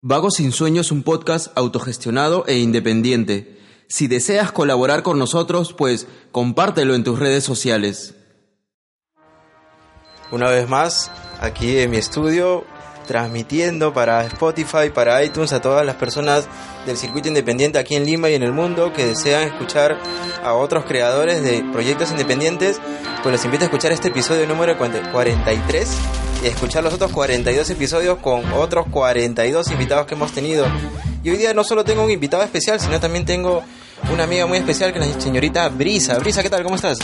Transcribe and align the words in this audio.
Vago 0.00 0.30
sin 0.30 0.52
Sueño 0.52 0.82
es 0.82 0.92
un 0.92 1.02
podcast 1.02 1.48
autogestionado 1.56 2.44
e 2.46 2.58
independiente. 2.58 3.58
Si 3.88 4.06
deseas 4.06 4.52
colaborar 4.52 5.02
con 5.02 5.18
nosotros, 5.18 5.72
pues 5.72 6.06
compártelo 6.30 6.94
en 6.94 7.02
tus 7.02 7.18
redes 7.18 7.42
sociales. 7.42 8.14
Una 10.30 10.50
vez 10.50 10.68
más, 10.68 11.10
aquí 11.40 11.78
en 11.78 11.90
mi 11.90 11.96
estudio, 11.96 12.64
transmitiendo 13.08 13.94
para 13.94 14.24
Spotify, 14.26 14.90
para 14.94 15.24
iTunes, 15.24 15.52
a 15.54 15.62
todas 15.62 15.84
las 15.84 15.96
personas 15.96 16.46
del 16.86 16.98
circuito 16.98 17.26
independiente 17.26 17.78
aquí 17.78 17.96
en 17.96 18.04
Lima 18.04 18.28
y 18.28 18.34
en 18.34 18.42
el 18.42 18.52
mundo 18.52 18.92
que 18.92 19.06
desean 19.06 19.44
escuchar 19.44 19.98
a 20.44 20.52
otros 20.52 20.84
creadores 20.84 21.42
de 21.42 21.64
proyectos 21.72 22.10
independientes, 22.10 22.80
pues 23.22 23.32
les 23.32 23.44
invito 23.46 23.64
a 23.64 23.66
escuchar 23.66 23.92
este 23.92 24.08
episodio 24.08 24.46
número 24.46 24.76
43 24.76 25.88
y 26.44 26.46
escuchar 26.46 26.84
los 26.84 26.92
otros 26.92 27.10
42 27.10 27.70
episodios 27.70 28.18
con 28.18 28.44
otros 28.52 28.86
42 28.90 29.70
invitados 29.70 30.06
que 30.06 30.14
hemos 30.14 30.32
tenido. 30.32 30.66
Y 31.24 31.30
hoy 31.30 31.38
día 31.38 31.54
no 31.54 31.64
solo 31.64 31.84
tengo 31.84 32.04
un 32.04 32.10
invitado 32.10 32.42
especial, 32.42 32.78
sino 32.78 33.00
también 33.00 33.24
tengo 33.24 33.64
una 34.12 34.24
amiga 34.24 34.46
muy 34.46 34.58
especial 34.58 34.92
que 34.92 34.98
es 34.98 35.16
la 35.16 35.20
señorita 35.20 35.66
Brisa. 35.70 36.18
Brisa, 36.18 36.42
¿qué 36.42 36.50
tal? 36.50 36.62
¿Cómo 36.62 36.76
estás? 36.76 36.98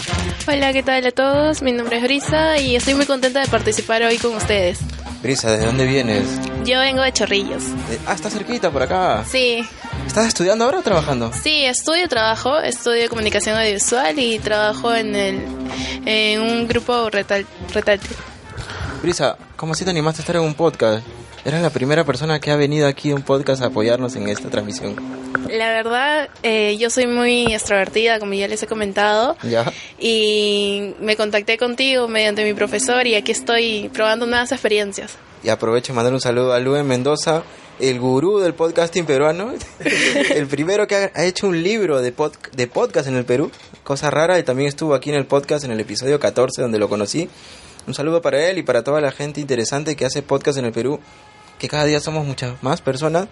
Hola, 0.46 0.70
¿qué 0.74 0.82
tal 0.82 1.04
a 1.06 1.10
todos? 1.10 1.62
Mi 1.62 1.72
nombre 1.72 1.96
es 1.96 2.02
Brisa 2.02 2.58
y 2.58 2.76
estoy 2.76 2.94
muy 2.94 3.06
contenta 3.06 3.40
de 3.40 3.48
participar 3.48 4.02
hoy 4.02 4.18
con 4.18 4.34
ustedes. 4.34 4.80
Brisa, 5.24 5.50
¿desde 5.52 5.64
dónde 5.64 5.86
vienes? 5.86 6.26
Yo 6.66 6.80
vengo 6.80 7.00
de 7.00 7.10
Chorrillos. 7.10 7.62
Eh, 7.90 7.98
ah, 8.06 8.12
está 8.12 8.28
cerquita, 8.28 8.70
por 8.70 8.82
acá. 8.82 9.24
Sí. 9.26 9.66
¿Estás 10.06 10.26
estudiando 10.26 10.66
ahora 10.66 10.80
o 10.80 10.82
trabajando? 10.82 11.32
Sí, 11.32 11.64
estudio, 11.64 12.06
trabajo, 12.10 12.60
estudio 12.60 13.08
comunicación 13.08 13.56
audiovisual 13.56 14.18
y 14.18 14.38
trabajo 14.38 14.94
en 14.94 15.16
el 15.16 15.40
en 16.04 16.42
un 16.42 16.68
grupo 16.68 17.08
retal, 17.08 17.46
retáctil. 17.72 18.14
Brisa, 19.00 19.38
¿cómo 19.56 19.72
así 19.72 19.82
te 19.82 19.92
animaste 19.92 20.20
a 20.20 20.24
estar 20.24 20.36
en 20.36 20.42
un 20.42 20.52
podcast? 20.52 21.06
Eres 21.44 21.60
la 21.60 21.68
primera 21.68 22.04
persona 22.04 22.40
que 22.40 22.50
ha 22.50 22.56
venido 22.56 22.86
aquí 22.86 23.10
a 23.10 23.14
un 23.14 23.20
podcast 23.20 23.62
a 23.62 23.66
apoyarnos 23.66 24.16
en 24.16 24.28
esta 24.28 24.48
transmisión. 24.48 24.96
La 25.50 25.68
verdad, 25.68 26.30
eh, 26.42 26.78
yo 26.78 26.88
soy 26.88 27.06
muy 27.06 27.52
extrovertida, 27.52 28.18
como 28.18 28.32
ya 28.32 28.48
les 28.48 28.62
he 28.62 28.66
comentado. 28.66 29.36
¿Ya? 29.42 29.70
Y 29.98 30.94
me 31.00 31.16
contacté 31.16 31.58
contigo 31.58 32.08
mediante 32.08 32.44
mi 32.44 32.54
profesor 32.54 33.06
y 33.06 33.14
aquí 33.14 33.32
estoy 33.32 33.90
probando 33.92 34.24
nuevas 34.24 34.52
experiencias. 34.52 35.18
Y 35.42 35.50
aprovecho 35.50 35.92
de 35.92 35.96
mandar 35.96 36.14
un 36.14 36.20
saludo 36.22 36.54
a 36.54 36.60
Luen 36.60 36.86
Mendoza, 36.86 37.42
el 37.78 38.00
gurú 38.00 38.38
del 38.38 38.54
podcasting 38.54 39.04
peruano, 39.04 39.52
el 40.34 40.46
primero 40.46 40.86
que 40.86 41.10
ha 41.14 41.24
hecho 41.24 41.46
un 41.46 41.62
libro 41.62 42.00
de, 42.00 42.10
pod, 42.10 42.32
de 42.56 42.66
podcast 42.68 43.06
en 43.06 43.16
el 43.16 43.26
Perú, 43.26 43.50
cosa 43.82 44.10
rara, 44.10 44.38
y 44.38 44.44
también 44.44 44.68
estuvo 44.68 44.94
aquí 44.94 45.10
en 45.10 45.16
el 45.16 45.26
podcast 45.26 45.66
en 45.66 45.72
el 45.72 45.80
episodio 45.80 46.18
14 46.18 46.62
donde 46.62 46.78
lo 46.78 46.88
conocí. 46.88 47.28
Un 47.86 47.92
saludo 47.92 48.22
para 48.22 48.48
él 48.48 48.56
y 48.56 48.62
para 48.62 48.82
toda 48.82 49.02
la 49.02 49.12
gente 49.12 49.42
interesante 49.42 49.94
que 49.94 50.06
hace 50.06 50.22
podcast 50.22 50.56
en 50.56 50.64
el 50.64 50.72
Perú, 50.72 51.00
que 51.64 51.68
cada 51.68 51.84
día 51.84 51.98
somos 51.98 52.26
muchas 52.26 52.62
más 52.62 52.82
personas. 52.82 53.26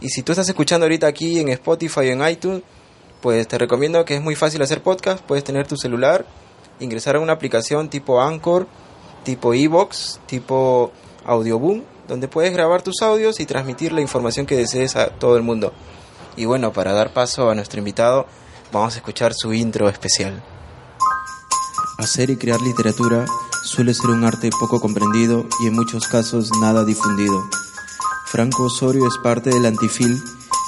Y 0.00 0.08
si 0.08 0.24
tú 0.24 0.32
estás 0.32 0.48
escuchando 0.48 0.86
ahorita 0.86 1.06
aquí 1.06 1.38
en 1.38 1.48
Spotify 1.50 2.00
o 2.00 2.02
en 2.02 2.28
iTunes, 2.28 2.62
pues 3.20 3.46
te 3.46 3.58
recomiendo 3.58 4.04
que 4.04 4.16
es 4.16 4.20
muy 4.20 4.34
fácil 4.34 4.60
hacer 4.62 4.82
podcast. 4.82 5.22
Puedes 5.22 5.44
tener 5.44 5.68
tu 5.68 5.76
celular, 5.76 6.26
ingresar 6.80 7.14
a 7.14 7.20
una 7.20 7.34
aplicación 7.34 7.88
tipo 7.88 8.20
Anchor, 8.20 8.66
tipo 9.22 9.54
Evox, 9.54 10.18
tipo 10.26 10.90
Audioboom, 11.24 11.84
donde 12.08 12.26
puedes 12.26 12.52
grabar 12.52 12.82
tus 12.82 13.02
audios 13.02 13.38
y 13.38 13.46
transmitir 13.46 13.92
la 13.92 14.00
información 14.00 14.46
que 14.46 14.56
desees 14.56 14.96
a 14.96 15.10
todo 15.10 15.36
el 15.36 15.44
mundo. 15.44 15.72
Y 16.36 16.44
bueno, 16.44 16.72
para 16.72 16.92
dar 16.92 17.12
paso 17.12 17.50
a 17.50 17.54
nuestro 17.54 17.78
invitado, 17.78 18.26
vamos 18.72 18.94
a 18.94 18.98
escuchar 18.98 19.32
su 19.32 19.54
intro 19.54 19.88
especial. 19.88 20.42
Hacer 21.98 22.30
y 22.30 22.36
crear 22.36 22.60
literatura 22.60 23.26
suele 23.62 23.94
ser 23.94 24.10
un 24.10 24.24
arte 24.24 24.50
poco 24.58 24.80
comprendido 24.80 25.46
y 25.62 25.68
en 25.68 25.74
muchos 25.74 26.08
casos 26.08 26.50
nada 26.60 26.84
difundido. 26.84 27.44
Franco 28.26 28.64
Osorio 28.64 29.06
es 29.06 29.16
parte 29.18 29.50
del 29.50 29.66
Antifil, 29.66 30.20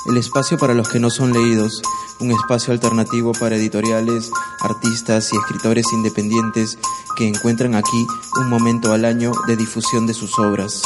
el 0.07 0.17
espacio 0.17 0.57
para 0.57 0.75
los 0.75 0.89
que 0.89 1.01
no 1.01 1.11
son 1.11 1.33
leídos, 1.33 1.83
un 2.21 2.31
espacio 2.31 2.73
alternativo 2.73 3.33
para 3.33 3.57
editoriales, 3.57 4.31
artistas 4.61 5.33
y 5.33 5.37
escritores 5.37 5.85
independientes 5.93 6.79
que 7.17 7.27
encuentran 7.27 7.75
aquí 7.75 8.07
un 8.37 8.49
momento 8.49 8.93
al 8.93 9.05
año 9.05 9.33
de 9.49 9.57
difusión 9.57 10.07
de 10.07 10.15
sus 10.15 10.39
obras. 10.39 10.83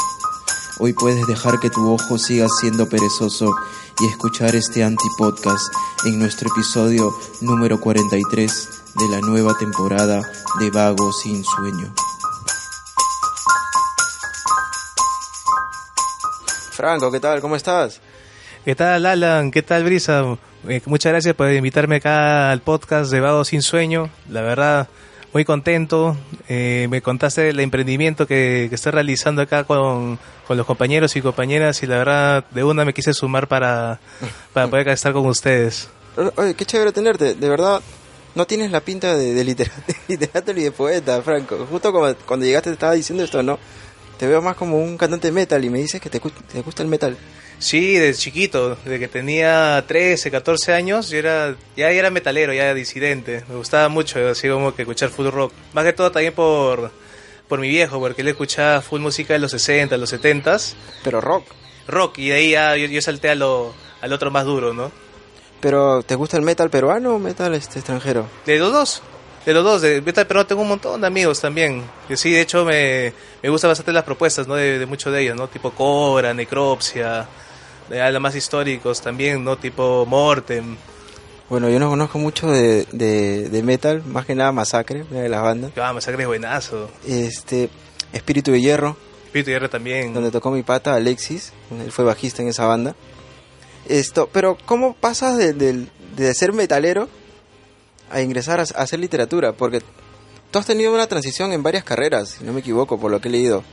Hoy 0.79 0.95
puedes 0.95 1.27
dejar 1.27 1.61
que 1.61 1.69
tu 1.69 1.93
ojo 1.93 2.17
siga 2.17 2.47
siendo 2.61 2.89
perezoso 2.89 3.55
y 4.01 4.07
escuchar 4.07 4.57
este 4.57 4.83
anti-podcast 4.83 5.71
en 6.07 6.19
nuestro 6.19 6.49
episodio 6.49 7.15
número 7.43 7.79
43 7.81 8.69
de 8.99 9.09
la 9.09 9.21
nueva 9.21 9.55
temporada 9.59 10.23
de 10.59 10.71
Vago 10.71 11.13
sin 11.13 11.45
Sueño. 11.45 11.93
Franco, 16.83 17.13
¿qué 17.13 17.21
tal? 17.21 17.41
¿Cómo 17.41 17.55
estás? 17.55 18.01
¿Qué 18.65 18.75
tal, 18.75 19.07
Alan? 19.07 19.53
¿Qué 19.53 19.63
tal, 19.63 19.85
Brisa? 19.85 20.37
Eh, 20.67 20.81
muchas 20.87 21.13
gracias 21.13 21.33
por 21.37 21.49
invitarme 21.53 21.95
acá 21.95 22.51
al 22.51 22.61
podcast 22.61 23.13
de 23.13 23.21
Vago 23.21 23.45
Sin 23.45 23.63
Sueño. 23.63 24.11
La 24.29 24.43
verdad, 24.43 24.89
muy 25.33 25.45
contento. 25.45 26.17
Eh, 26.49 26.89
me 26.91 27.01
contaste 27.01 27.51
el 27.51 27.61
emprendimiento 27.61 28.27
que, 28.27 28.67
que 28.69 28.75
estás 28.75 28.93
realizando 28.93 29.43
acá 29.43 29.63
con, 29.63 30.19
con, 30.45 30.57
los 30.57 30.67
compañeros 30.67 31.15
y 31.15 31.23
compañeras 31.23 31.85
y 31.85 31.87
la 31.87 31.99
verdad, 31.99 32.45
de 32.51 32.65
una 32.65 32.85
me 32.85 32.93
quise 32.93 33.15
sumar 33.15 33.47
para, 33.47 34.01
para 34.53 34.67
poder 34.67 34.89
estar 34.89 35.13
con 35.13 35.25
ustedes. 35.27 35.89
Oye, 36.35 36.55
qué 36.55 36.67
chévere 36.67 36.91
tenerte. 36.91 37.37
De 37.37 37.49
verdad, 37.49 37.81
no 38.35 38.45
tienes 38.45 38.73
la 38.73 38.81
pinta 38.81 39.15
de, 39.15 39.35
de, 39.35 39.45
literato, 39.45 39.83
de 39.87 39.95
literato 40.09 40.53
ni 40.53 40.63
de 40.63 40.73
poeta, 40.73 41.23
Franco. 41.23 41.65
Justo 41.71 41.93
como, 41.93 42.13
cuando 42.27 42.45
llegaste 42.45 42.71
te 42.71 42.75
estaba 42.75 42.95
diciendo 42.95 43.23
esto, 43.23 43.41
¿no? 43.41 43.61
Te 44.23 44.29
veo 44.29 44.41
más 44.41 44.55
como 44.55 44.79
un 44.79 44.97
cantante 44.97 45.27
de 45.27 45.33
metal 45.33 45.65
y 45.65 45.69
me 45.69 45.81
dices 45.81 46.01
que 46.01 46.09
te, 46.09 46.21
te 46.21 46.63
gusta 46.63 46.85
el 46.85 46.89
metal. 46.89 47.17
Sí, 47.59 47.95
desde 47.95 48.21
chiquito, 48.21 48.77
desde 48.85 49.01
que 49.01 49.09
tenía 49.09 49.85
13, 49.85 50.31
14 50.31 50.75
años, 50.75 51.11
yo 51.11 51.19
era, 51.19 51.57
ya 51.77 51.91
era 51.91 52.09
metalero, 52.09 52.53
ya 52.53 52.67
era 52.67 52.75
disidente. 52.75 53.43
Me 53.49 53.57
gustaba 53.57 53.89
mucho, 53.89 54.25
así 54.29 54.49
como 54.49 54.77
que 54.77 54.83
escuchar 54.83 55.09
full 55.09 55.27
rock. 55.27 55.53
Más 55.73 55.85
que 55.85 55.93
todo 55.93 56.13
también 56.13 56.35
por, 56.35 56.93
por 57.49 57.59
mi 57.59 57.69
viejo, 57.69 57.99
porque 57.99 58.23
él 58.23 58.29
escuchaba 58.29 58.81
full 58.81 59.01
música 59.01 59.33
de 59.33 59.41
los 59.41 59.51
60, 59.51 59.97
los 59.97 60.11
70. 60.11 60.57
Pero 61.03 61.21
rock. 61.21 61.45
Rock, 61.89 62.19
y 62.19 62.29
de 62.29 62.35
ahí 62.35 62.51
ya 62.53 62.77
yo, 62.77 62.87
yo 62.87 63.03
salté 63.03 63.29
a 63.29 63.35
lo, 63.35 63.75
al 64.03 64.13
otro 64.13 64.31
más 64.31 64.45
duro, 64.45 64.73
¿no? 64.73 64.93
Pero, 65.61 66.05
¿te 66.05 66.15
gusta 66.15 66.37
el 66.37 66.45
metal 66.45 66.71
peruano 66.71 67.17
o 67.17 67.19
metal 67.19 67.55
este, 67.55 67.81
extranjero? 67.81 68.29
De 68.47 68.61
los 68.61 68.73
dos. 68.73 69.03
De 69.45 69.53
los 69.53 69.65
dos, 69.65 69.83
de 69.83 70.01
metal 70.01 70.27
peruano 70.27 70.47
tengo 70.47 70.63
un 70.63 70.69
montón 70.69 71.01
de 71.01 71.07
amigos 71.07 71.41
también. 71.41 71.83
Que 72.07 72.17
sí, 72.17 72.31
de 72.31 72.41
hecho 72.41 72.65
me, 72.65 73.13
me 73.43 73.49
gustan 73.49 73.71
bastante 73.71 73.93
las 73.93 74.05
propuestas, 74.05 74.47
¿no? 74.47 74.55
De, 74.55 74.79
de 74.79 74.87
muchos 74.87 75.13
de 75.13 75.23
ellos, 75.23 75.37
¿no? 75.37 75.49
Tipo 75.49 75.73
Cobra, 75.73 76.33
Necropsia, 76.33 77.27
de 77.89 78.19
más 78.21 78.37
históricos 78.37 79.01
también, 79.01 79.43
¿no? 79.43 79.57
Tipo 79.57 80.07
Mortem. 80.07 80.77
Bueno, 81.49 81.69
yo 81.69 81.79
no 81.79 81.91
conozco 81.91 82.19
mucho 82.19 82.51
de, 82.51 82.87
de, 82.93 83.49
de 83.49 83.63
metal, 83.63 84.03
más 84.07 84.25
que 84.25 84.35
nada 84.35 84.53
Masacre, 84.53 85.05
una 85.11 85.21
de 85.21 85.29
las 85.29 85.43
bandas. 85.43 85.73
Ah, 85.77 85.93
Masacre 85.93 86.23
es 86.23 86.29
buenazo. 86.29 86.89
Este, 87.07 87.69
Espíritu 88.13 88.53
de 88.53 88.61
Hierro. 88.61 88.97
Espíritu 89.27 89.49
de 89.49 89.53
Hierro 89.53 89.69
también. 89.69 90.15
Donde 90.15 90.31
tocó 90.31 90.51
mi 90.51 90.63
pata 90.63 90.95
Alexis, 90.95 91.53
él 91.71 91.93
fue 91.93 92.05
bajista 92.05 92.43
en 92.43 92.49
esa 92.49 92.65
banda. 92.65 92.95
Esto, 93.89 94.31
pero 94.33 94.57
¿cómo 94.65 94.95
pasas 94.95 95.37
de, 95.37 95.53
de, 95.53 95.87
de 96.17 96.35
ser 96.35 96.53
metalero 96.53 97.09
a 98.13 98.21
ingresar 98.21 98.61
a, 98.61 98.63
hacer 98.63 99.01
literatura? 99.01 99.53
Porque 99.53 99.83
tú 100.51 100.59
has 100.59 100.67
tenido 100.67 100.93
una 100.93 101.07
transición 101.07 101.53
en 101.53 101.63
varias 101.63 101.85
carreras, 101.85 102.37
si 102.39 102.45
no 102.45 102.53
me 102.53 102.61
equivoco, 102.61 102.99
por 102.99 103.11
lo 103.11 103.21
que 103.21 103.29
he 103.29 103.33
leído. 103.33 103.65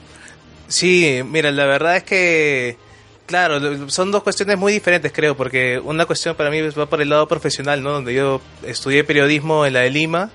Sí, 0.67 1.21
mira, 1.25 1.51
la 1.51 1.65
verdad 1.65 1.97
es 1.97 2.03
que, 2.03 2.77
claro, 3.25 3.89
son 3.89 4.11
dos 4.11 4.23
cuestiones 4.23 4.57
muy 4.57 4.71
diferentes, 4.71 5.11
creo, 5.11 5.35
porque 5.35 5.79
una 5.83 6.05
cuestión 6.05 6.35
para 6.35 6.49
mí 6.49 6.61
va 6.61 6.85
por 6.85 7.01
el 7.01 7.09
lado 7.09 7.27
profesional, 7.27 7.81
¿no? 7.83 7.91
Donde 7.91 8.13
yo 8.13 8.39
estudié 8.63 9.03
periodismo 9.03 9.65
en 9.65 9.73
la 9.73 9.81
de 9.81 9.89
Lima 9.89 10.29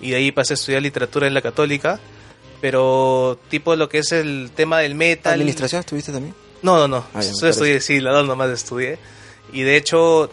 y 0.00 0.10
de 0.10 0.16
ahí 0.16 0.32
pasé 0.32 0.54
a 0.54 0.56
estudiar 0.56 0.82
literatura 0.82 1.26
en 1.26 1.34
la 1.34 1.42
católica, 1.42 2.00
pero 2.60 3.38
tipo 3.50 3.76
lo 3.76 3.88
que 3.88 3.98
es 3.98 4.12
el 4.12 4.50
tema 4.54 4.80
del 4.80 4.94
metal... 4.94 5.34
¿Administración 5.34 5.80
estuviste 5.80 6.12
también? 6.12 6.34
No, 6.62 6.78
no, 6.78 6.88
no, 6.88 7.04
ah, 7.12 7.20
ya, 7.20 7.48
estudié, 7.50 7.78
sí, 7.80 8.00
la 8.00 8.10
dos 8.12 8.26
nomás 8.26 8.48
estudié. 8.50 8.98
Y 9.52 9.62
de 9.62 9.76
hecho, 9.76 10.30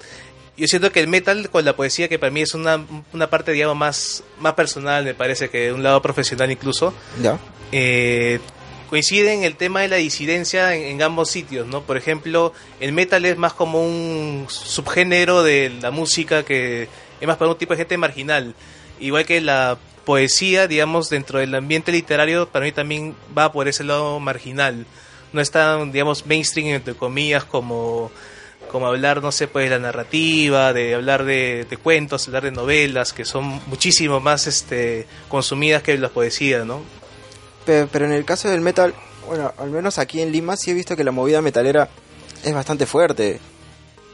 yo 0.62 0.68
siento 0.68 0.92
que 0.92 1.00
el 1.00 1.08
metal 1.08 1.50
con 1.50 1.66
la 1.66 1.76
poesía, 1.76 2.08
que 2.08 2.20
para 2.20 2.30
mí 2.30 2.42
es 2.42 2.54
una, 2.54 2.86
una 3.14 3.32
parte, 3.32 3.52
digamos, 3.52 3.76
más, 3.76 4.24
más 4.40 4.54
personal, 4.54 5.04
me 5.04 5.16
parece 5.16 5.50
que 5.50 5.58
de 5.58 5.74
un 5.74 5.82
lado 5.82 6.04
profesional 6.04 6.52
incluso, 6.52 6.94
ya. 7.20 7.40
Eh, 7.72 8.40
coincide 8.88 9.34
en 9.34 9.44
el 9.44 9.56
tema 9.56 9.82
de 9.82 9.88
la 9.88 9.96
disidencia 9.96 10.76
en, 10.76 10.84
en 10.84 11.02
ambos 11.02 11.32
sitios, 11.32 11.66
¿no? 11.66 11.82
Por 11.82 11.98
ejemplo, 11.98 12.54
el 12.80 12.92
metal 12.92 13.26
es 13.26 13.40
más 13.40 13.54
como 13.54 13.84
un 13.84 14.46
subgénero 14.50 15.42
de 15.42 15.72
la 15.82 15.90
música 15.90 16.44
que 16.44 16.88
es 17.20 17.28
más 17.28 17.38
para 17.38 17.50
un 17.50 17.58
tipo 17.58 17.74
de 17.74 17.78
gente 17.78 17.98
marginal. 17.98 18.54
Igual 19.00 19.26
que 19.26 19.42
la 19.42 19.80
poesía, 20.06 20.68
digamos, 20.68 21.10
dentro 21.10 21.40
del 21.40 21.56
ambiente 21.56 21.92
literario, 21.92 22.48
para 22.48 22.66
mí 22.66 22.72
también 22.72 23.16
va 23.36 23.52
por 23.52 23.68
ese 23.68 23.84
lado 23.84 24.20
marginal. 24.20 24.86
No 25.34 25.42
es 25.42 25.50
tan, 25.50 25.92
digamos, 25.92 26.28
mainstream, 26.28 26.68
entre 26.68 26.94
comillas, 26.94 27.46
como, 27.46 28.12
como 28.72 28.88
hablar, 28.88 29.22
no 29.22 29.32
sé, 29.32 29.48
pues 29.48 29.66
de 29.70 29.72
la 29.78 29.80
narrativa, 29.80 30.72
de 30.74 30.96
hablar 30.96 31.26
de, 31.26 31.68
cuentos, 31.84 32.28
hablar 32.28 32.44
de 32.44 32.52
novelas, 32.52 33.12
que 33.14 33.26
son 33.26 33.60
muchísimo 33.68 34.20
más 34.20 34.48
este, 34.48 35.06
consumidas 35.28 35.84
que 35.84 35.98
las 35.98 36.12
poesías, 36.12 36.66
¿no? 36.66 36.82
Pe- 37.66 37.88
Pero 37.92 38.06
en 38.06 38.14
el 38.14 38.24
caso 38.26 38.50
del 38.50 38.62
metal, 38.62 38.94
bueno, 39.28 39.54
al 39.58 39.70
menos 39.70 40.00
aquí 40.00 40.22
en 40.22 40.32
Lima 40.32 40.56
sí 40.58 40.72
he 40.72 40.74
visto 40.74 40.96
que 40.96 41.04
la 41.04 41.12
movida 41.12 41.42
metalera 41.42 41.90
es 42.44 42.54
bastante 42.54 42.86
fuerte. 42.86 43.40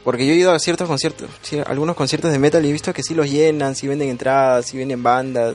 Porque 0.04 0.26
yo 0.26 0.32
he 0.32 0.36
ido 0.36 0.52
a 0.52 0.58
ciertos 0.58 0.88
conciertos, 0.88 1.28
sí, 1.42 1.60
algunos 1.66 1.94
conciertos 1.96 2.32
de 2.32 2.38
metal 2.38 2.64
y 2.64 2.70
he 2.70 2.72
visto 2.72 2.92
que 2.94 3.02
sí 3.02 3.14
los 3.14 3.28
llenan, 3.30 3.74
sí 3.74 3.86
venden 3.88 4.08
entradas, 4.08 4.66
sí 4.66 4.76
venden 4.78 5.02
bandas. 5.02 5.54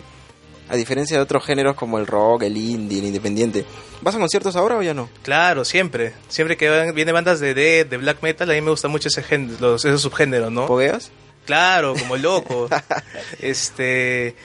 A 0.73 0.75
diferencia 0.75 1.15
de 1.17 1.21
otros 1.21 1.45
géneros 1.45 1.75
como 1.75 1.99
el 1.99 2.07
rock, 2.07 2.43
el 2.43 2.57
indie, 2.57 2.97
el 2.97 3.05
independiente. 3.05 3.63
¿Vas 4.01 4.15
a 4.15 4.17
conciertos 4.17 4.55
ahora 4.55 4.75
o 4.77 4.81
ya 4.81 4.95
no? 4.95 5.07
Claro, 5.21 5.63
siempre. 5.65 6.13
Siempre 6.29 6.57
que 6.57 6.67
van- 6.67 6.95
vienen 6.95 7.13
bandas 7.13 7.39
de 7.39 7.53
death, 7.53 7.89
de 7.89 7.97
black 7.97 8.23
metal, 8.23 8.49
a 8.49 8.53
mí 8.53 8.61
me 8.61 8.71
gusta 8.71 8.87
mucho 8.87 9.07
ese 9.09 9.21
género, 9.21 9.55
los, 9.59 9.85
esos 9.85 10.01
subgéneros, 10.01 10.51
¿no? 10.51 10.65
¿Pogueas? 10.65 11.11
Claro, 11.45 11.93
como 11.93 12.17
loco. 12.17 12.67
este, 13.39 14.35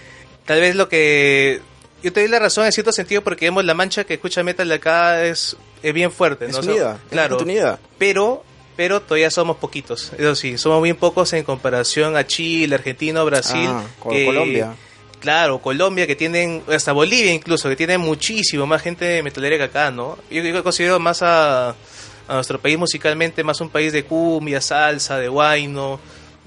tal 0.44 0.60
vez 0.60 0.76
lo 0.76 0.88
que 0.88 1.60
yo 2.02 2.12
te 2.12 2.20
doy 2.20 2.28
la 2.28 2.38
razón 2.38 2.66
en 2.66 2.72
cierto 2.72 2.92
sentido 2.92 3.22
porque 3.22 3.46
vemos 3.46 3.64
la 3.64 3.74
mancha 3.74 4.04
que 4.04 4.14
escucha 4.14 4.42
metal 4.42 4.68
de 4.68 4.74
acá 4.74 5.24
es, 5.24 5.56
es 5.82 5.94
bien 5.94 6.10
fuerte, 6.12 6.46
Es 6.46 6.52
¿no? 6.52 6.58
unida, 6.60 6.98
es 7.06 7.10
claro. 7.10 7.36
bastante 7.36 7.44
unida. 7.52 7.78
Pero 7.98 8.44
pero 8.76 9.02
todavía 9.02 9.28
somos 9.32 9.56
poquitos. 9.56 10.12
Eso 10.16 10.36
sí, 10.36 10.56
somos 10.56 10.80
bien 10.80 10.94
pocos 10.94 11.32
en 11.32 11.42
comparación 11.42 12.16
a 12.16 12.24
Chile, 12.24 12.76
Argentina, 12.76 13.24
Brasil, 13.24 13.66
Ah, 13.68 13.82
con 13.98 14.24
Colombia. 14.24 14.74
Claro, 15.20 15.58
Colombia 15.58 16.06
que 16.06 16.14
tienen, 16.16 16.62
hasta 16.72 16.92
Bolivia 16.92 17.32
incluso, 17.32 17.68
que 17.68 17.76
tiene 17.76 17.98
muchísimo 17.98 18.66
más 18.66 18.82
gente 18.82 19.22
metalera 19.22 19.56
que 19.56 19.64
acá, 19.64 19.90
¿no? 19.90 20.16
Yo, 20.30 20.42
yo 20.42 20.62
considero 20.62 20.98
más 21.00 21.22
a, 21.22 21.70
a 21.70 22.34
nuestro 22.34 22.60
país 22.60 22.78
musicalmente, 22.78 23.42
más 23.42 23.60
un 23.60 23.68
país 23.70 23.92
de 23.92 24.04
cumbia, 24.04 24.60
salsa, 24.60 25.18
de 25.18 25.28
guayno. 25.28 25.98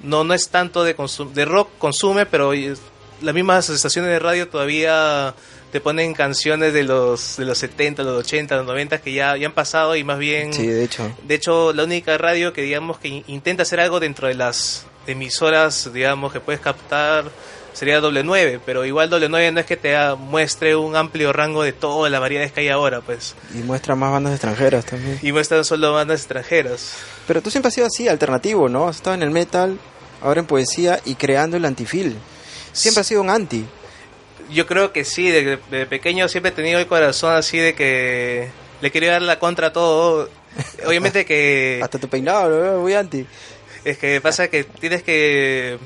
No, 0.04 0.24
no 0.24 0.34
es 0.34 0.50
tanto 0.50 0.84
de 0.84 0.96
rock 1.46 1.70
consume, 1.78 2.26
pero 2.26 2.54
las 3.22 3.36
mismas 3.36 3.70
estaciones 3.70 4.10
de 4.10 4.20
radio 4.20 4.48
todavía 4.48 5.36
te 5.72 5.80
ponen 5.80 6.14
canciones 6.14 6.74
de 6.74 6.84
los 6.84 7.38
de 7.38 7.46
los 7.46 7.58
70, 7.58 8.04
los 8.04 8.20
80, 8.26 8.56
los 8.58 8.66
90 8.66 9.00
que 9.02 9.14
ya, 9.14 9.38
ya 9.38 9.48
han 9.48 9.54
pasado 9.54 9.96
y 9.96 10.04
más 10.04 10.18
bien 10.18 10.54
Sí, 10.54 10.66
de 10.68 10.84
hecho. 10.84 11.10
de 11.24 11.36
hecho, 11.36 11.72
la 11.72 11.84
única 11.84 12.18
radio 12.18 12.52
que 12.52 12.62
digamos 12.64 13.00
que 13.00 13.08
in- 13.10 13.24
intenta 13.28 13.62
hacer 13.64 13.80
algo 13.80 14.00
dentro 14.00 14.28
de 14.28 14.34
las 14.34 14.86
emisoras, 15.08 15.92
digamos, 15.94 16.34
que 16.34 16.40
puedes 16.40 16.60
captar 16.62 17.26
sería 17.74 18.00
doble 18.00 18.24
9, 18.24 18.60
pero 18.66 18.86
igual 18.86 19.10
doble 19.10 19.30
9 19.30 19.52
no 19.52 19.60
es 19.60 19.66
que 19.66 19.78
te 19.78 19.96
muestre 20.16 20.76
un 20.76 20.96
amplio 20.96 21.34
rango 21.34 21.64
de 21.64 21.74
todas 21.74 22.12
las 22.12 22.22
variedades 22.22 22.52
que 22.52 22.62
hay 22.62 22.70
ahora, 22.70 23.02
pues. 23.02 23.36
Y 23.54 23.60
muestra 23.60 23.96
más 23.96 24.12
bandas 24.12 24.34
extranjeras 24.34 24.86
también. 24.86 25.20
Y 25.22 25.32
muestran 25.32 25.64
solo 25.64 25.94
bandas 25.94 26.22
extranjeras. 26.22 26.96
Pero 27.28 27.42
tú 27.42 27.52
siempre 27.52 27.70
has 27.70 27.74
sido 27.74 27.88
así, 27.88 28.08
alternativo, 28.08 28.70
¿no? 28.70 28.88
Has 28.88 28.98
estado 28.98 29.16
en 29.16 29.24
el 29.24 29.32
metal, 29.32 29.78
ahora 30.22 30.40
en 30.40 30.48
poesía 30.48 31.00
y 31.06 31.16
creando 31.16 31.58
el 31.58 31.66
antifil. 31.66 32.18
Siempre 32.74 33.02
has 33.02 33.08
sido 33.08 33.22
un 33.22 33.30
anti. 33.30 33.66
Yo 34.52 34.68
creo 34.68 34.92
que 34.92 35.06
sí, 35.06 35.30
de, 35.30 35.60
de 35.70 35.86
pequeño 35.86 36.28
siempre 36.28 36.52
he 36.52 36.56
tenido 36.56 36.80
el 36.80 36.88
corazón 36.88 37.36
así 37.36 37.58
de 37.58 37.74
que 37.74 38.50
le 38.82 38.92
quería 38.92 39.14
dar 39.14 39.22
la 39.22 39.40
contra 39.40 39.68
a 39.68 39.74
todo. 39.74 40.30
Obviamente 40.86 41.26
que 41.26 41.80
Hasta 41.82 42.00
tu 42.00 42.10
peinado 42.10 42.50
veo 42.50 42.82
muy 42.82 42.94
anti. 42.94 43.26
Es 43.84 43.98
que 43.98 44.22
pasa 44.22 44.48
que 44.50 44.64
tienes 44.64 45.02
que... 45.04 45.80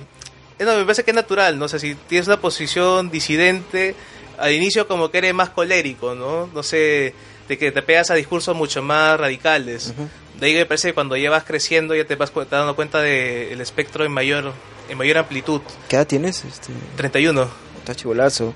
No, 0.60 0.78
me 0.78 0.84
parece 0.84 1.04
que 1.04 1.12
es 1.12 1.16
natural, 1.16 1.60
¿no? 1.60 1.66
O 1.66 1.68
sea, 1.68 1.80
si 1.80 1.96
tienes 1.96 2.28
una 2.28 2.40
posición 2.40 3.10
disidente, 3.10 3.96
al 4.38 4.54
inicio 4.54 4.88
como 4.88 5.12
que 5.12 5.18
eres 5.18 5.34
más 5.34 5.50
colérico, 5.50 6.16
¿no? 6.16 6.48
No 6.48 6.64
sé, 6.64 7.14
de 7.48 7.58
que 7.58 7.72
te 7.72 7.82
pegas 7.82 8.12
a 8.12 8.16
discursos 8.16 8.56
mucho 8.56 8.82
más 8.82 9.20
radicales. 9.20 9.94
De 10.40 10.48
ahí 10.48 10.54
me 10.54 10.66
parece 10.66 10.90
que 10.90 10.94
cuando 10.94 11.16
ya 11.18 11.30
vas 11.30 11.44
creciendo 11.44 11.96
ya 11.96 12.06
te 12.06 12.16
vas 12.16 12.32
te 12.32 12.46
dando 12.50 12.76
cuenta 12.76 13.02
del 13.02 13.60
espectro 13.62 14.06
en 14.06 14.12
mayor, 14.12 14.54
en 14.90 14.98
mayor 14.98 15.18
amplitud. 15.18 15.62
¿Qué 15.88 15.96
edad 15.96 16.08
tienes? 16.08 16.44
Este, 16.46 16.72
31. 16.98 17.50
estás 17.80 17.98
chivolazo. 17.98 18.56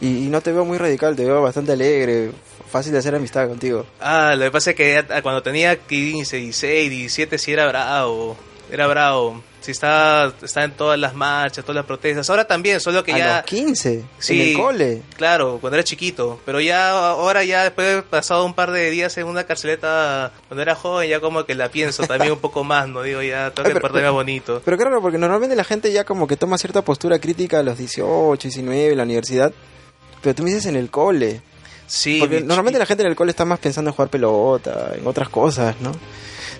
Y, 0.00 0.24
y 0.24 0.28
no 0.28 0.40
te 0.40 0.52
veo 0.52 0.64
muy 0.64 0.78
radical, 0.78 1.14
te 1.14 1.24
veo 1.24 1.42
bastante 1.42 1.72
alegre, 1.72 2.32
fácil 2.72 2.92
de 2.92 2.98
hacer 2.98 3.14
amistad 3.14 3.46
contigo. 3.48 3.86
Ah, 4.00 4.34
lo 4.36 4.44
que 4.44 4.50
pasa 4.50 4.70
es 4.70 4.76
que 4.76 5.04
cuando 5.22 5.42
tenía 5.42 5.76
15, 5.76 6.38
16, 6.38 6.90
17 6.90 7.38
sí 7.38 7.52
era 7.52 7.68
bravo. 7.68 8.36
Era 8.70 8.86
bravo. 8.86 9.42
Sí 9.62 9.70
estaba, 9.70 10.32
estaba 10.42 10.64
en 10.64 10.72
todas 10.72 10.98
las 10.98 11.14
marchas, 11.14 11.64
todas 11.64 11.76
las 11.76 11.86
protestas. 11.86 12.28
Ahora 12.28 12.46
también, 12.46 12.80
solo 12.80 13.04
que 13.04 13.12
a 13.12 13.18
ya... 13.18 13.36
los 13.36 13.44
15, 13.46 14.04
Sí, 14.18 14.40
en 14.40 14.48
el 14.48 14.56
cole. 14.56 15.02
Claro, 15.16 15.58
cuando 15.60 15.76
era 15.76 15.84
chiquito. 15.84 16.40
Pero 16.44 16.60
ya 16.60 16.90
ahora, 16.90 17.44
ya 17.44 17.62
después 17.62 17.94
de 17.94 18.02
pasado 18.02 18.44
un 18.44 18.54
par 18.54 18.72
de 18.72 18.90
días 18.90 19.16
en 19.18 19.26
una 19.26 19.44
carceleta, 19.44 20.32
cuando 20.48 20.62
era 20.62 20.74
joven, 20.74 21.08
ya 21.08 21.20
como 21.20 21.44
que 21.46 21.54
la 21.54 21.70
pienso 21.70 22.02
también 22.06 22.32
un 22.32 22.40
poco 22.40 22.64
más, 22.64 22.88
¿no? 22.88 23.02
Digo, 23.02 23.22
ya 23.22 23.52
tengo 23.52 23.68
que 23.68 23.80
portarme 23.80 24.10
bonito. 24.10 24.60
Pero 24.64 24.76
claro, 24.76 25.00
porque 25.00 25.18
normalmente 25.18 25.54
la 25.54 25.64
gente 25.64 25.92
ya 25.92 26.04
como 26.04 26.26
que 26.26 26.36
toma 26.36 26.58
cierta 26.58 26.82
postura 26.82 27.20
crítica 27.20 27.60
a 27.60 27.62
los 27.62 27.78
18, 27.78 28.48
19 28.48 28.90
en 28.90 28.96
la 28.96 29.04
universidad. 29.04 29.52
Pero 30.22 30.34
tú 30.34 30.42
me 30.42 30.50
dices 30.50 30.66
en 30.66 30.76
el 30.76 30.90
cole. 30.90 31.40
Sí, 31.86 32.20
Porque 32.20 32.40
normalmente 32.40 32.78
la 32.78 32.86
gente 32.86 33.02
en 33.02 33.10
el 33.10 33.16
cole 33.16 33.30
está 33.30 33.44
más 33.44 33.58
pensando 33.58 33.90
en 33.90 33.94
jugar 33.94 34.08
pelota, 34.08 34.92
en 34.96 35.06
otras 35.06 35.28
cosas, 35.28 35.76
¿no? 35.80 35.92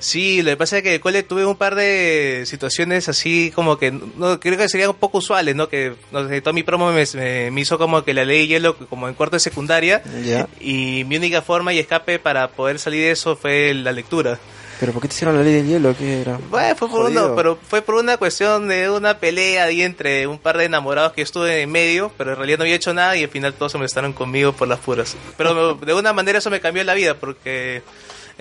Sí, 0.03 0.43
lo 0.43 0.51
que 0.51 0.57
pasa 0.57 0.79
es 0.79 0.83
que 0.83 0.95
el 0.97 1.01
cole 1.01 1.23
tuve 1.23 1.47
un 1.47 1.55
par 1.55 1.77
de 1.77 2.43
situaciones 2.47 3.09
así 3.09 3.53
como 3.55 3.79
que 3.79 3.93
no 3.93 4.41
creo 4.41 4.59
que 4.59 4.69
serían 4.69 4.91
un 4.91 4.97
poco 4.97 5.19
usuales, 5.19 5.55
¿no? 5.55 5.69
Que 5.69 5.93
no 6.11 6.29
sé, 6.29 6.41
todo 6.41 6.53
mi 6.53 6.65
promo 6.65 6.91
me, 6.91 7.05
me- 7.51 7.61
hizo 7.61 7.79
como 7.79 8.03
que 8.05 8.13
la 8.13 8.25
ley 8.25 8.49
hielo 8.49 8.77
como 8.89 9.07
en 9.09 9.15
cuarto 9.15 9.37
de 9.37 9.41
secundaria 9.41 10.03
Ya. 10.25 10.49
y 10.61 11.05
mi 11.07 11.17
única 11.19 11.41
forma 11.41 11.73
y 11.73 11.79
escape 11.79 12.19
para 12.19 12.49
poder 12.49 12.81
salir 12.81 13.03
de 13.03 13.11
eso 13.13 13.37
fue 13.37 13.73
la 13.75 13.93
lectura. 13.93 14.41
Pero 14.81 14.93
¿por 14.93 15.03
qué 15.03 15.07
te 15.07 15.15
hicieron 15.15 15.37
la 15.37 15.45
ley 15.45 15.55
del 15.55 15.69
hielo? 15.69 15.95
¿Qué 15.97 16.23
era? 16.23 16.41
Bueno, 16.51 16.75
fue 16.75 16.89
por, 16.89 17.09
uno, 17.09 17.37
pero 17.37 17.57
fue 17.69 17.83
por 17.83 17.95
una 17.95 18.17
cuestión 18.17 18.67
de 18.67 18.91
una 18.91 19.17
pelea 19.19 19.63
ahí 19.65 19.83
entre 19.83 20.27
un 20.27 20.39
par 20.41 20.59
de 20.59 20.65
enamorados 20.65 21.13
que 21.13 21.23
estuve 21.23 21.63
en 21.63 21.71
medio, 21.71 22.11
pero 22.19 22.31
en 22.33 22.37
realidad 22.39 22.59
no 22.59 22.65
había 22.65 22.75
hecho 22.75 22.93
nada 22.93 23.17
y 23.17 23.23
al 23.23 23.31
final 23.31 23.55
todos 23.55 23.71
se 23.71 23.79
molestaron 23.79 24.13
conmigo 24.13 24.53
por 24.53 24.67
las 24.67 24.81
puras. 24.81 25.15
Pero 25.39 25.75
de 25.87 25.95
una 25.95 26.13
manera 26.13 26.39
eso 26.41 26.51
me 26.51 26.61
cambió 26.61 26.83
la 26.83 26.95
vida 26.95 27.15
porque 27.15 27.83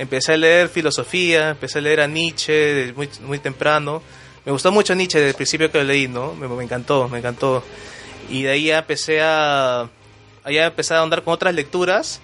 empecé 0.01 0.33
a 0.33 0.37
leer 0.37 0.67
filosofía, 0.67 1.49
empecé 1.51 1.77
a 1.77 1.81
leer 1.81 2.01
a 2.01 2.07
Nietzsche 2.07 2.91
muy, 2.93 3.07
muy 3.21 3.37
temprano. 3.37 4.01
Me 4.43 4.51
gustó 4.51 4.71
mucho 4.71 4.95
Nietzsche 4.95 5.19
desde 5.19 5.29
el 5.29 5.35
principio 5.35 5.71
que 5.71 5.77
lo 5.77 5.83
leí, 5.83 6.07
¿no? 6.07 6.33
Me, 6.33 6.47
me 6.47 6.63
encantó, 6.63 7.07
me 7.07 7.19
encantó. 7.19 7.63
Y 8.27 8.43
de 8.43 8.49
ahí 8.49 8.65
ya 8.65 8.79
empecé 8.79 9.21
a, 9.21 9.87
ya 10.45 10.65
empecé 10.65 10.95
a 10.95 11.03
andar 11.03 11.23
con 11.23 11.33
otras 11.33 11.53
lecturas 11.53 12.19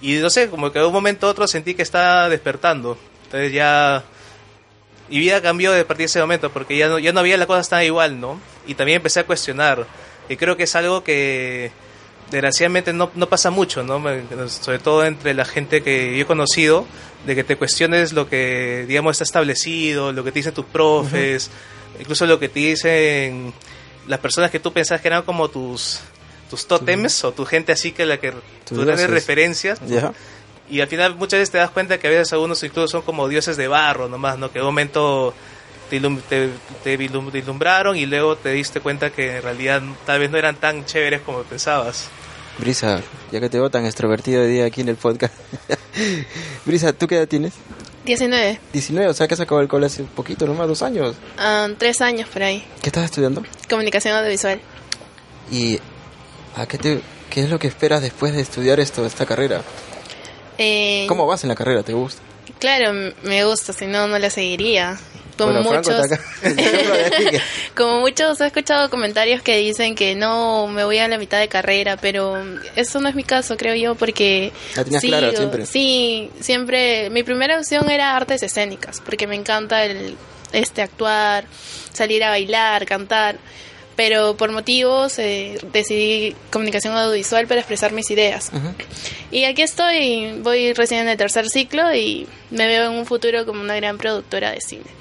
y 0.00 0.14
no 0.14 0.30
sé, 0.30 0.48
como 0.48 0.72
que 0.72 0.78
de 0.78 0.86
un 0.86 0.92
momento 0.94 1.26
a 1.26 1.30
otro 1.30 1.46
sentí 1.46 1.74
que 1.74 1.82
estaba 1.82 2.30
despertando. 2.30 2.96
Entonces 3.24 3.52
ya 3.52 4.02
mi 5.10 5.18
vida 5.18 5.42
cambió 5.42 5.72
de 5.72 5.84
partir 5.84 6.04
de 6.04 6.06
ese 6.06 6.20
momento 6.20 6.50
porque 6.50 6.78
ya 6.78 6.88
no, 6.88 6.98
ya 6.98 7.12
no 7.12 7.20
había 7.20 7.36
la 7.36 7.46
cosa 7.46 7.68
tan 7.68 7.84
igual, 7.84 8.18
¿no? 8.18 8.40
Y 8.66 8.74
también 8.74 8.96
empecé 8.96 9.20
a 9.20 9.26
cuestionar. 9.26 9.86
Y 10.30 10.36
creo 10.36 10.56
que 10.56 10.62
es 10.62 10.74
algo 10.74 11.04
que 11.04 11.70
desgraciadamente 12.30 12.92
no, 12.92 13.10
no 13.14 13.28
pasa 13.28 13.50
mucho, 13.50 13.82
¿no? 13.82 14.02
Sobre 14.48 14.78
todo 14.78 15.04
entre 15.04 15.34
la 15.34 15.44
gente 15.44 15.82
que 15.82 16.16
yo 16.16 16.22
he 16.22 16.26
conocido, 16.26 16.86
de 17.26 17.34
que 17.34 17.44
te 17.44 17.56
cuestiones 17.56 18.12
lo 18.12 18.28
que, 18.28 18.84
digamos, 18.88 19.12
está 19.12 19.24
establecido, 19.24 20.12
lo 20.12 20.24
que 20.24 20.32
te 20.32 20.38
dicen 20.38 20.54
tus 20.54 20.64
profes, 20.64 21.50
incluso 21.98 22.26
lo 22.26 22.38
que 22.38 22.48
te 22.48 22.60
dicen 22.60 23.52
las 24.06 24.20
personas 24.20 24.50
que 24.50 24.58
tú 24.58 24.72
pensabas 24.72 25.02
que 25.02 25.08
eran 25.08 25.22
como 25.22 25.48
tus 25.48 26.00
tus 26.48 26.66
tótems 26.66 27.22
o 27.24 27.32
tu 27.32 27.44
gente 27.44 27.70
así 27.70 27.92
que 27.92 28.04
la 28.04 28.18
que 28.18 28.32
grandes 28.70 28.96
dioses. 28.96 29.10
referencias 29.10 29.80
y 30.68 30.80
al 30.80 30.88
final 30.88 31.14
muchas 31.16 31.38
veces 31.38 31.50
te 31.50 31.58
das 31.58 31.70
cuenta 31.70 31.98
que 31.98 32.06
a 32.06 32.10
veces 32.10 32.32
algunos 32.32 32.62
incluso 32.62 32.88
son 32.88 33.02
como 33.02 33.28
dioses 33.28 33.56
de 33.56 33.68
barro 33.68 34.08
nomás, 34.08 34.38
¿no? 34.38 34.50
Que 34.50 34.58
de 34.58 34.60
un 34.60 34.66
momento 34.68 35.34
te, 35.90 36.00
te, 36.28 36.48
te 36.84 37.38
ilumbraron 37.38 37.96
y 37.96 38.06
luego 38.06 38.36
te 38.36 38.50
diste 38.50 38.80
cuenta 38.80 39.10
que 39.10 39.36
en 39.36 39.42
realidad 39.42 39.82
tal 40.06 40.20
vez 40.20 40.30
no 40.30 40.38
eran 40.38 40.56
tan 40.56 40.84
chéveres 40.84 41.20
como 41.22 41.42
pensabas. 41.42 42.08
Brisa, 42.60 43.00
ya 43.32 43.40
que 43.40 43.48
te 43.48 43.58
veo 43.58 43.70
tan 43.70 43.86
extrovertido 43.86 44.42
hoy 44.42 44.48
día 44.48 44.66
aquí 44.66 44.82
en 44.82 44.90
el 44.90 44.96
podcast. 44.96 45.34
Brisa, 46.66 46.92
¿tú 46.92 47.06
qué 47.06 47.16
edad 47.16 47.26
tienes? 47.26 47.54
19. 48.04 48.60
19, 48.72 49.08
o 49.08 49.14
sea 49.14 49.26
que 49.26 49.34
has 49.34 49.40
acabado 49.40 49.62
el 49.62 49.68
cole 49.68 49.86
hace 49.86 50.04
poquito, 50.04 50.46
nomás 50.46 50.68
dos 50.68 50.82
años. 50.82 51.16
Ah, 51.38 51.68
tres 51.78 52.00
años 52.00 52.28
por 52.28 52.42
ahí. 52.42 52.64
¿Qué 52.82 52.88
estás 52.88 53.04
estudiando? 53.04 53.42
Comunicación 53.68 54.14
audiovisual. 54.14 54.60
¿Y 55.50 55.78
a 56.56 56.66
qué, 56.66 56.78
te, 56.78 57.00
qué 57.30 57.42
es 57.42 57.50
lo 57.50 57.58
que 57.58 57.66
esperas 57.66 58.02
después 58.02 58.34
de 58.34 58.40
estudiar 58.40 58.78
esto, 58.80 59.04
esta 59.04 59.26
carrera? 59.26 59.62
Eh, 60.58 61.06
¿Cómo 61.08 61.26
vas 61.26 61.42
en 61.44 61.48
la 61.48 61.54
carrera? 61.54 61.82
¿Te 61.82 61.92
gusta? 61.92 62.22
Claro, 62.58 62.92
me 63.22 63.44
gusta, 63.44 63.72
si 63.72 63.86
no, 63.86 64.06
no 64.06 64.18
la 64.18 64.28
seguiría. 64.28 64.98
Como 65.40 65.62
Bueno, 65.62 65.76
muchos, 65.76 66.06
como 67.74 68.00
muchos 68.00 68.40
he 68.40 68.46
escuchado 68.46 68.90
comentarios 68.90 69.42
que 69.42 69.56
dicen 69.56 69.94
que 69.94 70.14
no 70.14 70.66
me 70.66 70.84
voy 70.84 70.98
a 70.98 71.08
la 71.08 71.18
mitad 71.18 71.38
de 71.38 71.48
carrera, 71.48 71.96
pero 71.96 72.36
eso 72.76 73.00
no 73.00 73.08
es 73.08 73.14
mi 73.14 73.24
caso, 73.24 73.56
creo 73.56 73.74
yo, 73.74 73.94
porque 73.94 74.52
La 74.76 74.84
tenías 74.84 75.02
siempre. 75.02 75.66
Sí, 75.66 76.30
siempre. 76.40 77.10
Mi 77.10 77.22
primera 77.22 77.58
opción 77.58 77.90
era 77.90 78.16
artes 78.16 78.42
escénicas, 78.42 79.00
porque 79.04 79.26
me 79.26 79.36
encanta 79.36 79.84
el 79.84 80.16
este 80.52 80.82
actuar, 80.82 81.44
salir 81.92 82.22
a 82.24 82.30
bailar, 82.30 82.86
cantar. 82.86 83.38
Pero 83.96 84.34
por 84.34 84.50
motivos 84.50 85.18
eh, 85.18 85.58
decidí 85.72 86.34
comunicación 86.50 86.96
audiovisual 86.96 87.46
para 87.46 87.60
expresar 87.60 87.92
mis 87.92 88.10
ideas. 88.10 88.50
Y 89.30 89.44
aquí 89.44 89.60
estoy, 89.60 90.38
voy 90.42 90.72
recién 90.72 91.02
en 91.02 91.08
el 91.08 91.18
tercer 91.18 91.50
ciclo 91.50 91.94
y 91.94 92.26
me 92.50 92.66
veo 92.66 92.90
en 92.90 92.98
un 92.98 93.04
futuro 93.04 93.44
como 93.44 93.60
una 93.60 93.76
gran 93.76 93.98
productora 93.98 94.52
de 94.52 94.60
cine. 94.62 94.99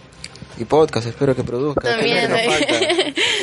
Y 0.60 0.66
podcast, 0.66 1.08
espero 1.08 1.34
que 1.34 1.44
produzca. 1.46 1.80
También, 1.80 2.20
que 2.20 2.28
no 2.28 2.36
¿no? 2.36 2.52
falta. 2.52 2.80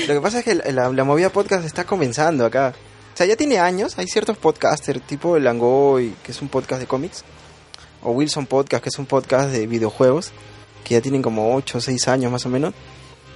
Lo 0.07 0.15
que 0.15 0.21
pasa 0.21 0.39
es 0.41 0.45
que 0.45 0.55
la, 0.55 0.91
la 0.91 1.05
movida 1.05 1.31
podcast 1.31 1.65
está 1.65 1.85
comenzando 1.85 2.45
acá. 2.45 2.75
O 3.15 3.17
sea, 3.17 3.25
ya 3.25 3.37
tiene 3.37 3.59
años. 3.59 3.97
Hay 3.99 4.07
ciertos 4.07 4.37
podcasters, 4.37 5.01
tipo 5.01 5.39
el 5.39 5.45
Langoy, 5.45 6.15
que 6.23 6.33
es 6.33 6.43
un 6.43 6.51
podcast 6.51 6.79
de 6.79 6.87
cómics. 6.87 7.25
O 8.03 8.11
Wilson 8.11 8.45
Podcast, 8.45 8.83
que 8.83 8.91
es 8.91 8.99
un 8.99 9.07
podcast 9.07 9.51
de 9.51 9.67
videojuegos. 9.67 10.33
Que 10.85 10.93
ya 10.93 11.01
tienen 11.01 11.23
como 11.23 11.55
8 11.57 11.79
o 11.79 11.81
6 11.81 12.07
años 12.09 12.31
más 12.31 12.45
o 12.45 12.51
menos. 12.51 12.75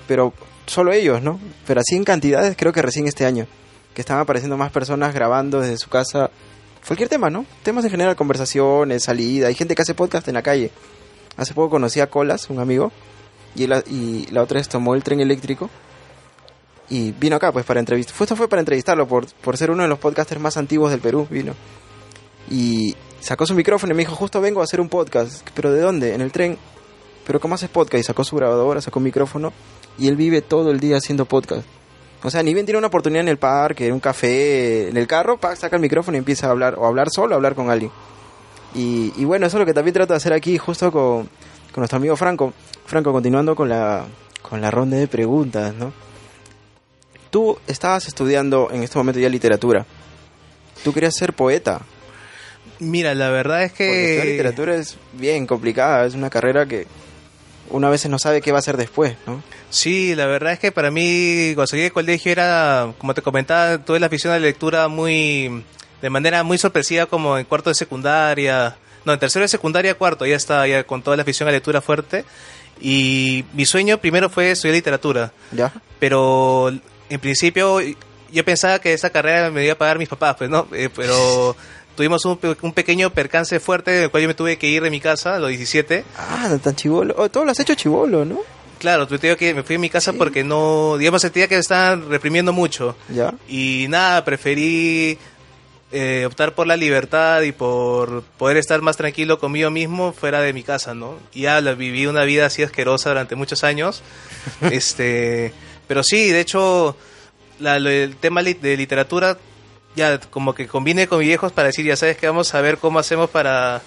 Pero 0.06 0.34
solo 0.66 0.92
ellos, 0.92 1.22
¿no? 1.22 1.40
Pero 1.66 1.80
así 1.80 1.96
en 1.96 2.04
cantidades, 2.04 2.56
creo 2.58 2.74
que 2.74 2.82
recién 2.82 3.08
este 3.08 3.24
año. 3.24 3.46
Que 3.94 4.02
están 4.02 4.18
apareciendo 4.18 4.58
más 4.58 4.70
personas 4.72 5.14
grabando 5.14 5.58
desde 5.58 5.78
su 5.78 5.88
casa. 5.88 6.30
Cualquier 6.86 7.08
tema, 7.08 7.30
¿no? 7.30 7.46
Temas 7.62 7.86
en 7.86 7.92
general, 7.92 8.14
conversaciones, 8.14 9.04
salida. 9.04 9.46
Hay 9.46 9.54
gente 9.54 9.74
que 9.74 9.80
hace 9.80 9.94
podcast 9.94 10.28
en 10.28 10.34
la 10.34 10.42
calle. 10.42 10.70
Hace 11.38 11.54
poco 11.54 11.70
conocí 11.70 12.00
a 12.00 12.10
Colas, 12.10 12.50
un 12.50 12.58
amigo 12.58 12.92
y 13.54 13.66
la, 13.66 13.82
y 13.86 14.26
la 14.30 14.42
otra 14.42 14.58
vez 14.58 14.68
tomó 14.68 14.94
el 14.94 15.02
tren 15.02 15.20
eléctrico 15.20 15.70
y 16.90 17.12
vino 17.12 17.36
acá 17.36 17.52
pues 17.52 17.64
para 17.64 17.80
entrevistar. 17.80 18.14
Esto 18.20 18.36
fue 18.36 18.48
para 18.48 18.60
entrevistarlo 18.60 19.06
por, 19.06 19.26
por 19.34 19.56
ser 19.56 19.70
uno 19.70 19.84
de 19.84 19.88
los 19.88 19.98
podcasters 19.98 20.40
más 20.40 20.56
antiguos 20.56 20.90
del 20.90 21.00
Perú, 21.00 21.26
vino. 21.30 21.54
Y 22.50 22.96
sacó 23.20 23.46
su 23.46 23.54
micrófono 23.54 23.92
y 23.92 23.96
me 23.96 24.02
dijo, 24.02 24.16
justo 24.16 24.40
vengo 24.40 24.60
a 24.60 24.64
hacer 24.64 24.80
un 24.80 24.88
podcast. 24.88 25.48
¿Pero 25.54 25.72
de 25.72 25.80
dónde? 25.80 26.14
En 26.14 26.20
el 26.20 26.32
tren. 26.32 26.58
¿Pero 27.26 27.38
cómo 27.38 27.54
haces 27.54 27.70
podcast? 27.70 28.00
Y 28.00 28.04
sacó 28.04 28.24
su 28.24 28.34
grabadora, 28.34 28.80
sacó 28.80 28.98
un 28.98 29.04
micrófono 29.04 29.52
y 29.98 30.08
él 30.08 30.16
vive 30.16 30.42
todo 30.42 30.72
el 30.72 30.80
día 30.80 30.96
haciendo 30.96 31.26
podcast. 31.26 31.64
O 32.22 32.30
sea, 32.30 32.42
ni 32.42 32.52
bien 32.52 32.66
tiene 32.66 32.78
una 32.78 32.88
oportunidad 32.88 33.22
en 33.22 33.28
el 33.28 33.38
parque, 33.38 33.86
en 33.86 33.92
un 33.92 34.00
café, 34.00 34.88
en 34.88 34.96
el 34.96 35.06
carro, 35.06 35.38
pa, 35.38 35.54
saca 35.54 35.76
el 35.76 35.82
micrófono 35.82 36.16
y 36.16 36.18
empieza 36.18 36.48
a 36.48 36.50
hablar, 36.50 36.74
o 36.76 36.84
a 36.84 36.88
hablar 36.88 37.08
solo 37.10 37.30
o 37.30 37.34
a 37.34 37.36
hablar 37.36 37.54
con 37.54 37.70
alguien. 37.70 37.92
Y, 38.74 39.12
y 39.16 39.24
bueno, 39.24 39.46
eso 39.46 39.56
es 39.56 39.60
lo 39.60 39.66
que 39.66 39.72
también 39.72 39.94
trato 39.94 40.12
de 40.12 40.18
hacer 40.18 40.32
aquí, 40.32 40.58
justo 40.58 40.90
con, 40.90 41.28
con 41.72 41.82
nuestro 41.82 41.96
amigo 41.98 42.16
Franco. 42.16 42.52
Franco, 42.86 43.12
continuando 43.12 43.54
con 43.54 43.68
la, 43.68 44.04
con 44.42 44.60
la 44.60 44.70
ronda 44.70 44.96
de 44.96 45.08
preguntas, 45.08 45.74
¿no? 45.74 45.92
Tú 47.30 47.58
estabas 47.66 48.08
estudiando 48.08 48.68
en 48.72 48.82
este 48.82 48.98
momento 48.98 49.20
ya 49.20 49.28
literatura. 49.28 49.86
Tú 50.82 50.92
querías 50.92 51.14
ser 51.14 51.32
poeta. 51.32 51.80
Mira, 52.80 53.14
la 53.14 53.30
verdad 53.30 53.62
es 53.62 53.72
que... 53.72 54.22
literatura 54.24 54.74
es 54.74 54.96
bien 55.12 55.46
complicada. 55.46 56.06
Es 56.06 56.14
una 56.14 56.30
carrera 56.30 56.66
que 56.66 56.86
una 57.68 57.86
a 57.86 57.90
veces 57.90 58.10
no 58.10 58.18
sabe 58.18 58.40
qué 58.40 58.50
va 58.50 58.58
a 58.58 58.60
hacer 58.60 58.76
después, 58.76 59.14
¿no? 59.26 59.42
Sí, 59.68 60.14
la 60.16 60.26
verdad 60.26 60.52
es 60.52 60.58
que 60.58 60.72
para 60.72 60.90
mí, 60.90 61.52
cuando 61.54 61.68
salí 61.68 61.82
del 61.82 61.92
colegio 61.92 62.32
era, 62.32 62.92
como 62.98 63.14
te 63.14 63.22
comentaba, 63.22 63.78
tuve 63.78 64.00
la 64.00 64.06
afición 64.06 64.32
a 64.32 64.36
la 64.36 64.46
lectura 64.46 64.88
muy, 64.88 65.64
de 66.02 66.10
manera 66.10 66.42
muy 66.42 66.58
sorpresiva, 66.58 67.06
como 67.06 67.38
en 67.38 67.44
cuarto 67.44 67.70
de 67.70 67.74
secundaria, 67.74 68.76
no, 69.04 69.12
en 69.12 69.18
tercero 69.18 69.42
de 69.44 69.48
secundaria, 69.48 69.94
cuarto, 69.94 70.26
ya 70.26 70.36
estaba 70.36 70.66
ya 70.68 70.84
con 70.84 71.02
toda 71.02 71.16
la 71.16 71.22
afición 71.22 71.48
a 71.48 71.52
lectura 71.52 71.80
fuerte. 71.80 72.24
Y 72.80 73.44
mi 73.52 73.66
sueño 73.66 73.98
primero 73.98 74.30
fue 74.30 74.50
estudiar 74.52 74.74
literatura, 74.74 75.32
¿Ya? 75.52 75.72
pero 75.98 76.68
en 77.10 77.20
principio 77.20 77.78
yo 78.32 78.44
pensaba 78.44 78.78
que 78.78 78.92
esa 78.94 79.10
carrera 79.10 79.50
me 79.50 79.64
iba 79.64 79.74
a 79.74 79.78
pagar 79.78 79.98
mis 79.98 80.08
papás, 80.08 80.36
pues 80.38 80.48
no, 80.48 80.66
Eh, 80.72 80.88
pero 80.94 81.54
tuvimos 81.96 82.24
un, 82.24 82.38
un 82.62 82.72
pequeño 82.72 83.10
percance 83.10 83.60
fuerte, 83.60 83.90
del 83.90 84.10
cual 84.10 84.22
yo 84.22 84.28
me 84.28 84.34
tuve 84.34 84.56
que 84.56 84.68
ir 84.68 84.82
de 84.82 84.90
mi 84.90 85.00
casa 85.00 85.36
a 85.36 85.38
los 85.38 85.50
17. 85.50 86.04
Ah, 86.16 86.46
no 86.50 86.58
tan 86.58 86.74
chivolo. 86.74 87.14
Oh, 87.18 87.28
todo 87.28 87.44
lo 87.44 87.50
has 87.50 87.60
hecho 87.60 87.74
chivolo, 87.74 88.24
¿no? 88.24 88.40
Claro, 88.78 89.06
te 89.06 89.18
digo 89.18 89.36
que 89.36 89.52
me 89.52 89.62
fui 89.62 89.76
a 89.76 89.78
mi 89.78 89.90
casa 89.90 90.14
porque 90.14 90.42
no, 90.42 90.96
digamos, 90.96 91.20
sentía 91.20 91.48
que 91.48 91.56
me 91.56 91.60
estaban 91.60 92.08
reprimiendo 92.08 92.54
mucho. 92.54 92.96
¿Ya? 93.10 93.34
Y 93.46 93.84
nada, 93.90 94.24
preferí 94.24 95.18
eh, 95.92 96.24
optar 96.26 96.54
por 96.54 96.66
la 96.66 96.76
libertad 96.76 97.42
y 97.42 97.52
por 97.52 98.22
poder 98.38 98.56
estar 98.56 98.80
más 98.80 98.96
tranquilo 98.96 99.38
conmigo 99.38 99.70
mismo 99.70 100.12
fuera 100.12 100.40
de 100.40 100.52
mi 100.52 100.62
casa, 100.62 100.94
¿no? 100.94 101.18
Y 101.34 101.42
ya 101.42 101.60
viví 101.60 102.06
una 102.06 102.24
vida 102.24 102.46
así 102.46 102.62
asquerosa 102.62 103.10
durante 103.10 103.34
muchos 103.34 103.64
años. 103.64 104.02
este, 104.70 105.52
pero 105.88 106.02
sí, 106.02 106.30
de 106.30 106.40
hecho, 106.40 106.96
la- 107.58 107.76
el 107.76 108.16
tema 108.16 108.42
de 108.42 108.76
literatura 108.76 109.36
ya 109.96 110.20
como 110.20 110.54
que 110.54 110.68
combine 110.68 111.08
con 111.08 111.18
mis 111.18 111.26
viejos 111.28 111.50
para 111.52 111.66
decir, 111.66 111.84
ya 111.84 111.96
sabes 111.96 112.16
que 112.16 112.26
vamos 112.28 112.54
a 112.54 112.60
ver 112.60 112.78
cómo 112.78 112.98
hacemos 113.00 113.28
para 113.28 113.82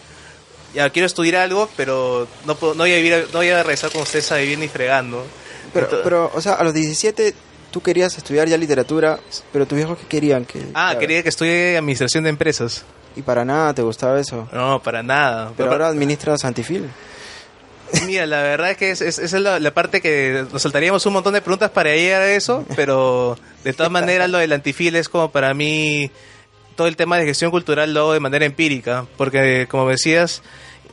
ya 0.74 0.90
quiero 0.90 1.06
estudiar 1.06 1.36
algo, 1.44 1.70
pero 1.78 2.28
no 2.46 2.56
puedo, 2.56 2.74
no 2.74 2.80
voy 2.84 2.92
a 2.94 2.98
vivir, 2.98 3.28
no 3.32 3.40
voy 3.40 3.50
a 3.50 3.62
regresar 3.64 3.92
con 3.92 4.02
ustedes 4.02 4.30
a 4.32 4.38
vivir 4.38 4.58
ni 4.60 4.68
fregando. 4.68 5.26
Pero, 5.72 5.90
Ento- 5.90 6.02
pero, 6.04 6.32
o 6.34 6.42
sea, 6.42 6.54
a 6.56 6.64
los 6.64 6.74
17 6.74 7.34
tú 7.74 7.82
querías 7.82 8.16
estudiar 8.18 8.48
ya 8.48 8.56
literatura, 8.58 9.20
pero 9.52 9.66
tus 9.66 9.76
viejos 9.76 9.98
qué 9.98 10.06
querían 10.08 10.46
que... 10.46 10.64
ah, 10.76 10.92
que- 10.94 11.00
quería 11.00 11.24
que 11.24 11.30
estudie 11.30 11.76
administración 11.78 12.24
de 12.24 12.30
empresas. 12.30 12.86
Y 13.16 13.22
para 13.24 13.44
nada 13.44 13.74
te 13.74 13.82
gustaba 13.82 14.20
eso. 14.20 14.48
No, 14.54 14.82
para 14.82 15.04
nada. 15.04 15.52
Pero 15.58 15.72
ahora 15.72 15.88
administras 15.90 16.46
Antifil. 16.46 16.88
Mira, 18.08 18.26
la 18.26 18.42
verdad 18.42 18.72
es 18.72 18.78
que 18.78 18.90
es- 18.92 19.02
es- 19.02 19.20
esa 19.20 19.38
es 19.38 19.44
la, 19.44 19.60
la 19.60 19.72
parte 19.74 20.02
que 20.02 20.46
nos 20.52 20.62
saltaríamos 20.62 21.06
un 21.06 21.14
montón 21.14 21.34
de 21.34 21.42
preguntas 21.42 21.70
para 21.72 21.94
llegar 21.94 22.22
a 22.22 22.32
eso, 22.32 22.66
pero 22.76 23.38
de 23.64 23.74
todas 23.74 23.92
maneras 23.92 24.30
lo 24.30 24.38
del 24.40 24.52
antifil 24.54 24.96
es 24.96 25.10
como 25.10 25.32
para 25.32 25.54
mí 25.54 26.10
todo 26.76 26.88
el 26.88 26.96
tema 26.96 27.18
de 27.18 27.26
gestión 27.26 27.52
cultural 27.52 27.94
lo 27.94 28.00
hago 28.02 28.14
de 28.14 28.20
manera 28.20 28.46
empírica, 28.46 29.06
porque 29.18 29.68
como 29.70 29.90
decías, 29.90 30.42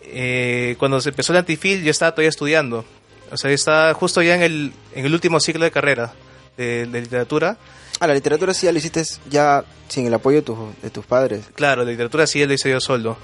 eh, 0.02 0.76
cuando 0.78 1.00
se 1.00 1.08
empezó 1.10 1.32
el 1.32 1.38
antifil 1.38 1.82
yo 1.84 1.90
estaba 1.90 2.12
todavía 2.12 2.28
estudiando, 2.28 2.84
o 3.30 3.36
sea, 3.38 3.48
yo 3.50 3.54
estaba 3.54 3.94
justo 3.94 4.20
ya 4.20 4.34
en 4.34 4.42
el, 4.42 4.72
en 4.94 5.06
el 5.06 5.14
último 5.14 5.40
ciclo 5.40 5.64
de 5.64 5.70
carrera 5.70 6.12
de, 6.60 6.86
de 6.86 7.00
literatura. 7.00 7.56
Ah, 8.00 8.06
la 8.06 8.14
literatura 8.14 8.54
sí 8.54 8.66
ya 8.66 8.72
lo 8.72 8.78
hiciste 8.78 9.02
ya 9.28 9.64
sin 9.88 10.06
el 10.06 10.14
apoyo 10.14 10.36
de, 10.38 10.42
tus 10.42 10.58
de 10.82 10.90
tus 10.90 11.04
padres. 11.04 11.44
Claro, 11.54 11.84
la 11.84 11.90
literatura 11.90 12.26
sí 12.26 12.44
lo 12.46 12.52
hice 12.52 12.70
yo 12.70 12.80
solo, 12.80 13.16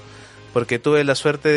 porque 0.53 0.77
tuve 0.79 1.03
la 1.03 1.15
suerte 1.15 1.49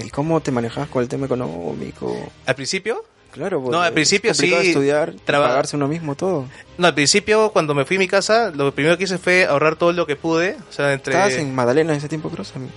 ¿Y 0.00 0.04
de... 0.04 0.10
cómo 0.10 0.40
te 0.40 0.50
manejabas 0.50 0.88
con 0.88 1.02
el 1.02 1.08
tema 1.08 1.26
económico? 1.26 2.16
Al 2.46 2.54
principio, 2.54 3.04
Claro, 3.30 3.62
No, 3.70 3.82
al 3.82 3.92
principio 3.92 4.30
es 4.30 4.38
sí, 4.38 4.52
estudiar, 4.52 5.14
traba- 5.26 5.48
pagarse 5.48 5.76
uno 5.76 5.86
mismo 5.86 6.14
todo. 6.14 6.46
No, 6.78 6.86
al 6.86 6.94
principio, 6.94 7.50
cuando 7.52 7.74
me 7.74 7.84
fui 7.84 7.96
a 7.96 7.98
mi 8.00 8.08
casa, 8.08 8.50
lo 8.50 8.72
primero 8.74 8.96
que 8.96 9.04
hice 9.04 9.18
fue 9.18 9.44
ahorrar 9.44 9.76
todo 9.76 9.92
lo 9.92 10.06
que 10.06 10.16
pude. 10.16 10.56
O 10.68 10.72
sea, 10.72 10.94
entre... 10.94 11.12
Estabas 11.12 11.34
en 11.34 11.54
Magdalena 11.54 11.92
en 11.92 11.98
ese 11.98 12.08
tiempo, 12.08 12.32
Sammy? 12.42 12.68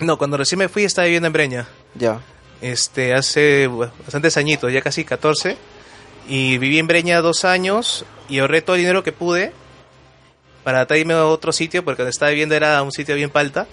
No, 0.00 0.18
cuando 0.18 0.36
recién 0.36 0.58
me 0.58 0.68
fui 0.68 0.84
estaba 0.84 1.06
viviendo 1.06 1.26
en 1.26 1.32
Breña. 1.32 1.66
Ya. 1.94 2.20
Este, 2.60 3.14
hace 3.14 3.66
bastantes 3.66 4.36
añitos, 4.36 4.70
ya 4.72 4.82
casi 4.82 5.04
14. 5.04 5.56
Y 6.28 6.58
viví 6.58 6.78
en 6.78 6.86
Breña 6.86 7.20
dos 7.20 7.44
años 7.44 8.04
y 8.28 8.38
ahorré 8.38 8.62
todo 8.62 8.76
el 8.76 8.82
dinero 8.82 9.02
que 9.02 9.12
pude 9.12 9.52
para 10.62 10.86
irme 10.96 11.14
a 11.14 11.26
otro 11.26 11.52
sitio, 11.52 11.84
porque 11.84 12.02
donde 12.02 12.10
estaba 12.10 12.30
viviendo 12.30 12.54
era 12.54 12.80
un 12.82 12.92
sitio 12.92 13.14
bien 13.14 13.30
palta. 13.30 13.66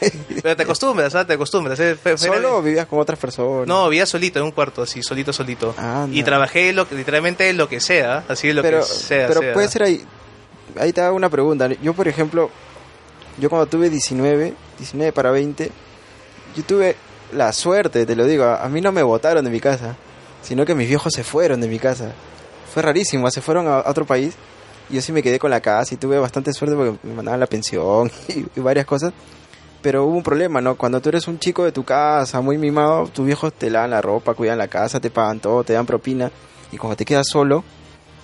Pero 0.42 0.54
te 0.56 0.62
acostumbras, 0.62 1.12
¿sabes? 1.12 1.26
Te 1.26 1.32
acostumbras. 1.32 1.80
eh, 1.80 1.96
fue- 2.00 2.16
fue- 2.16 2.28
¿Solo 2.28 2.58
o 2.58 2.62
vivías 2.62 2.86
con 2.86 2.98
otras 3.00 3.18
personas? 3.18 3.66
No, 3.66 3.88
vivía 3.88 4.06
solito 4.06 4.38
en 4.38 4.44
un 4.44 4.52
cuarto, 4.52 4.82
así, 4.82 5.02
solito, 5.02 5.32
solito. 5.32 5.74
Y 6.12 6.22
trabajé 6.22 6.72
lo, 6.72 6.86
que- 6.88 6.94
literalmente 6.94 7.52
lo 7.54 7.68
que 7.68 7.80
sea, 7.80 8.24
así 8.28 8.52
lo 8.52 8.62
pero, 8.62 8.78
que 8.80 8.84
sea. 8.84 9.26
pero 9.26 9.40
sea. 9.40 9.52
puede 9.54 9.68
ser 9.68 9.82
ahí. 9.82 10.04
Ahí 10.78 10.92
te 10.92 11.00
hago 11.00 11.16
una 11.16 11.30
pregunta. 11.30 11.66
Yo, 11.82 11.94
por 11.94 12.06
ejemplo, 12.06 12.50
yo 13.38 13.48
cuando 13.48 13.66
tuve 13.66 13.88
19, 13.90 14.52
19 14.78 15.12
para 15.12 15.30
20, 15.30 15.72
yo 16.54 16.62
tuve 16.62 16.94
la 17.32 17.52
suerte, 17.52 18.04
te 18.06 18.14
lo 18.14 18.26
digo, 18.26 18.44
a, 18.44 18.62
a 18.64 18.68
mí 18.68 18.80
no 18.80 18.92
me 18.92 19.02
votaron 19.02 19.44
de 19.44 19.50
mi 19.50 19.60
casa, 19.60 19.96
sino 20.42 20.64
que 20.64 20.74
mis 20.74 20.88
viejos 20.88 21.12
se 21.14 21.24
fueron 21.24 21.60
de 21.60 21.68
mi 21.68 21.78
casa. 21.78 22.12
Fue 22.72 22.82
rarísimo, 22.82 23.30
se 23.30 23.40
fueron 23.40 23.66
a, 23.68 23.78
otro 23.86 24.04
país 24.04 24.34
y 24.90 24.94
yo 24.94 25.02
sí 25.02 25.12
me 25.12 25.22
quedé 25.22 25.38
con 25.38 25.50
la 25.50 25.60
casa 25.60 25.94
y 25.94 25.96
tuve 25.96 26.18
bastante 26.18 26.52
suerte 26.52 26.76
porque 26.76 26.98
me 27.02 27.14
mandaban 27.14 27.40
la 27.40 27.46
pensión 27.46 28.10
y, 28.28 28.46
y 28.54 28.60
varias 28.60 28.86
cosas. 28.86 29.12
Pero 29.80 30.04
hubo 30.04 30.16
un 30.16 30.22
problema, 30.22 30.60
¿no? 30.60 30.76
Cuando 30.76 31.00
tú 31.00 31.08
eres 31.08 31.28
un 31.28 31.38
chico 31.38 31.64
de 31.64 31.70
tu 31.70 31.84
casa, 31.84 32.40
muy 32.40 32.58
mimado, 32.58 33.06
tus 33.08 33.24
viejos 33.24 33.52
te 33.52 33.70
lavan 33.70 33.90
la 33.90 34.02
ropa, 34.02 34.34
cuidan 34.34 34.58
la 34.58 34.66
casa, 34.66 34.98
te 34.98 35.10
pagan 35.10 35.38
todo, 35.38 35.62
te 35.62 35.72
dan 35.72 35.86
propina. 35.86 36.30
Y 36.72 36.76
cuando 36.76 36.96
te 36.96 37.04
quedas 37.04 37.28
solo, 37.28 37.62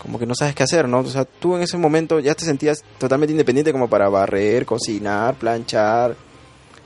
como 0.05 0.19
que 0.19 0.27
no 0.27 0.35
sabes 0.35 0.55
qué 0.55 0.65
hacer, 0.65 0.89
¿no? 0.89 0.99
O 0.99 1.07
sea, 1.07 1.25
tú 1.25 1.57
en 1.57 1.63
ese 1.63 1.79
momento 1.79 2.21
ya 2.21 2.35
te 2.35 2.45
sentías 2.45 2.85
totalmente 2.99 3.33
independiente 3.33 3.73
como 3.73 3.89
para 3.89 4.09
barrer, 4.09 4.67
cocinar, 4.67 5.35
planchar. 5.37 6.15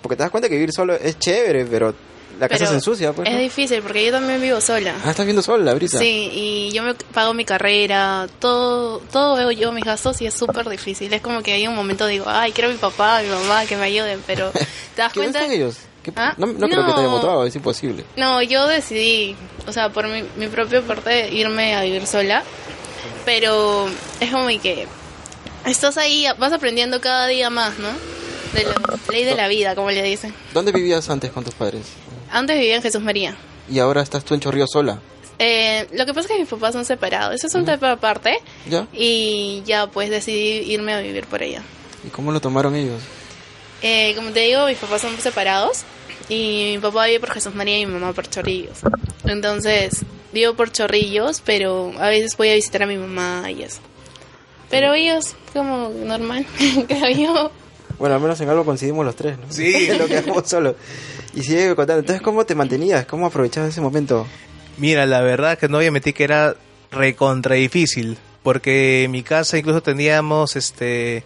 Porque 0.01 0.17
te 0.17 0.23
das 0.23 0.31
cuenta 0.31 0.49
que 0.49 0.55
vivir 0.55 0.73
solo 0.73 0.95
es 0.95 1.19
chévere, 1.19 1.65
pero 1.65 1.95
la 2.38 2.49
casa 2.49 2.66
se 2.66 2.75
ensucia, 2.75 3.12
pues. 3.12 3.28
Es 3.28 3.38
difícil 3.38 3.83
porque 3.83 4.04
yo 4.07 4.12
también 4.12 4.40
vivo 4.40 4.61
sola. 4.61 4.95
Ah, 5.04 5.11
estás 5.11 5.26
viendo 5.26 5.42
sola, 5.42 5.75
Brisa. 5.75 5.99
Sí, 5.99 6.30
y 6.33 6.71
yo 6.73 6.83
me 6.83 6.95
pago 6.95 7.35
mi 7.35 7.45
carrera, 7.45 8.26
todo, 8.40 9.00
todo 9.12 9.37
veo 9.37 9.50
yo 9.50 9.73
mis 9.73 9.85
gastos 9.85 10.21
y 10.23 10.26
es 10.26 10.35
súper 10.35 10.68
difícil. 10.68 11.12
Es 11.12 11.21
como 11.21 11.42
que 11.42 11.52
hay 11.52 11.66
un 11.66 11.75
momento 11.75 12.07
digo, 12.07 12.25
ay, 12.28 12.52
quiero 12.52 12.71
a 12.71 12.73
mi 12.73 12.78
papá, 12.78 13.18
a 13.18 13.23
mi 13.23 13.28
mamá 13.28 13.66
que 13.66 13.76
me 13.76 13.85
ayuden, 13.85 14.23
pero 14.26 14.50
te 14.95 15.02
das 15.02 15.12
¿Qué, 15.12 15.21
¿Dónde 15.21 15.38
cuenta 15.38 15.54
ellos? 15.54 15.76
¿Qué- 16.02 16.12
¿Ah? 16.16 16.35
No, 16.37 16.47
no 16.47 16.68
creo 16.68 16.87
que 16.87 16.92
te 16.92 17.00
haya 17.00 17.09
votado, 17.09 17.45
es 17.45 17.54
imposible. 17.57 18.04
No, 18.16 18.40
yo 18.42 18.66
decidí, 18.66 19.35
o 19.66 19.73
sea, 19.73 19.90
por 19.90 20.07
mi, 20.09 20.23
mi 20.37 20.47
propia 20.49 20.80
parte, 20.83 21.28
irme 21.35 21.75
a 21.75 21.83
vivir 21.83 22.07
sola. 22.07 22.42
Pero 23.25 23.88
es 24.21 24.30
como 24.30 24.47
que 24.49 24.87
estás 25.66 25.97
ahí, 25.99 26.26
vas 26.38 26.52
aprendiendo 26.52 27.00
cada 27.00 27.26
día 27.26 27.50
más, 27.50 27.78
¿no? 27.78 27.88
De 28.55 28.64
la 28.64 28.75
ley 29.11 29.25
de 29.25 29.35
la 29.35 29.49
vida, 29.49 29.75
como 29.75 29.90
le 29.90 30.02
dicen. 30.02 30.35
¿Dónde 30.55 30.73
vivías 30.73 31.09
antes 31.11 31.31
con 31.31 31.45
tus 31.45 31.55
padres? 31.55 31.83
Antes 32.31 32.59
vivía 32.59 32.76
en 32.76 32.83
Jesús 32.83 33.00
María. 33.02 33.37
Y 33.71 33.78
ahora 33.78 34.02
estás 34.02 34.25
tú 34.25 34.35
en 34.35 34.40
Chorrillo 34.40 34.67
sola, 34.67 35.00
Eh, 35.38 35.87
lo 35.93 36.05
que 36.07 36.14
pasa 36.14 36.26
es 36.28 36.33
que 36.35 36.40
mis 36.40 36.49
papás 36.49 36.73
son 36.73 36.85
separados. 36.85 37.35
Eso 37.35 37.47
es 37.47 37.55
un 37.55 37.64
tema 37.64 37.93
aparte. 37.93 38.38
¿ya? 38.69 38.87
Y 38.93 39.62
ya, 39.67 39.87
pues 39.87 40.11
decidí 40.11 40.73
irme 40.73 40.95
a 40.95 41.00
vivir 41.00 41.26
por 41.26 41.43
allá. 41.43 41.62
¿Y 42.05 42.09
cómo 42.09 42.33
lo 42.33 42.40
tomaron 42.40 42.75
ellos? 42.75 43.00
Eh, 43.83 44.14
como 44.17 44.31
te 44.31 44.40
digo, 44.40 44.67
mis 44.67 44.78
papás 44.78 45.02
son 45.02 45.17
separados. 45.21 45.83
Y 46.28 46.73
mi 46.75 46.78
papá 46.78 47.07
vive 47.07 47.21
por 47.21 47.31
Jesús 47.33 47.55
María 47.55 47.78
y 47.78 47.87
mi 47.87 47.93
mamá 47.93 48.12
por 48.12 48.28
Chorrillos. 48.28 48.78
Entonces, 49.25 50.05
vivo 50.33 50.55
por 50.55 50.73
Chorrillos, 50.73 51.40
pero 51.45 51.93
a 51.99 52.09
veces 52.09 52.37
voy 52.37 52.49
a 52.50 52.55
visitar 52.55 52.83
a 52.83 52.87
mi 52.87 52.97
mamá 52.97 53.50
y 53.50 53.62
eso. 53.62 53.81
Pero 54.71 54.93
ellos, 54.95 55.35
como 55.52 55.90
normal, 55.90 56.47
creo 56.88 57.11
yo. 57.11 57.50
Bueno, 57.99 58.14
al 58.14 58.21
menos 58.21 58.40
en 58.40 58.49
algo 58.49 58.64
coincidimos 58.64 59.05
los 59.05 59.17
tres, 59.17 59.38
¿no? 59.38 59.45
Sí. 59.50 59.88
lo 59.99 60.07
que 60.07 60.19
hacemos 60.19 60.49
solo. 60.49 60.76
Y 61.35 61.43
sigue 61.43 61.75
contando. 61.75 62.00
Entonces, 62.00 62.23
¿cómo 62.23 62.45
te 62.47 62.55
mantenías? 62.55 63.07
¿Cómo 63.07 63.26
aprovechabas 63.26 63.71
ese 63.71 63.81
momento? 63.81 64.26
Mira, 64.76 65.07
la 65.07 65.21
verdad 65.21 65.59
que 65.59 65.69
no 65.69 65.78
voy 65.78 65.87
a 65.87 65.90
mentir 65.90 66.14
que 66.14 66.25
era 66.25 66.55
recontra 66.90 67.57
difícil, 67.57 68.17
porque 68.43 69.05
en 69.05 69.11
mi 69.11 69.23
casa 69.23 69.59
incluso 69.59 69.83
teníamos 69.83 70.57
este 70.57 71.25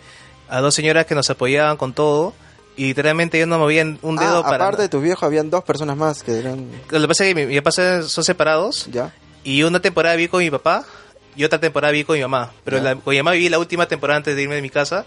a 0.49 0.61
dos 0.61 0.75
señoras 0.75 1.07
que 1.07 1.15
nos 1.15 1.31
apoyaban 1.31 1.77
con 1.77 1.93
todo 1.93 2.35
y 2.77 2.87
literalmente 2.87 3.39
yo 3.39 3.47
no 3.47 3.59
movía 3.59 3.85
un 3.85 4.17
dedo 4.17 4.39
Ah, 4.39 4.43
para 4.43 4.65
aparte 4.65 4.83
de 4.83 4.89
tus 4.89 5.03
viejos, 5.03 5.23
habían 5.23 5.51
dos 5.51 5.63
personas 5.65 5.97
más 5.97 6.23
que 6.23 6.39
eran... 6.39 6.69
Lo 6.91 7.01
que 7.01 7.09
pasa 7.09 7.25
es 7.25 7.35
que 7.35 7.35
mi, 7.35 7.47
mi 7.47 7.61
papá 7.61 8.03
son 8.03 8.25
separados 8.25 8.89
¿Ya? 8.91 9.15
y 9.45 9.63
una 9.63 9.81
temporada 9.81 10.17
viví 10.17 10.29
con 10.29 10.41
mi 10.41 10.51
papá 10.51 10.85
y 11.37 11.45
otra 11.45 11.59
temporada 11.59 11.93
viví 11.93 12.05
con 12.05 12.17
mi 12.17 12.23
mamá, 12.23 12.53
pero 12.65 12.81
la, 12.81 12.97
con 12.97 13.13
mi 13.13 13.19
mamá 13.19 13.33
viví 13.33 13.49
la 13.49 13.59
última 13.59 13.87
temporada 13.87 14.19
antes 14.19 14.35
de 14.37 14.43
irme 14.43 14.55
de 14.55 14.63
mi 14.63 14.71
casa 14.71 15.05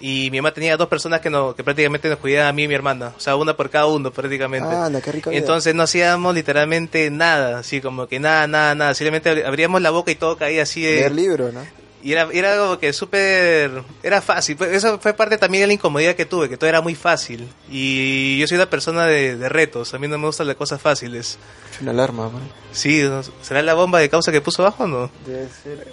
y 0.00 0.30
mi 0.30 0.40
mamá 0.40 0.52
tenía 0.52 0.76
dos 0.76 0.88
personas 0.88 1.20
que, 1.20 1.30
no, 1.30 1.54
que 1.54 1.62
prácticamente 1.62 2.08
nos 2.08 2.18
cuidaban 2.18 2.48
a 2.48 2.52
mí 2.52 2.64
y 2.64 2.68
mi 2.68 2.74
hermana, 2.74 3.12
o 3.16 3.20
sea, 3.20 3.36
una 3.36 3.56
por 3.56 3.70
cada 3.70 3.86
uno 3.86 4.10
prácticamente. 4.10 4.68
Ah, 4.68 4.86
anda, 4.86 5.00
qué 5.00 5.12
vida. 5.12 5.30
Entonces 5.32 5.74
no 5.74 5.84
hacíamos 5.84 6.34
literalmente 6.34 7.10
nada, 7.10 7.58
así 7.58 7.80
como 7.80 8.06
que 8.06 8.18
nada, 8.18 8.46
nada, 8.46 8.74
nada. 8.74 8.94
Simplemente 8.94 9.44
abríamos 9.44 9.80
la 9.80 9.90
boca 9.90 10.10
y 10.10 10.16
todo 10.16 10.36
caía 10.36 10.62
así 10.62 10.82
de... 10.82 10.96
Leer 10.96 11.12
libros, 11.12 11.54
¿no? 11.54 11.83
Y 12.04 12.12
era, 12.12 12.28
era 12.30 12.58
como 12.58 12.78
que 12.78 12.92
súper... 12.92 13.82
Era 14.02 14.20
fácil. 14.20 14.58
Eso 14.70 14.98
fue 14.98 15.14
parte 15.14 15.38
también 15.38 15.62
de 15.62 15.68
la 15.68 15.72
incomodidad 15.72 16.14
que 16.14 16.26
tuve, 16.26 16.50
que 16.50 16.58
todo 16.58 16.68
era 16.68 16.82
muy 16.82 16.94
fácil. 16.94 17.48
Y 17.70 18.36
yo 18.38 18.46
soy 18.46 18.56
una 18.58 18.68
persona 18.68 19.06
de, 19.06 19.36
de 19.36 19.48
retos. 19.48 19.94
A 19.94 19.98
mí 19.98 20.06
no 20.06 20.18
me 20.18 20.26
gustan 20.26 20.46
las 20.46 20.56
cosas 20.56 20.82
fáciles. 20.82 21.38
Es 21.72 21.80
una 21.80 21.92
alarma, 21.92 22.28
man. 22.28 22.42
Sí. 22.72 23.02
¿será 23.40 23.62
la 23.62 23.72
bomba 23.72 24.00
de 24.00 24.10
causa 24.10 24.30
que 24.30 24.42
puso 24.42 24.60
abajo 24.60 24.84
o 24.84 24.86
no? 24.86 25.10
Debe 25.24 25.48
ser. 25.48 25.88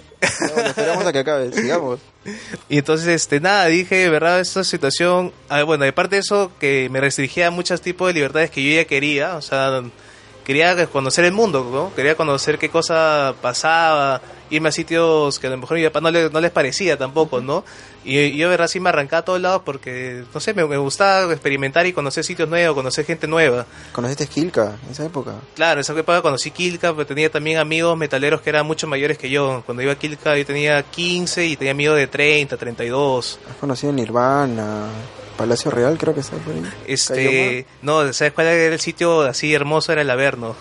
No, 0.54 0.62
esperamos 0.62 1.06
a 1.06 1.12
que 1.14 1.18
acabe, 1.20 1.50
sigamos. 1.54 1.98
Y 2.68 2.76
entonces, 2.76 3.08
este, 3.08 3.40
nada, 3.40 3.64
dije, 3.66 4.10
verdad, 4.10 4.38
esta 4.40 4.64
situación, 4.64 5.32
ah, 5.48 5.62
bueno, 5.62 5.86
aparte 5.86 6.16
de 6.16 6.20
eso, 6.20 6.52
que 6.60 6.88
me 6.90 7.00
restringía 7.00 7.46
a 7.46 7.50
muchos 7.50 7.80
tipos 7.80 8.08
de 8.08 8.12
libertades 8.12 8.50
que 8.50 8.62
yo 8.62 8.76
ya 8.76 8.84
quería, 8.84 9.36
o 9.36 9.40
sea, 9.40 9.82
quería 10.44 10.86
conocer 10.86 11.24
el 11.24 11.32
mundo, 11.32 11.68
¿no? 11.72 11.94
Quería 11.94 12.14
conocer 12.16 12.58
qué 12.58 12.68
cosa 12.68 13.34
pasaba, 13.40 14.20
irme 14.50 14.68
a 14.68 14.72
sitios 14.72 15.38
que 15.38 15.46
a 15.46 15.50
lo 15.50 15.56
mejor 15.58 15.76
a 15.76 15.80
mi 15.80 15.86
papá 15.86 16.00
no, 16.00 16.10
le- 16.10 16.30
no 16.30 16.40
les 16.40 16.50
parecía 16.50 16.96
tampoco, 16.98 17.40
¿no? 17.40 17.64
Y, 18.04 18.18
y 18.18 18.36
yo, 18.36 18.46
de 18.48 18.50
verdad, 18.50 18.66
sí 18.66 18.80
me 18.80 18.88
arrancaba 18.88 19.20
a 19.20 19.24
todos 19.24 19.40
lados 19.40 19.62
porque, 19.64 20.24
no 20.34 20.40
sé, 20.40 20.52
me, 20.54 20.66
me 20.66 20.76
gustaba 20.76 21.32
experimentar 21.32 21.86
y 21.86 21.92
conocer 21.92 22.24
sitios 22.24 22.48
nuevos, 22.48 22.74
conocer 22.74 23.04
gente 23.04 23.26
nueva. 23.28 23.64
¿Conociste 23.92 24.26
Skilka 24.26 24.74
en 24.84 24.90
esa 24.90 25.04
época? 25.06 25.34
Claro, 25.54 25.74
en 25.74 25.80
esa 25.82 25.92
época 25.92 26.20
conocí 26.20 26.50
Kilka, 26.50 26.92
pero 26.94 27.06
tenía 27.06 27.30
también 27.30 27.58
amigos 27.58 27.96
metaleros 27.96 28.40
que 28.40 28.50
eran 28.50 28.66
mucho 28.66 28.86
mayores 28.88 29.16
que 29.18 29.30
yo. 29.30 29.62
Cuando 29.64 29.82
iba 29.84 29.92
a 29.92 29.96
Kilka 29.96 30.36
yo 30.36 30.44
tenía 30.44 30.82
15 30.82 31.46
y 31.46 31.56
tenía 31.56 31.70
amigos 31.70 31.96
de 31.96 32.08
30, 32.08 32.56
32. 32.56 33.38
¿Has 33.48 33.56
conocido 33.56 33.92
Nirvana? 33.92 34.86
Palacio 35.36 35.70
Real 35.70 35.96
creo 35.98 36.14
que 36.14 36.20
está 36.20 36.36
por 36.36 36.54
ahí. 36.54 36.62
Este, 36.86 37.66
no, 37.82 38.12
¿sabes 38.12 38.32
cuál 38.32 38.46
era 38.48 38.74
el 38.74 38.80
sitio 38.80 39.22
así 39.22 39.52
hermoso? 39.54 39.92
Era 39.92 40.02
el 40.02 40.10
Averno. 40.10 40.54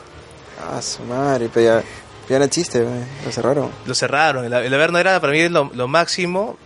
Ah, 0.60 0.82
su 0.82 1.04
madre, 1.04 1.50
pero 1.54 1.80
ya, 1.80 1.84
ya 2.30 2.40
no 2.40 2.46
existe, 2.46 2.82
güey. 2.84 3.00
lo 3.25 3.32
cerraron. 3.32 3.70
Lo 3.86 3.96
cerraron. 3.96 4.46
El, 4.46 4.53
el 4.53 4.74
Averno 4.74 4.98
era 5.00 5.20
para 5.20 5.34
mí 5.34 5.48
lo, 5.50 5.72
lo 5.74 5.88
máximo. 5.88 6.57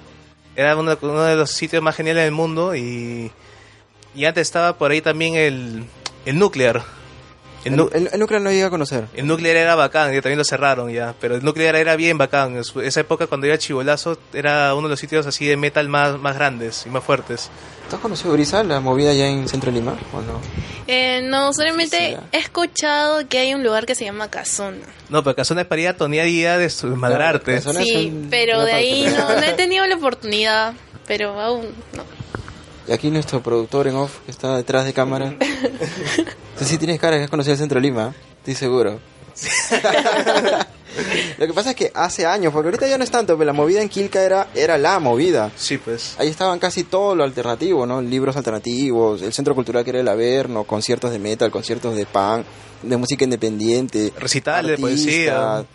Era 0.55 0.75
uno, 0.77 0.97
uno 1.01 1.23
de 1.23 1.35
los 1.35 1.51
sitios 1.51 1.81
más 1.83 1.95
geniales 1.95 2.23
del 2.23 2.31
mundo 2.31 2.75
y, 2.75 3.31
y 4.15 4.25
antes 4.25 4.41
estaba 4.47 4.77
por 4.77 4.91
ahí 4.91 5.01
también 5.01 5.35
el, 5.35 5.85
el 6.25 6.39
Nuclear. 6.39 6.83
El, 7.65 7.71
El, 7.73 7.77
nu- 7.77 7.89
el, 7.93 8.09
el 8.13 8.19
núcleo 8.19 8.39
no 8.39 8.51
llega 8.51 8.67
a 8.67 8.69
conocer. 8.69 9.07
el 9.15 9.25
Nuclear 9.25 9.55
era 9.57 9.75
bacán, 9.75 10.13
ya 10.13 10.21
también 10.21 10.37
lo 10.37 10.45
cerraron 10.45 10.91
ya, 10.91 11.15
pero 11.19 11.35
el 11.35 11.43
Nuclear 11.43 11.75
era 11.75 11.95
bien 11.95 12.17
bacán. 12.17 12.55
En 12.55 12.83
esa 12.85 12.99
época 13.01 13.25
cuando 13.27 13.47
iba 13.47 13.55
a 13.55 13.57
Chivolazo 13.59 14.17
era 14.33 14.73
uno 14.75 14.87
de 14.87 14.91
los 14.91 14.99
sitios 14.99 15.25
así 15.25 15.45
de 15.47 15.57
metal 15.57 15.89
más, 15.89 16.19
más 16.19 16.35
grandes 16.35 16.85
y 16.85 16.89
más 16.89 17.03
fuertes. 17.03 17.49
¿Tú 17.95 17.99
has 17.99 18.01
conocido 18.01 18.33
Brisa, 18.33 18.61
la 18.61 18.81
movida 18.81 19.11
allá 19.11 19.29
en 19.29 19.47
Centro 19.47 19.71
Lima 19.71 19.95
o 20.11 20.19
no? 20.19 20.41
Eh, 20.85 21.21
no, 21.23 21.53
solamente 21.53 21.95
Sí, 21.97 22.17
he 22.33 22.37
escuchado 22.39 23.25
que 23.29 23.37
hay 23.39 23.53
un 23.53 23.63
lugar 23.63 23.85
que 23.85 23.95
se 23.95 24.03
llama 24.03 24.29
Casona. 24.29 24.85
No, 25.07 25.23
pero 25.23 25.33
Casona 25.37 25.61
es 25.61 25.67
para 25.67 25.81
ir 25.81 25.87
a 25.87 25.95
tonear 25.95 26.27
y 26.27 26.45
a 26.45 26.57
desmadrarte. 26.57 27.55
Es 27.55 27.63
Sí, 27.63 28.07
un- 28.13 28.27
pero 28.29 28.63
de 28.65 28.73
ahí 28.73 29.05
no, 29.17 29.29
no 29.29 29.41
he 29.43 29.53
tenido 29.57 29.85
la 29.87 29.95
oportunidad. 29.95 30.73
Pero 31.07 31.39
aún 31.39 31.67
no. 31.93 32.03
Y 32.85 32.91
aquí 32.91 33.09
nuestro 33.11 33.41
productor 33.41 33.87
en 33.87 33.95
off, 33.95 34.17
que 34.25 34.31
está 34.31 34.57
detrás 34.57 34.83
de 34.83 34.91
cámara. 34.91 35.33
Tú 36.59 36.65
sí 36.65 36.77
tienes 36.77 36.99
cara 36.99 37.15
que 37.15 37.23
has 37.23 37.29
conocido 37.29 37.53
el 37.53 37.59
Centro 37.59 37.79
Lima, 37.79 38.13
estoy 38.39 38.55
seguro. 38.55 38.99
Lo 41.37 41.47
que 41.47 41.53
pasa 41.53 41.71
es 41.71 41.75
que 41.75 41.91
hace 41.93 42.25
años, 42.25 42.53
porque 42.53 42.67
ahorita 42.67 42.87
ya 42.87 42.97
no 42.97 43.03
es 43.03 43.11
tanto, 43.11 43.37
pero 43.37 43.45
la 43.45 43.53
movida 43.53 43.81
en 43.81 43.89
Quilca 43.89 44.23
era, 44.23 44.47
era 44.55 44.77
la 44.77 44.99
movida. 44.99 45.51
Sí, 45.55 45.77
pues. 45.77 46.15
Ahí 46.17 46.29
estaban 46.29 46.59
casi 46.59 46.83
todo 46.83 47.15
lo 47.15 47.23
alternativo, 47.23 47.85
¿no? 47.85 48.01
Libros 48.01 48.37
alternativos, 48.37 49.21
el 49.21 49.33
centro 49.33 49.53
cultural 49.55 49.83
que 49.83 49.89
era 49.89 49.99
el 49.99 50.07
Averno, 50.07 50.63
conciertos 50.63 51.11
de 51.11 51.19
metal, 51.19 51.51
conciertos 51.51 51.95
de 51.95 52.05
punk, 52.05 52.45
de 52.83 52.97
música 52.97 53.23
independiente. 53.23 54.13
Recitales 54.17 54.71
de 54.71 54.77
poesía. 54.77 55.65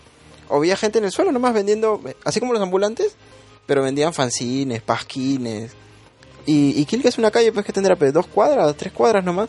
O 0.49 0.57
había 0.57 0.77
gente 0.77 0.99
en 0.99 1.05
el 1.05 1.13
suelo 1.13 1.31
nomás 1.31 1.55
vendiendo, 1.55 2.01
así 2.25 2.41
como 2.41 2.53
los 2.53 2.63
ambulantes, 2.63 3.15
pero 3.67 3.83
vendían 3.83 4.13
fanzines, 4.13 4.83
pasquines. 4.83 5.73
Y, 6.47 6.81
y 6.81 6.85
Quilca 6.87 7.09
es 7.09 7.19
una 7.19 7.31
calle 7.31 7.53
pues 7.53 7.65
que 7.65 7.73
tendrá 7.73 7.97
pues, 7.97 8.13
dos 8.13 8.27
cuadras, 8.27 8.75
tres 8.77 8.93
cuadras 8.93 9.25
nomás. 9.25 9.49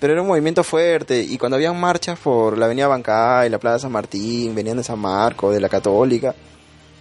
Pero 0.00 0.12
era 0.12 0.22
un 0.22 0.28
movimiento 0.28 0.62
fuerte 0.62 1.20
y 1.22 1.36
cuando 1.38 1.56
habían 1.56 1.78
marchas 1.78 2.18
por 2.18 2.56
la 2.56 2.66
avenida 2.66 2.86
Bancay, 2.86 3.48
la 3.50 3.58
Plaza 3.58 3.80
San 3.80 3.92
Martín, 3.92 4.54
venían 4.54 4.76
de 4.76 4.84
San 4.84 4.98
Marco, 4.98 5.50
de 5.50 5.60
la 5.60 5.68
Católica, 5.68 6.34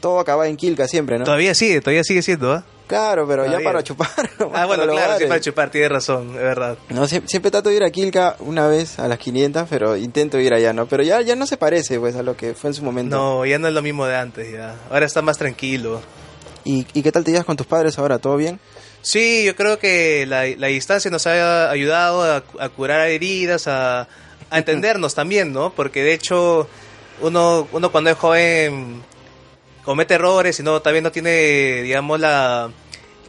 todo 0.01 0.19
acababa 0.19 0.47
en 0.47 0.57
Quilca 0.57 0.87
siempre, 0.87 1.17
¿no? 1.19 1.25
Todavía 1.25 1.53
sigue, 1.53 1.79
todavía 1.81 2.03
sigue 2.03 2.21
siendo, 2.21 2.53
¿ah? 2.53 2.63
Claro, 2.87 3.27
pero 3.27 3.45
ya 3.45 3.59
para 3.63 3.83
chupar. 3.83 4.07
Ah, 4.53 4.65
bueno, 4.65 4.83
para 4.83 4.91
claro, 4.93 5.17
sí, 5.19 5.25
para 5.25 5.41
chupar, 5.41 5.69
tienes 5.69 5.91
razón, 5.91 6.29
es 6.29 6.41
verdad. 6.41 6.77
No, 6.89 7.03
sie- 7.05 7.21
siempre, 7.27 7.51
trato 7.51 7.69
de 7.69 7.75
ir 7.75 7.83
a 7.83 7.89
Quilca 7.91 8.35
una 8.39 8.67
vez 8.67 8.97
a 8.97 9.07
las 9.09 9.19
500, 9.19 9.67
pero 9.69 9.97
intento 9.97 10.39
ir 10.39 10.53
allá, 10.53 10.71
¿no? 10.73 10.85
Pero 10.87 11.03
ya, 11.03 11.21
ya 11.21 11.35
no 11.35 11.45
se 11.45 11.57
parece, 11.57 11.99
pues, 11.99 12.15
a 12.15 12.23
lo 12.23 12.37
que 12.37 12.53
fue 12.53 12.69
en 12.69 12.73
su 12.73 12.83
momento. 12.83 13.15
No, 13.17 13.45
ya 13.45 13.59
no 13.59 13.67
es 13.67 13.73
lo 13.73 13.81
mismo 13.81 14.05
de 14.05 14.15
antes, 14.15 14.51
ya. 14.51 14.75
Ahora 14.89 15.05
está 15.05 15.21
más 15.21 15.37
tranquilo. 15.37 15.99
¿Y, 16.63 16.87
¿Y 16.93 17.01
qué 17.03 17.11
tal 17.11 17.23
te 17.25 17.31
llevas 17.31 17.45
con 17.45 17.57
tus 17.57 17.67
padres 17.67 17.99
ahora? 17.99 18.19
¿Todo 18.19 18.37
bien? 18.37 18.59
Sí, 19.01 19.43
yo 19.45 19.55
creo 19.55 19.79
que 19.79 20.25
la, 20.25 20.45
la 20.57 20.67
distancia 20.67 21.09
nos 21.09 21.27
ha 21.27 21.69
ayudado 21.69 22.23
a, 22.23 22.43
a 22.59 22.69
curar 22.69 23.07
heridas, 23.09 23.67
a, 23.67 24.01
a 24.01 24.07
entendernos 24.57 25.15
también, 25.15 25.53
¿no? 25.53 25.71
Porque 25.73 26.03
de 26.03 26.13
hecho, 26.13 26.67
uno, 27.21 27.67
uno 27.71 27.91
cuando 27.91 28.09
es 28.09 28.17
joven 28.17 29.03
comete 29.83 30.15
errores 30.15 30.59
y 30.59 30.63
no, 30.63 30.81
también 30.81 31.03
no 31.05 31.11
tiene, 31.13 31.81
digamos, 31.83 32.19
la, 32.19 32.69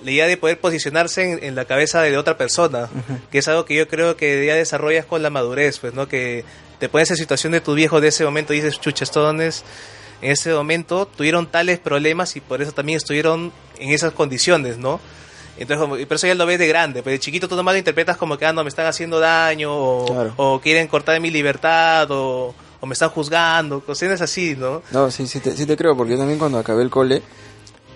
la 0.05 0.11
idea 0.11 0.27
de 0.27 0.37
poder 0.37 0.59
posicionarse 0.59 1.23
en, 1.23 1.45
en 1.45 1.55
la 1.55 1.65
cabeza 1.67 2.03
de 2.03 2.19
otra 2.19 2.37
persona, 2.37 2.89
que 3.31 3.39
es 3.39 3.47
algo 3.47 3.65
que 3.65 3.77
yo 3.77 3.87
creo 3.87 4.17
que 4.17 4.45
ya 4.45 4.57
desarrollas 4.57 5.07
con 5.07 5.23
la 5.23 5.31
madurez, 5.31 5.79
pues, 5.79 5.95
¿no? 5.95 6.09
Que 6.09 6.45
te 6.81 6.89
pones 6.89 7.11
en 7.13 7.17
situación 7.17 7.53
de 7.53 7.61
tu 7.61 7.75
viejo 7.75 8.01
de 8.01 8.09
ese 8.09 8.25
momento 8.25 8.53
y 8.53 8.57
dices, 8.57 8.81
chuches, 8.81 9.11
todones, 9.11 9.65
en 10.21 10.33
ese 10.33 10.53
momento 10.53 11.07
tuvieron 11.07 11.47
tales 11.47 11.79
problemas 11.79 12.35
y 12.37 12.41
por 12.41 12.61
eso 12.61 12.73
también 12.73 12.97
estuvieron 12.97 13.53
en 13.79 13.91
esas 13.91 14.13
condiciones, 14.13 14.79
¿no? 14.79 15.01
Entonces, 15.59 16.07
por 16.07 16.15
eso 16.17 16.27
ya 16.27 16.35
lo 16.35 16.47
ves 16.47 16.59
de 16.59 16.69
grande, 16.69 17.03
pero 17.03 17.13
de 17.13 17.19
chiquito 17.21 17.49
tú 17.49 17.57
nomás 17.57 17.75
lo 17.75 17.79
interpretas 17.79 18.17
como 18.17 18.39
que, 18.39 18.47
ah, 18.47 18.53
no, 18.53 18.63
me 18.63 18.69
están 18.69 18.87
haciendo 18.87 19.19
daño, 19.19 19.71
o, 19.75 20.07
Claro. 20.07 20.33
o 20.37 20.61
quieren 20.61 20.87
cortar 20.89 21.21
mi 21.21 21.31
libertad, 21.31 22.09
o, 22.11 22.55
o 22.81 22.87
me 22.87 22.93
están 22.93 23.11
juzgando, 23.11 23.81
cosas 23.81 24.21
así, 24.21 24.55
¿no? 24.57 24.83
No, 24.93 25.11
sí, 25.11 25.27
sí 25.27 25.41
te, 25.41 25.57
sí 25.57 25.67
te 25.67 25.77
creo, 25.77 25.97
porque 25.97 26.13
yo 26.13 26.19
también 26.19 26.39
cuando 26.39 26.59
acabé 26.59 26.83
el 26.83 26.91
cole, 26.91 27.23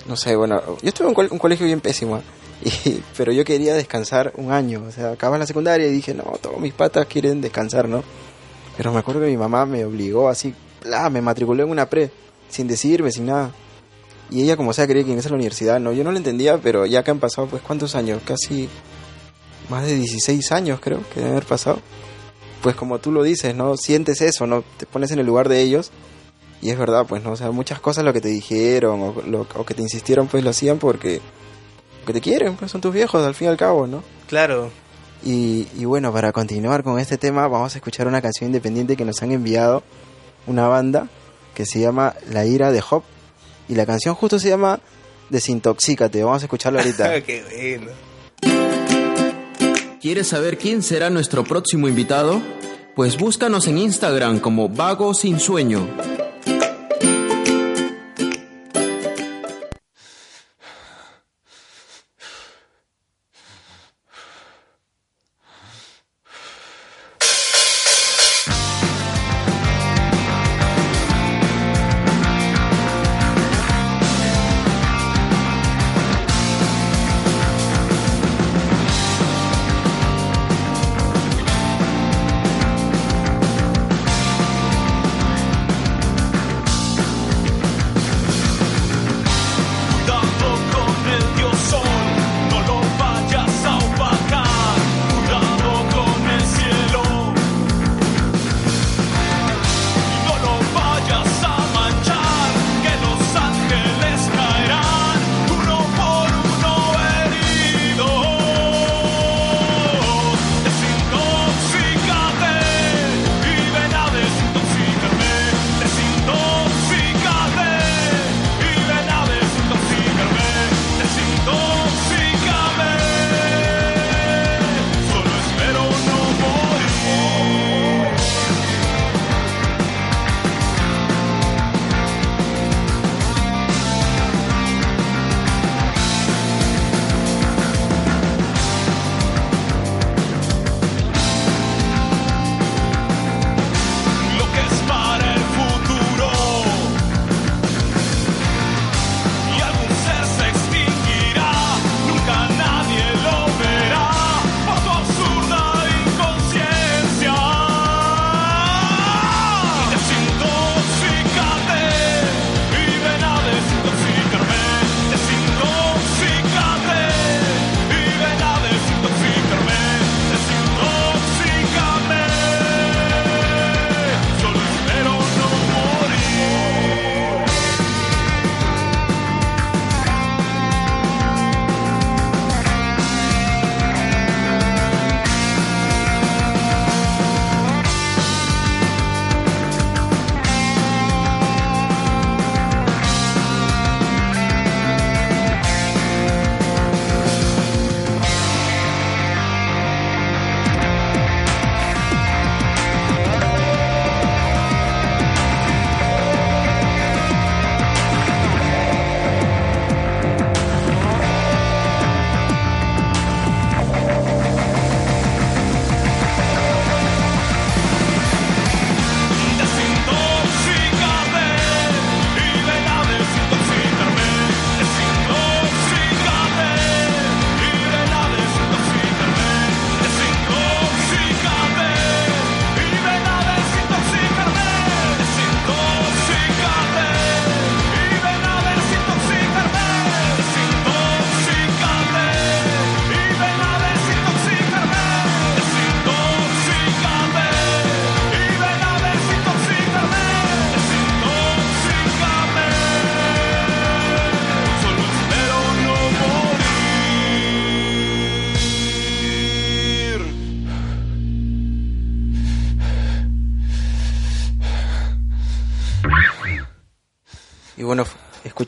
no 0.06 0.16
sé, 0.16 0.34
bueno, 0.34 0.60
yo 0.82 0.88
estuve 0.88 1.06
en 1.06 1.08
un, 1.10 1.14
cole- 1.14 1.28
un 1.30 1.38
colegio 1.38 1.64
bien 1.66 1.80
pésimo, 1.80 2.20
y, 2.64 3.00
pero 3.16 3.30
yo 3.32 3.44
quería 3.44 3.74
descansar 3.74 4.32
un 4.36 4.50
año, 4.52 4.84
o 4.88 4.90
sea, 4.90 5.12
acababa 5.12 5.38
la 5.38 5.46
secundaria 5.46 5.86
y 5.86 5.90
dije, 5.92 6.14
no, 6.14 6.24
todos 6.40 6.58
mis 6.58 6.72
patas 6.72 7.06
quieren 7.06 7.40
descansar, 7.40 7.88
¿no? 7.88 8.02
Pero 8.76 8.92
me 8.92 8.98
acuerdo 8.98 9.20
que 9.20 9.26
mi 9.28 9.36
mamá 9.36 9.66
me 9.66 9.84
obligó 9.84 10.28
así, 10.28 10.52
bla, 10.82 11.08
me 11.10 11.20
matriculó 11.20 11.62
en 11.62 11.70
una 11.70 11.86
pre, 11.88 12.10
sin 12.48 12.66
decirme, 12.66 13.12
sin 13.12 13.26
nada. 13.26 13.52
Y 14.32 14.42
ella 14.42 14.56
como 14.56 14.72
sea 14.72 14.86
quería 14.86 15.04
que 15.04 15.10
ingrese 15.10 15.28
a 15.28 15.32
la 15.32 15.36
universidad, 15.36 15.78
¿no? 15.80 15.92
Yo 15.92 16.04
no 16.04 16.10
lo 16.10 16.16
entendía, 16.16 16.58
pero 16.58 16.86
ya 16.86 17.02
que 17.02 17.10
han 17.10 17.18
pasado, 17.18 17.46
pues, 17.48 17.62
¿cuántos 17.62 17.94
años? 17.94 18.22
Casi 18.24 18.68
más 19.68 19.86
de 19.86 19.94
16 19.94 20.52
años 20.52 20.80
creo 20.80 21.00
que 21.10 21.20
deben 21.20 21.32
haber 21.32 21.46
pasado. 21.46 21.80
Pues 22.62 22.76
como 22.76 22.98
tú 22.98 23.12
lo 23.12 23.22
dices, 23.22 23.54
¿no? 23.54 23.76
Sientes 23.76 24.20
eso, 24.20 24.46
¿no? 24.46 24.64
Te 24.76 24.86
pones 24.86 25.10
en 25.10 25.18
el 25.18 25.26
lugar 25.26 25.48
de 25.48 25.60
ellos 25.60 25.90
y 26.62 26.70
es 26.70 26.78
verdad, 26.78 27.04
pues, 27.06 27.22
¿no? 27.22 27.32
O 27.32 27.36
sea, 27.36 27.50
muchas 27.50 27.80
cosas 27.80 28.04
lo 28.04 28.12
que 28.12 28.20
te 28.20 28.28
dijeron 28.28 29.00
o, 29.00 29.22
lo, 29.26 29.46
o 29.56 29.66
que 29.66 29.74
te 29.74 29.82
insistieron, 29.82 30.28
pues 30.28 30.44
lo 30.44 30.50
hacían 30.50 30.78
porque, 30.78 31.20
porque 32.00 32.12
te 32.14 32.20
quieren, 32.20 32.56
pues 32.56 32.70
son 32.70 32.80
tus 32.80 32.94
viejos 32.94 33.26
al 33.26 33.34
fin 33.34 33.48
y 33.48 33.50
al 33.50 33.56
cabo, 33.56 33.86
¿no? 33.86 34.04
Claro. 34.28 34.70
Y, 35.24 35.66
y 35.76 35.84
bueno, 35.84 36.12
para 36.12 36.32
continuar 36.32 36.84
con 36.84 36.98
este 36.98 37.18
tema, 37.18 37.48
vamos 37.48 37.74
a 37.74 37.78
escuchar 37.78 38.06
una 38.06 38.22
canción 38.22 38.48
independiente 38.48 38.96
que 38.96 39.04
nos 39.04 39.22
han 39.22 39.32
enviado 39.32 39.82
una 40.46 40.68
banda 40.68 41.08
que 41.54 41.66
se 41.66 41.80
llama 41.80 42.14
La 42.30 42.44
Ira 42.46 42.70
de 42.72 42.82
Hop. 42.90 43.02
Y 43.72 43.74
la 43.74 43.86
canción 43.86 44.14
justo 44.14 44.38
se 44.38 44.50
llama 44.50 44.80
Desintoxícate. 45.30 46.22
Vamos 46.22 46.42
a 46.42 46.44
escucharla 46.44 46.80
ahorita. 46.80 47.22
Qué 47.24 47.78
bueno. 47.78 47.90
¿Quieres 49.98 50.28
saber 50.28 50.58
quién 50.58 50.82
será 50.82 51.08
nuestro 51.08 51.42
próximo 51.42 51.88
invitado? 51.88 52.42
Pues 52.94 53.16
búscanos 53.16 53.66
en 53.68 53.78
Instagram 53.78 54.40
como 54.40 54.68
Vago 54.68 55.14
Sin 55.14 55.40
Sueño. 55.40 55.88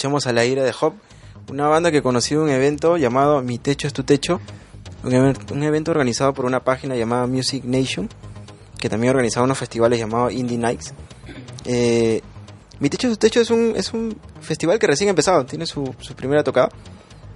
Escuchamos 0.05 0.27
a 0.27 0.35
La 0.35 0.45
Ira 0.45 0.63
de 0.63 0.75
Hop, 0.83 0.93
una 1.51 1.67
banda 1.67 1.91
que 1.91 2.03
conocí 2.03 2.35
en 2.35 2.41
un 2.41 2.51
evento 2.51 2.99
llamado 2.99 3.41
Mi 3.41 3.57
Techo 3.57 3.87
es 3.87 3.95
tu 3.95 4.03
Techo, 4.05 4.39
un, 5.03 5.15
evento 5.63 5.93
organizado 5.93 6.35
por 6.35 6.45
una 6.45 6.61
página 6.63 6.95
llamada 6.95 7.27
Music 7.27 7.65
Nation, 7.65 8.11
que 8.79 8.91
también 8.91 9.13
organizaba 9.13 9.45
unos 9.45 9.57
festivales 9.57 9.99
llamados 9.99 10.35
Indie 10.35 10.59
Nights. 10.59 10.93
Eh, 11.65 12.21
Mi 12.81 12.91
Techo 12.91 13.09
es 13.09 13.15
tu 13.15 13.19
Techo 13.19 13.41
es 13.41 13.49
un, 13.49 13.73
es 13.77 13.95
un 13.95 14.15
festival 14.43 14.79
que 14.79 14.87
recién 14.89 15.09
ha 15.09 15.13
empezado, 15.13 15.47
tiene 15.47 15.65
su, 15.65 15.95
su 16.01 16.15
primera 16.15 16.45
tocada. 16.45 16.69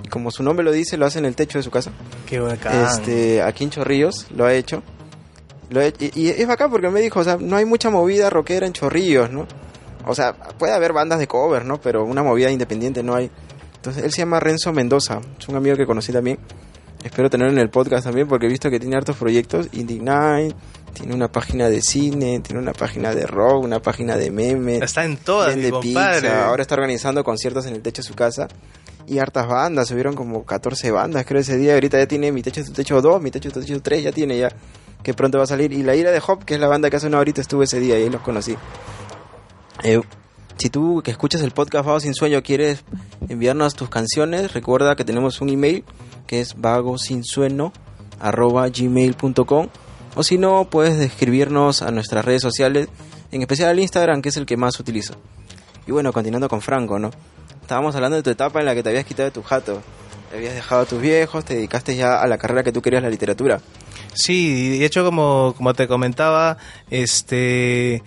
Y 0.04 0.08
como 0.08 0.30
su 0.30 0.42
nombre 0.42 0.62
lo 0.62 0.70
dice, 0.70 0.98
lo 0.98 1.06
hace 1.06 1.20
en 1.20 1.24
el 1.24 1.34
techo 1.34 1.58
de 1.58 1.62
su 1.62 1.70
casa. 1.70 1.90
Qué 2.26 2.38
bacán. 2.38 2.84
Este, 2.84 3.40
aquí 3.42 3.64
en 3.64 3.70
Chorrillos 3.70 4.26
lo 4.30 4.44
ha 4.44 4.52
hecho. 4.52 4.82
Lo 5.70 5.80
he- 5.80 5.94
y, 5.98 6.20
y 6.20 6.28
es 6.28 6.46
bacán 6.46 6.70
porque 6.70 6.90
me 6.90 7.00
dijo, 7.00 7.18
o 7.20 7.24
sea, 7.24 7.38
no 7.40 7.56
hay 7.56 7.64
mucha 7.64 7.88
movida 7.88 8.28
rockera 8.28 8.66
en 8.66 8.74
Chorrillos, 8.74 9.30
¿no? 9.30 9.46
O 10.06 10.14
sea, 10.14 10.32
puede 10.32 10.72
haber 10.72 10.92
bandas 10.92 11.18
de 11.18 11.26
cover, 11.26 11.64
¿no? 11.64 11.80
Pero 11.80 12.04
una 12.04 12.22
movida 12.22 12.50
independiente 12.50 13.02
no 13.02 13.14
hay. 13.14 13.30
Entonces, 13.76 14.04
él 14.04 14.12
se 14.12 14.18
llama 14.18 14.40
Renzo 14.40 14.72
Mendoza, 14.72 15.20
es 15.38 15.48
un 15.48 15.56
amigo 15.56 15.76
que 15.76 15.86
conocí 15.86 16.12
también. 16.12 16.38
Espero 17.04 17.30
tenerlo 17.30 17.52
en 17.52 17.60
el 17.60 17.70
podcast 17.70 18.04
también 18.04 18.26
porque 18.26 18.46
he 18.46 18.48
visto 18.48 18.70
que 18.70 18.80
tiene 18.80 18.96
hartos 18.96 19.16
proyectos. 19.16 19.68
Indie 19.72 20.00
Night, 20.00 20.54
tiene 20.94 21.14
una 21.14 21.28
página 21.30 21.68
de 21.68 21.80
cine, 21.80 22.40
tiene 22.40 22.60
una 22.60 22.72
página 22.72 23.14
de 23.14 23.24
rock, 23.24 23.62
una 23.62 23.80
página 23.80 24.16
de 24.16 24.32
memes. 24.32 24.82
Está 24.82 25.04
en 25.04 25.16
todas, 25.16 25.56
mi 25.56 25.70
compadre. 25.70 26.22
pizza, 26.22 26.48
ahora 26.48 26.62
está 26.62 26.74
organizando 26.74 27.22
conciertos 27.22 27.66
en 27.66 27.74
el 27.74 27.82
techo 27.82 28.02
de 28.02 28.08
su 28.08 28.14
casa. 28.14 28.48
y 29.08 29.18
hartas 29.18 29.46
bandas, 29.46 29.88
subieron 29.88 30.14
como 30.14 30.44
14 30.44 30.90
bandas 30.90 31.24
creo 31.24 31.40
ese 31.40 31.56
día, 31.56 31.74
ahorita 31.74 31.98
ya 31.98 32.06
tiene 32.06 32.30
Mi 32.30 32.42
Techo 32.42 32.62
tu 32.64 32.72
Techo 32.72 33.00
2, 33.00 33.22
Mi 33.22 33.30
Techo 33.30 33.50
tu 33.50 33.60
Techo 33.60 33.80
3, 33.80 34.02
ya 34.02 34.12
tiene 34.12 34.36
ya, 34.36 34.50
que 35.02 35.14
pronto 35.14 35.38
va 35.38 35.44
a 35.44 35.46
salir, 35.46 35.72
y 35.72 35.82
La 35.82 35.94
Ira 35.94 36.10
de 36.10 36.20
Hop, 36.26 36.44
que 36.44 36.54
es 36.54 36.60
la 36.60 36.68
banda 36.68 36.90
que 36.90 36.96
hace 36.96 37.06
una 37.06 37.18
ahorita 37.18 37.40
estuve 37.40 37.64
ese 37.64 37.80
día 37.80 37.98
y 37.98 38.02
ahí 38.02 38.10
los 38.10 38.20
conocí. 38.20 38.56
Eh, 39.84 40.00
si 40.56 40.70
tú 40.70 41.02
que 41.04 41.10
escuchas 41.10 41.42
el 41.42 41.52
podcast 41.52 41.86
Vago 41.86 42.00
Sin 42.00 42.14
Sueño 42.14 42.42
quieres 42.42 42.84
enviarnos 43.28 43.74
tus 43.74 43.88
canciones, 43.88 44.52
recuerda 44.52 44.96
que 44.96 45.04
tenemos 45.04 45.40
un 45.40 45.50
email 45.50 45.84
que 46.26 46.40
es 46.40 46.60
vagosinsueño 46.60 47.72
arroba 48.20 48.68
gmail.com 48.68 49.68
o 50.16 50.22
si 50.24 50.36
no 50.36 50.68
puedes 50.68 50.98
escribirnos 51.00 51.82
a 51.82 51.92
nuestras 51.92 52.24
redes 52.24 52.42
sociales, 52.42 52.88
en 53.30 53.42
especial 53.42 53.68
al 53.68 53.78
Instagram 53.78 54.20
que 54.20 54.30
es 54.30 54.36
el 54.36 54.46
que 54.46 54.56
más 54.56 54.80
utilizo. 54.80 55.14
Y 55.86 55.92
bueno, 55.92 56.12
continuando 56.12 56.48
con 56.48 56.60
Franco, 56.60 56.98
¿no? 56.98 57.10
Estábamos 57.62 57.94
hablando 57.94 58.16
de 58.16 58.22
tu 58.22 58.30
etapa 58.30 58.58
en 58.58 58.66
la 58.66 58.74
que 58.74 58.82
te 58.82 58.88
habías 58.88 59.04
quitado 59.04 59.28
de 59.28 59.32
tu 59.32 59.42
jato. 59.42 59.80
Te 60.30 60.38
habías 60.38 60.54
dejado 60.54 60.82
a 60.82 60.86
tus 60.86 61.00
viejos, 61.00 61.44
te 61.44 61.54
dedicaste 61.54 61.94
ya 61.94 62.20
a 62.20 62.26
la 62.26 62.36
carrera 62.36 62.62
que 62.62 62.72
tú 62.72 62.82
querías, 62.82 63.02
la 63.02 63.10
literatura. 63.10 63.60
Sí, 64.12 64.78
de 64.78 64.84
hecho, 64.84 65.04
como, 65.04 65.54
como 65.56 65.72
te 65.72 65.86
comentaba, 65.86 66.58
este 66.90 68.02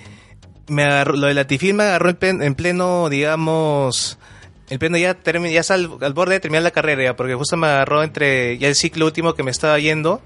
me 0.71 0.83
agarró, 0.83 1.15
lo 1.15 1.27
de 1.27 1.33
la 1.33 1.45
tifil 1.45 1.73
me 1.73 1.83
agarró 1.83 2.09
en 2.09 2.15
pleno, 2.15 2.43
en 2.43 2.55
pleno 2.55 3.09
digamos, 3.09 4.17
en 4.69 4.79
pleno 4.79 4.97
ya, 4.97 5.17
termi- 5.21 5.51
ya 5.51 5.73
al, 5.73 5.89
al 6.01 6.13
borde 6.13 6.33
de 6.35 6.39
terminar 6.39 6.63
la 6.63 6.71
carrera, 6.71 7.15
porque 7.15 7.35
justo 7.35 7.57
me 7.57 7.67
agarró 7.67 8.03
entre 8.03 8.57
ya 8.57 8.67
el 8.67 8.75
ciclo 8.75 9.05
último 9.05 9.33
que 9.33 9.43
me 9.43 9.51
estaba 9.51 9.77
yendo. 9.79 10.21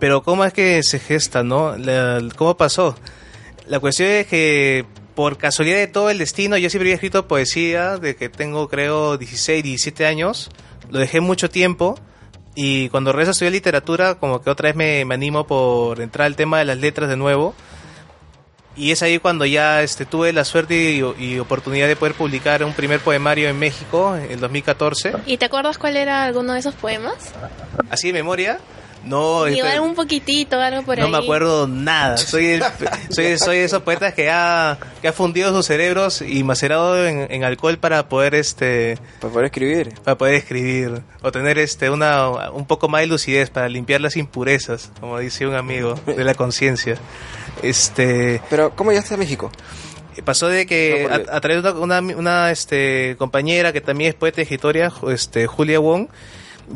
Pero 0.00 0.22
¿cómo 0.22 0.44
es 0.44 0.52
que 0.52 0.82
se 0.82 0.98
gesta, 0.98 1.42
no? 1.44 1.76
La- 1.78 2.20
¿Cómo 2.36 2.56
pasó? 2.56 2.96
La 3.66 3.78
cuestión 3.78 4.08
es 4.10 4.26
que 4.26 4.84
por 5.14 5.36
casualidad 5.38 5.76
de 5.76 5.86
todo 5.86 6.10
el 6.10 6.18
destino, 6.18 6.56
yo 6.56 6.68
siempre 6.70 6.88
había 6.88 6.94
escrito 6.94 7.28
poesía 7.28 7.98
de 7.98 8.16
que 8.16 8.28
tengo 8.28 8.68
creo 8.68 9.16
16, 9.18 9.62
17 9.62 10.06
años. 10.06 10.50
Lo 10.90 10.98
dejé 10.98 11.20
mucho 11.20 11.48
tiempo 11.50 11.98
y 12.56 12.88
cuando 12.88 13.12
regreso 13.12 13.30
a 13.30 13.32
estudiar 13.32 13.52
literatura, 13.52 14.16
como 14.16 14.42
que 14.42 14.50
otra 14.50 14.70
vez 14.70 14.76
me, 14.76 15.04
me 15.04 15.14
animo 15.14 15.46
por 15.46 16.00
entrar 16.00 16.26
al 16.26 16.34
tema 16.36 16.58
de 16.58 16.64
las 16.64 16.78
letras 16.78 17.08
de 17.08 17.16
nuevo. 17.16 17.54
Y 18.76 18.90
es 18.90 19.02
ahí 19.02 19.18
cuando 19.18 19.44
ya 19.44 19.82
este, 19.82 20.06
tuve 20.06 20.32
la 20.32 20.44
suerte 20.44 20.74
y, 20.74 21.02
y 21.18 21.38
oportunidad 21.38 21.88
de 21.88 21.96
poder 21.96 22.14
publicar 22.14 22.64
un 22.64 22.72
primer 22.72 23.00
poemario 23.00 23.48
en 23.48 23.58
México 23.58 24.16
en 24.16 24.30
el 24.30 24.40
2014. 24.40 25.12
¿Y 25.26 25.36
te 25.36 25.44
acuerdas 25.44 25.78
cuál 25.78 25.96
era 25.96 26.24
alguno 26.24 26.54
de 26.54 26.60
esos 26.60 26.74
poemas? 26.74 27.32
Así 27.90 28.08
de 28.08 28.14
memoria, 28.14 28.58
no, 29.04 29.46
este, 29.46 29.80
un 29.80 29.94
poquitito, 29.94 30.60
algo 30.60 30.82
por 30.82 30.98
no 30.98 31.06
ahí. 31.06 31.10
me 31.10 31.18
acuerdo 31.18 31.66
nada. 31.66 32.16
Soy, 32.16 32.46
el- 32.46 32.62
soy, 33.10 33.38
soy 33.38 33.56
de 33.58 33.64
esos 33.64 33.82
poetas 33.82 34.14
que 34.14 34.30
ha, 34.30 34.78
que 35.00 35.08
ha 35.08 35.12
fundido 35.12 35.52
sus 35.52 35.66
cerebros 35.66 36.22
y 36.22 36.44
macerado 36.44 37.06
en, 37.06 37.26
en 37.30 37.44
alcohol 37.44 37.78
para 37.78 38.08
poder 38.08 38.34
este 38.34 38.98
Para 39.20 39.32
poder 39.32 39.46
escribir. 39.46 39.94
para 40.04 40.16
poder 40.18 40.34
escribir 40.34 41.02
o 41.22 41.32
tener 41.32 41.58
este 41.58 41.90
una 41.90 42.50
un 42.50 42.66
poco 42.66 42.88
más 42.88 43.00
de 43.02 43.06
lucidez 43.08 43.50
para 43.50 43.68
limpiar 43.68 44.00
las 44.00 44.16
impurezas, 44.16 44.90
como 45.00 45.18
dice 45.18 45.46
un 45.46 45.54
amigo 45.54 45.94
de 46.06 46.24
la 46.24 46.34
conciencia. 46.34 46.96
Este 47.62 48.40
Pero, 48.50 48.70
¿cómo 48.74 48.90
llegaste 48.90 49.14
a 49.14 49.18
México? 49.18 49.50
pasó 50.24 50.46
de 50.48 50.66
que 50.66 51.06
No, 51.08 51.08
porque- 51.16 51.30
a, 51.30 51.36
a 51.36 51.40
través 51.40 51.62
de 51.62 51.70
una, 51.72 51.98
una, 52.00 52.16
una, 52.16 52.50
este 52.50 53.16
compañera 53.18 53.72
que 53.72 53.80
también 53.80 54.10
es 54.10 54.14
poeta 54.14 54.40
y 54.40 54.42
escritora, 54.42 54.92
este 55.10 55.46
Julia 55.46 55.78
Wong, 55.80 56.08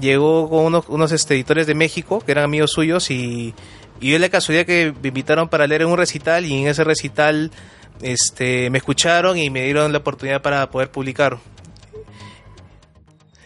llegó 0.01 0.49
con 0.49 0.65
unos, 0.65 0.85
unos 0.89 1.13
este, 1.13 1.35
editores 1.35 1.67
de 1.67 1.75
México 1.75 2.21
que 2.25 2.33
eran 2.33 2.45
amigos 2.45 2.73
suyos 2.73 3.11
y, 3.11 3.55
y 4.01 4.09
dio 4.09 4.19
la 4.19 4.29
casualidad 4.29 4.67
que 4.67 4.93
me 5.03 5.09
invitaron 5.09 5.49
para 5.49 5.67
leer 5.67 5.83
en 5.83 5.89
un 5.89 5.97
recital 5.97 6.45
y 6.45 6.63
en 6.63 6.69
ese 6.69 6.85
recital 6.85 7.51
este 8.03 8.69
me 8.71 8.79
escucharon 8.79 9.39
y 9.39 9.49
me 9.51 9.65
dieron 9.65 9.93
la 9.93 9.99
oportunidad 9.99 10.43
para 10.43 10.69
poder 10.71 10.91
publicar. 10.91 11.39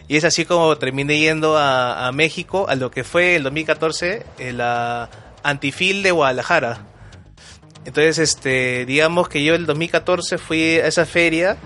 Y 0.07 0.17
es 0.17 0.25
así 0.25 0.43
como 0.43 0.77
terminé 0.77 1.17
yendo 1.19 1.57
a, 1.57 2.07
a 2.07 2.11
México, 2.11 2.65
a 2.67 2.75
lo 2.75 2.91
que 2.91 3.05
fue 3.05 3.37
el 3.37 3.43
2014, 3.43 4.25
eh, 4.39 4.51
la 4.51 5.09
Antifil 5.41 6.03
de 6.03 6.11
Guadalajara. 6.11 6.85
Entonces, 7.85 8.19
este, 8.19 8.85
digamos 8.85 9.29
que 9.29 9.43
yo 9.43 9.55
el 9.55 9.65
2014 9.65 10.37
fui 10.37 10.61
a 10.79 10.87
esa 10.87 11.05
feria 11.05 11.57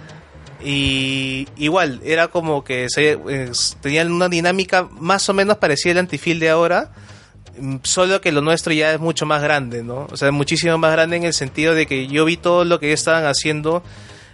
y 0.64 1.48
igual, 1.58 2.02
era 2.04 2.28
como 2.30 2.64
que 2.64 2.90
se, 2.90 3.20
tenían 3.82 4.12
una 4.12 4.30
dinámica 4.30 4.88
más 5.00 5.28
o 5.30 5.34
menos 5.34 5.58
parecida 5.58 5.94
al 5.94 5.98
Antifil 6.00 6.40
de 6.40 6.50
ahora, 6.50 6.92
mm, 7.60 7.78
solo 7.84 8.22
que 8.22 8.32
lo 8.32 8.42
nuestro 8.42 8.74
ya 8.74 8.94
es 8.94 9.00
mucho 9.00 9.26
más 9.26 9.42
grande, 9.42 9.84
¿no? 9.84 10.08
O 10.12 10.18
sea, 10.18 10.32
muchísimo 10.32 10.78
más 10.78 10.92
grande 10.92 11.18
en 11.18 11.24
el 11.24 11.34
sentido 11.34 11.74
de 11.74 11.86
que 11.86 12.08
yo 12.08 12.26
vi 12.26 12.38
todo 12.38 12.64
lo 12.66 12.80
que 12.80 12.94
estaban 12.94 13.26
haciendo, 13.26 13.84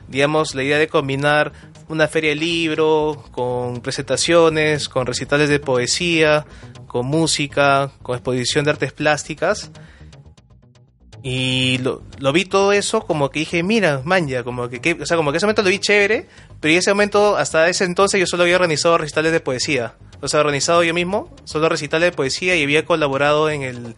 digamos, 0.08 0.56
la 0.56 0.64
idea 0.64 0.78
de 0.78 0.88
combinar 0.88 1.54
una 1.88 2.08
feria 2.08 2.30
de 2.30 2.38
libro 2.38 3.24
con 3.32 3.82
presentaciones, 3.82 4.88
con 4.88 5.06
recitales 5.06 5.50
de 5.50 5.60
poesía, 5.60 6.46
con 6.88 7.06
música, 7.06 7.92
con 8.02 8.16
exposición 8.16 8.64
de 8.66 8.72
artes 8.72 8.94
plásticas. 8.94 9.72
Y 11.24 11.78
lo, 11.80 12.02
vi 12.34 12.46
todo 12.46 12.72
eso 12.72 13.02
como 13.02 13.30
que 13.30 13.40
dije, 13.40 13.62
mira, 13.62 14.02
manja, 14.04 14.44
como 14.44 14.70
que, 14.70 14.98
o 15.00 15.06
sea, 15.06 15.18
como 15.18 15.32
que 15.32 15.38
ese 15.38 15.46
momento 15.46 15.62
lo 15.62 15.70
vi 15.70 15.80
chévere, 15.80 16.28
pero 16.60 16.72
en 16.72 16.80
ese 16.80 16.92
momento, 16.92 17.38
hasta 17.38 17.70
ese 17.70 17.84
entonces 17.84 18.20
yo 18.20 18.26
solo 18.26 18.44
había 18.44 18.56
organizado 18.56 18.98
recitales 18.98 19.32
de 19.32 19.40
poesía. 19.40 19.94
O 20.22 20.28
sea, 20.28 20.40
organizado 20.40 20.84
yo 20.84 20.94
mismo, 20.94 21.34
solo 21.44 21.70
recitales 21.70 22.12
de 22.12 22.16
poesía 22.16 22.56
y 22.56 22.64
había 22.64 22.86
colaborado 22.86 23.50
en 23.50 23.62
el 23.62 23.96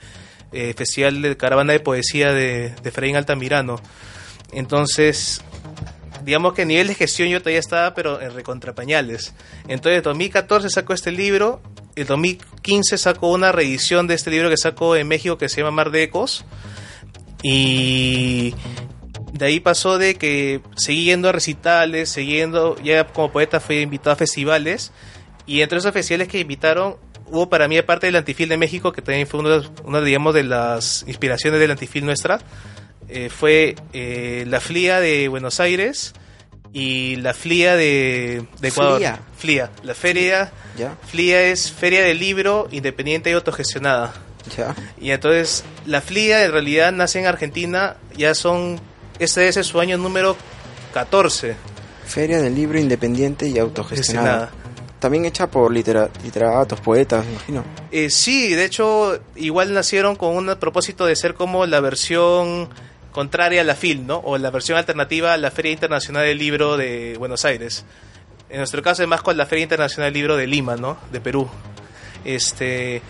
eh, 0.51 0.73
Festival 0.75 1.21
de 1.21 1.37
Caravana 1.37 1.73
de 1.73 1.79
Poesía 1.79 2.33
de, 2.33 2.75
de 2.81 2.89
Efraín 2.89 3.15
Altamirano. 3.15 3.79
Entonces, 4.51 5.41
digamos 6.23 6.53
que 6.53 6.63
a 6.63 6.65
nivel 6.65 6.87
de 6.87 6.95
gestión 6.95 7.29
yo 7.29 7.39
todavía 7.39 7.59
estaba, 7.59 7.93
pero 7.93 8.21
en 8.21 8.33
recontrapañales. 8.33 9.33
Entonces, 9.67 9.97
en 9.97 10.03
2014 10.03 10.69
sacó 10.69 10.93
este 10.93 11.11
libro, 11.11 11.61
en 11.95 12.07
2015 12.07 12.97
sacó 12.97 13.31
una 13.31 13.51
reedición 13.51 14.07
de 14.07 14.15
este 14.15 14.29
libro 14.29 14.49
que 14.49 14.57
sacó 14.57 14.95
en 14.95 15.07
México 15.07 15.37
que 15.37 15.49
se 15.49 15.61
llama 15.61 15.71
Mar 15.71 15.91
de 15.91 16.03
Ecos. 16.03 16.45
Y 17.43 18.55
de 19.33 19.45
ahí 19.45 19.59
pasó 19.59 19.97
de 19.97 20.15
que 20.15 20.61
seguí 20.75 21.05
yendo 21.05 21.29
a 21.29 21.31
recitales, 21.33 22.09
siguiendo, 22.09 22.77
ya 22.81 23.05
como 23.05 23.31
poeta 23.31 23.59
fui 23.59 23.81
invitado 23.81 24.13
a 24.13 24.15
festivales. 24.15 24.91
Y 25.45 25.61
entre 25.61 25.77
esos 25.77 25.91
festivales 25.91 26.29
que 26.29 26.39
invitaron, 26.39 26.95
hubo 27.27 27.49
para 27.49 27.67
mí, 27.67 27.77
aparte 27.77 28.07
del 28.07 28.15
Antifil 28.15 28.47
de 28.47 28.57
México, 28.57 28.93
que 28.93 29.01
también 29.01 29.27
fue 29.27 29.41
una, 29.41 29.61
una 29.83 30.01
digamos, 30.01 30.33
de 30.33 30.43
las 30.43 31.03
inspiraciones 31.05 31.59
del 31.59 31.71
Antifil 31.71 32.05
nuestra, 32.05 32.39
eh, 33.09 33.29
fue 33.29 33.75
eh, 33.91 34.45
la 34.47 34.61
FLIA 34.61 34.99
de 34.99 35.27
Buenos 35.27 35.59
Aires 35.59 36.13
y 36.71 37.17
la 37.17 37.33
FLIA 37.33 37.75
de, 37.75 38.45
de 38.61 38.67
Ecuador. 38.67 38.97
FLIA. 38.97 39.19
FLIA. 39.37 39.71
La 39.83 39.93
feria, 39.93 40.51
¿Ya? 40.77 40.97
FLIA 41.07 41.43
es 41.43 41.71
Feria 41.71 42.01
del 42.01 42.19
Libro 42.19 42.67
Independiente 42.71 43.29
y 43.29 43.33
Autogestionada. 43.33 44.13
¿Ya? 44.57 44.75
Y 44.99 45.11
entonces 45.11 45.63
la 45.85 46.01
FLIA 46.01 46.43
en 46.45 46.51
realidad 46.51 46.91
nace 46.91 47.19
en 47.19 47.25
Argentina, 47.27 47.95
ya 48.17 48.35
son, 48.35 48.79
este 49.19 49.47
es 49.47 49.55
su 49.65 49.79
año 49.79 49.97
número 49.97 50.35
14. 50.93 51.55
Feria 52.05 52.41
del 52.41 52.53
Libro 52.55 52.77
Independiente 52.79 53.47
y 53.47 53.57
Autogestionada. 53.57 54.47
Gestionada. 54.47 54.51
También 54.99 55.25
hecha 55.25 55.47
por 55.51 55.71
litera- 55.71 56.09
literatos, 56.23 56.79
poetas, 56.79 57.25
me 57.25 57.31
imagino. 57.31 57.63
Eh, 57.91 58.09
sí, 58.09 58.53
de 58.53 58.63
hecho, 58.65 59.19
igual 59.35 59.73
nacieron 59.73 60.15
con 60.15 60.35
un 60.35 60.55
propósito 60.57 61.05
de 61.05 61.15
ser 61.15 61.33
como 61.33 61.65
la 61.65 61.79
versión 61.81 62.69
contraria 63.11 63.61
a 63.61 63.63
la 63.65 63.75
FIL, 63.75 64.07
¿no? 64.07 64.17
O 64.23 64.37
la 64.37 64.49
versión 64.49 64.77
alternativa 64.77 65.33
a 65.33 65.37
la 65.37 65.51
Feria 65.51 65.71
Internacional 65.73 66.25
del 66.25 66.37
Libro 66.37 66.77
de 66.77 67.15
Buenos 67.19 67.43
Aires. 67.45 67.83
En 68.49 68.57
nuestro 68.59 68.81
caso 68.81 69.01
es 69.03 69.09
más 69.09 69.21
con 69.21 69.35
la 69.35 69.45
Feria 69.45 69.63
Internacional 69.63 70.07
del 70.11 70.13
Libro 70.21 70.37
de 70.37 70.47
Lima, 70.47 70.75
¿no? 70.77 70.97
De 71.11 71.19
Perú. 71.19 71.49
Este, 72.23 73.01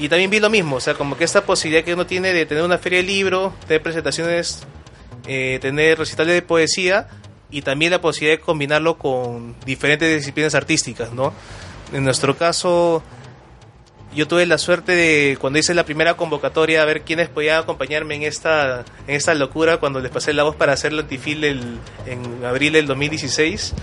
y 0.00 0.08
también 0.08 0.30
vi 0.30 0.40
lo 0.40 0.48
mismo, 0.48 0.76
o 0.76 0.80
sea, 0.80 0.94
como 0.94 1.14
que 1.14 1.24
esta 1.24 1.44
posibilidad 1.44 1.84
que 1.84 1.92
uno 1.92 2.06
tiene 2.06 2.32
de 2.32 2.46
tener 2.46 2.64
una 2.64 2.78
feria 2.78 3.00
de 3.00 3.04
libro, 3.04 3.52
tener 3.68 3.82
presentaciones, 3.82 4.62
eh, 5.26 5.58
tener 5.60 5.98
recitales 5.98 6.32
de 6.32 6.40
poesía 6.40 7.06
y 7.50 7.60
también 7.60 7.90
la 7.92 8.00
posibilidad 8.00 8.38
de 8.38 8.42
combinarlo 8.42 8.96
con 8.96 9.54
diferentes 9.66 10.16
disciplinas 10.16 10.54
artísticas, 10.54 11.12
¿no? 11.12 11.34
En 11.92 12.02
nuestro 12.02 12.34
caso, 12.34 13.02
yo 14.14 14.26
tuve 14.26 14.46
la 14.46 14.56
suerte 14.56 14.92
de 14.92 15.36
cuando 15.38 15.58
hice 15.58 15.74
la 15.74 15.84
primera 15.84 16.14
convocatoria 16.14 16.80
a 16.80 16.86
ver 16.86 17.02
quiénes 17.02 17.28
podían 17.28 17.58
acompañarme 17.58 18.14
en 18.14 18.22
esta 18.22 18.86
en 19.06 19.16
esta 19.16 19.34
locura 19.34 19.76
cuando 19.76 20.00
les 20.00 20.10
pasé 20.10 20.32
la 20.32 20.44
voz 20.44 20.56
para 20.56 20.72
hacer 20.72 20.92
el 20.92 21.00
antifil 21.00 21.44
en 21.44 22.44
abril 22.44 22.72
del 22.72 22.86
2016 22.86 23.74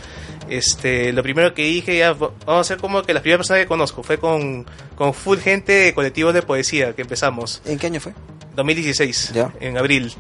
este 0.50 1.12
lo 1.14 1.24
primero 1.24 1.54
que 1.54 1.64
dije 1.64 1.98
ya 1.98 2.14
vamos 2.14 2.34
a 2.46 2.60
hacer 2.60 2.78
como 2.78 3.02
que 3.04 3.14
la 3.14 3.22
primera 3.22 3.38
persona 3.40 3.60
que 3.60 3.66
conozco 3.68 4.04
fue 4.04 4.18
con, 4.18 4.66
con 4.96 5.14
full 5.14 5.38
gente 5.40 5.72
de 5.74 5.94
colectivos 5.94 6.34
de 6.34 6.42
poesía 6.42 6.94
que 6.94 7.02
empezamos 7.02 7.62
¿En 7.66 7.78
qué 7.78 7.88
año 7.88 8.00
fue? 8.00 8.14
2016 8.56 9.32
Ya. 9.34 9.54
en 9.60 9.78
abril 9.78 10.14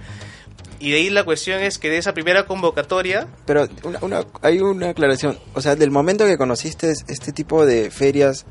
y 0.79 0.91
de 0.91 0.97
ahí 0.97 1.09
la 1.09 1.23
cuestión 1.23 1.61
es 1.63 1.79
que 1.79 1.89
de 1.89 1.97
esa 1.97 2.13
primera 2.13 2.45
convocatoria 2.45 3.27
Pero 3.47 3.67
una, 3.83 3.97
una- 4.01 4.25
hay 4.43 4.59
una 4.59 4.89
aclaración. 4.89 5.39
O 5.55 5.61
sea, 5.61 5.75
del 5.75 5.89
momento 5.89 6.23
que 6.27 6.37
conociste 6.37 6.91
este 6.91 7.31
tipo 7.31 7.65
de 7.65 7.89
ferias 7.89 8.45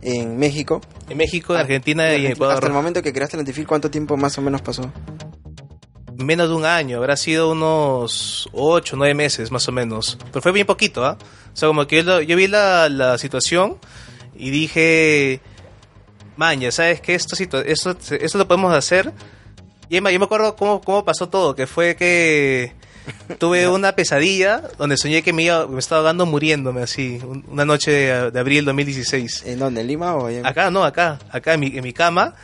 en 0.00 0.38
México, 0.38 0.80
en 1.10 1.18
México 1.18 1.52
en 1.54 1.60
Argentina 1.60 2.04
y 2.04 2.08
en 2.08 2.14
hasta 2.14 2.26
el 2.28 2.32
Ecuador 2.32 2.72
momento 2.72 3.02
que 3.02 3.12
creaste 3.12 3.36
el 3.36 3.40
Antifil, 3.40 3.66
¿cuánto 3.66 3.90
tiempo 3.90 4.16
más 4.16 4.38
o 4.38 4.40
menos 4.42 4.62
pasó? 4.62 4.90
Menos 6.18 6.48
de 6.48 6.54
un 6.54 6.64
año, 6.64 6.98
habrá 6.98 7.16
sido 7.16 7.50
unos 7.50 8.48
8, 8.52 8.96
9 8.96 9.14
meses 9.14 9.50
más 9.50 9.66
o 9.68 9.72
menos. 9.72 10.18
Pero 10.32 10.42
fue 10.42 10.52
bien 10.52 10.66
poquito, 10.66 11.04
¿ah? 11.04 11.16
O 11.52 11.56
sea, 11.56 11.68
como 11.68 11.86
que 11.86 12.02
yo, 12.04 12.36
vi 12.36 12.46
la, 12.48 12.88
la 12.88 13.16
situación 13.18 13.78
y 14.36 14.50
dije, 14.50 15.40
maña, 16.36 16.70
¿sabes 16.70 17.00
qué? 17.00 17.14
Esto, 17.14 17.34
esto, 17.60 17.96
esto 18.10 18.38
lo 18.38 18.46
podemos 18.46 18.74
hacer. 18.74 19.12
Y 19.88 19.94
yo 19.96 20.02
me 20.02 20.12
acuerdo 20.14 20.56
cómo, 20.56 20.80
cómo 20.80 21.04
pasó 21.04 21.28
todo, 21.28 21.54
que 21.54 21.66
fue 21.66 21.96
que 21.96 22.72
tuve 23.38 23.68
una 23.68 23.92
pesadilla 23.92 24.62
donde 24.78 24.96
soñé 24.96 25.22
que 25.22 25.32
me, 25.32 25.44
iba, 25.44 25.66
me 25.68 25.78
estaba 25.78 26.00
ahogando 26.00 26.26
muriéndome 26.26 26.82
así, 26.82 27.20
un- 27.24 27.44
una 27.48 27.64
noche 27.64 27.90
de, 27.92 28.30
de 28.32 28.40
abril 28.40 28.64
2016. 28.64 29.44
¿En 29.46 29.58
dónde? 29.60 29.80
¿En 29.82 29.86
Lima 29.86 30.14
o 30.16 30.26
allá 30.26 30.42
Acá, 30.46 30.70
no, 30.70 30.82
acá, 30.84 31.18
acá 31.30 31.54
en 31.54 31.60
mi, 31.60 31.66
en 31.68 31.84
mi 31.84 31.92
cama. 31.92 32.34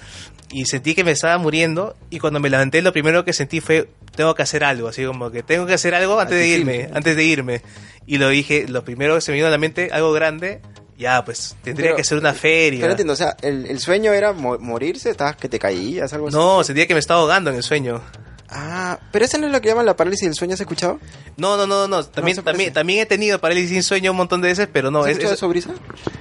Y 0.53 0.67
sentí 0.67 0.95
que 0.95 1.03
me 1.03 1.11
estaba 1.13 1.39
muriendo. 1.39 1.97
Y 2.11 2.19
cuando 2.19 2.39
me 2.39 2.51
levanté, 2.51 2.83
lo 2.83 2.93
primero 2.93 3.25
que 3.25 3.33
sentí 3.33 3.61
fue: 3.61 3.89
tengo 4.15 4.35
que 4.35 4.43
hacer 4.43 4.63
algo. 4.65 4.87
Así 4.89 5.05
como 5.05 5.31
que 5.31 5.43
tengo 5.43 5.67
que 5.67 5.75
hacer 5.75 5.95
algo 5.95 6.21
antes 6.21 6.39
de 6.39 6.47
irme. 6.47 6.91
Antes 6.93 7.17
de 7.17 7.25
irme. 7.25 7.63
Y 8.07 8.19
lo 8.19 8.29
dije, 8.29 8.67
lo 8.69 8.85
primero 8.85 9.15
que 9.15 9.21
se 9.23 9.33
me 9.33 9.37
vino 9.37 9.47
a 9.49 9.51
la 9.51 9.59
mente, 9.59 9.89
algo 9.93 10.13
grande. 10.13 10.61
Ya, 10.99 11.25
pues 11.25 11.57
tendría 11.65 11.87
Pero- 11.89 11.97
que 11.97 12.05
ser 12.05 12.19
una 12.19 12.33
feria. 12.35 12.79
Pero 12.81 12.89
no 12.89 12.93
entiendo, 12.93 13.13
o 13.15 13.17
sea, 13.17 13.37
el, 13.43 13.67
el 13.67 13.81
sueño 13.81 14.13
era 14.13 14.33
mo- 14.33 14.59
morirse, 14.59 15.11
estabas 15.11 15.37
que 15.37 15.49
te 15.49 15.59
caías, 15.59 16.13
algo 16.13 16.29
así. 16.29 16.37
No, 16.37 16.63
sentía 16.63 16.87
que 16.87 16.95
me 16.95 17.01
estaba 17.01 17.21
ahogando 17.21 17.51
en 17.51 17.57
el 17.57 17.63
sueño. 17.65 18.01
Ah, 18.49 18.99
pero 19.11 19.25
esa 19.25 19.39
no 19.39 19.47
es 19.47 19.53
lo 19.53 19.61
que 19.63 19.69
llaman 19.71 19.87
la 19.87 19.97
parálisis 19.97 20.27
del 20.29 20.35
sueño, 20.35 20.53
¿has 20.55 20.61
escuchado? 20.61 21.01
No, 21.39 21.57
no, 21.57 21.67
no, 21.67 21.89
no. 21.89 22.05
También, 22.05 22.37
parece. 22.37 22.43
también, 22.43 22.73
también 22.75 23.01
he 23.01 23.07
tenido 23.07 23.41
parálisis 23.41 23.71
sin 23.71 23.83
sueño 23.83 24.11
un 24.11 24.19
montón 24.19 24.43
de 24.43 24.49
veces, 24.49 24.69
pero 24.71 24.91
no. 24.91 25.01
¿Has 25.01 25.07
es- 25.07 25.13
escuchado 25.13 25.33
es- 25.33 25.39
eso, 25.39 25.49
Brisa? 25.49 25.71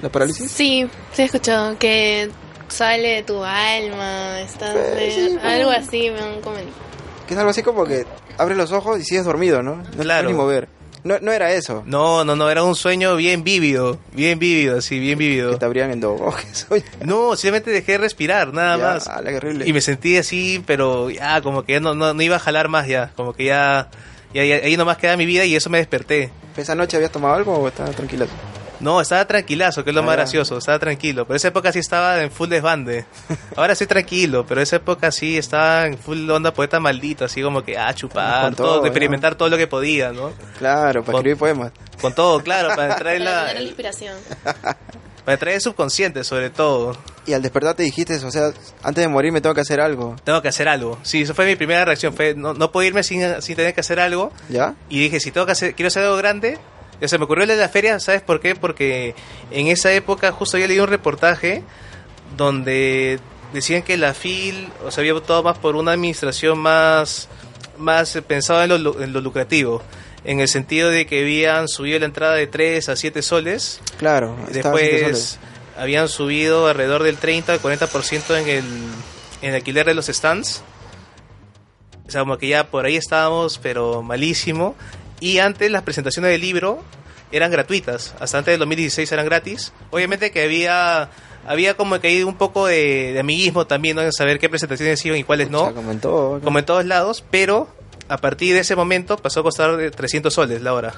¿La 0.01 0.09
parálisis? 0.09 0.49
Sí, 0.49 0.87
sí 1.13 1.21
he 1.21 1.25
escuchado 1.25 1.77
que 1.77 2.31
sale 2.71 3.07
de 3.15 3.23
tu 3.23 3.43
alma, 3.43 4.39
estás 4.41 4.73
de- 4.73 5.11
sí, 5.11 5.37
pero- 5.41 5.49
algo 5.49 5.71
así 5.71 6.09
me 6.09 6.19
han 6.19 6.41
comentado. 6.41 6.75
Que 7.27 7.33
es 7.33 7.37
algo 7.37 7.51
así 7.51 7.61
como 7.63 7.85
que 7.85 8.05
abres 8.37 8.57
los 8.57 8.71
ojos 8.71 8.99
y 8.99 9.03
sigues 9.03 9.25
dormido, 9.25 9.61
¿no? 9.63 9.75
No 9.77 9.83
te 9.83 9.97
Claro. 9.97 10.23
puedes 10.23 10.25
ni 10.27 10.33
mover. 10.33 10.67
No, 11.03 11.17
no 11.19 11.31
era 11.31 11.51
eso. 11.51 11.81
No, 11.87 12.23
no, 12.23 12.35
no, 12.35 12.49
era 12.51 12.63
un 12.63 12.75
sueño 12.75 13.15
bien 13.15 13.43
vívido. 13.43 13.97
Bien 14.13 14.37
vívido, 14.37 14.77
así, 14.77 14.99
bien 14.99 15.17
vívido. 15.17 15.49
Que 15.51 15.57
te 15.57 15.65
abrían 15.65 15.89
en 15.91 15.99
dos 15.99 16.21
ojos. 16.21 16.67
Oye, 16.69 16.83
No, 17.03 17.35
simplemente 17.35 17.71
dejé 17.71 17.93
de 17.93 17.97
respirar, 17.99 18.53
nada 18.53 18.77
ya, 18.77 18.83
más. 18.83 19.07
horrible. 19.07 19.67
Y 19.67 19.73
me 19.73 19.81
sentí 19.81 20.17
así, 20.17 20.63
pero 20.67 21.09
ya, 21.09 21.41
como 21.41 21.63
que 21.63 21.73
ya 21.73 21.79
no, 21.79 21.95
no, 21.95 22.13
no 22.13 22.21
iba 22.21 22.35
a 22.35 22.39
jalar 22.39 22.67
más 22.67 22.87
ya. 22.87 23.11
Como 23.15 23.33
que 23.33 23.45
ya, 23.45 23.89
ya, 24.33 24.45
ya- 24.45 24.57
ahí 24.57 24.77
nomás 24.77 24.97
queda 24.97 25.17
mi 25.17 25.25
vida 25.25 25.43
y 25.45 25.55
eso 25.55 25.71
me 25.71 25.79
desperté. 25.79 26.29
¿Esa 26.55 26.75
noche 26.75 26.97
habías 26.97 27.11
tomado 27.11 27.33
algo 27.33 27.55
o 27.57 27.67
estabas 27.67 27.95
tranquila? 27.95 28.27
No, 28.81 28.99
estaba 28.99 29.25
tranquilazo, 29.25 29.83
que 29.83 29.91
es 29.91 29.95
lo 29.95 30.01
Ah, 30.01 30.05
más 30.05 30.15
gracioso, 30.15 30.57
estaba 30.57 30.79
tranquilo. 30.79 31.25
Pero 31.25 31.37
esa 31.37 31.49
época 31.49 31.71
sí 31.71 31.79
estaba 31.79 32.21
en 32.23 32.31
full 32.31 32.49
desbande. 32.49 33.05
Ahora 33.55 33.73
estoy 33.73 33.87
tranquilo, 33.87 34.45
pero 34.47 34.59
esa 34.61 34.77
época 34.77 35.11
sí 35.11 35.37
estaba 35.37 35.85
en 35.85 35.97
full 35.97 36.29
onda 36.29 36.53
poeta 36.53 36.79
maldito, 36.79 37.25
así 37.25 37.41
como 37.41 37.63
que, 37.63 37.77
ah, 37.77 37.93
chupar, 37.93 38.43
Con 38.45 38.55
todo, 38.55 38.67
todo, 38.67 38.79
¿no? 38.81 38.85
experimentar 38.87 39.35
todo 39.35 39.49
lo 39.49 39.57
que 39.57 39.67
podía, 39.67 40.11
¿no? 40.11 40.31
Claro, 40.57 41.01
para 41.03 41.11
Con- 41.13 41.15
escribir 41.17 41.37
poemas. 41.37 41.71
Con 42.01 42.13
todo, 42.15 42.41
claro, 42.41 42.69
para 42.75 42.93
entrar 42.93 43.15
en 43.15 43.23
Para 43.23 43.35
la, 43.41 43.47
tener 43.47 43.61
la 43.61 43.67
inspiración. 43.67 44.15
para 44.43 45.33
entrar 45.33 45.49
en 45.49 45.55
el 45.55 45.61
subconsciente, 45.61 46.23
sobre 46.23 46.49
todo. 46.49 46.97
Y 47.27 47.33
al 47.33 47.43
despertar 47.43 47.75
te 47.75 47.83
dijiste, 47.83 48.15
o 48.25 48.31
sea, 48.31 48.51
antes 48.81 49.03
de 49.03 49.07
morir 49.07 49.31
me 49.31 49.39
tengo 49.41 49.53
que 49.53 49.61
hacer 49.61 49.79
algo. 49.79 50.15
Tengo 50.23 50.41
que 50.41 50.47
hacer 50.47 50.67
algo. 50.67 50.97
Sí, 51.03 51.21
eso 51.21 51.35
fue 51.35 51.45
mi 51.45 51.55
primera 51.55 51.85
reacción. 51.85 52.15
Fue, 52.15 52.33
no, 52.33 52.55
no 52.55 52.71
puedo 52.71 52.87
irme 52.87 53.03
sin, 53.03 53.39
sin 53.43 53.55
tener 53.55 53.75
que 53.75 53.81
hacer 53.81 53.99
algo. 53.99 54.31
¿Ya? 54.49 54.73
Y 54.89 54.99
dije, 55.01 55.19
si 55.19 55.29
tengo 55.31 55.45
que 55.45 55.51
hacer, 55.51 55.75
quiero 55.75 55.89
hacer 55.89 56.01
algo 56.03 56.17
grande. 56.17 56.57
O 57.01 57.07
sea, 57.07 57.17
me 57.17 57.25
ocurrió 57.25 57.45
lo 57.45 57.53
de 57.53 57.59
la 57.59 57.69
feria, 57.69 57.99
¿sabes 57.99 58.21
por 58.21 58.39
qué? 58.39 58.55
Porque 58.55 59.15
en 59.49 59.67
esa 59.67 59.91
época 59.91 60.31
justo 60.31 60.57
había 60.57 60.67
leído 60.67 60.83
un 60.83 60.89
reportaje 60.89 61.63
donde 62.37 63.19
decían 63.53 63.81
que 63.81 63.97
la 63.97 64.13
FIL, 64.13 64.69
o 64.85 64.91
sea, 64.91 65.01
había 65.01 65.13
votado 65.13 65.43
más 65.43 65.57
por 65.57 65.75
una 65.75 65.91
administración 65.91 66.59
más, 66.59 67.27
más 67.77 68.17
pensada 68.27 68.65
en 68.65 68.83
lo, 68.83 69.01
en 69.01 69.13
lo 69.13 69.21
lucrativo. 69.21 69.81
En 70.23 70.39
el 70.39 70.47
sentido 70.47 70.89
de 70.89 71.07
que 71.07 71.21
habían 71.21 71.67
subido 71.67 71.97
la 71.99 72.05
entrada 72.05 72.35
de 72.35 72.45
3 72.45 72.89
a 72.89 72.95
7 72.95 73.21
soles. 73.23 73.81
Claro. 73.97 74.37
Después 74.51 75.01
soles. 75.01 75.39
habían 75.75 76.07
subido 76.07 76.67
alrededor 76.67 77.01
del 77.01 77.17
30 77.17 77.53
al 77.53 77.61
40% 77.61 78.39
en 78.39 78.47
el, 78.47 78.65
en 79.41 79.49
el 79.49 79.55
alquiler 79.55 79.87
de 79.87 79.95
los 79.95 80.05
stands. 80.05 80.61
O 82.07 82.11
sea, 82.11 82.21
como 82.21 82.37
que 82.37 82.49
ya 82.49 82.67
por 82.67 82.85
ahí 82.85 82.97
estábamos, 82.97 83.57
pero 83.57 84.03
malísimo. 84.03 84.75
Y 85.21 85.37
antes 85.39 85.71
las 85.71 85.83
presentaciones 85.83 86.31
del 86.31 86.41
libro 86.41 86.83
eran 87.31 87.49
gratuitas. 87.51 88.13
Hasta 88.19 88.39
antes 88.39 88.51
del 88.51 88.59
2016 88.59 89.09
eran 89.13 89.25
gratis. 89.25 89.71
Obviamente 89.91 90.31
que 90.31 90.43
había 90.43 91.09
había 91.47 91.75
como 91.75 91.99
que 91.99 92.07
hay 92.09 92.23
un 92.23 92.35
poco 92.35 92.67
de, 92.67 93.13
de 93.13 93.19
amiguismo 93.19 93.65
también, 93.65 93.95
¿no? 93.95 94.01
En 94.01 94.11
saber 94.11 94.37
qué 94.37 94.49
presentaciones 94.49 95.03
iban 95.05 95.17
y 95.17 95.23
cuáles 95.23 95.47
O 95.47 95.51
no. 95.51 95.63
sea, 95.65 95.73
como 95.73 95.91
en 95.91 95.99
todo. 95.99 96.35
¿no? 96.39 96.43
Como 96.43 96.59
en 96.59 96.65
todos 96.65 96.85
lados, 96.85 97.23
pero 97.31 97.69
a 98.09 98.17
partir 98.17 98.53
de 98.53 98.59
ese 98.59 98.75
momento 98.75 99.15
pasó 99.17 99.39
a 99.39 99.43
costar 99.43 99.77
de 99.77 99.89
300 99.91 100.33
soles 100.33 100.61
la 100.61 100.73
hora. 100.73 100.93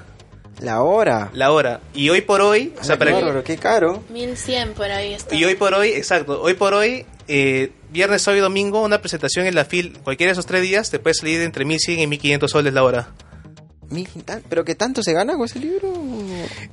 La 0.59 0.81
hora. 0.81 1.29
La 1.33 1.51
hora. 1.51 1.81
Y 1.93 2.09
hoy 2.09 2.21
por 2.21 2.41
hoy, 2.41 2.73
o 2.79 2.83
sea, 2.83 2.95
Ala, 2.95 2.99
para 2.99 3.11
qué 3.11 3.17
que- 3.17 3.23
bárbaro, 3.23 3.43
qué 3.43 3.57
caro. 3.57 4.03
1100 4.09 4.73
por 4.73 4.85
ahí 4.91 5.13
está. 5.13 5.35
Y 5.35 5.43
hoy 5.45 5.55
por 5.55 5.73
hoy, 5.73 5.89
exacto, 5.89 6.41
hoy 6.41 6.53
por 6.53 6.73
hoy, 6.73 7.05
eh, 7.27 7.71
viernes, 7.91 8.21
sábado 8.21 8.37
y 8.39 8.41
domingo, 8.41 8.81
una 8.81 8.99
presentación 9.01 9.45
en 9.45 9.55
la 9.55 9.65
FIL, 9.65 9.97
cualquiera 10.03 10.29
de 10.29 10.33
esos 10.33 10.45
tres 10.45 10.61
días, 10.61 10.89
te 10.91 10.99
puede 10.99 11.13
salir 11.15 11.39
de 11.39 11.45
entre 11.45 11.65
1100 11.65 11.99
y 11.99 12.07
1500 12.07 12.51
soles 12.51 12.73
la 12.73 12.83
hora. 12.83 13.09
Mil- 13.93 14.09
¿Pero 14.49 14.65
que 14.65 14.75
tanto 14.75 15.03
se 15.03 15.13
gana 15.13 15.35
con 15.37 15.45
ese 15.45 15.59
libro? 15.59 15.93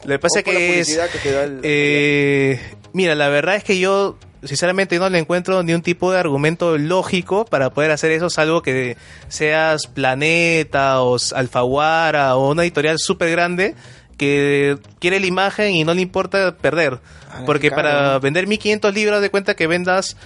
Lo 0.04 0.08
que 0.08 0.18
pasa 0.18 0.40
¿O 0.40 0.42
por 0.42 0.54
la 0.54 0.58
que 0.60 0.80
es... 0.80 0.88
que 1.12 1.18
te 1.22 1.32
da 1.32 1.44
el- 1.44 1.60
eh, 1.62 2.60
mira, 2.92 3.14
la 3.14 3.28
verdad 3.28 3.56
es 3.56 3.64
que 3.64 3.78
yo, 3.78 4.16
sinceramente, 4.42 4.98
no 4.98 5.08
le 5.10 5.18
encuentro 5.18 5.62
ni 5.62 5.74
un 5.74 5.82
tipo 5.82 6.10
de 6.12 6.18
argumento 6.18 6.78
lógico 6.78 7.44
para 7.44 7.70
poder 7.70 7.90
hacer 7.90 8.10
eso, 8.12 8.30
salvo 8.30 8.62
que 8.62 8.96
seas 9.28 9.86
Planeta 9.86 11.02
o 11.02 11.16
Alfaguara 11.34 12.36
o 12.36 12.50
una 12.50 12.62
editorial 12.62 12.98
súper 12.98 13.30
grande 13.30 13.74
que 14.16 14.76
quiere 14.98 15.18
la 15.20 15.26
imagen 15.26 15.72
y 15.74 15.84
no 15.84 15.94
le 15.94 16.02
importa 16.02 16.56
perder. 16.56 17.00
Ah, 17.30 17.42
Porque 17.46 17.70
para 17.70 18.14
¿no? 18.14 18.20
vender 18.20 18.46
1500 18.46 18.92
libros 18.94 19.22
de 19.22 19.30
cuenta 19.30 19.54
que 19.54 19.66
vendas, 19.66 20.16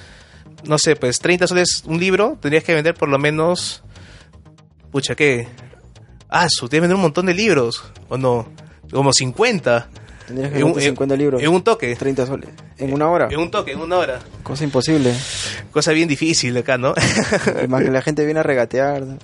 no 0.64 0.78
sé, 0.78 0.96
pues 0.96 1.18
30 1.20 1.46
soles 1.46 1.82
un 1.86 2.00
libro, 2.00 2.36
tendrías 2.40 2.64
que 2.64 2.74
vender 2.74 2.94
por 2.94 3.08
lo 3.08 3.18
menos... 3.18 3.82
Pucha, 4.90 5.14
¿qué? 5.16 5.48
Ah, 6.28 6.46
su, 6.48 6.68
que 6.68 6.80
vender 6.80 6.96
un 6.96 7.02
montón 7.02 7.26
de 7.26 7.34
libros, 7.34 7.84
¿o 8.08 8.16
no? 8.16 8.48
Como 8.90 9.12
50. 9.12 9.88
Tendrías 10.26 10.50
que 10.52 10.58
En 10.58 10.64
un- 10.64 10.70
vender 10.72 10.84
50 10.90 11.16
libros. 11.16 11.42
En 11.42 11.48
un 11.50 11.62
toque. 11.62 11.94
30 11.94 12.26
soles. 12.26 12.50
En 12.78 12.92
una 12.92 13.08
hora. 13.08 13.28
En 13.30 13.38
un 13.38 13.50
toque, 13.50 13.72
en 13.72 13.80
una 13.80 13.98
hora. 13.98 14.20
Cosa 14.42 14.64
imposible. 14.64 15.14
Cosa 15.70 15.92
bien 15.92 16.08
difícil 16.08 16.56
acá, 16.56 16.76
¿no? 16.78 16.94
y 17.62 17.68
más 17.68 17.82
que 17.84 17.90
la 17.90 18.02
gente 18.02 18.24
viene 18.24 18.40
a 18.40 18.42
regatear. 18.42 19.02
¿no? 19.02 19.18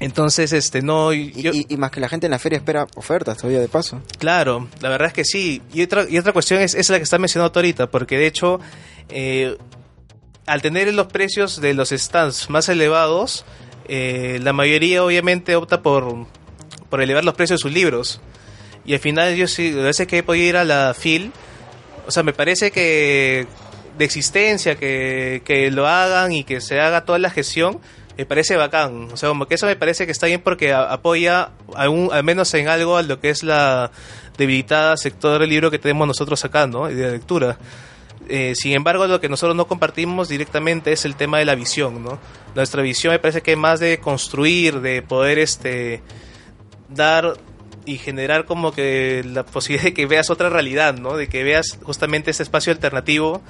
Entonces, 0.00 0.52
este, 0.52 0.80
no, 0.80 1.12
Y, 1.12 1.32
yo, 1.32 1.50
y- 1.52 1.66
y 1.68 1.76
más 1.76 1.90
que 1.90 2.00
la 2.00 2.08
gente 2.08 2.26
en 2.26 2.30
la 2.30 2.38
feria 2.38 2.58
espera 2.58 2.86
ofertas 2.94 3.36
todavía 3.36 3.60
de 3.60 3.68
paso. 3.68 4.00
claro, 4.18 4.68
la 4.80 4.88
verdad 4.90 5.08
es 5.08 5.12
que 5.14 5.24
sí. 5.24 5.60
Y 5.72 5.82
otra, 5.82 6.06
y 6.08 6.16
otra 6.18 6.32
cuestión 6.32 6.60
es, 6.60 6.74
es 6.74 6.88
la 6.88 6.98
que 6.98 7.02
está 7.02 7.18
mencionando 7.18 7.52
ahorita, 7.58 7.90
porque 7.90 8.16
de 8.16 8.26
hecho, 8.28 8.60
eh, 9.08 9.56
al 10.46 10.62
tener 10.62 10.94
los 10.94 11.08
precios 11.08 11.60
de 11.60 11.74
los 11.74 11.88
stands 11.90 12.48
más 12.48 12.68
elevados, 12.68 13.44
eh, 13.88 14.38
la 14.42 14.52
mayoría 14.52 15.02
obviamente 15.04 15.56
opta 15.56 15.82
por, 15.82 16.26
por 16.90 17.00
elevar 17.02 17.24
los 17.24 17.34
precios 17.34 17.58
de 17.60 17.62
sus 17.62 17.72
libros. 17.72 18.20
Y 18.84 18.94
al 18.94 19.00
final 19.00 19.34
yo 19.36 19.46
sí, 19.48 19.74
a 19.78 19.82
veces 19.82 20.06
que 20.06 20.18
he 20.18 20.22
podido 20.22 20.46
ir 20.46 20.56
a 20.56 20.64
la 20.64 20.94
FIL, 20.94 21.32
o 22.06 22.10
sea, 22.10 22.22
me 22.22 22.32
parece 22.32 22.70
que 22.70 23.46
de 23.98 24.04
existencia, 24.04 24.76
que, 24.76 25.42
que 25.44 25.70
lo 25.70 25.86
hagan 25.86 26.32
y 26.32 26.44
que 26.44 26.60
se 26.60 26.80
haga 26.80 27.04
toda 27.04 27.18
la 27.18 27.30
gestión, 27.30 27.80
me 28.16 28.24
parece 28.26 28.56
bacán. 28.56 29.08
O 29.12 29.16
sea, 29.16 29.28
como 29.28 29.46
que 29.46 29.56
eso 29.56 29.66
me 29.66 29.76
parece 29.76 30.06
que 30.06 30.12
está 30.12 30.26
bien 30.26 30.40
porque 30.40 30.72
a- 30.72 30.92
apoya, 30.92 31.50
aún, 31.74 32.08
al 32.12 32.24
menos 32.24 32.52
en 32.54 32.68
algo, 32.68 32.96
a 32.96 33.02
lo 33.02 33.20
que 33.20 33.30
es 33.30 33.42
la 33.42 33.90
debilitada 34.38 34.96
sector 34.96 35.40
del 35.40 35.50
libro 35.50 35.70
que 35.70 35.78
tenemos 35.78 36.06
nosotros 36.06 36.44
acá, 36.44 36.66
¿no? 36.66 36.86
De 36.86 37.10
lectura. 37.10 37.58
Eh, 38.28 38.54
sin 38.54 38.72
embargo, 38.72 39.06
lo 39.06 39.20
que 39.20 39.28
nosotros 39.28 39.56
no 39.56 39.66
compartimos 39.66 40.28
directamente 40.28 40.92
es 40.92 41.04
el 41.04 41.16
tema 41.16 41.38
de 41.38 41.44
la 41.46 41.54
visión, 41.54 42.02
¿no? 42.04 42.18
Nuestra 42.54 42.82
visión 42.82 43.12
me 43.12 43.18
parece 43.18 43.40
que 43.42 43.56
más 43.56 43.80
de 43.80 43.98
construir, 44.00 44.80
de 44.80 45.00
poder 45.02 45.38
este 45.38 46.02
dar 46.88 47.34
y 47.86 47.96
generar 47.96 48.44
como 48.44 48.72
que 48.72 49.22
la 49.24 49.44
posibilidad 49.46 49.84
de 49.84 49.94
que 49.94 50.04
veas 50.06 50.28
otra 50.28 50.50
realidad, 50.50 50.94
¿no? 50.94 51.16
De 51.16 51.28
que 51.28 51.42
veas 51.42 51.78
justamente 51.82 52.30
ese 52.30 52.42
espacio 52.42 52.70
alternativo 52.72 53.40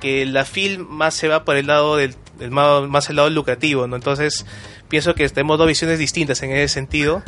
que 0.00 0.26
la 0.26 0.44
film 0.44 0.86
más 0.88 1.14
se 1.14 1.28
va 1.28 1.44
por 1.44 1.56
el 1.56 1.66
lado 1.66 1.96
del, 1.96 2.14
ma- 2.50 2.82
más 2.82 3.08
el 3.10 3.16
lado 3.16 3.30
lucrativo, 3.30 3.86
¿no? 3.86 3.96
Entonces, 3.96 4.44
pienso 4.88 5.14
que 5.14 5.28
tenemos 5.30 5.56
dos 5.58 5.66
visiones 5.66 5.98
distintas 5.98 6.42
en 6.42 6.52
ese 6.52 6.72
sentido. 6.72 7.22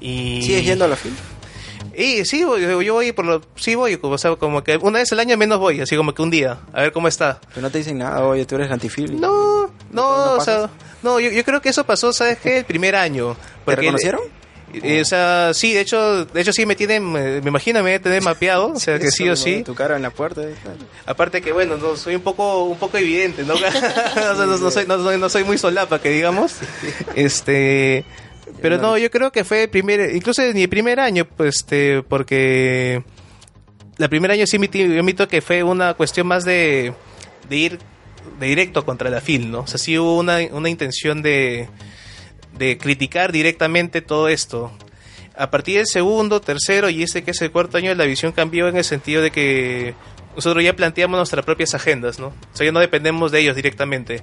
Y 0.00 0.42
¿Sigues 0.42 0.64
yendo 0.64 0.84
a 0.84 0.88
la 0.88 0.96
fila? 0.96 1.14
Y 1.96 2.24
sí, 2.24 2.44
voy- 2.44 2.60
yo, 2.84 2.94
voy 2.94 3.12
por 3.12 3.24
lo, 3.24 3.42
sí 3.56 3.74
voy, 3.74 3.98
o 4.00 4.18
sea, 4.18 4.36
como 4.36 4.62
que 4.62 4.76
una 4.76 4.98
vez 4.98 5.10
al 5.12 5.20
año 5.20 5.36
menos 5.36 5.58
voy, 5.58 5.80
así 5.80 5.96
como 5.96 6.14
que 6.14 6.22
un 6.22 6.30
día, 6.30 6.58
a 6.72 6.82
ver 6.82 6.92
cómo 6.92 7.08
está. 7.08 7.40
Pero 7.50 7.62
no 7.62 7.70
te 7.70 7.78
dicen 7.78 7.98
nada, 7.98 8.24
oye, 8.24 8.44
tú 8.44 8.54
eres 8.56 8.70
antifil. 8.70 9.20
No, 9.20 9.66
no, 9.66 10.26
¿No 10.26 10.32
o 10.34 10.40
sea, 10.40 10.68
no, 11.02 11.18
yo, 11.20 11.30
yo 11.30 11.44
creo 11.44 11.60
que 11.60 11.68
eso 11.70 11.84
pasó, 11.84 12.12
¿sabes 12.12 12.38
qué? 12.38 12.58
El 12.58 12.64
primer 12.64 12.96
año. 12.96 13.36
¿Te 13.64 13.76
reconocieron? 13.76 14.20
Eh, 14.74 15.00
o 15.00 15.04
sea, 15.04 15.52
sí, 15.54 15.72
de 15.72 15.80
hecho, 15.80 16.26
de 16.26 16.40
hecho 16.40 16.52
sí 16.52 16.66
me 16.66 16.74
tienen, 16.74 17.10
me, 17.10 17.38
imagino 17.38 17.82
me 17.82 17.98
tener 17.98 18.22
mapeado, 18.22 18.72
o 18.74 18.80
sea 18.80 18.98
que 18.98 19.10
sí 19.10 19.26
o 19.28 19.34
sí. 19.36 19.62
Tu 19.62 19.74
cara 19.74 19.96
en 19.96 20.02
la 20.02 20.10
puerta. 20.10 20.42
eh. 20.42 20.54
Aparte 21.06 21.40
que 21.40 21.52
bueno, 21.52 21.76
no, 21.78 21.96
soy 21.96 22.16
un 22.16 22.20
poco 22.20 22.64
un 22.64 22.76
poco 22.76 22.98
evidente, 22.98 23.44
¿no? 23.44 23.54
O 23.56 23.58
sea, 23.58 24.34
no, 24.34 24.56
no 24.58 24.70
soy, 24.70 24.86
no, 24.86 25.02
soy, 25.02 25.18
no 25.18 25.28
soy 25.30 25.44
muy 25.44 25.56
solapa, 25.56 26.00
que 26.00 26.10
digamos. 26.10 26.56
Este, 27.14 28.04
pero 28.62 28.78
no, 28.78 28.96
yo 28.98 29.10
creo 29.10 29.32
que 29.32 29.44
fue 29.44 29.64
el 29.64 29.70
primer, 29.70 30.14
incluso 30.14 30.42
en 30.42 30.54
mi 30.54 30.66
primer 30.66 31.00
año, 31.00 31.24
pues, 31.24 31.56
este, 31.56 32.02
porque 32.02 33.02
la 33.98 34.08
primer 34.08 34.30
año 34.30 34.46
sí 34.46 34.58
yo 34.58 35.00
admito 35.00 35.28
que 35.28 35.40
fue 35.40 35.62
una 35.62 35.94
cuestión 35.94 36.26
más 36.26 36.44
de, 36.44 36.92
de 37.48 37.56
ir 37.56 37.78
de 38.38 38.46
directo 38.46 38.84
contra 38.84 39.10
la 39.10 39.20
FIL, 39.20 39.50
¿no? 39.50 39.60
O 39.60 39.66
sea, 39.66 39.78
sí 39.78 39.98
hubo 39.98 40.18
una, 40.18 40.38
una 40.52 40.68
intención 40.68 41.22
de, 41.22 41.68
de 42.58 42.78
criticar 42.78 43.32
directamente 43.32 44.02
todo 44.02 44.28
esto. 44.28 44.72
A 45.36 45.50
partir 45.50 45.76
del 45.76 45.86
segundo, 45.86 46.40
tercero 46.40 46.88
y 46.88 47.02
este 47.02 47.22
que 47.22 47.30
es 47.30 47.42
el 47.42 47.50
cuarto 47.50 47.76
año, 47.76 47.94
la 47.94 48.04
visión 48.04 48.32
cambió 48.32 48.68
en 48.68 48.76
el 48.76 48.84
sentido 48.84 49.22
de 49.22 49.30
que 49.30 49.94
nosotros 50.34 50.62
ya 50.64 50.74
planteamos 50.74 51.18
nuestras 51.18 51.44
propias 51.44 51.74
agendas, 51.74 52.18
¿no? 52.18 52.28
O 52.28 52.56
sea, 52.56 52.66
ya 52.66 52.72
no 52.72 52.80
dependemos 52.80 53.32
de 53.32 53.40
ellos 53.40 53.56
directamente. 53.56 54.22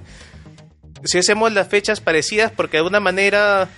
Si 1.04 1.18
hacemos 1.18 1.52
las 1.52 1.68
fechas 1.68 2.00
parecidas, 2.00 2.50
porque 2.52 2.72
de 2.72 2.78
alguna 2.78 3.00
manera 3.00 3.68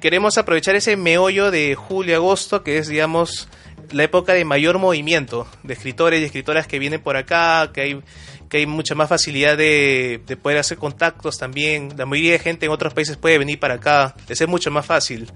queremos 0.00 0.38
aprovechar 0.38 0.74
ese 0.76 0.96
meollo 0.96 1.50
de 1.50 1.74
julio-agosto, 1.74 2.62
que 2.62 2.78
es, 2.78 2.88
digamos, 2.88 3.48
la 3.92 4.02
época 4.04 4.32
de 4.32 4.44
mayor 4.44 4.78
movimiento 4.78 5.46
de 5.62 5.74
escritores 5.74 6.20
y 6.20 6.24
escritoras 6.24 6.66
que 6.66 6.78
vienen 6.78 7.00
por 7.02 7.16
acá, 7.16 7.70
que 7.72 7.80
hay, 7.82 8.00
que 8.48 8.58
hay 8.58 8.66
mucha 8.66 8.94
más 8.94 9.08
facilidad 9.08 9.56
de, 9.56 10.20
de 10.26 10.36
poder 10.36 10.58
hacer 10.58 10.78
contactos 10.78 11.38
también. 11.38 11.90
La 11.96 12.06
mayoría 12.06 12.32
de 12.32 12.38
gente 12.38 12.66
en 12.66 12.72
otros 12.72 12.94
países 12.94 13.16
puede 13.16 13.38
venir 13.38 13.58
para 13.60 13.74
acá, 13.74 14.14
es 14.28 14.48
mucho 14.48 14.70
más 14.70 14.86
fácil. 14.86 15.30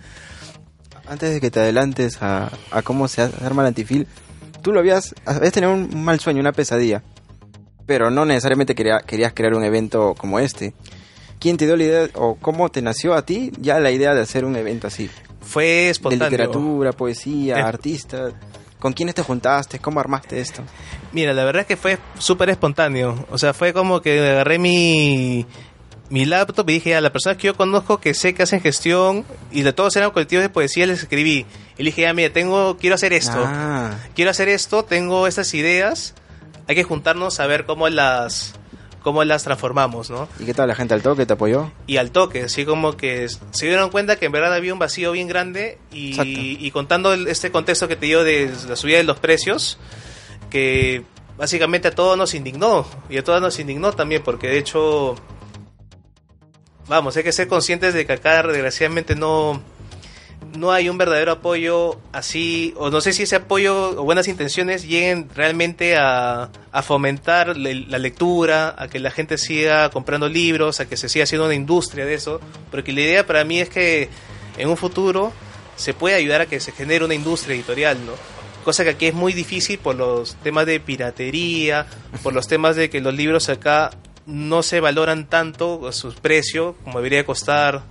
Antes 1.07 1.33
de 1.33 1.41
que 1.41 1.51
te 1.51 1.61
adelantes 1.61 2.23
a, 2.23 2.51
a 2.71 2.83
cómo 2.83 3.09
se 3.09 3.23
arma 3.23 3.63
el 3.63 3.69
antifil, 3.69 4.07
tú 4.63 4.73
lo 4.73 4.81
habías, 4.81 5.15
habías 5.27 5.53
tenido 5.53 5.73
un 5.73 6.05
mal 6.05 6.21
sueño, 6.21 6.41
una 6.41 6.53
pesadilla, 6.53 7.03
pero 7.87 8.11
no 8.11 8.25
necesariamente 8.25 8.75
quería- 8.75 9.01
querías 9.07 9.33
crear 9.33 9.55
un 9.55 9.65
evento 9.65 10.15
como 10.17 10.39
este. 10.39 10.73
¿Quién 11.41 11.57
te 11.57 11.67
dio 11.67 11.77
la 11.77 11.83
idea 11.85 12.09
o 12.15 12.37
cómo 12.37 12.69
te 12.69 12.83
nació 12.83 13.15
a 13.15 13.25
ti 13.27 13.51
ya 13.59 13.81
la 13.81 13.91
idea 13.91 14.15
de 14.15 14.21
hacer 14.21 14.45
un 14.45 14.55
evento 14.57 14.87
así? 14.87 15.11
Fue 15.41 15.65
De 15.65 15.91
espontáneo. 15.91 16.29
literatura, 16.31 16.93
poesía, 16.93 17.57
Eh. 17.59 17.63
artistas. 17.63 18.35
¿Con 18.79 18.93
quiénes 18.93 19.15
te 19.15 19.23
juntaste? 19.23 19.79
¿Cómo 19.79 20.01
armaste 20.01 20.41
esto? 20.41 20.63
Mira, 21.13 21.33
la 21.35 21.45
verdad 21.45 21.63
es 21.63 21.67
que 21.67 21.77
fue 21.77 21.99
súper 22.19 22.49
espontáneo. 22.51 23.27
O 23.31 23.37
sea, 23.39 23.53
fue 23.53 23.73
como 23.75 24.01
que 24.01 24.21
agarré 24.31 24.59
mi, 24.59 25.45
mi 26.09 26.25
laptop 26.25 26.69
y 26.71 26.75
dije 26.75 26.95
a 26.97 27.01
las 27.03 27.11
personas 27.11 27.37
que 27.37 27.49
yo 27.49 27.55
conozco 27.57 28.01
que 28.01 28.15
sé 28.15 28.33
que 28.33 28.43
hacen 28.43 28.61
gestión 28.63 29.25
y 29.51 29.63
de 29.63 29.73
todos 29.75 29.95
eran 29.97 30.11
colectivos 30.13 30.43
de 30.43 30.49
poesía, 30.49 30.87
les 30.87 31.01
escribí. 31.03 31.45
Y 31.77 31.85
dije, 31.85 32.03
ya, 32.03 32.13
mira, 32.15 32.33
tengo, 32.33 32.77
quiero 32.79 32.95
hacer 32.95 33.13
esto. 33.13 33.43
Ah, 33.45 33.97
Quiero 34.15 34.31
hacer 34.31 34.49
esto, 34.49 34.83
tengo 34.85 35.27
estas 35.27 35.53
ideas. 35.55 36.15
Hay 36.67 36.75
que 36.75 36.85
juntarnos 36.85 37.39
a 37.41 37.47
ver 37.47 37.67
cómo 37.67 37.87
las, 37.91 38.55
cómo 39.03 39.25
las 39.25 39.45
transformamos, 39.45 40.11
¿no? 40.11 40.29
¿y 40.39 40.45
qué 40.45 40.55
tal 40.55 40.69
la 40.69 40.75
gente 40.75 40.95
al 40.95 41.03
toque 41.03 41.25
te 41.27 41.33
apoyó? 41.33 41.71
y 41.87 41.97
al 41.97 42.11
toque, 42.11 42.43
así 42.45 42.65
como 42.65 42.97
que 42.97 43.29
se 43.51 43.67
dieron 43.67 43.91
cuenta 43.91 44.17
que 44.17 44.27
en 44.27 44.33
verdad 44.33 44.53
había 44.55 44.73
un 44.73 44.79
vacío 44.79 45.13
bien 45.13 45.27
grande 45.29 45.79
y, 45.93 46.17
y 46.61 46.71
contando 46.71 47.13
el- 47.13 47.27
este 47.29 47.51
contexto 47.51 47.89
que 47.89 47.97
te 47.97 48.07
digo 48.07 48.23
de 48.25 48.51
la 48.69 48.77
subida 48.77 48.99
de 48.99 49.05
los 49.05 49.19
precios, 49.19 49.79
que 50.51 51.03
básicamente 51.39 51.89
a 51.89 51.95
todos 51.95 52.19
nos 52.19 52.35
indignó 52.35 52.87
y 53.09 53.17
a 53.19 53.25
todos 53.25 53.41
nos 53.41 53.59
indignó 53.59 53.93
también 53.93 54.23
porque 54.23 54.49
de 54.49 54.59
hecho, 54.59 55.15
vamos, 56.89 57.17
hay 57.17 57.23
que 57.23 57.33
ser 57.33 57.49
conscientes 57.49 57.95
de 57.95 58.05
que 58.07 58.13
acá 58.13 58.43
desgraciadamente 58.43 59.15
no 59.15 59.63
no 60.57 60.73
hay 60.73 60.89
un 60.89 60.99
verdadero 60.99 61.33
apoyo 61.33 61.99
así, 62.13 62.75
o 62.77 62.91
no 62.91 63.01
sé 63.01 63.13
si 63.13 63.23
ese 63.23 63.37
apoyo 63.37 64.01
o 64.01 64.05
buenas 64.05 64.29
intenciones 64.29 64.87
lleguen 64.87 65.29
realmente 65.35 65.97
a, 65.97 66.51
a 66.73 66.83
fomentar 66.83 67.57
la 67.57 67.99
lectura, 67.99 68.75
a 68.77 68.89
que 68.89 68.99
la 68.99 69.11
gente 69.11 69.39
siga 69.39 69.91
comprando 69.91 70.29
libros, 70.29 70.81
a 70.81 70.89
que 70.89 70.97
se 70.97 71.09
siga 71.09 71.25
haciendo 71.25 71.47
una 71.47 71.55
industria 71.55 72.05
de 72.05 72.15
eso, 72.15 72.41
porque 72.71 72.93
la 72.93 73.01
idea 73.01 73.27
para 73.27 73.45
mí 73.45 73.61
es 73.61 73.69
que 73.69 74.09
en 74.59 74.69
un 74.69 74.77
futuro 74.77 75.33
se 75.77 75.95
puede 75.95 76.17
ayudar 76.17 76.43
a 76.43 76.47
que 76.47 76.61
se 76.61 76.73
genere 76.73 77.05
una 77.05 77.15
industria 77.15 77.55
editorial, 77.55 77.99
¿no? 78.05 78.13
Cosa 78.65 78.85
que 78.85 78.91
aquí 78.91 79.07
es 79.07 79.15
muy 79.15 79.33
difícil 79.33 79.79
por 79.79 79.97
los 79.97 80.35
temas 80.37 80.67
de 80.67 80.81
piratería, 80.81 81.87
por 82.23 82.35
los 82.35 82.47
temas 82.47 82.77
de 82.77 82.91
que 82.91 83.01
los 83.01 83.15
libros 83.15 83.49
acá 83.49 83.91
no 84.27 84.63
se 84.63 84.81
valoran 84.81 85.27
tanto 85.27 85.91
su 85.93 86.13
precio 86.13 86.77
como 86.85 86.99
debería 86.99 87.25
costar 87.25 87.83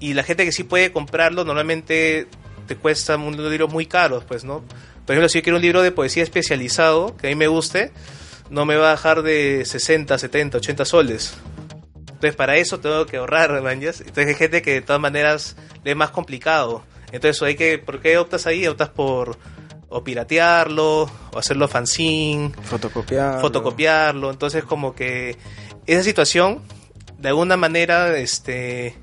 y 0.00 0.14
la 0.14 0.22
gente 0.22 0.44
que 0.44 0.52
sí 0.52 0.64
puede 0.64 0.92
comprarlo 0.92 1.44
normalmente 1.44 2.26
te 2.66 2.76
cuesta 2.76 3.16
unos 3.16 3.50
libros 3.50 3.72
muy 3.72 3.86
caros, 3.86 4.24
pues, 4.24 4.44
¿no? 4.44 4.62
Por 5.06 5.14
ejemplo, 5.14 5.28
si 5.28 5.38
yo 5.38 5.42
quiero 5.42 5.56
un 5.56 5.62
libro 5.62 5.82
de 5.82 5.92
poesía 5.92 6.22
especializado, 6.24 7.16
que 7.16 7.28
a 7.28 7.30
mí 7.30 7.36
me 7.36 7.46
guste, 7.46 7.92
no 8.50 8.64
me 8.64 8.76
va 8.76 8.88
a 8.88 8.92
bajar 8.94 9.22
de 9.22 9.64
60, 9.64 10.18
70, 10.18 10.58
80 10.58 10.84
soles. 10.84 11.34
Entonces, 12.08 12.34
para 12.34 12.56
eso 12.56 12.80
tengo 12.80 13.06
que 13.06 13.18
ahorrar, 13.18 13.62
manjas. 13.62 14.00
Entonces, 14.00 14.26
hay 14.26 14.34
gente 14.34 14.62
que 14.62 14.72
de 14.74 14.82
todas 14.82 15.00
maneras 15.00 15.56
le 15.84 15.92
es 15.92 15.96
más 15.96 16.10
complicado. 16.10 16.82
Entonces, 17.12 17.40
hay 17.42 17.54
que, 17.54 17.78
¿por 17.78 18.00
qué 18.00 18.18
optas 18.18 18.46
ahí? 18.46 18.66
Optas 18.66 18.88
por 18.88 19.38
o 19.88 20.02
piratearlo, 20.02 21.02
o 21.32 21.38
hacerlo 21.38 21.68
fanzine, 21.68 22.50
Fotocopiar. 22.64 23.40
fotocopiarlo. 23.40 24.30
Entonces, 24.32 24.64
como 24.64 24.94
que 24.96 25.36
esa 25.86 26.02
situación, 26.02 26.62
de 27.18 27.28
alguna 27.28 27.56
manera, 27.56 28.18
este 28.18 28.96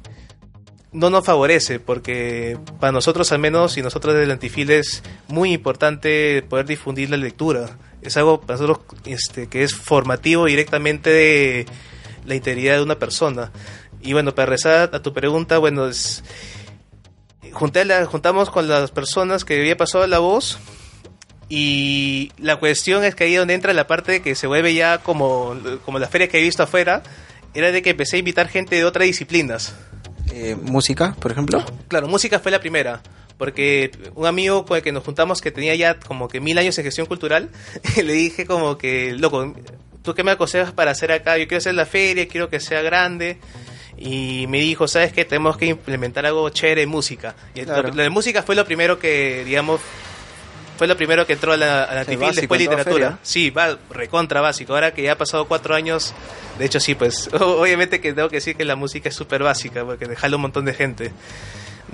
no 0.93 1.09
nos 1.09 1.25
favorece, 1.25 1.79
porque 1.79 2.57
para 2.79 2.91
nosotros 2.91 3.31
al 3.31 3.39
menos, 3.39 3.77
y 3.77 3.81
nosotros 3.81 4.13
del 4.15 4.31
Antifil 4.31 4.69
es 4.71 5.03
muy 5.27 5.51
importante 5.53 6.43
poder 6.47 6.65
difundir 6.67 7.09
la 7.09 7.17
lectura. 7.17 7.77
Es 8.01 8.15
algo 8.17 8.41
para 8.41 8.59
nosotros 8.59 8.79
este, 9.05 9.47
que 9.47 9.63
es 9.63 9.73
formativo 9.73 10.45
directamente 10.45 11.09
de 11.09 11.65
la 12.25 12.35
integridad 12.35 12.75
de 12.77 12.83
una 12.83 12.99
persona. 12.99 13.51
Y 14.01 14.13
bueno, 14.13 14.35
para 14.35 14.45
rezar 14.47 14.89
a 14.93 15.01
tu 15.01 15.13
pregunta, 15.13 15.57
bueno, 15.57 15.87
es, 15.87 16.23
junté 17.53 17.85
la- 17.85 18.05
juntamos 18.05 18.49
con 18.49 18.67
las 18.67 18.91
personas 18.91 19.45
que 19.45 19.59
había 19.59 19.77
pasado 19.77 20.05
la 20.07 20.19
voz 20.19 20.59
y 21.49 22.31
la 22.37 22.57
cuestión 22.57 23.03
es 23.03 23.15
que 23.15 23.25
ahí 23.25 23.35
donde 23.35 23.53
entra 23.53 23.73
la 23.73 23.87
parte 23.87 24.21
que 24.21 24.35
se 24.35 24.47
vuelve 24.47 24.73
ya 24.73 24.97
como, 24.99 25.55
como 25.85 25.99
la 25.99 26.07
feria 26.07 26.27
que 26.27 26.39
he 26.39 26.41
visto 26.41 26.63
afuera, 26.63 27.03
era 27.53 27.71
de 27.71 27.81
que 27.81 27.91
empecé 27.91 28.15
a 28.17 28.19
invitar 28.19 28.47
gente 28.47 28.75
de 28.75 28.85
otras 28.85 29.05
disciplinas. 29.05 29.75
Eh, 30.35 30.55
¿Música, 30.55 31.15
por 31.19 31.31
ejemplo? 31.31 31.63
Claro, 31.87 32.07
música 32.07 32.39
fue 32.39 32.51
la 32.51 32.59
primera. 32.59 33.01
Porque 33.37 33.91
un 34.15 34.25
amigo 34.25 34.65
con 34.65 34.77
el 34.77 34.83
que 34.83 34.91
nos 34.91 35.03
juntamos 35.03 35.41
que 35.41 35.51
tenía 35.51 35.75
ya 35.75 35.99
como 35.99 36.27
que 36.27 36.39
mil 36.39 36.57
años 36.57 36.77
en 36.77 36.85
gestión 36.85 37.07
cultural, 37.07 37.49
le 38.03 38.13
dije 38.13 38.45
como 38.45 38.77
que, 38.77 39.13
loco, 39.13 39.53
¿tú 40.01 40.13
qué 40.13 40.23
me 40.23 40.31
aconsejas 40.31 40.71
para 40.71 40.91
hacer 40.91 41.11
acá? 41.11 41.37
Yo 41.37 41.47
quiero 41.47 41.57
hacer 41.59 41.75
la 41.75 41.85
feria, 41.85 42.27
quiero 42.27 42.49
que 42.49 42.59
sea 42.59 42.81
grande. 42.81 43.37
Y 43.97 44.47
me 44.47 44.59
dijo, 44.59 44.87
¿sabes 44.87 45.13
qué? 45.13 45.23
Tenemos 45.23 45.55
que 45.57 45.67
implementar 45.67 46.25
algo 46.25 46.49
chévere 46.49 46.81
en 46.83 46.89
música. 46.89 47.35
Y 47.53 47.61
Claro. 47.61 47.91
de 47.91 48.09
música 48.09 48.41
fue 48.43 48.55
lo 48.55 48.65
primero 48.65 48.97
que, 48.99 49.43
digamos, 49.45 49.81
fue 50.77 50.87
lo 50.87 50.97
primero 50.97 51.25
que 51.25 51.33
entró 51.33 51.53
a 51.53 51.57
la, 51.57 51.83
a 51.83 51.93
la 51.93 52.03
básico 52.03 52.31
después 52.31 52.59
literatura. 52.59 52.93
feria. 52.93 53.19
Sí, 53.21 53.49
va 53.49 53.77
recontra 53.89 54.41
básico. 54.41 54.73
Ahora 54.73 54.93
que 54.93 55.03
ya 55.03 55.13
ha 55.13 55.17
pasado 55.17 55.45
cuatro 55.47 55.75
años, 55.75 56.13
de 56.57 56.65
hecho 56.65 56.79
sí, 56.79 56.95
pues 56.95 57.29
obviamente 57.39 58.01
que 58.01 58.13
tengo 58.13 58.29
que 58.29 58.37
decir 58.37 58.55
que 58.55 58.65
la 58.65 58.75
música 58.75 59.09
es 59.09 59.15
súper 59.15 59.43
básica, 59.43 59.85
porque 59.85 60.15
jala 60.15 60.35
un 60.35 60.41
montón 60.41 60.65
de 60.65 60.73
gente. 60.73 61.11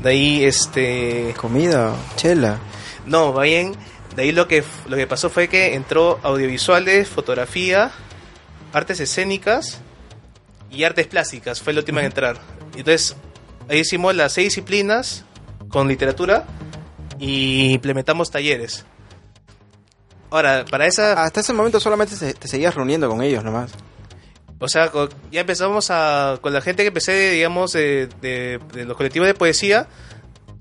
De 0.02 0.10
ahí, 0.10 0.46
este... 0.46 1.34
Comida, 1.38 1.94
chela. 2.16 2.58
No, 3.06 3.34
va 3.34 3.44
bien. 3.44 3.74
De 4.16 4.24
ahí 4.24 4.32
lo 4.32 4.48
que, 4.48 4.64
lo 4.88 4.96
que 4.96 5.08
pasó 5.08 5.30
fue 5.30 5.50
que 5.50 5.76
entró 5.76 6.20
audiovisuales, 6.24 7.10
fotografía, 7.10 7.92
artes 8.72 9.02
escénicas 9.02 9.82
y 10.72 10.84
artes 10.84 11.08
plásticas. 11.08 11.62
Fue 11.62 11.74
la 11.74 11.80
última 11.80 12.00
en 12.00 12.08
entrar. 12.08 12.38
Entonces, 12.78 13.18
ahí 13.68 13.80
hicimos 13.80 14.16
las 14.16 14.34
seis 14.34 14.48
disciplinas 14.48 15.26
con 15.70 15.88
literatura 15.88 16.46
y 17.20 17.74
implementamos 17.74 18.32
talleres. 18.32 18.86
Ahora, 20.32 20.64
para 20.70 20.86
esa... 20.86 21.24
Hasta 21.24 21.40
ese 21.42 21.54
momento 21.54 21.80
solamente 21.80 22.16
se- 22.16 22.34
te 22.34 22.48
seguías 22.48 22.76
reuniendo 22.76 23.10
con 23.10 23.22
ellos 23.22 23.44
nomás. 23.44 23.72
O 24.60 24.68
sea, 24.68 24.92
ya 25.32 25.42
empezamos 25.42 25.90
a, 25.90 26.38
con 26.42 26.54
la 26.54 26.62
gente 26.62 26.84
que 26.84 26.90
empecé, 26.90 27.32
digamos, 27.32 27.74
de, 27.74 28.08
de- 28.22 28.60
de 28.74 28.86
los 28.86 28.96
colectivos 28.96 29.28
de 29.28 29.34
poesía, 29.34 29.88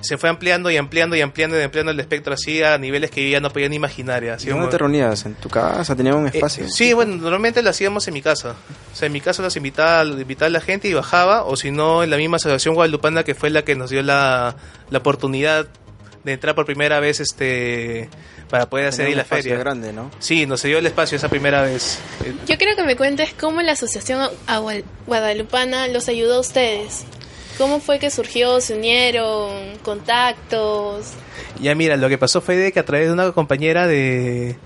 se 0.01 0.17
fue 0.17 0.31
ampliando 0.31 0.71
y 0.71 0.77
ampliando 0.77 1.17
y 1.17 1.21
ampliando 1.21 1.59
y 1.59 1.63
ampliando 1.65 1.91
el 1.91 1.99
espectro 1.99 2.33
así 2.33 2.63
a 2.63 2.79
niveles 2.79 3.11
que 3.11 3.25
yo 3.25 3.33
ya 3.33 3.41
no 3.41 3.51
podía 3.51 3.69
ni 3.69 3.75
imaginar. 3.77 4.23
¿Y 4.23 4.29
dónde 4.29 4.53
como- 4.53 4.69
te 4.69 4.79
reunías? 4.79 5.27
¿En 5.27 5.35
tu 5.35 5.49
casa? 5.51 5.97
¿Tenías 5.97 6.15
un 6.15 6.27
Eh, 6.27 6.31
espacio? 6.33 6.69
sí, 6.69 6.93
bueno, 6.93 7.17
normalmente 7.17 7.61
lo 7.61 7.69
hacíamos 7.71 8.07
en 8.09 8.15
mi 8.15 8.23
casa. 8.23 8.55
O 8.93 8.97
sea, 8.97 9.07
en 9.07 9.13
mi 9.13 9.21
casa 9.21 9.43
los 9.43 9.57
invitaba, 9.57 10.05
invitaba 10.05 10.47
a 10.47 10.51
la 10.51 10.61
gente 10.61 10.87
y 10.89 10.95
bajaba, 10.95 11.43
o 11.45 11.57
si 11.57 11.73
no, 11.73 12.05
en 12.05 12.11
la 12.11 12.17
misma 12.17 12.37
asociación 12.37 12.75
guadalupana 12.77 13.25
que 13.25 13.35
fue 13.35 13.51
la 13.51 13.63
que 13.63 13.75
nos 13.75 13.91
dio 13.91 14.03
la, 14.03 14.55
la 14.89 14.99
oportunidad 14.99 15.67
de 16.29 16.35
entrar 16.35 16.55
por 16.55 16.67
primera 16.67 17.01
vez 17.01 17.21
este 17.21 18.09
para 18.51 18.69
poder 18.69 18.87
hacer 18.87 19.07
ahí 19.07 19.15
la 19.15 19.25
feria. 19.25 19.57
grande, 19.57 19.93
¿no? 19.93 20.11
Sí, 20.21 20.47
nos 20.47 20.63
dio 20.63 20.79
el 20.79 20.87
espacio 20.87 21.17
esa 21.17 21.29
primera 21.29 21.63
vez. 21.63 21.99
Eh, 22.25 22.35
Yo 22.47 22.57
quiero 22.57 22.77
que 22.77 22.83
me 22.85 22.97
cuentes 22.97 23.35
cómo 23.39 23.61
la 23.63 23.73
Asociación 23.73 24.29
Guadalupana 25.07 25.89
los 25.89 26.09
ayudó 26.09 26.37
a 26.37 26.41
ustedes. 26.41 27.05
¿Cómo 27.59 27.81
fue 27.81 27.99
que 27.99 28.11
surgió? 28.11 28.61
¿Se 28.61 28.75
unieron? 28.77 29.77
¿Contactos? 29.83 31.07
Ya 31.61 31.75
mira, 31.75 31.97
lo 31.97 32.09
que 32.09 32.17
pasó 32.19 32.41
fue 32.41 32.57
de 32.57 32.73
que 32.73 32.79
a 32.81 32.85
través 32.85 33.09
de 33.09 33.13
una 33.13 33.33
compañera 33.33 33.87
de, 33.87 34.57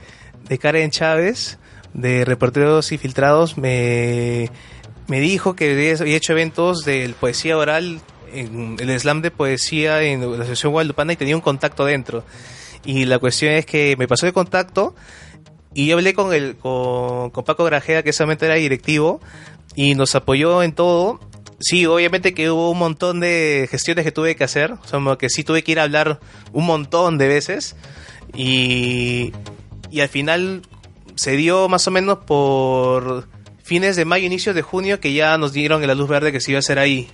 de 0.48 0.58
Karen 0.58 0.90
Chávez, 0.90 1.58
de 1.94 2.24
Reporteros 2.24 2.92
Infiltrados, 2.92 3.56
me, 3.56 4.50
me 5.08 5.20
dijo 5.20 5.56
que 5.56 5.72
había 5.72 5.94
había 5.98 6.16
hecho 6.16 6.32
eventos 6.32 6.84
de 6.84 7.14
poesía 7.18 7.56
oral 7.56 8.00
en 8.32 8.76
el 8.78 9.00
slam 9.00 9.22
de 9.22 9.30
poesía 9.30 10.02
en 10.02 10.20
la 10.20 10.36
Asociación 10.36 10.72
Guadalupana 10.72 11.12
y 11.12 11.16
tenía 11.16 11.36
un 11.36 11.42
contacto 11.42 11.84
dentro. 11.84 12.24
Y 12.84 13.04
la 13.04 13.18
cuestión 13.18 13.52
es 13.52 13.66
que 13.66 13.96
me 13.96 14.08
pasó 14.08 14.26
el 14.26 14.32
contacto 14.32 14.94
y 15.74 15.86
yo 15.86 15.96
hablé 15.96 16.14
con, 16.14 16.32
el, 16.34 16.56
con, 16.56 17.30
con 17.30 17.44
Paco 17.44 17.64
Grajeda, 17.64 18.02
que 18.02 18.10
ese 18.10 18.24
momento 18.24 18.44
era 18.44 18.56
directivo, 18.56 19.20
y 19.74 19.94
nos 19.94 20.14
apoyó 20.14 20.62
en 20.62 20.72
todo. 20.72 21.20
Sí, 21.60 21.86
obviamente 21.86 22.34
que 22.34 22.50
hubo 22.50 22.70
un 22.70 22.78
montón 22.78 23.20
de 23.20 23.68
gestiones 23.70 24.04
que 24.04 24.12
tuve 24.12 24.34
que 24.36 24.44
hacer, 24.44 24.74
que 25.18 25.30
sí 25.30 25.44
tuve 25.44 25.62
que 25.62 25.72
ir 25.72 25.80
a 25.80 25.84
hablar 25.84 26.20
un 26.52 26.66
montón 26.66 27.18
de 27.18 27.28
veces 27.28 27.76
y, 28.34 29.32
y 29.90 30.00
al 30.00 30.08
final 30.08 30.62
se 31.14 31.36
dio 31.36 31.68
más 31.68 31.86
o 31.86 31.92
menos 31.92 32.18
por 32.18 33.28
fines 33.62 33.94
de 33.94 34.04
mayo, 34.04 34.26
inicios 34.26 34.56
de 34.56 34.62
junio 34.62 34.98
que 34.98 35.12
ya 35.12 35.38
nos 35.38 35.52
dieron 35.52 35.86
la 35.86 35.94
luz 35.94 36.08
verde 36.08 36.32
que 36.32 36.40
se 36.40 36.50
iba 36.50 36.58
a 36.58 36.60
hacer 36.60 36.80
ahí. 36.80 37.08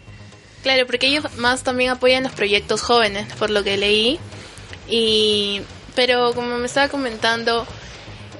Claro, 0.68 0.84
porque 0.84 1.06
ellos 1.06 1.24
más 1.38 1.62
también 1.62 1.88
apoyan 1.88 2.24
los 2.24 2.32
proyectos 2.32 2.82
jóvenes, 2.82 3.26
por 3.38 3.48
lo 3.48 3.64
que 3.64 3.78
leí. 3.78 4.20
Y 4.86 5.62
pero 5.94 6.34
como 6.34 6.58
me 6.58 6.66
estaba 6.66 6.88
comentando, 6.88 7.66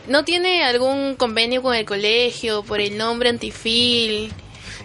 ¿no 0.09 0.27
tiene 0.27 0.63
algún 0.63 1.15
convenio 1.15 1.63
con 1.63 1.75
el 1.75 1.87
colegio 1.87 2.63
por 2.65 2.81
el 2.81 2.99
nombre 2.99 3.31
Antifil? 3.31 4.31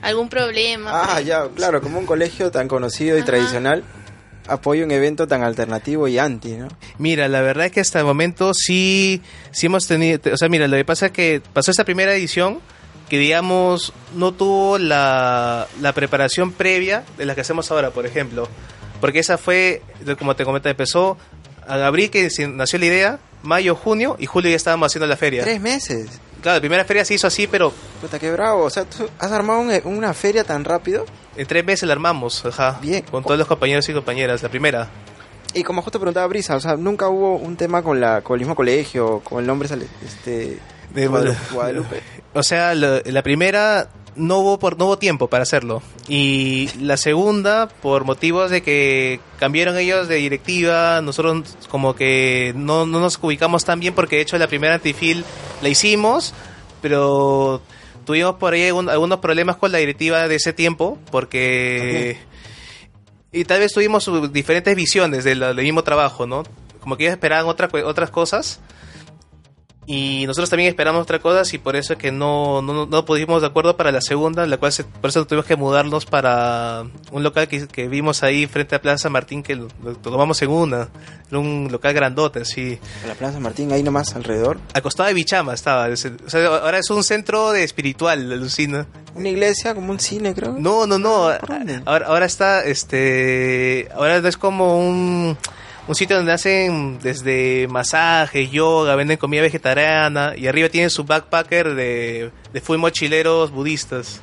¿Algún 0.01 0.29
problema? 0.29 0.89
Ah, 0.93 1.19
ya, 1.19 1.49
claro, 1.53 1.81
como 1.81 1.99
un 1.99 2.05
colegio 2.05 2.49
tan 2.49 2.69
conocido 2.69 3.17
y 3.17 3.19
Ajá. 3.19 3.31
tradicional 3.31 3.83
apoya 4.47 4.85
un 4.85 4.91
evento 4.91 5.27
tan 5.27 5.43
alternativo 5.43 6.07
y 6.07 6.19
anti, 6.19 6.53
¿no? 6.53 6.69
Mira, 6.97 7.27
la 7.27 7.41
verdad 7.41 7.65
es 7.65 7.73
que 7.73 7.81
hasta 7.81 7.99
el 7.99 8.05
momento 8.05 8.53
sí, 8.53 9.21
sí 9.51 9.65
hemos 9.65 9.85
tenido, 9.85 10.17
o 10.31 10.37
sea, 10.37 10.47
mira, 10.47 10.69
lo 10.69 10.77
que 10.77 10.85
pasa 10.85 11.07
es 11.07 11.11
que 11.11 11.41
pasó 11.51 11.71
esta 11.71 11.83
primera 11.83 12.15
edición 12.15 12.61
que 13.13 13.19
digamos 13.19 13.93
no 14.15 14.31
tuvo 14.31 14.79
la, 14.79 15.67
la 15.81 15.93
preparación 15.93 16.51
previa 16.51 17.03
de 17.15 17.27
la 17.27 17.35
que 17.35 17.41
hacemos 17.41 17.69
ahora, 17.69 17.91
por 17.91 18.07
ejemplo, 18.07 18.47
porque 18.99 19.19
esa 19.19 19.37
fue, 19.37 19.83
como 20.17 20.35
te 20.35 20.45
comenté, 20.45 20.71
empezó 20.71 21.15
a 21.67 21.75
abril 21.85 22.09
que 22.09 22.27
nació 22.49 22.79
la 22.79 22.85
idea, 22.85 23.19
mayo, 23.43 23.75
junio 23.75 24.15
y 24.17 24.25
julio 24.25 24.49
ya 24.49 24.55
estábamos 24.55 24.87
haciendo 24.87 25.05
la 25.05 25.15
feria. 25.15 25.43
Tres 25.43 25.61
meses. 25.61 26.07
Claro, 26.41 26.55
la 26.57 26.61
primera 26.61 26.85
feria 26.85 27.05
se 27.05 27.13
hizo 27.13 27.27
así, 27.27 27.45
pero 27.45 27.71
Puta, 28.01 28.17
qué 28.17 28.31
bravo. 28.31 28.63
O 28.63 28.69
sea, 28.71 28.83
¿tú 28.85 29.07
has 29.19 29.31
armado 29.31 29.59
un- 29.59 29.79
una 29.85 30.13
feria 30.15 30.43
tan 30.43 30.63
rápido? 30.65 31.05
en 31.37 31.45
tres 31.45 31.63
meses 31.63 31.85
la 31.87 31.93
armamos, 31.93 32.43
ajá, 32.47 32.79
Bien. 32.81 33.03
con 33.11 33.23
todos 33.23 33.37
los 33.37 33.47
compañeros 33.47 33.87
y 33.89 33.93
compañeras, 33.93 34.41
la 34.41 34.49
primera. 34.49 34.89
Y 35.53 35.61
como 35.61 35.83
justo 35.83 35.99
preguntaba 35.99 36.25
Brisa, 36.25 36.55
o 36.55 36.59
sea, 36.59 36.75
nunca 36.77 37.09
hubo 37.09 37.35
un 37.35 37.55
tema 37.57 37.83
con 37.83 37.99
la 38.01 38.21
con 38.21 38.33
el 38.35 38.39
mismo 38.39 38.55
colegio, 38.55 39.19
con 39.23 39.39
el 39.39 39.45
nombre 39.45 39.67
sale- 39.67 39.85
este 40.03 40.57
De- 40.89 41.07
Guadalu- 41.07 41.35
Guadalupe. 41.51 42.01
O 42.33 42.43
sea, 42.43 42.73
la, 42.75 43.01
la 43.05 43.21
primera 43.23 43.89
no 44.15 44.37
hubo 44.39 44.59
por 44.59 44.77
no 44.77 44.85
hubo 44.85 44.97
tiempo 44.99 45.27
para 45.27 45.41
hacerlo 45.41 45.81
y 46.07 46.69
la 46.79 46.97
segunda 46.97 47.67
por 47.81 48.03
motivos 48.05 48.51
de 48.51 48.61
que 48.61 49.19
cambiaron 49.39 49.75
ellos 49.77 50.07
de 50.07 50.15
directiva, 50.15 51.01
nosotros 51.01 51.57
como 51.69 51.95
que 51.95 52.53
no, 52.55 52.85
no 52.85 52.99
nos 52.99 53.17
ubicamos 53.21 53.65
tan 53.65 53.79
bien 53.79 53.95
porque 53.95 54.17
de 54.17 54.21
hecho 54.21 54.37
la 54.37 54.47
primera 54.47 54.75
antifil 54.75 55.25
la 55.63 55.69
hicimos, 55.69 56.33
pero 56.81 57.59
tuvimos 58.05 58.35
por 58.35 58.53
ahí 58.53 58.67
algún- 58.67 58.89
algunos 58.89 59.19
problemas 59.19 59.55
con 59.55 59.71
la 59.71 59.79
directiva 59.79 60.27
de 60.27 60.35
ese 60.35 60.53
tiempo 60.53 60.99
porque 61.09 62.17
y 63.31 63.45
tal 63.45 63.59
vez 63.61 63.73
tuvimos 63.73 64.07
diferentes 64.31 64.75
visiones 64.75 65.23
del, 65.23 65.55
mismo 65.55 65.83
trabajo, 65.83 66.27
¿no? 66.27 66.43
Como 66.81 66.97
que 66.97 67.05
ellos 67.05 67.13
esperaban 67.13 67.47
otra, 67.47 67.67
otras 67.85 68.11
cosas 68.11 68.59
y 69.85 70.25
nosotros 70.27 70.49
también 70.49 70.69
esperamos 70.69 71.01
otras 71.03 71.19
cosas 71.21 71.53
y 71.53 71.57
por 71.57 71.75
eso 71.75 71.93
es 71.93 71.99
que 71.99 72.11
no, 72.11 72.61
no, 72.61 72.85
no 72.85 73.05
pudimos 73.05 73.41
de 73.41 73.47
acuerdo 73.47 73.75
para 73.75 73.91
la 73.91 74.01
segunda, 74.01 74.45
la 74.47 74.57
cual 74.57 74.71
se- 74.71 74.83
por 74.85 75.09
eso 75.09 75.25
tuvimos 75.27 75.45
que 75.45 75.55
mudarnos 75.55 76.05
para 76.05 76.83
un 77.11 77.23
local 77.23 77.47
que, 77.47 77.67
que 77.67 77.87
vimos 77.87 78.23
ahí 78.23 78.47
frente 78.47 78.75
a 78.75 78.81
Plaza 78.81 79.09
Martín, 79.09 79.43
que 79.43 79.55
lo, 79.55 79.67
lo 79.83 79.95
tomamos 79.95 80.41
en 80.41 80.49
una, 80.49 80.89
era 81.29 81.39
un 81.39 81.67
local 81.71 81.93
grandote, 81.93 82.39
así. 82.41 82.79
En 83.01 83.09
la 83.09 83.15
Plaza 83.15 83.39
Martín, 83.39 83.71
ahí 83.71 83.83
nomás 83.83 84.15
alrededor. 84.15 84.59
Al 84.73 84.81
costado 84.81 85.07
de 85.07 85.13
Bichama 85.15 85.53
estaba, 85.53 85.87
o 85.89 85.95
sea, 85.95 86.47
ahora 86.47 86.77
es 86.79 86.89
un 86.89 87.03
centro 87.03 87.51
de 87.51 87.63
espiritual, 87.63 88.31
alucina. 88.31 88.87
Una 89.15 89.29
iglesia, 89.29 89.75
como 89.75 89.91
un 89.91 89.99
cine, 89.99 90.33
creo. 90.33 90.55
No, 90.57 90.87
no, 90.87 90.97
no. 90.97 91.29
¿Por 91.39 91.49
dónde? 91.49 91.81
Ahora, 91.85 92.07
ahora 92.07 92.25
está, 92.25 92.63
este, 92.63 93.89
ahora 93.93 94.17
es 94.17 94.37
como 94.37 94.79
un, 94.79 95.37
un 95.87 95.95
sitio 95.95 96.15
donde 96.15 96.31
hacen 96.31 96.99
desde 96.99 97.67
masajes, 97.69 98.49
yoga, 98.51 98.95
venden 98.95 99.17
comida 99.17 99.41
vegetariana 99.41 100.33
y 100.37 100.47
arriba 100.47 100.69
tienen 100.69 100.89
su 100.89 101.03
backpacker 101.03 101.75
de, 101.75 102.31
de 102.53 102.61
full 102.61 102.77
mochileros 102.77 103.51
budistas. 103.51 104.21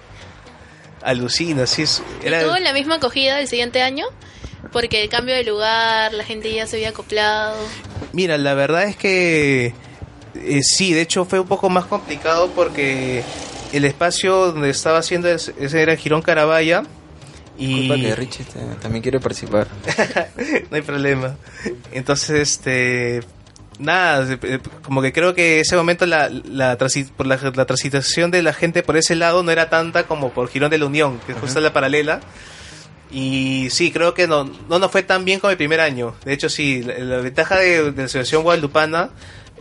Alucina, 1.03 1.67
sí. 1.67 1.83
Es, 1.83 2.03
¿Y 2.23 2.27
era, 2.27 2.43
tuvo 2.45 2.59
la 2.59 2.73
misma 2.73 2.97
acogida 2.97 3.41
el 3.41 3.49
siguiente 3.49 3.83
año? 3.83 4.07
Porque 4.73 5.03
el 5.03 5.09
cambio 5.09 5.35
de 5.35 5.45
lugar, 5.45 6.13
la 6.13 6.25
gente 6.25 6.53
ya 6.53 6.67
se 6.67 6.77
había 6.77 6.91
acoplado. 6.91 7.57
Mira, 8.13 8.37
la 8.37 8.53
verdad 8.55 8.85
es 8.85 8.97
que 8.97 9.73
eh, 10.35 10.61
sí, 10.63 10.93
de 10.93 11.01
hecho 11.01 11.25
fue 11.25 11.41
un 11.41 11.49
poco 11.49 11.71
más 11.71 11.87
complicado 11.87 12.51
porque 12.55 13.23
el 13.73 13.85
espacio 13.87 14.53
donde 14.53 14.69
estaba 14.71 14.99
haciendo 14.99 15.29
es- 15.31 15.53
ese 15.59 15.81
era 15.83 15.93
en 15.93 15.99
Girón 15.99 16.21
Carabaya. 16.23 16.83
Y 17.61 17.89
que 18.03 18.15
Richie 18.17 18.45
también 18.81 19.03
quiere 19.03 19.21
participar. 19.21 19.67
no 20.71 20.77
hay 20.77 20.83
problema. 20.83 21.37
Entonces, 21.93 22.31
este. 22.39 23.21
Nada, 23.79 24.31
eh, 24.31 24.39
eh, 24.43 24.59
como 24.83 25.01
que 25.01 25.11
creo 25.13 25.35
que 25.35 25.61
ese 25.61 25.75
momento 25.75 26.05
la, 26.05 26.29
la, 26.29 26.77
transi- 26.77 27.11
por 27.11 27.27
la, 27.27 27.37
la 27.55 27.65
transitación 27.65 28.31
de 28.31 28.43
la 28.43 28.53
gente 28.53 28.83
por 28.83 28.99
ese 28.99 29.15
lado 29.17 29.43
no 29.43 29.51
era 29.51 29.71
tanta 29.71 30.03
como 30.03 30.33
por 30.33 30.49
Girón 30.49 30.71
de 30.71 30.77
la 30.77 30.85
Unión, 30.85 31.19
que 31.27 31.33
es 31.33 31.39
justo 31.39 31.61
la 31.61 31.73
paralela. 31.73 32.21
Y 33.11 33.69
sí, 33.71 33.91
creo 33.91 34.15
que 34.15 34.27
no, 34.29 34.45
no 34.69 34.79
nos 34.79 34.91
fue 34.93 35.03
tan 35.03 35.25
bien 35.25 35.41
como 35.41 35.51
el 35.51 35.57
primer 35.57 35.81
año. 35.81 36.15
De 36.25 36.33
hecho, 36.33 36.49
sí, 36.49 36.83
la, 36.83 36.99
la 36.99 37.17
ventaja 37.19 37.57
de, 37.59 37.91
de 37.91 37.97
la 37.97 38.05
Asociación 38.05 38.43
Guadalupana 38.43 39.11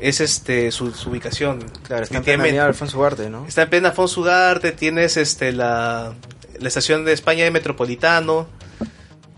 es 0.01 0.19
este 0.21 0.71
su, 0.71 0.91
su 0.91 1.09
ubicación. 1.09 1.63
Claro, 1.83 2.03
está 2.03 2.17
en 2.17 2.23
plena 2.41 2.65
Alfonso 2.65 2.97
Ugarte, 2.99 3.29
¿no? 3.29 3.45
Está 3.47 3.63
en 3.63 3.69
plena 3.69 3.93
Ugarte, 3.95 4.71
tienes 4.73 5.17
este 5.17 5.51
la, 5.51 6.13
la 6.59 6.67
estación 6.67 7.05
de 7.05 7.13
España 7.13 7.43
de 7.43 7.51
Metropolitano, 7.51 8.47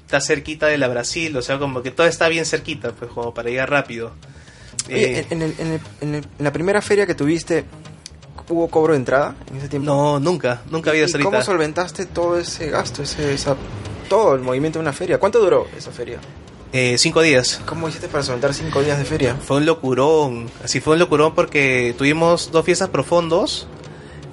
está 0.05 0.19
cerquita 0.21 0.67
de 0.67 0.77
la 0.77 0.87
Brasil, 0.87 1.35
o 1.37 1.41
sea, 1.41 1.57
como 1.59 1.81
que 1.81 1.91
todo 1.91 2.07
está 2.07 2.27
bien 2.27 2.45
cerquita, 2.45 2.91
pues 2.91 3.11
como 3.11 3.33
para 3.33 3.49
llegar 3.49 3.69
rápido. 3.69 4.11
Oye, 4.87 5.19
Eh, 5.19 5.25
en, 5.29 5.41
el- 5.41 5.55
en 5.59 5.67
el- 5.73 5.81
en 6.01 6.15
el- 6.15 6.25
en 6.39 6.43
la 6.43 6.51
primera 6.51 6.81
feria 6.81 7.05
que 7.05 7.15
tuviste, 7.15 7.63
¿hubo 8.49 8.67
cobro 8.69 8.93
de 8.93 8.99
entrada 8.99 9.35
en 9.49 9.57
ese 9.57 9.69
tiempo? 9.69 9.85
no, 9.85 10.19
nunca, 10.19 10.61
nunca 10.69 10.89
había 10.89 11.03
¿Y 11.03 11.05
hasta 11.05 11.19
cómo 11.19 11.41
solventaste 11.41 12.05
todo 12.07 12.37
ese 12.37 12.69
gasto, 12.69 13.03
ese, 13.03 13.33
esa, 13.33 13.55
todo 14.09 14.35
el 14.35 14.41
movimiento 14.41 14.79
de 14.79 14.83
una 14.83 14.93
feria? 14.93 15.17
¿Cuánto 15.19 15.39
duró 15.39 15.67
esa 15.77 15.91
feria? 15.91 16.19
Eh, 16.73 16.97
cinco 16.97 17.21
días. 17.21 17.61
¿Cómo 17.65 17.87
hiciste 17.89 18.07
para 18.07 18.23
solventar 18.23 18.53
cinco 18.53 18.81
días 18.81 18.97
de 18.97 19.03
feria? 19.05 19.35
Fue 19.35 19.57
un 19.57 19.65
locurón, 19.65 20.49
así 20.63 20.79
fue 20.79 20.93
un 20.93 20.99
locurón 20.99 21.35
porque 21.35 21.93
tuvimos 21.97 22.49
dos 22.51 22.63
fiestas 22.65 22.89
profundos. 22.89 23.67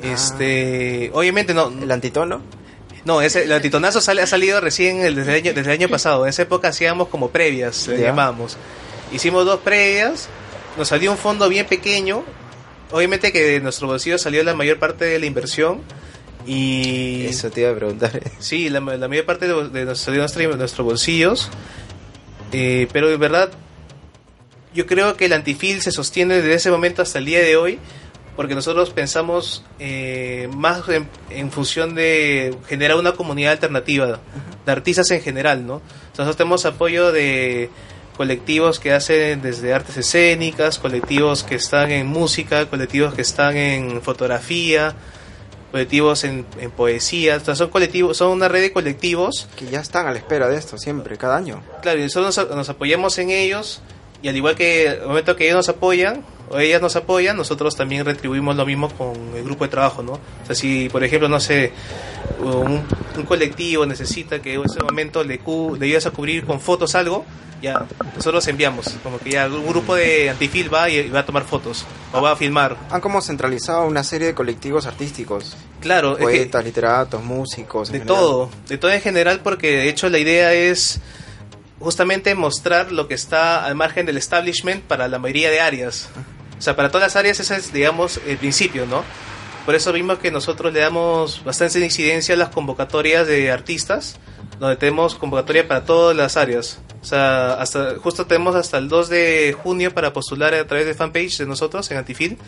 Ah. 0.02 0.06
Este, 0.12 1.10
obviamente 1.14 1.52
no, 1.54 1.68
¿El 1.68 1.90
antitono? 1.90 2.40
No, 3.08 3.22
ese, 3.22 3.44
el 3.44 3.52
antitonazo 3.52 4.02
sale, 4.02 4.20
ha 4.20 4.26
salido 4.26 4.60
recién 4.60 5.00
el- 5.00 5.14
desde, 5.14 5.30
el 5.30 5.36
año, 5.46 5.54
desde 5.54 5.72
el 5.72 5.80
año 5.80 5.88
pasado. 5.88 6.24
En 6.26 6.28
esa 6.28 6.42
época 6.42 6.68
hacíamos 6.68 7.08
como 7.08 7.30
previas, 7.30 7.88
le 7.88 8.02
llamamos. 8.02 8.58
Hicimos 9.10 9.46
dos 9.46 9.60
previas, 9.60 10.28
nos 10.76 10.88
salió 10.88 11.10
un 11.10 11.16
fondo 11.16 11.48
bien 11.48 11.64
pequeño. 11.66 12.22
Obviamente 12.90 13.32
que 13.32 13.42
de 13.42 13.60
nuestro 13.60 13.86
bolsillo 13.86 14.18
salió 14.18 14.44
la 14.44 14.52
mayor 14.54 14.78
parte 14.78 15.06
de 15.06 15.18
la 15.18 15.24
inversión. 15.24 15.80
Y 16.46 17.24
Eso 17.24 17.50
te 17.50 17.62
iba 17.62 17.70
a 17.70 17.74
preguntar. 17.74 18.20
sí, 18.40 18.68
la, 18.68 18.80
la 18.80 19.08
mayor 19.08 19.24
parte 19.24 19.48
de, 19.48 19.70
de 19.86 19.96
salió 19.96 20.26
de 20.26 20.56
nuestros 20.58 20.84
bolsillos. 20.84 21.48
Eh, 22.52 22.88
pero 22.92 23.10
en 23.10 23.18
verdad, 23.18 23.50
yo 24.74 24.84
creo 24.84 25.16
que 25.16 25.24
el 25.24 25.32
antifil 25.32 25.80
se 25.80 25.92
sostiene 25.92 26.36
desde 26.36 26.52
ese 26.52 26.70
momento 26.70 27.00
hasta 27.00 27.18
el 27.20 27.24
día 27.24 27.40
de 27.40 27.56
hoy. 27.56 27.78
Porque 28.38 28.54
nosotros 28.54 28.90
pensamos 28.90 29.64
eh, 29.80 30.48
más 30.54 30.88
en, 30.88 31.08
en 31.28 31.50
función 31.50 31.96
de 31.96 32.56
generar 32.68 32.96
una 32.96 33.10
comunidad 33.10 33.50
alternativa 33.50 34.20
de 34.64 34.72
artistas 34.72 35.10
en 35.10 35.20
general, 35.20 35.66
¿no? 35.66 35.78
Sea, 36.12 36.24
nosotros 36.24 36.36
tenemos 36.36 36.64
apoyo 36.64 37.10
de 37.10 37.68
colectivos 38.16 38.78
que 38.78 38.92
hacen 38.92 39.42
desde 39.42 39.74
artes 39.74 39.96
escénicas, 39.96 40.78
colectivos 40.78 41.42
que 41.42 41.56
están 41.56 41.90
en 41.90 42.06
música, 42.06 42.66
colectivos 42.66 43.12
que 43.12 43.22
están 43.22 43.56
en 43.56 44.02
fotografía, 44.02 44.94
colectivos 45.72 46.22
en, 46.22 46.46
en 46.60 46.70
poesía, 46.70 47.38
o 47.38 47.40
sea, 47.40 47.56
son 47.56 47.70
colectivos, 47.70 48.18
son 48.18 48.30
una 48.30 48.46
red 48.46 48.60
de 48.60 48.72
colectivos 48.72 49.48
Que 49.56 49.66
ya 49.66 49.80
están 49.80 50.06
a 50.06 50.12
la 50.12 50.18
espera 50.18 50.48
de 50.48 50.56
esto 50.56 50.78
siempre, 50.78 51.18
cada 51.18 51.36
año. 51.36 51.60
Claro, 51.82 51.98
y 51.98 52.04
nosotros 52.04 52.36
nos, 52.36 52.56
nos 52.56 52.68
apoyamos 52.68 53.18
en 53.18 53.30
ellos 53.30 53.82
y 54.22 54.28
al 54.28 54.36
igual 54.36 54.54
que 54.54 54.86
el 54.86 55.06
momento 55.06 55.34
que 55.34 55.46
ellos 55.46 55.56
nos 55.56 55.68
apoyan 55.68 56.24
ellas 56.58 56.80
nos 56.80 56.96
apoyan, 56.96 57.36
nosotros 57.36 57.76
también 57.76 58.04
retribuimos 58.04 58.56
lo 58.56 58.64
mismo 58.64 58.88
con 58.90 59.12
el 59.36 59.42
grupo 59.44 59.64
de 59.64 59.70
trabajo, 59.70 60.02
¿no? 60.02 60.12
O 60.12 60.46
sea, 60.46 60.54
si 60.54 60.88
por 60.88 61.02
ejemplo, 61.04 61.28
no 61.28 61.40
sé, 61.40 61.72
un- 62.40 62.82
un 63.16 63.22
colectivo 63.24 63.84
necesita 63.86 64.40
que 64.40 64.54
en 64.54 64.62
ese 64.64 64.80
momento 64.82 65.24
le, 65.24 65.40
le 65.78 65.86
ayudes 65.86 66.06
a 66.06 66.10
cubrir 66.10 66.44
con 66.44 66.60
fotos 66.60 66.94
algo, 66.94 67.24
ya 67.60 67.86
nosotros 68.14 68.46
enviamos. 68.46 68.86
Como 69.02 69.18
que 69.18 69.30
ya 69.32 69.46
un 69.48 69.66
grupo 69.66 69.96
de 69.96 70.30
antifil 70.30 70.72
va 70.72 70.88
y, 70.88 71.08
va 71.10 71.20
a 71.20 71.26
tomar 71.26 71.42
fotos 71.44 71.84
o 72.12 72.22
va 72.22 72.32
a 72.32 72.36
filmar. 72.36 72.76
Han 72.90 73.00
como 73.00 73.20
centralizado 73.20 73.84
una 73.86 74.04
serie 74.04 74.28
de 74.28 74.34
colectivos 74.34 74.86
artísticticos. 74.86 75.56
Claro, 75.80 76.12
es 76.12 76.18
que- 76.18 76.22
Poetas, 76.24 76.64
literatos, 76.64 77.22
músicos. 77.24 77.90
De 77.90 77.98
todo, 78.00 78.48
de 78.68 78.78
todo 78.78 78.92
en 78.92 79.00
general, 79.00 79.40
porque 79.42 79.72
de 79.72 79.88
hecho 79.88 80.08
la 80.08 80.18
idea 80.18 80.52
es 80.52 81.00
justamente 81.80 82.34
mostrar 82.34 82.90
lo 82.92 83.06
que 83.08 83.14
está 83.14 83.64
al 83.64 83.74
margen 83.74 84.06
del 84.06 84.16
establishment 84.16 84.82
para 84.84 85.08
la 85.08 85.18
mayoría 85.18 85.50
de 85.50 85.60
áreas. 85.60 86.08
O 86.58 86.62
sea, 86.62 86.74
para 86.74 86.90
todas 86.90 87.06
las 87.06 87.16
áreas 87.16 87.38
ese 87.40 87.56
es, 87.56 87.72
digamos, 87.72 88.20
el 88.26 88.36
principio, 88.36 88.86
¿no? 88.86 89.04
Por 89.64 89.74
eso 89.74 89.92
vimos 89.92 90.18
que 90.18 90.30
nosotros 90.30 90.72
le 90.72 90.80
damos 90.80 91.44
bastante 91.44 91.78
incidencia 91.80 92.34
a 92.34 92.38
las 92.38 92.48
convocatorias 92.48 93.26
de 93.26 93.50
artistas, 93.50 94.18
donde 94.58 94.76
tenemos 94.76 95.14
convocatoria 95.14 95.68
para 95.68 95.84
todas 95.84 96.16
las 96.16 96.36
áreas. 96.36 96.80
O 97.02 97.04
sea, 97.04 97.54
hasta, 97.54 97.96
justo 97.98 98.26
tenemos 98.26 98.56
hasta 98.56 98.78
el 98.78 98.88
2 98.88 99.08
de 99.08 99.56
junio 99.62 99.92
para 99.92 100.12
postular 100.12 100.54
a 100.54 100.66
través 100.66 100.86
de 100.86 100.94
fanpage 100.94 101.38
de 101.38 101.46
nosotros 101.46 101.90
en 101.90 101.98
Antifil 101.98 102.38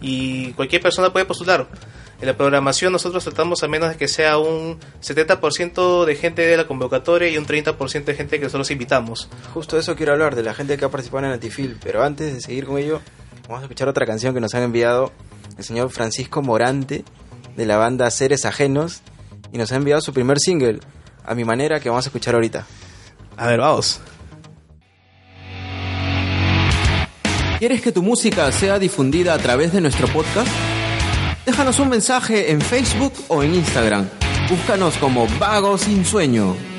y 0.00 0.52
cualquier 0.52 0.82
persona 0.82 1.12
puede 1.12 1.24
postular. 1.24 1.66
En 2.20 2.26
la 2.26 2.36
programación 2.36 2.92
nosotros 2.92 3.24
tratamos 3.24 3.62
a 3.62 3.68
menos 3.68 3.88
de 3.88 3.96
que 3.96 4.06
sea 4.06 4.36
un 4.36 4.78
70% 5.02 6.04
de 6.04 6.14
gente 6.14 6.42
de 6.42 6.56
la 6.56 6.66
convocatoria 6.66 7.28
y 7.30 7.38
un 7.38 7.46
30% 7.46 8.04
de 8.04 8.14
gente 8.14 8.38
que 8.38 8.44
nosotros 8.44 8.70
invitamos. 8.70 9.28
Justo 9.54 9.78
eso 9.78 9.96
quiero 9.96 10.12
hablar, 10.12 10.34
de 10.34 10.42
la 10.42 10.52
gente 10.52 10.76
que 10.76 10.84
ha 10.84 10.90
participado 10.90 11.24
en 11.24 11.32
Antifil. 11.32 11.78
Pero 11.82 12.02
antes 12.02 12.34
de 12.34 12.40
seguir 12.42 12.66
con 12.66 12.76
ello, 12.76 13.00
vamos 13.50 13.62
a 13.62 13.64
escuchar 13.64 13.88
otra 13.88 14.06
canción 14.06 14.32
que 14.32 14.40
nos 14.40 14.54
han 14.54 14.62
enviado 14.62 15.10
el 15.58 15.64
señor 15.64 15.90
Francisco 15.90 16.40
Morante, 16.40 17.04
de 17.56 17.66
la 17.66 17.76
banda 17.78 18.08
Seres 18.10 18.44
Ajenos, 18.44 19.02
y 19.52 19.58
nos 19.58 19.72
ha 19.72 19.76
enviado 19.76 20.00
su 20.00 20.12
primer 20.12 20.38
single, 20.38 20.78
a 21.24 21.34
mi 21.34 21.42
manera, 21.42 21.80
que 21.80 21.88
vamos 21.88 22.06
a 22.06 22.10
escuchar 22.10 22.36
ahorita. 22.36 22.64
A 23.36 23.48
ver, 23.48 23.58
vamos. 23.58 24.00
¿Quieres 27.58 27.82
que 27.82 27.90
tu 27.90 28.02
música 28.02 28.50
sea 28.52 28.78
difundida 28.78 29.34
a 29.34 29.38
través 29.38 29.72
de 29.72 29.80
nuestro 29.80 30.06
podcast? 30.06 30.48
Déjanos 31.44 31.80
un 31.80 31.88
mensaje 31.88 32.52
en 32.52 32.60
Facebook 32.60 33.12
o 33.26 33.42
en 33.42 33.56
Instagram. 33.56 34.08
Búscanos 34.48 34.96
como 34.96 35.26
Vago 35.40 35.76
Sin 35.76 36.04
Sueño. 36.04 36.69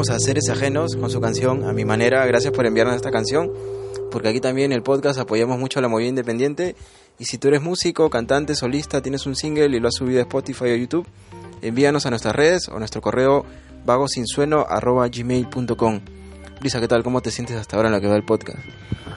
Escuchamos 0.00 0.10
a 0.10 0.18
Seres 0.24 0.48
Ajenos 0.48 0.96
con 0.96 1.10
su 1.10 1.20
canción 1.20 1.68
A 1.68 1.72
mi 1.74 1.84
manera. 1.84 2.24
Gracias 2.24 2.52
por 2.54 2.64
enviarnos 2.64 2.96
esta 2.96 3.10
canción, 3.10 3.50
porque 4.10 4.28
aquí 4.28 4.40
también 4.40 4.72
en 4.72 4.76
el 4.76 4.82
podcast 4.82 5.18
apoyamos 5.18 5.58
mucho 5.58 5.78
a 5.78 5.82
la 5.82 5.88
movida 5.88 6.08
independiente. 6.08 6.74
Y 7.18 7.26
si 7.26 7.36
tú 7.38 7.48
eres 7.48 7.60
músico, 7.60 8.08
cantante, 8.08 8.54
solista, 8.54 9.02
tienes 9.02 9.26
un 9.26 9.36
single 9.36 9.66
y 9.76 9.80
lo 9.80 9.88
has 9.88 9.94
subido 9.94 10.20
a 10.20 10.22
Spotify 10.22 10.64
o 10.70 10.76
YouTube, 10.76 11.06
envíanos 11.60 12.06
a 12.06 12.10
nuestras 12.10 12.34
redes 12.34 12.68
o 12.68 12.76
a 12.76 12.78
nuestro 12.78 13.02
correo 13.02 13.44
vagosinsueno.gmail.com. 13.84 16.00
Brisa, 16.60 16.80
¿qué 16.80 16.88
tal? 16.88 17.02
¿Cómo 17.02 17.20
te 17.20 17.30
sientes 17.30 17.56
hasta 17.56 17.76
ahora 17.76 17.88
en 17.90 17.94
lo 17.94 18.00
que 18.00 18.06
va 18.06 18.16
el 18.16 18.24
podcast? 18.24 18.58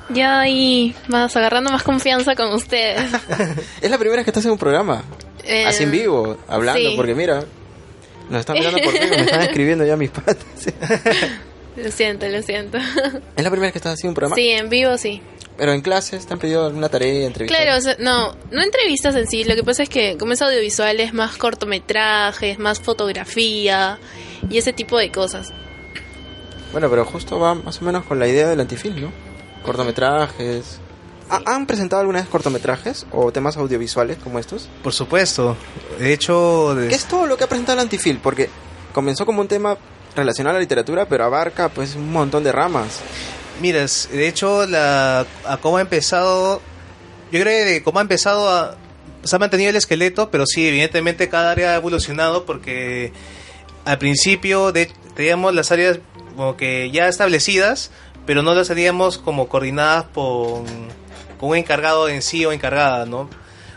Ya 0.09 0.41
ahí 0.41 0.93
vas 1.07 1.33
agarrando 1.37 1.71
más 1.71 1.83
confianza 1.83 2.35
con 2.35 2.51
ustedes. 2.53 3.09
es 3.81 3.89
la 3.89 3.97
primera 3.97 4.17
vez 4.17 4.25
que 4.25 4.31
estás 4.31 4.43
en 4.45 4.51
un 4.51 4.57
programa, 4.57 5.01
Eh, 5.45 5.65
así 5.65 5.83
en 5.83 5.91
vivo, 5.91 6.35
hablando, 6.47 6.89
sí. 6.89 6.93
porque 6.97 7.15
mira, 7.15 7.45
nos 8.29 8.39
están 8.39 8.57
mirando 8.57 8.79
por 8.79 8.91
Facebook, 8.93 9.17
me 9.17 9.23
están 9.23 9.41
escribiendo 9.49 9.85
ya 9.85 9.95
mis 9.95 10.09
patas. 10.09 10.37
Lo 11.75 11.91
siento, 11.91 12.27
lo 12.27 12.41
siento. 12.41 12.77
¿Es 12.77 13.43
la 13.43 13.49
primera 13.49 13.67
vez 13.67 13.71
que 13.71 13.79
estás 13.79 13.93
haciendo 13.93 14.11
un 14.11 14.15
programa? 14.15 14.35
Sí, 14.35 14.49
en 14.49 14.69
vivo 14.69 14.97
sí. 14.97 15.21
Pero 15.57 15.71
en 15.71 15.81
clases 15.81 16.25
te 16.25 16.33
han 16.33 16.39
pedido 16.39 16.65
alguna 16.65 16.89
tarea, 16.89 17.25
entrevista. 17.25 17.57
Claro, 17.57 17.77
o 17.77 17.81
sea, 17.81 17.95
no, 17.99 18.35
no 18.51 18.61
entrevistas 18.61 19.15
en 19.15 19.27
sí. 19.27 19.43
Lo 19.43 19.55
que 19.55 19.63
pasa 19.63 19.83
es 19.83 19.89
que 19.89 20.17
como 20.17 20.33
es 20.33 20.41
audiovisual 20.41 20.99
es 20.99 21.13
más 21.13 21.37
cortometrajes, 21.37 22.57
más 22.59 22.79
fotografía 22.79 23.99
y 24.49 24.57
ese 24.57 24.73
tipo 24.73 24.97
de 24.97 25.11
cosas. 25.11 25.51
Bueno, 26.71 26.89
pero 26.89 27.05
justo 27.05 27.39
va 27.39 27.53
más 27.53 27.81
o 27.81 27.85
menos 27.85 28.03
con 28.05 28.19
la 28.19 28.27
idea 28.27 28.47
del 28.47 28.59
antifilm, 28.59 28.99
¿no? 28.99 29.11
Cortometrajes. 29.63 30.79
¿Ha- 31.33 31.41
¿Han 31.55 31.65
presentado 31.65 31.99
alguna 32.01 32.19
vez 32.19 32.29
cortometrajes 32.29 33.05
o 33.11 33.31
temas 33.31 33.57
audiovisuales 33.57 34.17
como 34.17 34.39
estos? 34.39 34.69
Por 34.83 34.93
supuesto. 34.93 35.57
De 35.99 36.13
hecho, 36.13 36.75
de- 36.75 36.87
¿Qué 36.89 36.95
es 36.95 37.05
todo 37.05 37.25
lo 37.25 37.37
que 37.37 37.43
ha 37.43 37.47
presentado 37.47 37.79
el 37.79 37.83
antifilm? 37.83 38.19
Porque 38.19 38.49
comenzó 38.93 39.25
como 39.25 39.41
un 39.41 39.47
tema 39.47 39.77
relacionado 40.15 40.55
a 40.55 40.59
la 40.59 40.61
literatura, 40.61 41.07
pero 41.07 41.25
abarca 41.25 41.69
pues 41.69 41.95
un 41.95 42.11
montón 42.11 42.43
de 42.43 42.51
ramas. 42.51 42.99
Miras, 43.61 44.09
de 44.11 44.27
hecho, 44.27 44.65
la, 44.67 45.25
a 45.45 45.57
cómo 45.57 45.77
ha 45.77 45.81
empezado, 45.81 46.61
yo 47.31 47.41
creo 47.41 47.65
que 47.65 47.83
cómo 47.83 47.99
ha 47.99 48.01
empezado 48.01 48.49
a, 48.49 48.75
se 49.23 49.35
ha 49.35 49.39
mantenido 49.39 49.69
el 49.69 49.75
esqueleto, 49.75 50.29
pero 50.29 50.45
sí, 50.45 50.67
evidentemente 50.67 51.29
cada 51.29 51.51
área 51.51 51.71
ha 51.71 51.75
evolucionado 51.75 52.45
porque 52.45 53.11
al 53.85 53.97
principio 53.97 54.71
de, 54.71 54.91
teníamos 55.15 55.53
las 55.55 55.71
áreas 55.71 55.99
como 56.35 56.57
que 56.57 56.89
ya 56.91 57.07
establecidas, 57.07 57.91
pero 58.25 58.41
no 58.41 58.53
las 58.55 58.67
teníamos 58.67 59.17
como 59.17 59.47
coordinadas 59.47 60.05
por, 60.05 60.63
con 61.43 61.49
un 61.49 61.57
encargado 61.57 62.07
en 62.07 62.21
sí 62.21 62.45
o 62.45 62.53
encargada, 62.53 63.05
¿no? 63.05 63.29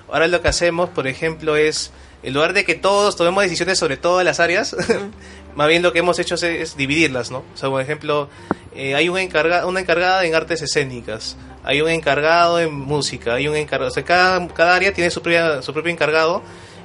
Ahora 0.09 0.29
lo 0.29 0.41
que 0.41 0.47
hacemos, 0.47 0.89
por 0.89 1.09
ejemplo, 1.09 1.57
es, 1.57 1.91
en 2.23 2.33
lugar 2.33 2.53
de 2.53 2.64
que 2.64 2.77
todos 2.77 3.17
tomemos 3.17 3.43
decisiones 3.43 3.77
sobre 3.77 3.97
todas 3.97 4.25
las 4.25 4.39
áreas, 4.39 4.77
más 5.57 5.67
bien 5.67 5.83
lo 5.83 5.93
que 5.93 5.99
hemos 5.99 6.17
hecho 6.21 6.37
es, 6.37 6.45
es 6.45 6.77
dividirlas, 6.77 7.33
¿no? 7.33 7.39
O 7.39 7.57
sea, 7.57 7.69
por 7.69 7.83
ejemplo, 7.83 8.29
eh, 8.77 8.95
hay 8.95 9.09
un 9.09 9.19
encarga, 9.19 9.67
una 9.67 9.81
encargada 9.81 10.25
en 10.25 10.37
artes 10.37 10.62
escénicas, 10.62 11.37
hay 11.64 11.81
un 11.81 11.89
encargado 11.89 12.61
en 12.61 12.73
música, 12.73 13.35
hay 13.35 13.49
un 13.49 13.57
encargado, 13.57 13.91
o 13.91 13.93
sea, 13.93 14.05
cada, 14.05 14.47
cada 14.47 14.77
área 14.77 14.93
tiene 14.93 15.11
su, 15.11 15.21
propia, 15.21 15.61
su 15.61 15.73
propio 15.73 15.91
encargado 15.91 16.43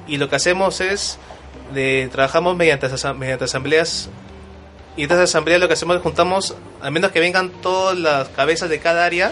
y 0.08 0.16
lo 0.16 0.28
que 0.28 0.34
hacemos 0.34 0.80
es, 0.80 1.16
de, 1.72 2.08
trabajamos 2.10 2.56
mediante, 2.56 2.88
mediante 3.14 3.44
asambleas 3.44 4.10
y 4.96 5.04
estas 5.04 5.20
asambleas 5.20 5.60
lo 5.60 5.68
que 5.68 5.74
hacemos 5.74 5.94
es 5.94 6.02
juntamos, 6.02 6.56
al 6.80 6.90
menos 6.90 7.12
que 7.12 7.20
vengan 7.20 7.50
todas 7.50 7.96
las 7.96 8.30
cabezas 8.30 8.68
de 8.68 8.80
cada 8.80 9.04
área 9.04 9.30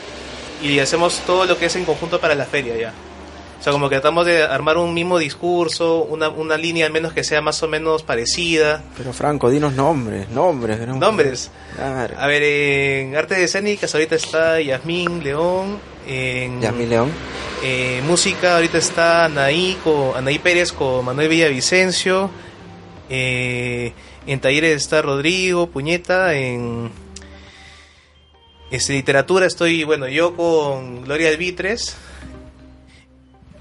y 0.63 0.79
hacemos 0.79 1.21
todo 1.27 1.45
lo 1.47 1.57
que 1.59 1.67
es 1.67 1.77
en 1.77 1.85
conjunto 1.85 2.21
para 2.21 2.35
la 2.35 2.45
feria 2.45 2.77
ya. 2.77 2.93
O 3.59 3.63
sea, 3.63 3.75
como 3.75 3.91
que 3.91 3.97
tratamos 3.97 4.25
de 4.25 4.43
armar 4.43 4.79
un 4.79 4.95
mismo 4.95 5.19
discurso, 5.19 6.05
una, 6.05 6.31
una 6.31 6.57
línea 6.57 6.87
al 6.87 6.93
menos 6.93 7.13
que 7.13 7.23
sea 7.23 7.43
más 7.43 7.63
o 7.63 7.69
menos 7.69 8.03
parecida. 8.03 8.83
Pero 8.97 9.13
Franco, 9.13 9.51
dinos 9.51 9.75
nombres, 9.75 10.31
nombres. 10.31 10.79
queremos- 10.79 10.99
Nombres. 10.99 11.51
Claro. 11.77 12.15
A 12.19 12.27
ver, 12.27 12.43
en 12.43 13.17
artes 13.17 13.37
escénicas 13.39 13.95
ahorita 13.95 14.15
está 14.15 14.61
Yasmín 14.63 15.23
León. 15.23 15.79
En 16.07 16.59
Yasmín 16.63 16.89
León. 16.89 17.11
eh, 17.63 18.01
música 18.07 18.55
ahorita 18.57 18.79
está 18.79 19.27
Anaí, 19.27 19.77
con, 19.85 20.17
Anaí 20.17 20.39
Pérez 20.39 20.73
con 20.73 21.05
Manuel 21.05 21.29
Villavicencio. 21.29 22.31
Eh, 23.11 23.93
en 24.27 24.41
talleres 24.41 24.77
está 24.83 25.03
Rodrigo 25.03 25.67
Puñeta. 25.69 26.35
En 26.35 26.91
este, 28.71 28.93
literatura 28.95 29.47
estoy, 29.47 29.85
bueno, 29.85 30.09
yo 30.09 30.37
con 30.37 31.03
Gloria 31.05 31.29
Albitres. 31.31 31.97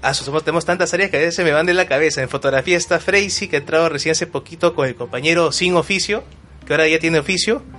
Ah, 0.02 0.12
tenemos 0.42 0.64
tantas 0.64 0.94
áreas 0.94 1.10
que 1.10 1.18
a 1.18 1.20
veces 1.20 1.34
se 1.34 1.44
me 1.44 1.52
van 1.52 1.66
de 1.66 1.74
la 1.74 1.86
cabeza. 1.86 2.22
En 2.22 2.28
fotografía 2.30 2.76
está 2.76 2.98
Freisy, 3.00 3.48
que 3.48 3.56
ha 3.56 3.58
entrado 3.58 3.88
recién 3.90 4.12
hace 4.12 4.26
poquito 4.26 4.74
con 4.74 4.86
el 4.88 4.94
compañero 4.94 5.52
sin 5.52 5.74
oficio, 5.76 6.24
que 6.66 6.72
ahora 6.72 6.88
ya 6.88 6.98
tiene 6.98 7.18
oficio. 7.18 7.62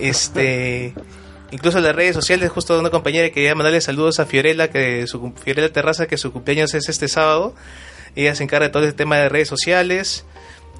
Este, 0.00 0.94
incluso 1.50 1.76
en 1.76 1.84
las 1.84 1.94
redes 1.94 2.14
sociales, 2.14 2.50
justo 2.50 2.80
una 2.80 2.88
compañera 2.88 3.28
que 3.28 3.34
quería 3.34 3.54
mandarle 3.54 3.82
saludos 3.82 4.18
a 4.20 4.26
Fiorella, 4.26 4.70
que 4.70 5.06
su 5.06 5.32
Fiorella 5.44 5.70
Terraza, 5.70 6.06
que 6.06 6.16
su 6.16 6.32
cumpleaños 6.32 6.72
es 6.72 6.88
este 6.88 7.08
sábado. 7.08 7.54
Ella 8.16 8.34
se 8.34 8.42
encarga 8.42 8.66
de 8.68 8.72
todo 8.72 8.84
el 8.84 8.94
tema 8.94 9.18
de 9.18 9.28
redes 9.28 9.48
sociales. 9.48 10.24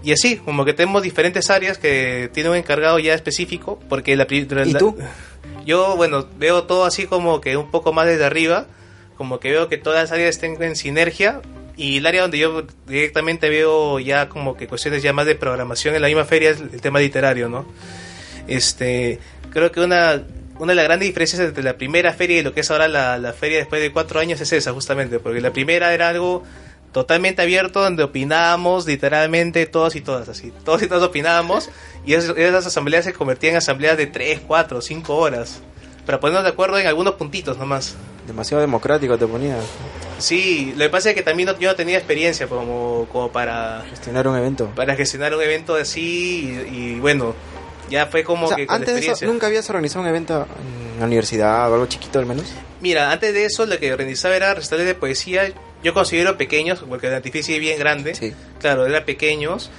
Y 0.03 0.13
así, 0.13 0.37
como 0.39 0.65
que 0.65 0.73
tenemos 0.73 1.03
diferentes 1.03 1.51
áreas 1.51 1.77
que 1.77 2.31
tiene 2.33 2.49
un 2.49 2.57
encargado 2.57 2.99
ya 2.99 3.13
específico, 3.15 3.79
porque 3.91 4.17
la 4.17 4.27
pri- 4.27 4.49
¿Y 4.51 4.73
la- 4.73 4.79
tú? 4.79 4.97
Yo, 5.65 5.97
bueno, 5.97 6.27
veo 6.39 6.65
todo 6.65 6.85
así 6.85 7.07
como 7.07 7.41
que 7.41 7.57
un 7.57 7.71
poco 7.71 7.93
más 7.93 8.07
desde 8.07 8.25
arriba, 8.25 8.67
como 9.17 9.41
que 9.41 9.51
veo 9.51 9.69
que 9.69 9.79
todas 9.79 10.01
las 10.01 10.13
áreas 10.13 10.31
estén 10.31 10.61
en 10.63 10.77
sinergia 10.77 11.41
y 11.77 11.99
el 11.99 12.07
área 12.07 12.23
donde 12.23 12.39
yo 12.39 12.65
directamente 12.87 13.49
veo 13.49 13.99
ya 13.99 14.29
como 14.29 14.57
que 14.57 14.67
cuestiones 14.67 15.03
ya 15.03 15.13
más 15.13 15.27
de 15.27 15.35
programación 15.35 15.95
en 15.95 16.03
la 16.03 16.09
misma 16.09 16.25
feria 16.25 16.51
es 16.51 16.61
el 16.61 16.81
tema 16.81 17.01
literario, 17.01 17.49
¿no? 17.49 17.67
Este, 18.47 19.19
creo 19.51 19.71
que 19.71 19.81
una, 19.81 20.23
una 20.59 20.73
de 20.73 20.77
las 20.77 20.85
grandes 20.85 21.09
diferencias 21.09 21.41
entre 21.41 21.63
la 21.63 21.77
primera 21.77 22.13
feria 22.13 22.41
y 22.41 22.43
lo 22.43 22.53
que 22.53 22.61
es 22.61 22.71
ahora 22.71 22.89
la, 22.89 23.19
la 23.19 23.33
feria 23.33 23.59
después 23.59 23.81
de 23.81 23.93
cuatro 23.93 24.21
años 24.21 24.41
es 24.41 24.53
esa, 24.53 24.73
justamente, 24.73 25.19
porque 25.19 25.41
la 25.41 25.53
primera 25.53 25.95
era 25.95 26.09
algo 26.09 26.43
totalmente 26.93 27.41
abierto 27.43 27.81
donde 27.83 28.03
opinábamos 28.03 28.87
literalmente 28.87 29.65
todos 29.67 29.97
y 29.97 30.01
todas 30.03 30.29
así 30.29 30.53
todos 30.65 30.83
y 30.83 30.87
todas 30.89 31.03
opinábamos 31.03 31.71
y 32.05 32.15
es- 32.15 32.29
esas 32.37 32.67
asambleas 32.67 33.05
se 33.05 33.13
convertían 33.13 33.53
en 33.53 33.59
asambleas 33.59 33.97
de 33.97 34.07
3, 34.07 34.41
4, 34.47 34.81
5 34.83 35.17
horas 35.17 35.61
para 36.07 36.21
ponernos 36.21 36.45
de 36.45 36.51
acuerdo 36.51 36.79
en 36.79 36.87
algunos 36.87 37.15
puntitos 37.15 37.57
nomás 37.59 37.95
Demasiado 38.27 38.61
democrático 38.61 39.19
te 39.19 39.27
ponía 39.27 39.57
sí 40.19 40.73
lo 40.77 40.85
que 40.85 40.91
pasa 40.91 41.11
es 41.11 41.15
que 41.17 41.23
también 41.23 41.49
no, 41.49 41.59
yo 41.59 41.69
no 41.71 41.75
tenía 41.77 41.97
experiencia 41.99 42.47
como, 42.47 43.09
como 43.11 43.33
para 43.33 43.85
gestionar 43.91 44.29
un 44.29 44.37
evento. 44.37 44.71
para 44.77 44.95
gestionar 44.95 45.35
un 45.35 45.43
evento 45.43 45.75
así 45.75 46.57
y, 46.71 46.77
y 46.77 47.01
bueno 47.01 47.35
ya 47.91 48.07
fue 48.07 48.23
como 48.25 48.47
O 48.47 48.49
sea, 48.49 48.57
que 48.57 48.67
con 48.67 48.77
antes 48.77 48.95
de 48.95 49.07
eso, 49.11 49.27
¿nunca 49.27 49.49
habías 49.49 49.69
organizado 49.69 50.03
un 50.03 50.09
evento 50.09 50.47
en 50.95 51.01
la 51.01 51.07
universidad 51.07 51.71
o 51.71 51.75
algo 51.75 51.87
chiquito 51.87 52.19
al 52.21 52.27
menos? 52.27 52.45
Mira, 52.81 53.11
antes 53.13 53.35
de 53.35 53.45
eso, 53.45 53.67
lo 53.67 53.79
que 53.79 53.93
organizaba 53.93 54.35
era 54.35 54.55
recitales 54.55 54.87
de 54.87 54.95
poesía. 54.95 55.53
Yo 55.83 55.95
considero 55.95 56.37
pequeños, 56.37 56.85
porque 56.89 57.09
el 57.09 57.15
artificio 57.15 57.55
es 57.55 57.61
bien 57.61 57.79
grande. 57.79 58.15
Sí. 58.15 58.33
Claro, 58.61 58.87
eran 58.87 59.05
pequeños. 59.05 59.71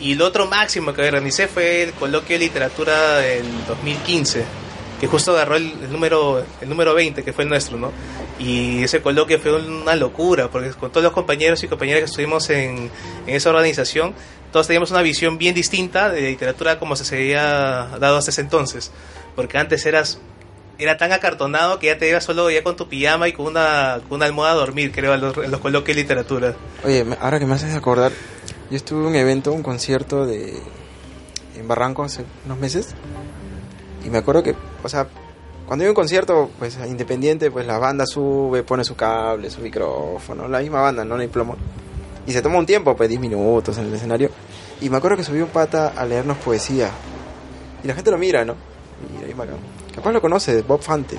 Y 0.00 0.14
lo 0.14 0.26
otro 0.26 0.46
máximo 0.46 0.92
que 0.92 1.02
organicé 1.02 1.48
fue 1.48 1.82
el 1.82 1.92
coloquio 1.92 2.38
de 2.38 2.44
literatura 2.44 3.18
del 3.18 3.46
2015, 3.66 4.44
que 5.00 5.06
justo 5.06 5.32
agarró 5.32 5.56
el, 5.56 5.72
el 5.82 5.92
número 5.92 6.44
el 6.60 6.68
número 6.68 6.94
20, 6.94 7.22
que 7.22 7.32
fue 7.32 7.44
el 7.44 7.50
nuestro, 7.50 7.76
¿no? 7.76 7.92
Y 8.38 8.82
ese 8.82 9.00
coloquio 9.00 9.38
fue 9.38 9.54
una 9.54 9.94
locura, 9.94 10.48
porque 10.48 10.70
con 10.70 10.90
todos 10.90 11.04
los 11.04 11.12
compañeros 11.12 11.62
y 11.62 11.68
compañeras 11.68 12.00
que 12.00 12.06
estuvimos 12.06 12.50
en, 12.50 12.90
en 13.26 13.34
esa 13.34 13.50
organización, 13.50 14.14
todos 14.52 14.66
teníamos 14.66 14.90
una 14.90 15.02
visión 15.02 15.38
bien 15.38 15.54
distinta 15.54 16.10
de 16.10 16.22
literatura 16.22 16.78
como 16.78 16.96
se 16.96 17.16
había 17.16 17.88
dado 18.00 18.16
hasta 18.16 18.30
ese 18.30 18.40
entonces. 18.40 18.90
Porque 19.36 19.56
antes 19.56 19.86
eras 19.86 20.18
era 20.82 20.96
tan 20.96 21.12
acartonado 21.12 21.78
que 21.78 21.86
ya 21.86 21.98
te 21.98 22.08
ibas 22.08 22.24
solo 22.24 22.50
ya 22.50 22.62
con 22.62 22.76
tu 22.76 22.88
pijama 22.88 23.28
y 23.28 23.32
con 23.32 23.46
una, 23.46 24.00
con 24.08 24.16
una 24.16 24.26
almohada 24.26 24.52
a 24.54 24.56
dormir, 24.56 24.92
creo, 24.92 25.14
en 25.14 25.20
los, 25.20 25.36
los 25.36 25.60
coloquios 25.60 25.96
de 25.96 26.02
literatura. 26.02 26.54
Oye, 26.84 27.04
me- 27.04 27.16
ahora 27.20 27.38
que 27.38 27.46
me 27.46 27.54
haces 27.54 27.74
acordar, 27.74 28.12
yo 28.70 28.76
estuve 28.76 29.00
en 29.02 29.06
un 29.06 29.14
evento, 29.16 29.52
un 29.52 29.62
concierto 29.62 30.26
de 30.26 30.58
en 31.56 31.68
Barranco 31.68 32.02
hace 32.04 32.24
unos 32.46 32.58
meses 32.58 32.94
y 34.04 34.10
me 34.10 34.18
acuerdo 34.18 34.42
que, 34.42 34.54
o 34.82 34.88
sea, 34.88 35.06
cuando 35.66 35.84
hay 35.84 35.88
un 35.90 35.94
concierto, 35.94 36.50
pues 36.58 36.78
independiente, 36.86 37.50
pues 37.50 37.66
la 37.66 37.78
banda 37.78 38.04
sube, 38.06 38.62
pone 38.62 38.84
su 38.84 38.96
cable, 38.96 39.48
su 39.50 39.60
micrófono, 39.60 40.48
la 40.48 40.58
misma 40.60 40.80
banda, 40.80 41.04
no, 41.04 41.16
hay 41.16 41.28
plomo. 41.28 41.56
Y 42.26 42.32
se 42.32 42.42
toma 42.42 42.58
un 42.58 42.66
tiempo, 42.66 42.96
pues 42.96 43.08
10 43.08 43.20
minutos 43.20 43.78
en 43.78 43.86
el 43.86 43.94
escenario. 43.94 44.30
Y 44.80 44.90
me 44.90 44.96
acuerdo 44.96 45.16
que 45.16 45.24
subió 45.24 45.44
un 45.44 45.50
pata 45.50 45.92
a 45.96 46.04
leernos 46.04 46.36
poesía. 46.38 46.90
Y 47.82 47.86
la 47.88 47.94
gente 47.94 48.10
lo 48.10 48.18
mira, 48.18 48.44
¿no? 48.44 48.54
Y 49.28 49.32
bacán. 49.32 49.56
Capaz 49.94 50.12
lo 50.12 50.20
conoce, 50.20 50.62
Bob 50.62 50.80
Fante. 50.82 51.16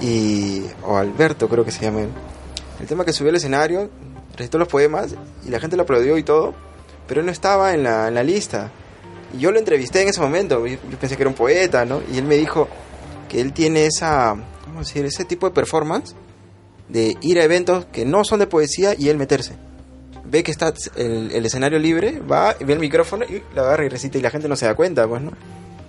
Y, 0.00 0.62
o 0.82 0.96
Alberto, 0.96 1.48
creo 1.48 1.64
que 1.64 1.70
se 1.70 1.82
llama 1.82 2.02
él. 2.02 2.08
El 2.80 2.86
tema 2.86 3.04
que 3.04 3.12
subió 3.12 3.30
al 3.30 3.36
escenario, 3.36 3.90
recitó 4.36 4.58
los 4.58 4.68
poemas 4.68 5.14
y 5.46 5.50
la 5.50 5.60
gente 5.60 5.76
lo 5.76 5.82
aplaudió 5.84 6.16
y 6.18 6.22
todo, 6.22 6.54
pero 7.06 7.20
él 7.20 7.26
no 7.26 7.32
estaba 7.32 7.74
en 7.74 7.84
la, 7.84 8.08
en 8.08 8.14
la 8.14 8.24
lista. 8.24 8.70
Y 9.34 9.38
yo 9.40 9.52
lo 9.52 9.58
entrevisté 9.58 10.02
en 10.02 10.08
ese 10.08 10.20
momento, 10.20 10.66
yo 10.66 10.78
yo 10.90 10.98
pensé 10.98 11.16
que 11.16 11.22
era 11.22 11.28
un 11.30 11.36
poeta, 11.36 11.84
¿no? 11.84 12.00
Y 12.12 12.18
él 12.18 12.24
me 12.24 12.36
dijo 12.36 12.68
que 13.28 13.40
él 13.40 13.52
tiene 13.52 13.86
esa, 13.86 14.36
¿cómo 14.64 14.80
decir? 14.80 15.04
Ese 15.04 15.24
tipo 15.24 15.46
de 15.48 15.54
performance 15.54 16.14
de 16.88 17.16
ir 17.20 17.38
a 17.38 17.44
eventos 17.44 17.86
que 17.86 18.04
no 18.04 18.24
son 18.24 18.40
de 18.40 18.46
poesía 18.46 18.94
y 18.98 19.08
él 19.08 19.16
meterse. 19.16 19.54
ve 20.24 20.42
que 20.42 20.50
está 20.50 20.72
el, 20.96 21.30
el 21.32 21.46
escenario 21.46 21.78
libre, 21.78 22.20
va, 22.20 22.54
ve 22.58 22.72
el 22.72 22.78
micrófono 22.78 23.24
y 23.24 23.42
lo 23.54 23.62
agarra 23.62 23.84
y 23.84 23.88
recita 23.88 24.18
y 24.18 24.22
la 24.22 24.30
gente 24.30 24.48
no 24.48 24.56
se 24.56 24.66
da 24.66 24.74
cuenta, 24.74 25.06
pues, 25.06 25.22
¿no? 25.22 25.32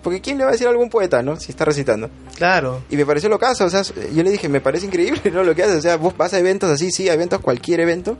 Porque 0.03 0.21
¿quién 0.21 0.37
le 0.37 0.43
va 0.43 0.49
a 0.49 0.51
decir 0.51 0.67
a 0.67 0.69
algún 0.69 0.89
poeta, 0.89 1.23
no? 1.23 1.39
Si 1.39 1.51
está 1.51 1.65
recitando. 1.65 2.09
Claro. 2.35 2.83
Y 2.89 2.97
me 2.97 3.05
pareció 3.05 3.29
lo 3.29 3.39
caso, 3.39 3.65
o 3.65 3.69
sea, 3.69 3.81
yo 3.81 4.23
le 4.23 4.31
dije, 4.31 4.49
me 4.49 4.61
parece 4.61 4.85
increíble, 4.85 5.21
¿no? 5.33 5.43
Lo 5.43 5.55
que 5.55 5.63
haces, 5.63 5.77
o 5.77 5.81
sea, 5.81 5.95
vos 5.95 6.15
vas 6.17 6.33
a 6.33 6.39
eventos 6.39 6.69
así, 6.69 6.91
sí, 6.91 7.09
a 7.09 7.13
eventos, 7.13 7.39
cualquier 7.39 7.79
evento. 7.79 8.17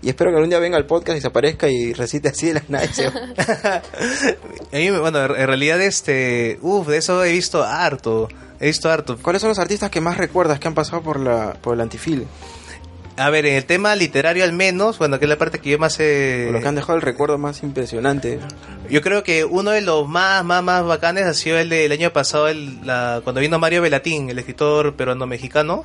Y 0.00 0.08
espero 0.08 0.30
que 0.30 0.36
algún 0.36 0.48
día 0.48 0.60
venga 0.60 0.76
al 0.76 0.86
podcast 0.86 1.18
y 1.18 1.20
se 1.20 1.26
aparezca 1.26 1.68
y 1.68 1.92
recite 1.92 2.28
así 2.28 2.46
de 2.46 2.54
la 2.54 2.62
nada. 2.68 2.86
A 4.72 4.76
mí, 4.76 4.90
bueno, 4.90 5.24
en 5.24 5.46
realidad, 5.46 5.80
este, 5.82 6.58
uff, 6.62 6.86
de 6.86 6.98
eso 6.98 7.24
he 7.24 7.32
visto 7.32 7.64
harto. 7.64 8.28
He 8.60 8.66
visto 8.66 8.88
harto. 8.88 9.18
¿Cuáles 9.20 9.42
son 9.42 9.48
los 9.48 9.58
artistas 9.58 9.90
que 9.90 10.00
más 10.00 10.16
recuerdas 10.16 10.60
que 10.60 10.68
han 10.68 10.74
pasado 10.74 11.02
por 11.02 11.18
la 11.18 11.54
por 11.54 11.74
el 11.74 11.80
antifil? 11.80 12.26
A 13.18 13.30
ver, 13.30 13.46
en 13.46 13.54
el 13.56 13.64
tema 13.64 13.94
literario 13.96 14.44
al 14.44 14.52
menos, 14.52 14.98
bueno, 14.98 15.18
que 15.18 15.24
es 15.24 15.28
la 15.28 15.36
parte 15.36 15.58
que 15.58 15.70
yo 15.70 15.78
más 15.78 15.98
he... 15.98 16.44
Por 16.46 16.54
lo 16.54 16.60
que 16.60 16.68
han 16.68 16.74
dejado 16.76 16.96
el 16.96 17.02
recuerdo 17.02 17.36
más 17.38 17.62
impresionante. 17.62 18.38
Yo 18.88 19.02
creo 19.02 19.22
que 19.22 19.44
uno 19.44 19.72
de 19.72 19.80
los 19.80 20.08
más, 20.08 20.44
más, 20.44 20.62
más 20.62 20.84
bacanes 20.84 21.24
ha 21.24 21.34
sido 21.34 21.58
el 21.58 21.68
del 21.68 21.90
año 21.92 22.12
pasado, 22.12 22.48
el, 22.48 22.86
la, 22.86 23.20
cuando 23.24 23.40
vino 23.40 23.58
Mario 23.58 23.82
Velatín, 23.82 24.30
el 24.30 24.38
escritor 24.38 24.94
peruano-mexicano. 24.94 25.84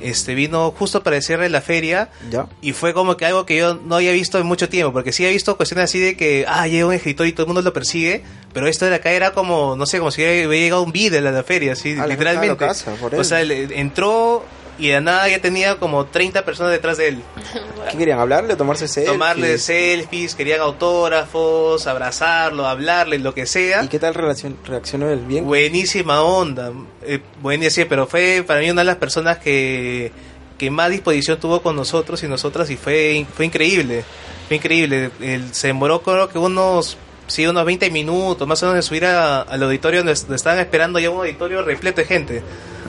Este 0.00 0.34
vino 0.34 0.72
justo 0.72 1.02
para 1.02 1.16
el 1.16 1.22
cierre 1.22 1.44
de 1.44 1.50
la 1.50 1.60
feria 1.60 2.10
¿Ya? 2.30 2.46
y 2.60 2.72
fue 2.72 2.92
como 2.92 3.16
que 3.16 3.26
algo 3.26 3.46
que 3.46 3.56
yo 3.56 3.74
no 3.74 3.94
había 3.96 4.10
visto 4.10 4.38
en 4.38 4.46
mucho 4.46 4.68
tiempo, 4.68 4.92
porque 4.92 5.12
sí 5.12 5.24
he 5.24 5.30
visto 5.30 5.56
cuestiones 5.56 5.84
así 5.84 6.00
de 6.00 6.16
que, 6.16 6.44
ah, 6.48 6.66
llega 6.66 6.86
un 6.86 6.92
escritor 6.92 7.26
y 7.28 7.32
todo 7.32 7.44
el 7.44 7.46
mundo 7.48 7.62
lo 7.62 7.72
persigue, 7.72 8.22
pero 8.52 8.66
esto 8.66 8.86
de 8.86 8.94
acá 8.96 9.12
era 9.12 9.30
como, 9.32 9.76
no 9.76 9.86
sé, 9.86 9.98
como 9.98 10.10
si 10.10 10.20
hubiera 10.22 10.48
llegado 10.52 10.82
un 10.82 10.90
beat 10.92 11.14
a 11.14 11.20
la 11.20 11.42
feria, 11.44 11.72
así, 11.72 11.96
Ah, 11.98 12.06
literalmente. 12.08 12.56
casa, 12.56 12.92
o 13.16 13.24
sea, 13.24 13.40
entró 13.42 14.44
y 14.78 14.88
de 14.88 15.00
nada 15.00 15.28
ya 15.28 15.40
tenía 15.40 15.76
como 15.76 16.06
30 16.06 16.44
personas 16.44 16.72
detrás 16.72 16.96
de 16.98 17.08
él. 17.08 17.22
¿Qué 17.92 17.98
querían? 17.98 18.18
¿Hablarle? 18.18 18.56
¿Tomarse 18.56 18.88
selfies? 18.88 19.12
Tomarle 19.12 19.58
selfies, 19.58 20.34
querían 20.34 20.60
autógrafos, 20.60 21.86
abrazarlo, 21.86 22.66
hablarle, 22.66 23.18
lo 23.18 23.34
que 23.34 23.46
sea. 23.46 23.82
¿Y 23.84 23.88
qué 23.88 23.98
tal 23.98 24.14
relacion- 24.14 24.56
reaccionó 24.64 25.10
él? 25.10 25.20
¿Bien? 25.26 25.44
Buenísima 25.44 26.22
onda, 26.22 26.72
eh, 27.02 27.20
buenísima, 27.40 27.86
pero 27.88 28.06
fue 28.06 28.42
para 28.46 28.60
mí 28.60 28.70
una 28.70 28.80
de 28.82 28.86
las 28.86 28.96
personas 28.96 29.38
que, 29.38 30.10
que 30.58 30.70
más 30.70 30.90
disposición 30.90 31.38
tuvo 31.38 31.62
con 31.62 31.76
nosotros 31.76 32.22
y 32.22 32.28
nosotras 32.28 32.70
y 32.70 32.76
fue, 32.76 33.26
fue 33.34 33.46
increíble, 33.46 34.04
fue 34.48 34.56
increíble. 34.56 35.10
Él 35.20 35.48
se 35.52 35.68
demoró 35.68 36.02
creo 36.02 36.28
que 36.28 36.38
unos, 36.38 36.96
sí, 37.26 37.46
unos 37.46 37.64
20 37.64 37.90
minutos 37.90 38.46
más 38.48 38.62
o 38.62 38.66
menos 38.66 38.76
de 38.76 38.82
subir 38.82 39.04
a- 39.06 39.42
al 39.42 39.62
auditorio 39.62 40.00
donde, 40.00 40.12
estaban 40.12 40.58
esperando 40.58 40.98
ya 40.98 41.10
un 41.10 41.18
auditorio 41.18 41.62
repleto 41.62 42.00
de 42.00 42.06
gente, 42.06 42.42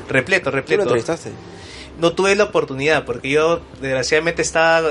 repleto, 0.10 0.46
¿Tú 0.46 0.56
lo 0.56 0.62
repleto. 0.62 0.84
entrevistaste? 0.84 1.32
No 2.00 2.12
tuve 2.14 2.36
la 2.36 2.46
oportunidad 2.46 3.06
porque 3.06 3.30
yo 3.30 3.62
desgraciadamente 3.82 4.42
estaba 4.42 4.82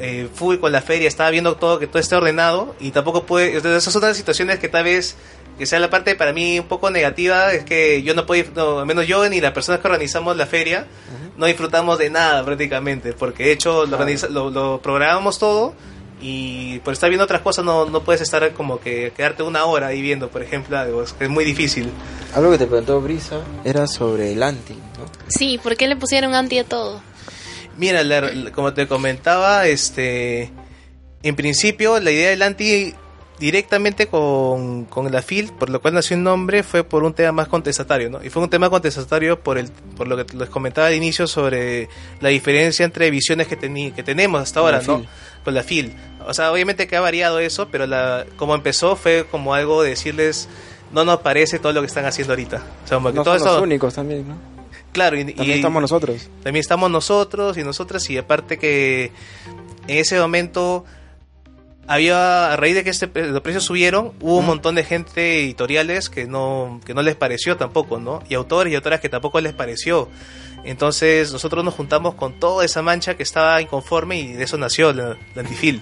eh, 0.00 0.28
fui 0.34 0.58
con 0.58 0.72
la 0.72 0.80
feria, 0.82 1.06
estaba 1.08 1.30
viendo 1.30 1.56
todo 1.56 1.78
que 1.78 1.86
todo 1.86 1.98
esté 2.00 2.16
ordenado 2.16 2.74
y 2.80 2.90
tampoco 2.90 3.24
pude, 3.24 3.48
entonces 3.56 3.82
esas 3.82 3.92
son 3.92 4.02
las 4.02 4.16
situaciones 4.16 4.58
que 4.58 4.68
tal 4.68 4.84
vez 4.84 5.16
que 5.56 5.66
sea 5.66 5.78
la 5.78 5.88
parte 5.88 6.16
para 6.16 6.32
mí 6.32 6.58
un 6.58 6.66
poco 6.66 6.90
negativa 6.90 7.52
es 7.52 7.64
que 7.64 8.02
yo 8.02 8.12
no 8.14 8.26
puedo, 8.26 8.44
no, 8.56 8.80
al 8.80 8.86
menos 8.86 9.06
yo 9.06 9.28
ni 9.28 9.40
las 9.40 9.52
personas 9.52 9.80
que 9.80 9.86
organizamos 9.86 10.36
la 10.36 10.46
feria 10.46 10.86
no 11.36 11.46
disfrutamos 11.46 11.96
de 11.98 12.10
nada 12.10 12.44
prácticamente 12.44 13.12
porque 13.12 13.44
de 13.44 13.52
hecho 13.52 13.86
lo, 13.86 13.96
organiza- 13.98 14.28
lo, 14.28 14.50
lo 14.50 14.80
programamos 14.82 15.38
todo 15.38 15.74
y 16.20 16.78
por 16.80 16.92
estar 16.92 17.10
viendo 17.10 17.24
otras 17.24 17.42
cosas 17.42 17.64
no, 17.64 17.86
no 17.86 18.02
puedes 18.02 18.20
estar 18.22 18.52
como 18.52 18.80
que 18.80 19.12
quedarte 19.16 19.42
una 19.42 19.64
hora 19.66 19.88
ahí 19.88 20.00
viendo 20.00 20.28
por 20.30 20.42
ejemplo 20.42 20.78
algo, 20.78 21.02
es, 21.02 21.12
que 21.12 21.24
es 21.24 21.30
muy 21.30 21.44
difícil 21.44 21.90
Algo 22.34 22.50
que 22.52 22.58
te 22.58 22.66
preguntó 22.66 23.00
Brisa 23.00 23.40
era 23.64 23.86
sobre 23.86 24.32
el 24.32 24.42
anti, 24.42 24.74
¿no? 24.74 25.06
Sí, 25.28 25.58
¿por 25.62 25.76
qué 25.76 25.86
le 25.88 25.96
pusieron 25.96 26.34
anti 26.34 26.58
a 26.58 26.64
todo? 26.64 27.02
Mira, 27.76 28.04
la- 28.04 28.20
la- 28.20 28.52
como 28.52 28.72
te 28.72 28.86
comentaba, 28.86 29.66
este, 29.66 30.50
en 31.22 31.34
principio 31.36 31.98
la 32.00 32.10
idea 32.12 32.30
del 32.30 32.42
anti 32.42 32.94
directamente 33.40 34.06
con, 34.06 34.84
con 34.84 35.10
la 35.10 35.20
FIL, 35.20 35.52
por 35.58 35.68
lo 35.68 35.80
cual 35.82 35.94
nació 35.94 36.16
el 36.16 36.22
nombre, 36.22 36.62
fue 36.62 36.84
por 36.84 37.02
un 37.02 37.12
tema 37.14 37.32
más 37.32 37.48
contestatario, 37.48 38.08
¿no? 38.08 38.22
Y 38.24 38.30
fue 38.30 38.40
un 38.40 38.48
tema 38.48 38.70
contestatario 38.70 39.40
por 39.40 39.58
el, 39.58 39.68
por 39.96 40.06
lo 40.06 40.16
que 40.24 40.36
les 40.36 40.48
comentaba 40.48 40.86
al 40.86 40.94
inicio 40.94 41.26
sobre 41.26 41.88
la 42.20 42.28
diferencia 42.28 42.84
entre 42.84 43.10
visiones 43.10 43.48
que, 43.48 43.56
que 43.58 44.02
tenemos 44.04 44.40
hasta 44.40 44.60
ahora, 44.60 44.80
¿no? 44.86 45.04
Con 45.44 45.54
la 45.54 45.62
FIL. 45.62 45.92
O 46.26 46.32
sea, 46.32 46.50
obviamente 46.52 46.86
que 46.86 46.96
ha 46.96 47.00
variado 47.00 47.38
eso, 47.38 47.68
pero 47.70 47.86
la, 47.86 48.24
como 48.36 48.54
empezó 48.54 48.96
fue 48.96 49.26
como 49.30 49.52
algo 49.54 49.82
de 49.82 49.90
decirles, 49.90 50.48
no 50.92 51.04
nos 51.04 51.18
parece 51.20 51.58
todo 51.58 51.72
lo 51.72 51.80
que 51.82 51.86
están 51.86 52.06
haciendo 52.06 52.32
ahorita. 52.32 52.62
O 52.84 52.88
sea, 52.88 52.96
como 52.96 53.10
que 53.10 53.16
No 53.16 53.24
todo 53.24 53.38
son 53.38 53.48
los 53.54 53.62
únicos 53.62 53.92
también, 53.94 54.26
¿no? 54.28 54.36
claro, 54.92 55.18
y, 55.18 55.24
También 55.24 55.50
y- 55.50 55.52
estamos 55.54 55.82
nosotros. 55.82 56.28
también 56.42 56.60
estamos 56.60 56.90
nosotros 56.90 57.58
y 57.58 57.64
nosotras 57.64 58.08
y 58.10 58.16
aparte 58.16 58.58
que 58.58 59.10
en 59.88 59.98
ese 59.98 60.18
momento 60.20 60.84
había 61.86 62.52
a 62.52 62.56
raíz 62.56 62.74
de 62.76 62.84
que 62.84 62.90
este, 62.90 63.08
los 63.26 63.40
precios 63.42 63.64
subieron 63.64 64.12
hubo 64.20 64.38
un 64.38 64.46
montón 64.46 64.74
de 64.74 64.84
gente 64.84 65.40
editoriales 65.42 66.08
que 66.08 66.26
no 66.26 66.80
que 66.86 66.94
no 66.94 67.02
les 67.02 67.14
pareció 67.16 67.56
tampoco 67.58 67.98
no 67.98 68.22
y 68.28 68.34
autores 68.34 68.72
y 68.72 68.76
autoras 68.76 69.00
que 69.00 69.10
tampoco 69.10 69.38
les 69.42 69.52
pareció 69.52 70.08
entonces 70.64 71.32
nosotros 71.32 71.64
nos 71.64 71.74
juntamos 71.74 72.14
con 72.14 72.38
toda 72.38 72.64
esa 72.64 72.82
mancha 72.82 73.16
que 73.16 73.22
estaba 73.22 73.60
inconforme 73.60 74.18
y 74.18 74.32
de 74.32 74.44
eso 74.44 74.56
nació 74.58 74.92
la, 74.92 75.16
la 75.34 75.42
antifil 75.42 75.80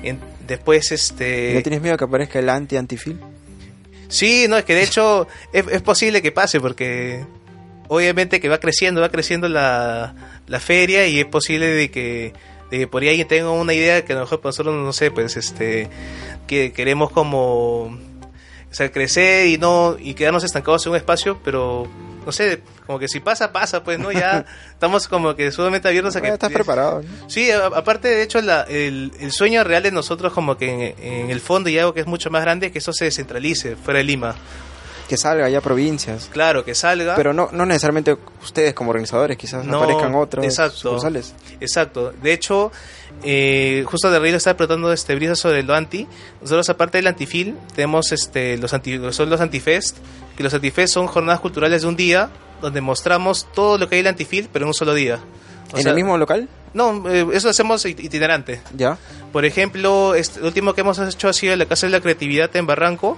después 0.46 0.92
este 0.92 1.54
¿No 1.54 1.62
tienes 1.62 1.82
miedo 1.82 1.96
que 1.96 2.04
aparezca 2.04 2.38
el 2.38 2.48
anti-antifil? 2.48 3.18
Sí, 4.08 4.46
no, 4.48 4.56
es 4.56 4.64
que 4.64 4.74
de 4.74 4.82
hecho 4.82 5.26
es, 5.52 5.66
es 5.70 5.82
posible 5.82 6.22
que 6.22 6.32
pase 6.32 6.60
porque 6.60 7.24
obviamente 7.88 8.40
que 8.40 8.48
va 8.48 8.58
creciendo, 8.58 9.00
va 9.00 9.08
creciendo 9.10 9.48
la, 9.48 10.14
la 10.46 10.60
feria 10.60 11.06
y 11.06 11.18
es 11.18 11.26
posible 11.26 11.66
de 11.66 11.90
que, 11.90 12.32
de 12.70 12.78
que 12.78 12.86
por 12.86 13.02
ahí 13.02 13.24
tenga 13.24 13.50
una 13.50 13.74
idea 13.74 14.04
que 14.04 14.12
a 14.12 14.16
lo 14.16 14.22
mejor 14.22 14.40
nosotros, 14.44 14.74
no 14.74 14.92
sé, 14.92 15.10
pues 15.10 15.36
este, 15.36 15.88
que 16.46 16.72
queremos 16.72 17.10
como, 17.10 17.98
o 18.70 18.74
sea, 18.74 18.90
crecer 18.92 19.46
y 19.46 19.58
no, 19.58 19.96
y 19.98 20.14
quedarnos 20.14 20.44
estancados 20.44 20.84
en 20.86 20.90
un 20.92 20.96
espacio, 20.96 21.38
pero 21.44 21.88
no 22.26 22.32
sé, 22.32 22.60
como 22.86 22.98
que 22.98 23.08
si 23.08 23.20
pasa, 23.20 23.52
pasa, 23.52 23.82
pues, 23.82 23.98
¿no? 23.98 24.12
Ya 24.12 24.44
estamos 24.72 25.08
como 25.08 25.34
que 25.34 25.50
sumamente 25.50 25.88
abiertos 25.88 26.14
a 26.16 26.20
que... 26.20 26.28
Estás 26.28 26.52
preparado, 26.52 27.02
¿no? 27.02 27.30
Sí, 27.30 27.50
a- 27.50 27.66
aparte 27.66 28.08
de 28.08 28.22
hecho 28.22 28.40
la- 28.42 28.62
el, 28.64 29.12
el 29.20 29.32
sueño 29.32 29.64
real 29.64 29.82
de 29.82 29.90
nosotros 29.92 30.32
como 30.34 30.58
que 30.58 30.94
en, 30.98 31.04
en 31.24 31.30
el 31.30 31.40
fondo 31.40 31.70
y 31.70 31.78
algo 31.78 31.94
que 31.94 32.00
es 32.00 32.06
mucho 32.06 32.30
más 32.30 32.42
grande 32.42 32.66
es 32.66 32.72
que 32.72 32.78
eso 32.78 32.92
se 32.92 33.06
descentralice 33.06 33.76
fuera 33.76 33.98
de 33.98 34.04
Lima. 34.04 34.34
Que 35.08 35.16
salga 35.16 35.48
ya 35.48 35.60
provincias. 35.62 36.28
Claro, 36.32 36.64
que 36.64 36.74
salga. 36.74 37.16
Pero 37.16 37.32
no, 37.32 37.48
no 37.52 37.64
necesariamente 37.64 38.16
ustedes 38.42 38.74
como 38.74 38.90
organizadores, 38.90 39.36
quizás 39.38 39.64
No, 39.64 39.78
aparezcan 39.78 40.14
otros 40.14 40.44
exacto. 40.44 40.96
Exacto. 41.60 42.12
De 42.22 42.32
hecho, 42.32 42.70
eh, 43.22 43.84
justo 43.86 44.10
de 44.10 44.18
Río 44.18 44.36
estaba 44.36 44.56
preguntando 44.56 44.92
este 44.92 45.14
brisa 45.14 45.34
sobre 45.34 45.62
lo 45.62 45.74
anti. 45.74 46.06
Nosotros 46.42 46.68
aparte 46.68 46.98
del 46.98 47.06
antifil 47.06 47.56
tenemos 47.74 48.12
este 48.12 48.58
los 48.58 48.72
anti, 48.74 49.00
son 49.12 49.30
los 49.30 49.40
antifest, 49.40 49.96
que 50.36 50.42
los 50.42 50.52
antifest 50.52 50.92
son 50.92 51.06
jornadas 51.06 51.40
culturales 51.40 51.82
de 51.82 51.88
un 51.88 51.96
día 51.96 52.28
donde 52.60 52.80
mostramos 52.80 53.46
todo 53.54 53.78
lo 53.78 53.88
que 53.88 53.94
hay 53.96 54.00
en 54.00 54.06
el 54.06 54.10
antifil, 54.10 54.48
pero 54.52 54.64
en 54.64 54.68
un 54.68 54.74
solo 54.74 54.92
día. 54.94 55.18
O 55.72 55.76
¿En 55.76 55.82
sea, 55.82 55.90
el 55.90 55.96
mismo 55.96 56.18
local? 56.18 56.48
No, 56.74 57.08
eh, 57.10 57.26
eso 57.32 57.46
lo 57.46 57.50
hacemos 57.50 57.84
it- 57.86 58.00
itinerante. 58.00 58.60
Ya. 58.76 58.98
Por 59.32 59.44
ejemplo, 59.46 60.14
este, 60.14 60.40
lo 60.40 60.46
último 60.48 60.74
que 60.74 60.82
hemos 60.82 60.98
hecho 60.98 61.28
ha 61.28 61.32
sido 61.32 61.56
la 61.56 61.66
Casa 61.66 61.86
de 61.86 61.92
la 61.92 62.00
Creatividad 62.00 62.54
en 62.56 62.66
Barranco 62.66 63.16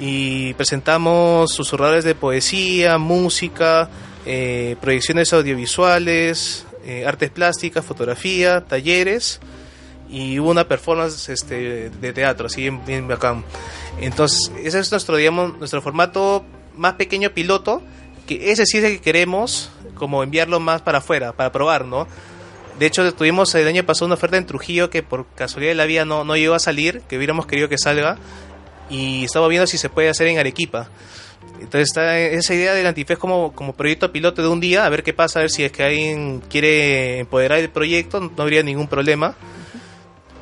y 0.00 0.54
presentamos 0.54 1.52
susurradores 1.52 2.04
de 2.04 2.14
poesía, 2.14 2.96
música, 2.96 3.90
eh, 4.24 4.76
proyecciones 4.80 5.30
audiovisuales, 5.34 6.66
eh, 6.86 7.04
artes 7.06 7.30
plásticas, 7.30 7.84
fotografía, 7.84 8.62
talleres 8.62 9.40
y 10.08 10.38
una 10.38 10.66
performance 10.66 11.28
este, 11.28 11.90
de 11.90 12.12
teatro, 12.14 12.46
así 12.46 12.62
bien, 12.62 12.84
bien 12.86 13.06
bacán. 13.06 13.44
Entonces, 14.00 14.50
ese 14.64 14.80
es 14.80 14.90
nuestro, 14.90 15.16
digamos, 15.16 15.58
nuestro 15.58 15.82
formato 15.82 16.46
más 16.76 16.94
pequeño 16.94 17.30
piloto, 17.30 17.82
que 18.26 18.52
ese 18.52 18.64
sí 18.64 18.78
es 18.78 18.84
el 18.84 18.92
que 18.94 19.00
queremos 19.02 19.70
como 19.94 20.22
enviarlo 20.22 20.60
más 20.60 20.80
para 20.80 20.98
afuera, 20.98 21.32
para 21.32 21.52
probar, 21.52 21.84
¿no? 21.84 22.08
De 22.78 22.86
hecho, 22.86 23.12
tuvimos 23.12 23.54
el 23.54 23.68
año 23.68 23.84
pasado 23.84 24.06
una 24.06 24.14
oferta 24.14 24.38
en 24.38 24.46
Trujillo 24.46 24.88
que 24.88 25.02
por 25.02 25.26
casualidad 25.34 25.72
de 25.72 25.74
la 25.74 25.84
vida 25.84 26.06
no, 26.06 26.24
no 26.24 26.34
llegó 26.34 26.54
a 26.54 26.58
salir, 26.58 27.02
que 27.02 27.18
hubiéramos 27.18 27.44
querido 27.44 27.68
que 27.68 27.76
salga, 27.76 28.16
y 28.90 29.24
estaba 29.24 29.48
viendo 29.48 29.66
si 29.66 29.78
se 29.78 29.88
puede 29.88 30.08
hacer 30.08 30.26
en 30.26 30.38
Arequipa. 30.38 30.88
Entonces 31.60 31.88
está 31.88 32.18
esa 32.18 32.54
idea 32.54 32.74
del 32.74 32.86
Antifest 32.86 33.20
como, 33.20 33.52
como 33.52 33.74
proyecto 33.74 34.10
piloto 34.12 34.42
de 34.42 34.48
un 34.48 34.60
día, 34.60 34.84
a 34.84 34.88
ver 34.88 35.02
qué 35.02 35.12
pasa, 35.12 35.38
a 35.38 35.42
ver 35.42 35.50
si 35.50 35.62
es 35.64 35.72
que 35.72 35.82
alguien 35.82 36.40
quiere 36.48 37.20
empoderar 37.20 37.58
el 37.58 37.68
proyecto, 37.70 38.20
no 38.20 38.42
habría 38.42 38.62
ningún 38.62 38.88
problema. 38.88 39.34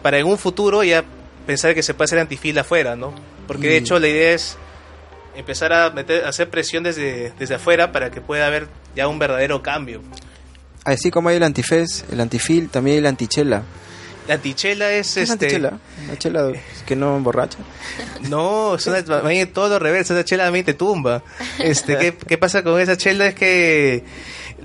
Para 0.02 0.18
en 0.18 0.26
un 0.26 0.38
futuro 0.38 0.82
ya 0.84 1.04
pensar 1.46 1.74
que 1.74 1.82
se 1.82 1.94
puede 1.94 2.06
hacer 2.06 2.18
antifil 2.20 2.56
afuera, 2.58 2.94
¿no? 2.96 3.12
Porque 3.46 3.66
de 3.68 3.74
Y- 3.74 3.76
hecho 3.78 3.98
la 3.98 4.08
idea 4.08 4.32
es 4.32 4.56
empezar 5.36 5.72
a, 5.72 5.90
meter, 5.90 6.24
a 6.24 6.28
hacer 6.28 6.48
presión 6.50 6.84
desde, 6.84 7.32
desde 7.38 7.54
afuera 7.56 7.90
para 7.92 8.10
que 8.10 8.20
pueda 8.20 8.46
haber 8.46 8.68
ya 8.94 9.08
un 9.08 9.18
verdadero 9.18 9.60
cambio. 9.62 10.02
Así 10.84 11.10
como 11.10 11.28
hay 11.28 11.36
el 11.36 11.42
antifes, 11.42 12.04
el 12.12 12.20
antifil, 12.20 12.68
también 12.70 12.94
hay 12.94 12.98
el 13.00 13.06
antichela. 13.06 13.62
La 14.28 14.34
antichela 14.34 14.92
es 14.92 15.14
¿Qué 15.14 15.22
es 15.22 15.30
este... 15.30 15.46
antichela? 15.46 15.78
Una 16.04 16.18
chela 16.18 16.52
que 16.86 16.94
no 16.94 17.16
emborracha. 17.16 17.58
No, 18.28 18.74
es 18.74 18.86
una, 18.86 19.02
todo 19.52 19.68
lo 19.70 19.78
reverso, 19.78 20.14
esa 20.14 20.24
chela 20.24 20.44
también 20.44 20.66
te 20.66 20.74
tumba. 20.74 21.22
Este, 21.58 21.96
¿qué, 21.96 22.14
qué 22.14 22.36
pasa 22.36 22.62
con 22.62 22.78
esa 22.78 22.96
chela? 22.96 23.26
Es 23.26 23.34
que 23.34 24.04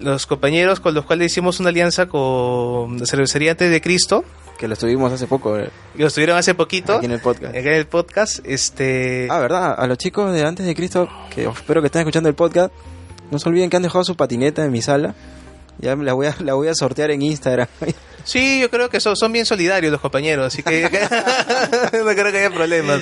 los 0.02 0.26
compañeros 0.26 0.82
con 0.82 0.94
los 0.94 1.06
cuales 1.06 1.32
hicimos 1.32 1.62
una 1.62 1.70
alianza 1.70 2.08
con 2.08 3.00
la 3.00 3.06
cervecería 3.06 3.52
Antes 3.52 3.72
de 3.72 3.80
Cristo, 3.80 4.26
¿Qué 4.54 4.60
que 4.60 4.68
lo 4.68 4.74
estuvimos 4.74 5.12
hace 5.12 5.28
poco 5.28 5.58
eh, 5.58 5.70
Lo 5.96 6.08
estuvieron 6.08 6.38
hace 6.38 6.54
poquito. 6.54 6.96
aquí 6.96 7.06
en 7.06 7.14
el 7.14 7.22
podcast. 7.22 7.56
Acá 7.56 7.70
en 7.70 7.74
el 7.74 7.88
podcast, 7.88 8.46
este... 8.46 9.28
Ah, 9.30 9.40
¿verdad? 9.40 9.76
A 9.78 9.88
los 9.88 9.98
chicos 9.98 10.34
de 10.34 10.46
Antes 10.46 10.66
de 10.66 10.76
Cristo, 10.76 11.08
que 11.34 11.46
espero 11.46 11.82
que 11.82 11.88
estén 11.88 12.02
escuchando 12.02 12.28
el 12.28 12.36
podcast, 12.36 12.74
no 13.32 13.40
se 13.40 13.48
olviden 13.48 13.70
que 13.70 13.78
han 13.78 13.84
dejado 13.84 14.04
su 14.04 14.16
patineta 14.16 14.64
en 14.64 14.72
mi 14.72 14.82
sala. 14.82 15.16
Ya 15.80 15.96
la 15.96 16.14
voy 16.14 16.28
a, 16.28 16.36
la 16.44 16.54
voy 16.54 16.68
a 16.68 16.76
sortear 16.76 17.12
en 17.12 17.22
Instagram. 17.22 17.68
Sí, 18.26 18.62
yo 18.62 18.70
creo 18.70 18.90
que 18.90 19.02
son, 19.02 19.18
son 19.18 19.34
bien 19.34 19.46
solidarios 19.46 19.92
los 19.92 20.00
compañeros, 20.00 20.48
así 20.48 20.64
que 20.64 20.84
no 20.90 20.90
creo 22.14 22.32
que 22.32 22.38
haya 22.38 22.52
problemas. 22.52 23.02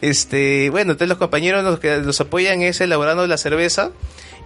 Este, 0.00 0.70
bueno, 0.70 0.92
entonces 0.92 1.10
los 1.10 1.18
compañeros 1.18 1.62
los 1.62 1.78
que 1.78 1.98
los 1.98 2.18
apoyan 2.18 2.62
es 2.62 2.80
elaborando 2.80 3.26
la 3.26 3.36
cerveza 3.36 3.90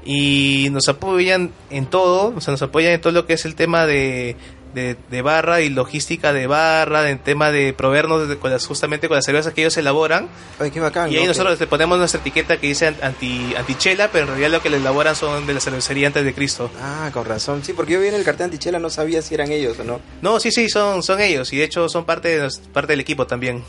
y 0.05 0.67
nos 0.73 0.89
apoyan 0.89 1.53
en 1.71 1.87
todo, 1.87 2.35
o 2.37 2.41
sea, 2.41 2.51
nos 2.51 2.63
apoyan 2.63 2.91
en 2.91 3.01
todo 3.01 3.13
lo 3.13 3.25
que 3.25 3.35
es 3.35 3.45
el 3.45 3.55
tema 3.55 3.87
de, 3.87 4.35
de, 4.75 4.97
de 5.11 5.23
barra 5.23 5.61
y 5.61 5.69
logística 5.69 6.33
de 6.33 6.47
barra, 6.47 7.11
en 7.11 7.19
tema 7.19 7.51
de 7.51 7.73
proveernos 7.73 8.29
de- 8.29 8.39
con 8.39 8.51
las, 8.51 8.67
justamente 8.67 9.09
con 9.09 9.17
las 9.17 9.25
cervezas 9.25 9.53
que 9.53 9.63
ellos 9.63 9.77
elaboran. 9.77 10.29
Ay, 10.59 10.71
qué 10.71 10.81
bacán. 10.81 11.11
Y 11.13 11.17
ahí 11.17 11.23
¿no? 11.23 11.29
nosotros 11.29 11.59
le 11.61 11.67
ponemos 11.67 11.99
nuestra 11.99 12.21
etiqueta 12.21 12.57
que 12.59 12.67
dice 12.69 12.95
anti, 13.03 13.55
antichela, 13.57 14.09
pero 14.11 14.25
en 14.25 14.29
realidad 14.31 14.51
lo 14.51 14.63
que 14.63 14.71
le 14.71 14.79
elaboran 14.79 15.15
son 15.17 15.47
de 15.47 15.55
la 15.55 15.61
cervecería 15.61 16.07
antes 16.07 16.25
de 16.25 16.35
Cristo. 16.35 16.71
Ah, 16.81 17.11
con 17.13 17.25
razón. 17.25 17.63
Sí, 17.65 17.73
porque 17.73 17.93
yo 17.95 18.01
vi 18.01 18.09
en 18.09 18.15
el 18.15 18.25
cartel 18.25 18.45
antichela, 18.45 18.79
no 18.79 18.91
sabía 18.91 19.23
si 19.23 19.35
eran 19.35 19.51
ellos 19.53 19.79
o 19.79 19.85
no. 19.85 20.01
No, 20.23 20.41
sí, 20.41 20.51
sí, 20.51 20.69
son, 20.69 21.03
son 21.03 21.21
ellos 21.21 21.53
y 21.53 21.59
de 21.59 21.65
hecho 21.65 21.89
son 21.89 22.05
parte, 22.05 22.39
de, 22.41 22.49
parte 22.73 22.93
del 22.93 23.01
equipo 23.01 23.27
también. 23.27 23.63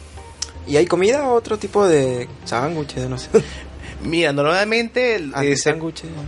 ¿Y 0.65 0.77
hay 0.77 0.85
comida 0.85 1.27
o 1.27 1.33
otro 1.33 1.57
tipo 1.57 1.85
de 1.87 2.27
sándwiches? 2.45 3.09
No 3.09 3.17
sé. 3.17 3.29
Mira, 4.03 4.33
normalmente... 4.33 5.15
este, 5.43 5.69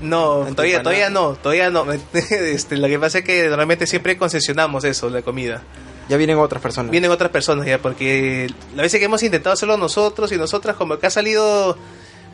no, 0.02 0.46
todavía, 0.56 0.82
todavía 0.84 1.10
no, 1.10 1.34
todavía 1.34 1.70
no. 1.70 1.86
Este, 2.14 2.78
lo 2.78 2.88
que 2.88 2.98
pasa 3.00 3.20
es 3.20 3.24
que 3.26 3.48
normalmente 3.48 3.86
siempre 3.88 4.18
concesionamos 4.18 4.84
eso, 4.86 5.10
la 5.10 5.22
comida. 5.22 5.62
Ya 6.08 6.18
vienen 6.18 6.38
otras 6.38 6.62
personas. 6.62 6.92
Vienen 6.92 7.12
otras 7.12 7.32
personas 7.32 7.66
ya, 7.66 7.80
porque 7.80 8.48
la 8.76 8.84
veces 8.84 9.00
que 9.00 9.06
hemos 9.06 9.24
intentado 9.24 9.54
hacerlo 9.54 9.76
nosotros 9.78 10.32
y 10.32 10.38
nosotras 10.38 10.76
como 10.76 11.00
que 11.00 11.08
ha 11.08 11.10
salido 11.10 11.78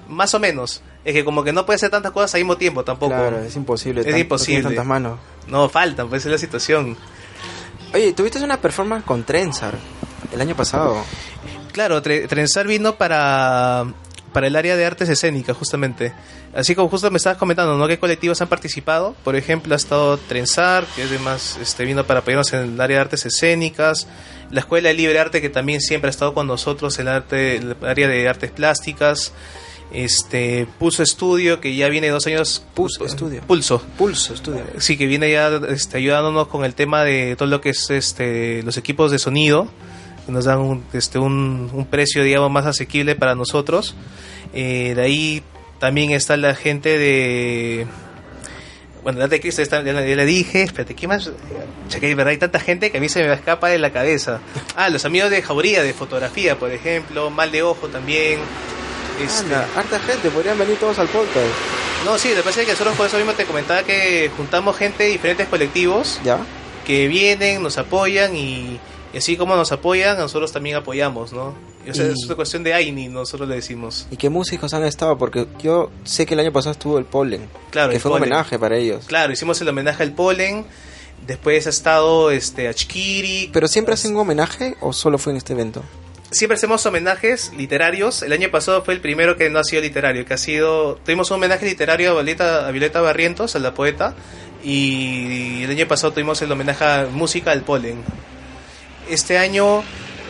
más 0.09 0.33
o 0.33 0.39
menos. 0.39 0.81
Es 1.05 1.13
que 1.13 1.23
como 1.23 1.43
que 1.43 1.53
no 1.53 1.65
puede 1.65 1.77
hacer 1.77 1.89
tantas 1.89 2.11
cosas 2.11 2.35
al 2.35 2.41
mismo 2.41 2.57
tiempo 2.57 2.83
tampoco. 2.83 3.13
Claro, 3.15 3.39
es 3.39 3.55
imposible. 3.55 4.01
Es 4.01 4.07
tan- 4.07 4.13
no 4.15 4.19
imposible. 4.19 4.59
tiene 4.61 4.75
tantas 4.75 4.85
manos. 4.85 5.19
No, 5.47 5.69
faltan, 5.69 6.09
pues 6.09 6.25
es 6.25 6.31
la 6.31 6.37
situación. 6.37 6.97
Oye, 7.93 8.13
tuviste 8.13 8.39
una 8.43 8.59
performance 8.59 9.03
con 9.05 9.23
Trenzar 9.23 9.73
el 10.33 10.41
año 10.41 10.55
pasado. 10.55 11.03
Claro, 11.71 12.01
Tre- 12.03 12.27
Trenzar 12.27 12.67
vino 12.67 12.95
para, 12.95 13.85
para 14.33 14.47
el 14.47 14.55
área 14.55 14.75
de 14.75 14.85
artes 14.85 15.09
escénicas, 15.09 15.55
justamente. 15.57 16.13
Así 16.53 16.75
como 16.75 16.89
justo 16.89 17.09
me 17.11 17.17
estabas 17.17 17.37
comentando, 17.37 17.77
¿no? 17.77 17.87
¿Qué 17.87 17.99
colectivos 17.99 18.41
han 18.41 18.47
participado? 18.47 19.15
Por 19.23 19.35
ejemplo, 19.35 19.73
ha 19.73 19.77
estado 19.77 20.17
Trenzar, 20.17 20.85
que 20.95 21.03
además 21.03 21.57
este, 21.61 21.85
vino 21.85 22.05
para 22.05 22.19
apoyarnos 22.19 22.51
en 22.53 22.73
el 22.73 22.81
área 22.81 22.97
de 22.97 23.01
artes 23.01 23.25
escénicas. 23.25 24.07
La 24.49 24.61
Escuela 24.61 24.89
de 24.89 24.95
Libre 24.95 25.19
Arte, 25.19 25.41
que 25.41 25.49
también 25.49 25.81
siempre 25.81 26.09
ha 26.09 26.11
estado 26.11 26.33
con 26.33 26.47
nosotros 26.47 26.99
en 26.99 27.07
el, 27.07 27.13
arte, 27.13 27.55
el 27.57 27.75
área 27.83 28.07
de 28.07 28.27
artes 28.27 28.51
plásticas. 28.51 29.33
Este, 29.93 30.67
Pulso 30.79 31.03
Estudio, 31.03 31.59
que 31.59 31.75
ya 31.75 31.89
viene 31.89 32.09
dos 32.09 32.25
años. 32.27 32.65
Pulso 32.73 33.05
Estudio. 33.05 33.41
Pulso. 33.41 33.81
Pulso 33.97 34.33
Estudio. 34.33 34.63
Sí, 34.77 34.97
que 34.97 35.05
viene 35.05 35.31
ya 35.31 35.49
este, 35.69 35.97
ayudándonos 35.97 36.47
con 36.47 36.63
el 36.63 36.75
tema 36.75 37.03
de 37.03 37.35
todo 37.35 37.47
lo 37.49 37.59
que 37.61 37.69
es 37.69 37.89
este, 37.89 38.63
los 38.63 38.77
equipos 38.77 39.11
de 39.11 39.19
sonido, 39.19 39.67
nos 40.27 40.45
dan 40.45 40.59
un, 40.59 40.83
este, 40.93 41.19
un, 41.19 41.69
un 41.73 41.85
precio, 41.85 42.23
digamos, 42.23 42.51
más 42.51 42.65
asequible 42.65 43.15
para 43.15 43.35
nosotros. 43.35 43.95
Eh, 44.53 44.93
de 44.95 45.01
ahí 45.01 45.43
también 45.79 46.11
está 46.11 46.37
la 46.37 46.55
gente 46.55 46.97
de... 46.97 47.87
Bueno, 49.03 49.17
la 49.19 49.27
de 49.27 49.39
Cristo 49.41 49.63
está- 49.63 49.81
ya, 49.83 49.93
ya 49.93 50.15
le 50.15 50.25
dije, 50.25 50.61
espérate, 50.61 50.93
¿qué 50.93 51.07
más? 51.07 51.31
Cheque, 51.87 52.07
de 52.07 52.13
verdad, 52.15 52.31
hay 52.31 52.37
tanta 52.37 52.59
gente 52.59 52.91
que 52.91 52.99
a 52.99 53.01
mí 53.01 53.09
se 53.09 53.23
me 53.23 53.33
escapa 53.33 53.67
de 53.69 53.79
la 53.79 53.89
cabeza. 53.91 54.39
Ah, 54.75 54.89
los 54.89 55.05
amigos 55.05 55.31
de 55.31 55.41
Jauría, 55.41 55.81
de 55.81 55.93
fotografía, 55.93 56.59
por 56.59 56.71
ejemplo, 56.71 57.31
Mal 57.31 57.51
de 57.51 57.63
Ojo 57.63 57.87
también. 57.87 58.39
Este, 59.23 59.43
Anda, 59.45 59.67
harta 59.75 59.99
gente, 59.99 60.29
podrían 60.29 60.57
venir 60.59 60.77
todos 60.77 60.99
al 60.99 61.07
podcast. 61.07 61.35
no, 62.05 62.17
sí, 62.19 62.29
lo 62.29 62.35
que 62.37 62.43
pasa 62.43 62.59
es 62.61 62.65
que 62.67 62.71
nosotros 62.73 62.95
por 62.95 63.07
eso 63.07 63.17
mismo 63.17 63.33
te 63.33 63.45
comentaba 63.45 63.81
que 63.83 64.29
juntamos 64.37 64.77
gente 64.77 65.03
de 65.03 65.09
diferentes 65.09 65.47
colectivos 65.47 66.19
¿Ya? 66.23 66.37
que 66.85 67.07
vienen, 67.07 67.63
nos 67.63 67.79
apoyan 67.79 68.35
y, 68.35 68.79
y 69.13 69.17
así 69.17 69.37
como 69.37 69.55
nos 69.55 69.71
apoyan, 69.71 70.17
nosotros 70.17 70.51
también 70.51 70.75
apoyamos, 70.77 71.33
¿no? 71.33 71.53
O 71.89 71.93
sea, 71.93 72.05
Y- 72.05 72.09
es 72.11 72.25
una 72.25 72.35
cuestión 72.35 72.63
de 72.63 72.73
AINI, 72.73 73.07
nosotros 73.09 73.49
le 73.49 73.55
decimos. 73.55 74.07
¿Y 74.11 74.17
qué 74.17 74.29
músicos 74.29 74.73
han 74.73 74.83
estado? 74.83 75.17
Porque 75.17 75.47
yo 75.61 75.89
sé 76.03 76.25
que 76.25 76.35
el 76.35 76.39
año 76.39 76.51
pasado 76.51 76.71
estuvo 76.73 76.97
el 76.97 77.05
Polen. 77.05 77.47
Claro, 77.71 77.91
que 77.91 77.99
fue 77.99 78.11
un 78.11 78.17
Polen. 78.19 78.31
homenaje 78.33 78.59
para 78.59 78.77
ellos. 78.77 79.05
Claro, 79.07 79.33
hicimos 79.33 79.59
el 79.61 79.67
homenaje 79.69 80.03
al 80.03 80.11
polen, 80.13 80.65
después 81.25 81.65
ha 81.67 81.71
estado 81.71 82.29
este 82.31 82.67
Achkiri. 82.67 83.49
¿Pero 83.51 83.67
siempre 83.67 83.93
hacen 83.95 84.13
un 84.13 84.21
homenaje 84.21 84.75
o 84.81 84.93
solo 84.93 85.17
fue 85.17 85.31
en 85.33 85.37
este 85.37 85.53
evento? 85.53 85.83
Siempre 86.33 86.55
hacemos 86.55 86.85
homenajes 86.85 87.51
literarios. 87.57 88.21
El 88.21 88.31
año 88.31 88.49
pasado 88.51 88.83
fue 88.85 88.93
el 88.93 89.01
primero 89.01 89.35
que 89.35 89.49
no 89.49 89.59
ha 89.59 89.63
sido 89.65 89.81
literario, 89.81 90.23
que 90.25 90.33
ha 90.33 90.37
sido... 90.37 90.95
Tuvimos 91.03 91.29
un 91.31 91.35
homenaje 91.35 91.65
literario 91.65 92.11
a 92.11 92.13
Violeta, 92.13 92.67
a 92.67 92.71
Violeta 92.71 93.01
Barrientos, 93.01 93.55
a 93.57 93.59
la 93.59 93.73
poeta, 93.73 94.15
y 94.75 95.63
el 95.63 95.71
año 95.71 95.87
pasado 95.87 96.13
tuvimos 96.13 96.41
el 96.41 96.51
homenaje 96.51 96.85
a 96.85 97.07
música 97.11 97.51
al 97.51 97.63
polen. 97.63 97.97
Este 99.11 99.37
año 99.37 99.83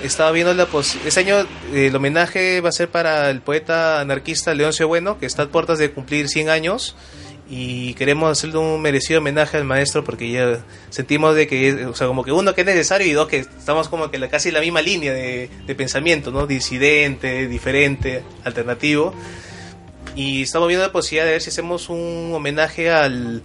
estaba 0.03 0.31
viendo 0.31 0.53
la 0.55 0.65
pos 0.65 0.97
este 1.05 1.19
año 1.19 1.39
eh, 1.73 1.87
el 1.87 1.95
homenaje 1.95 2.59
va 2.61 2.69
a 2.69 2.71
ser 2.71 2.89
para 2.89 3.29
el 3.29 3.39
poeta 3.41 3.99
anarquista 3.99 4.53
Leoncio 4.55 4.87
Bueno, 4.87 5.19
que 5.19 5.27
está 5.27 5.43
a 5.43 5.47
puertas 5.47 5.77
de 5.77 5.91
cumplir 5.91 6.27
100 6.27 6.49
años 6.49 6.95
y 7.47 7.93
queremos 7.95 8.31
hacerle 8.31 8.57
un 8.57 8.81
merecido 8.81 9.19
homenaje 9.19 9.57
al 9.57 9.65
maestro 9.65 10.03
porque 10.03 10.31
ya 10.31 10.63
sentimos 10.89 11.35
de 11.35 11.45
que, 11.47 11.85
o 11.85 11.93
sea, 11.93 12.07
como 12.07 12.23
que 12.23 12.31
uno 12.31 12.55
que 12.55 12.61
es 12.61 12.67
necesario 12.67 13.05
y 13.07 13.11
dos 13.11 13.27
que 13.27 13.39
estamos 13.39 13.89
como 13.89 14.09
que 14.09 14.17
la, 14.17 14.29
casi 14.29 14.47
en 14.49 14.55
la 14.55 14.61
misma 14.61 14.81
línea 14.81 15.11
de, 15.13 15.49
de 15.67 15.75
pensamiento, 15.75 16.31
¿no? 16.31 16.47
Disidente, 16.47 17.47
diferente, 17.49 18.23
alternativo. 18.45 19.13
Y 20.15 20.43
estamos 20.43 20.67
viendo 20.69 20.85
la 20.85 20.93
posibilidad 20.93 21.25
de 21.25 21.31
ver 21.33 21.41
si 21.41 21.49
hacemos 21.49 21.89
un 21.89 22.31
homenaje 22.33 22.89
al... 22.89 23.41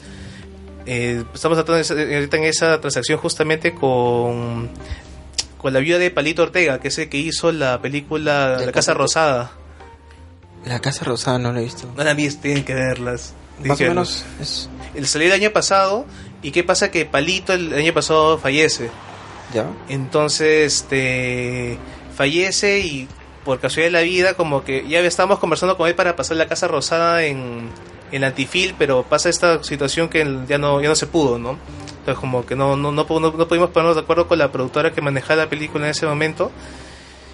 eh, 0.86 1.24
estamos 1.34 1.56
tratando 1.58 1.74
de 1.74 1.80
esa- 1.82 2.00
en 2.36 2.44
esa 2.44 2.80
transacción 2.80 3.18
justamente 3.18 3.74
con 3.74 4.70
con 5.66 5.72
la 5.72 5.80
viuda 5.80 5.98
de 5.98 6.12
Palito 6.12 6.44
Ortega, 6.44 6.78
que 6.78 6.86
es 6.86 6.98
el 6.98 7.08
que 7.08 7.18
hizo 7.18 7.50
la 7.50 7.82
película 7.82 8.56
La 8.64 8.70
Casa. 8.70 8.94
Rosada. 8.94 9.50
La 10.64 10.78
Casa 10.78 11.04
Rosada 11.04 11.40
no 11.40 11.52
la 11.52 11.58
he 11.58 11.64
visto. 11.64 11.92
No 11.96 12.04
la 12.04 12.14
vi, 12.14 12.30
tienen 12.30 12.64
que 12.64 12.72
verlas. 12.72 13.34
Más 13.64 13.80
o 13.80 13.82
menos 13.82 14.24
es... 14.40 14.70
El 14.94 15.08
salió 15.08 15.26
el 15.26 15.32
año 15.32 15.50
pasado, 15.50 16.06
y 16.40 16.52
qué 16.52 16.62
pasa 16.62 16.92
que 16.92 17.04
Palito 17.04 17.52
el 17.52 17.74
año 17.74 17.92
pasado 17.92 18.38
fallece. 18.38 18.90
¿Ya? 19.52 19.66
Entonces, 19.88 20.72
este 20.72 21.78
fallece 22.14 22.78
y 22.78 23.08
por 23.44 23.58
casualidad 23.58 23.88
de 23.88 23.90
la 23.90 24.02
vida, 24.02 24.34
como 24.34 24.62
que 24.62 24.86
ya 24.88 25.00
estábamos 25.00 25.40
conversando 25.40 25.76
con 25.76 25.88
él 25.88 25.96
para 25.96 26.14
pasar 26.14 26.36
la 26.36 26.46
Casa 26.46 26.68
Rosada 26.68 27.24
en, 27.24 27.70
en 28.12 28.24
Antifil, 28.24 28.74
pero 28.78 29.02
pasa 29.02 29.28
esta 29.28 29.62
situación 29.64 30.08
que 30.08 30.24
ya 30.48 30.58
no, 30.58 30.80
ya 30.80 30.88
no 30.88 30.94
se 30.94 31.06
pudo, 31.06 31.38
¿no? 31.38 31.58
Entonces, 31.98 32.18
como 32.20 32.46
que 32.46 32.54
no, 32.54 32.76
no, 32.76 32.92
no, 32.92 33.04
no- 33.04 33.20
no 33.32 33.48
pudimos 33.48 33.70
ponernos 33.70 33.96
de 33.96 34.02
acuerdo 34.02 34.28
con 34.28 34.38
la 34.38 34.52
productora 34.52 34.92
que 34.92 35.00
manejaba 35.00 35.42
la 35.44 35.48
película 35.50 35.84
en 35.86 35.90
ese 35.90 36.06
momento. 36.06 36.50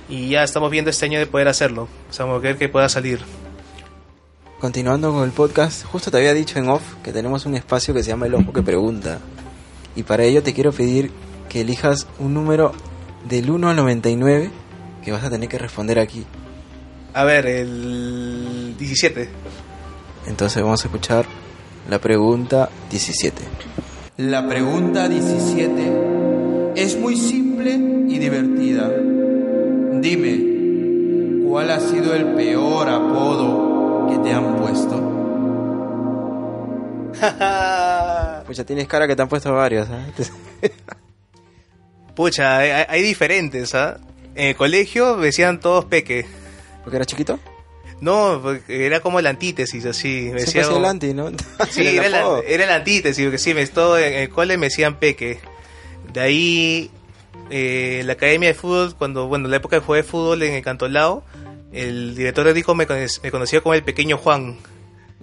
Y 0.09 0.31
ya 0.31 0.43
estamos 0.43 0.71
viendo 0.71 0.91
este 0.91 1.07
año 1.07 1.19
de 1.19 1.27
poder 1.27 1.49
hacerlo. 1.49 1.89
O 2.11 2.13
sea, 2.13 2.25
ver 2.27 2.57
que 2.57 2.69
pueda 2.69 2.89
salir. 2.89 3.21
Continuando 4.61 5.13
con 5.13 5.25
el 5.25 5.31
podcast, 5.31 5.85
justo 5.85 6.11
te 6.11 6.19
había 6.19 6.35
dicho 6.35 6.59
en 6.59 6.69
off 6.69 6.83
que 7.03 7.13
tenemos 7.13 7.47
un 7.47 7.55
espacio 7.57 7.93
que 7.95 8.03
se 8.03 8.11
llama 8.11 8.27
El 8.27 8.35
Ojo 8.35 8.53
que 8.53 8.63
Pregunta. 8.63 9.19
Y 9.97 10.05
para 10.05 10.25
ello 10.25 10.43
te 10.43 10.55
quiero 10.55 10.73
pedir 10.73 11.11
que 11.49 11.63
elijas 11.63 12.07
un 12.19 12.35
número 12.35 12.73
del 13.29 13.51
1 13.51 13.71
al 13.71 13.77
99 13.77 14.51
que 15.05 15.13
vas 15.13 15.25
a 15.25 15.31
tener 15.31 15.49
que 15.49 15.59
responder 15.59 15.99
aquí. 15.99 16.25
A 17.15 17.25
ver, 17.25 17.47
el 17.47 18.75
17. 18.79 19.29
Entonces 20.27 20.63
vamos 20.63 20.85
a 20.85 20.89
escuchar 20.89 21.27
la 21.89 21.99
pregunta 21.99 22.71
17. 22.91 23.43
La 24.19 24.47
pregunta 24.47 25.09
17 25.09 26.73
es 26.77 26.97
muy 26.99 27.17
simple 27.17 27.73
y 27.73 28.19
divertida. 28.19 28.91
Dime, 30.01 31.45
¿cuál 31.49 31.71
ha 31.71 31.81
sido 31.81 32.15
el 32.15 32.35
peor 32.35 32.89
apodo 32.89 34.07
que 34.09 34.19
te 34.19 34.33
han 34.33 34.57
puesto? 34.57 35.13
Pues 38.45 38.59
ya 38.59 38.65
tienes 38.65 38.89
cara 38.89 39.07
que 39.07 39.15
te 39.17 39.23
han 39.23 39.29
puesto 39.29 39.53
varios. 39.55 39.89
¿eh? 39.89 40.71
Pucha, 42.15 42.59
hay, 42.59 43.03
diferentes, 43.03 43.75
¿ah? 43.75 43.99
En 44.35 44.49
el 44.49 44.57
colegio 44.57 45.17
decían 45.17 45.61
todos 45.61 45.87
peque. 45.87 46.27
¿Porque 46.83 46.97
era 46.97 47.07
chiquito? 47.07 47.39
No, 48.03 48.43
era 48.67 48.99
como 48.99 49.21
la 49.21 49.31
antítesis, 49.31 49.87
así. 49.87 50.33
Me 50.35 50.43
el 50.43 50.85
anti, 50.85 51.15
¿no? 51.15 51.31
Sí, 51.71 51.87
era 51.87 52.09
la, 52.09 52.41
era 52.45 52.67
la 52.67 52.75
antítesis, 52.75 53.25
porque 53.25 53.39
sí, 53.39 53.55
me, 53.55 53.65
todo 53.69 53.97
en 53.97 54.15
el 54.15 54.29
cole 54.29 54.59
me 54.59 54.67
decían 54.67 54.99
peque. 54.99 55.39
De 56.13 56.21
ahí, 56.21 56.91
eh, 57.49 58.03
la 58.05 58.15
academia 58.15 58.49
de 58.49 58.55
fútbol, 58.55 58.97
cuando, 58.97 59.29
bueno, 59.29 59.49
la 59.49 59.59
época 59.59 59.77
de 59.77 59.83
jugué 59.83 60.03
fútbol 60.03 60.43
en 60.43 60.55
el 60.55 60.63
Cantolao, 60.63 61.23
el 61.73 62.17
director 62.17 62.45
de 62.45 62.55
disco 62.55 62.75
me, 62.75 62.89
me 63.23 63.31
conocía 63.31 63.61
como 63.61 63.75
el 63.75 63.85
pequeño 63.85 64.19
Juan. 64.19 64.59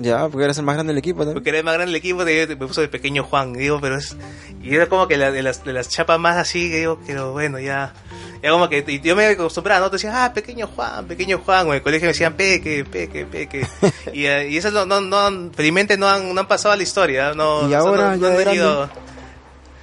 Ya, 0.02 0.30
porque 0.30 0.46
eres 0.46 0.58
el 0.58 0.64
más 0.64 0.76
grande 0.76 0.92
del 0.94 0.98
equipo 0.98 1.20
también. 1.20 1.34
Porque 1.34 1.50
era 1.50 1.58
el 1.60 1.66
más 1.66 1.74
grande 1.74 1.92
del 1.92 1.98
equipo, 1.98 2.24
de- 2.24 2.48
me 2.48 2.56
puso 2.56 2.80
de 2.80 2.88
pequeño 2.88 3.24
Juan. 3.26 3.52
Digo, 3.52 3.80
pero 3.82 3.98
es. 3.98 4.16
Y 4.64 4.74
era 4.74 4.88
como 4.88 5.10
que 5.10 5.18
la- 5.18 5.30
de, 5.32 5.44
las, 5.44 5.66
de 5.66 5.74
las 5.74 5.90
chapas 5.90 6.18
más 6.18 6.38
así, 6.38 6.70
digo, 6.70 6.98
pero 7.06 7.34
bueno, 7.34 7.60
ya. 7.60 7.94
Ya 8.42 8.52
como 8.52 8.70
que. 8.70 8.82
Y 8.88 9.02
yo 9.02 9.14
me 9.18 9.28
acostumbraba, 9.28 9.82
¿no? 9.82 9.90
Te 9.90 9.98
decían, 9.98 10.14
ah, 10.16 10.32
pequeño 10.34 10.68
Juan, 10.74 11.06
pequeño 11.06 11.40
Juan. 11.46 11.68
O 11.68 11.70
en 11.72 11.76
el 11.76 11.82
colegio 11.82 12.06
me 12.06 12.14
decían, 12.14 12.34
peque, 12.36 12.86
peque, 12.86 13.26
peque. 13.26 13.68
y, 14.14 14.26
eh, 14.26 14.48
y 14.50 14.56
esas 14.58 14.72
no, 14.72 14.86
no, 14.86 15.02
no 15.02 15.52
felizmente 15.54 15.98
no 15.98 16.08
han, 16.08 16.34
no 16.34 16.40
han 16.40 16.48
pasado 16.48 16.72
a 16.74 16.78
la 16.78 16.84
historia. 16.84 17.34
No, 17.34 17.68
¿Y 17.68 17.72
no- 17.72 17.78
ahora, 17.78 18.16
no, 18.16 18.22
ya 18.22 18.28
han 18.32 18.38
venido- 18.38 18.90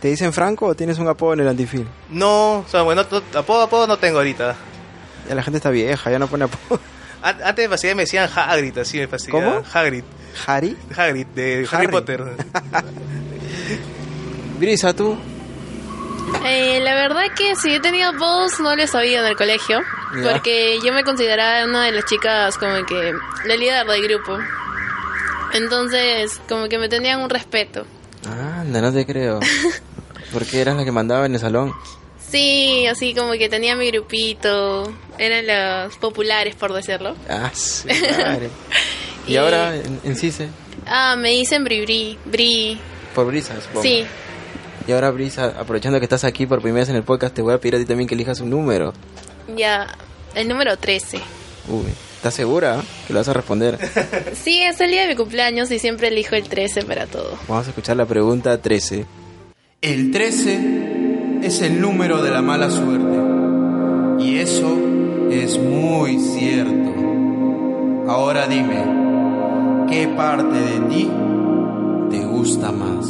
¿Te 0.01 0.09
dicen 0.09 0.33
Franco 0.33 0.67
o 0.67 0.75
tienes 0.75 0.99
un 0.99 1.09
apodo 1.09 1.35
en 1.35 1.41
el 1.41 1.49
antifil? 1.49 1.87
No, 2.11 2.59
o 2.61 2.64
sea, 2.71 2.83
bueno, 2.83 3.05
no- 3.11 3.39
apodo, 3.39 3.62
apodo 3.62 3.87
no 3.87 3.99
tengo 3.99 4.19
ahorita. 4.19 4.55
Ya 5.29 5.35
la 5.35 5.43
gente 5.43 5.59
está 5.59 5.69
vieja, 5.71 6.11
ya 6.11 6.19
no 6.19 6.27
pone 6.27 6.45
apodo. 6.45 6.81
An- 7.23 7.43
Antes 7.43 7.64
me 7.64 7.69
fastidiaba, 7.71 7.97
me 7.97 8.03
decían 8.03 8.31
Hagrid, 8.35 8.79
así 8.79 8.99
me 8.99 9.09
fastidiaba. 9.09 9.57
¿Cómo? 9.57 9.67
Hagrid. 9.73 10.05
¿Harry? 10.47 10.77
Hagrid, 10.97 11.27
de 11.29 11.67
Harry, 11.71 11.73
Harry. 11.73 11.89
Potter. 11.89 12.23
Brisa, 14.59 14.95
tú. 14.95 15.17
Eh, 16.45 16.81
la 16.83 16.95
verdad 16.95 17.23
que 17.37 17.55
si 17.57 17.75
he 17.75 17.81
tenido 17.81 18.11
apodos 18.11 18.59
no 18.61 18.75
les 18.75 18.91
sabía 18.91 19.21
en 19.21 19.27
el 19.27 19.37
colegio, 19.37 19.81
Ya. 20.23 20.33
porque 20.33 20.79
yo 20.85 20.93
me 20.93 21.05
consideraba 21.05 21.64
una 21.64 21.85
de 21.85 21.93
las 21.93 22.05
chicas 22.07 22.57
como 22.59 22.85
que 22.85 23.12
la 23.45 23.57
líder 23.57 23.87
del 23.87 24.03
grupo. 24.03 24.39
Entonces, 25.53 26.41
como 26.49 26.69
que 26.69 26.79
me 26.79 26.89
tenían 26.89 27.21
un 27.21 27.31
respeto. 27.31 27.87
Anda, 28.29 28.81
no 28.81 28.93
te 28.93 29.07
creo. 29.07 29.39
Porque 30.33 30.61
eras 30.61 30.77
la 30.77 30.85
que 30.85 30.91
mandaba 30.91 31.27
en 31.27 31.35
el 31.35 31.41
salón. 31.41 31.73
Sí, 32.37 32.87
así 32.87 33.14
como 33.14 33.32
que 33.32 33.49
tenía 33.49 33.74
mi 33.76 33.91
grupito, 33.91 34.93
eran 35.16 35.47
los 35.87 35.97
populares 35.97 36.55
por 36.55 36.72
decirlo. 36.74 37.14
Ah, 37.30 37.51
sí, 37.55 37.89
madre. 38.18 38.51
y, 39.26 39.32
Y- 39.32 39.37
ahora 39.39 39.74
en, 39.74 40.01
en 40.05 40.16
CICE, 40.16 40.49
Ah, 40.87 41.16
me 41.16 41.30
dicen 41.30 41.64
Bri 41.64 41.80
Bri, 41.82 42.18
Bri. 42.26 42.78
por 43.14 43.26
Brisa, 43.26 43.55
supongo. 43.61 43.80
Sí, 43.82 44.05
Y 44.87 44.93
ahora 44.93 45.11
Brisa, 45.12 45.55
aprovechando 45.59 45.99
que 45.99 46.05
estás 46.05 46.24
aquí 46.24 46.45
por 46.47 46.61
primera 46.61 46.82
vez 46.82 46.91
en 46.91 46.97
el 46.97 47.05
podcast, 47.05 47.34
te 47.34 47.41
voy 47.41 47.55
a 47.55 47.59
pedir 47.59 47.76
a 47.76 47.78
ti 47.78 47.87
también 47.87 48.07
que 48.07 48.14
elijas 48.14 48.41
un 48.41 48.51
número. 48.51 48.93
ya, 49.57 49.97
el 50.34 50.47
número 50.47 50.76
13. 50.76 51.18
Uy, 51.68 51.87
¿estás 52.16 52.34
segura 52.34 52.82
que 53.07 53.14
lo 53.14 53.20
vas 53.20 53.28
a 53.28 53.32
responder? 53.32 53.78
Sí, 54.34 54.61
es 54.62 54.78
el 54.82 54.91
día 54.91 55.03
de 55.03 55.09
mi 55.09 55.16
cumpleaños 55.16 55.70
y 55.70 55.78
siempre 55.78 56.09
elijo 56.09 56.34
el 56.37 56.47
13 56.47 56.84
para 56.84 57.07
todo. 57.07 57.39
Vamos 57.49 57.66
a 57.66 57.70
escuchar 57.70 57.97
la 57.97 58.05
pregunta 58.05 58.61
13. 58.61 59.07
El 59.80 60.11
13 60.11 60.93
es 61.43 61.62
el 61.62 61.80
número 61.80 62.22
de 62.22 62.30
la 62.30 62.43
mala 62.43 62.70
suerte. 62.70 64.24
Y 64.24 64.39
eso 64.39 64.78
es 65.30 65.59
muy 65.59 66.18
cierto. 66.18 66.95
Ahora 68.09 68.47
dime, 68.47 68.84
¿qué 69.89 70.09
parte 70.09 70.59
de 70.59 70.80
ti 70.89 71.11
te 72.11 72.24
gusta 72.24 72.72
más? 72.72 73.07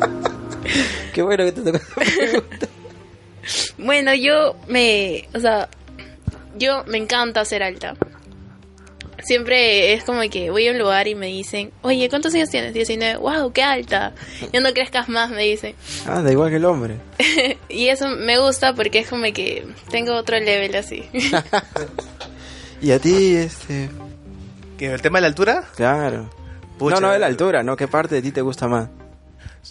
Qué 1.14 1.22
bueno 1.22 1.44
que 1.44 1.52
te 1.52 1.72
tocó. 1.72 2.00
Bueno, 3.78 4.14
yo 4.14 4.56
me, 4.68 5.28
o 5.34 5.40
sea, 5.40 5.68
yo 6.58 6.84
me 6.86 6.98
encanta 6.98 7.44
ser 7.44 7.62
alta. 7.62 7.94
Siempre 9.26 9.92
es 9.92 10.04
como 10.04 10.20
que 10.30 10.50
voy 10.50 10.68
a 10.68 10.70
un 10.70 10.78
lugar 10.78 11.08
y 11.08 11.16
me 11.16 11.26
dicen, 11.26 11.72
oye, 11.82 12.08
¿cuántos 12.08 12.32
años 12.34 12.48
tienes? 12.48 12.72
19, 12.72 13.18
wow, 13.18 13.52
qué 13.52 13.62
alta. 13.62 14.14
Ya 14.52 14.60
no 14.60 14.72
crezcas 14.72 15.08
más, 15.08 15.30
me 15.30 15.42
dicen. 15.42 15.74
Ah, 16.06 16.22
da 16.22 16.30
igual 16.30 16.50
que 16.50 16.56
el 16.56 16.64
hombre. 16.64 16.96
y 17.68 17.88
eso 17.88 18.08
me 18.08 18.38
gusta 18.38 18.74
porque 18.74 19.00
es 19.00 19.08
como 19.08 19.24
que 19.32 19.66
tengo 19.90 20.14
otro 20.14 20.38
level 20.38 20.74
así. 20.76 21.08
Y 22.80 22.90
a 22.92 22.98
ti, 22.98 23.34
este... 23.34 23.88
¿Que 24.76 24.92
el 24.92 25.00
tema 25.00 25.16
de 25.18 25.22
la 25.22 25.28
altura? 25.28 25.64
Claro. 25.74 26.30
Pucha. 26.78 26.96
No, 26.96 27.06
no 27.06 27.12
de 27.12 27.18
la 27.18 27.26
altura, 27.26 27.62
¿no? 27.62 27.74
¿Qué 27.74 27.88
parte 27.88 28.16
de 28.16 28.22
ti 28.22 28.32
te 28.32 28.42
gusta 28.42 28.68
más? 28.68 28.90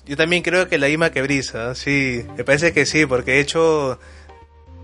Yo 0.06 0.18
también 0.18 0.42
creo 0.42 0.68
que 0.68 0.78
la 0.78 0.88
misma 0.88 1.12
que 1.12 1.22
Brisa, 1.22 1.76
sí. 1.76 2.26
Me 2.36 2.44
parece 2.44 2.74
que 2.74 2.86
sí, 2.86 3.06
porque 3.06 3.34
de 3.34 3.40
hecho. 3.40 4.00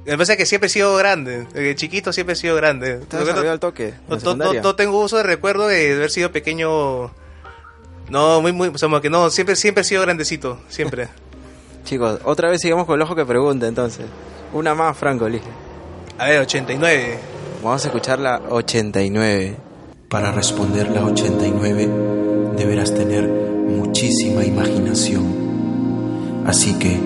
Me 0.05 0.13
parece 0.13 0.35
que 0.37 0.45
siempre 0.45 0.67
he 0.67 0.69
sido 0.69 0.95
grande. 0.95 1.45
Desde 1.53 1.75
chiquito 1.75 2.11
siempre 2.11 2.33
he 2.33 2.35
sido 2.35 2.55
grande. 2.55 2.97
¿Te 3.07 3.17
has 3.17 3.23
desarrollado 3.23 3.53
al 3.53 3.59
toque? 3.59 3.93
No, 4.09 4.17
no- 4.17 4.35
no- 4.35 4.53
no 4.53 4.75
tengo 4.75 4.99
uso 4.99 5.17
de 5.17 5.23
recuerdo 5.23 5.67
de 5.67 5.93
haber 5.93 6.09
sido 6.09 6.31
pequeño. 6.31 7.11
No, 8.09 8.41
muy, 8.41 8.51
muy. 8.51 8.69
O 8.69 8.77
sea, 8.77 8.89
que 9.01 9.09
no, 9.09 9.29
siempre, 9.29 9.55
siempre 9.55 9.81
he 9.81 9.85
sido 9.85 10.01
grandecito. 10.01 10.59
Siempre. 10.69 11.07
Chicos, 11.85 12.19
otra 12.23 12.49
vez 12.49 12.61
sigamos 12.61 12.85
con 12.85 12.95
el 12.95 13.01
ojo 13.03 13.15
que 13.15 13.25
pregunta, 13.25 13.67
entonces. 13.67 14.05
Una 14.53 14.75
más, 14.75 14.97
Franco, 14.97 15.27
elige. 15.27 15.47
A 16.17 16.25
ver, 16.27 16.41
89. 16.41 17.17
Vamos 17.63 17.83
a 17.85 17.87
escuchar 17.87 18.19
la 18.19 18.41
89. 18.49 19.55
Para 20.09 20.31
responder 20.31 20.89
la 20.89 21.05
89 21.05 21.89
deberás 22.57 22.93
tener 22.93 23.23
muchísima 23.27 24.43
imaginación. 24.43 26.43
Así 26.45 26.77
que, 26.79 26.99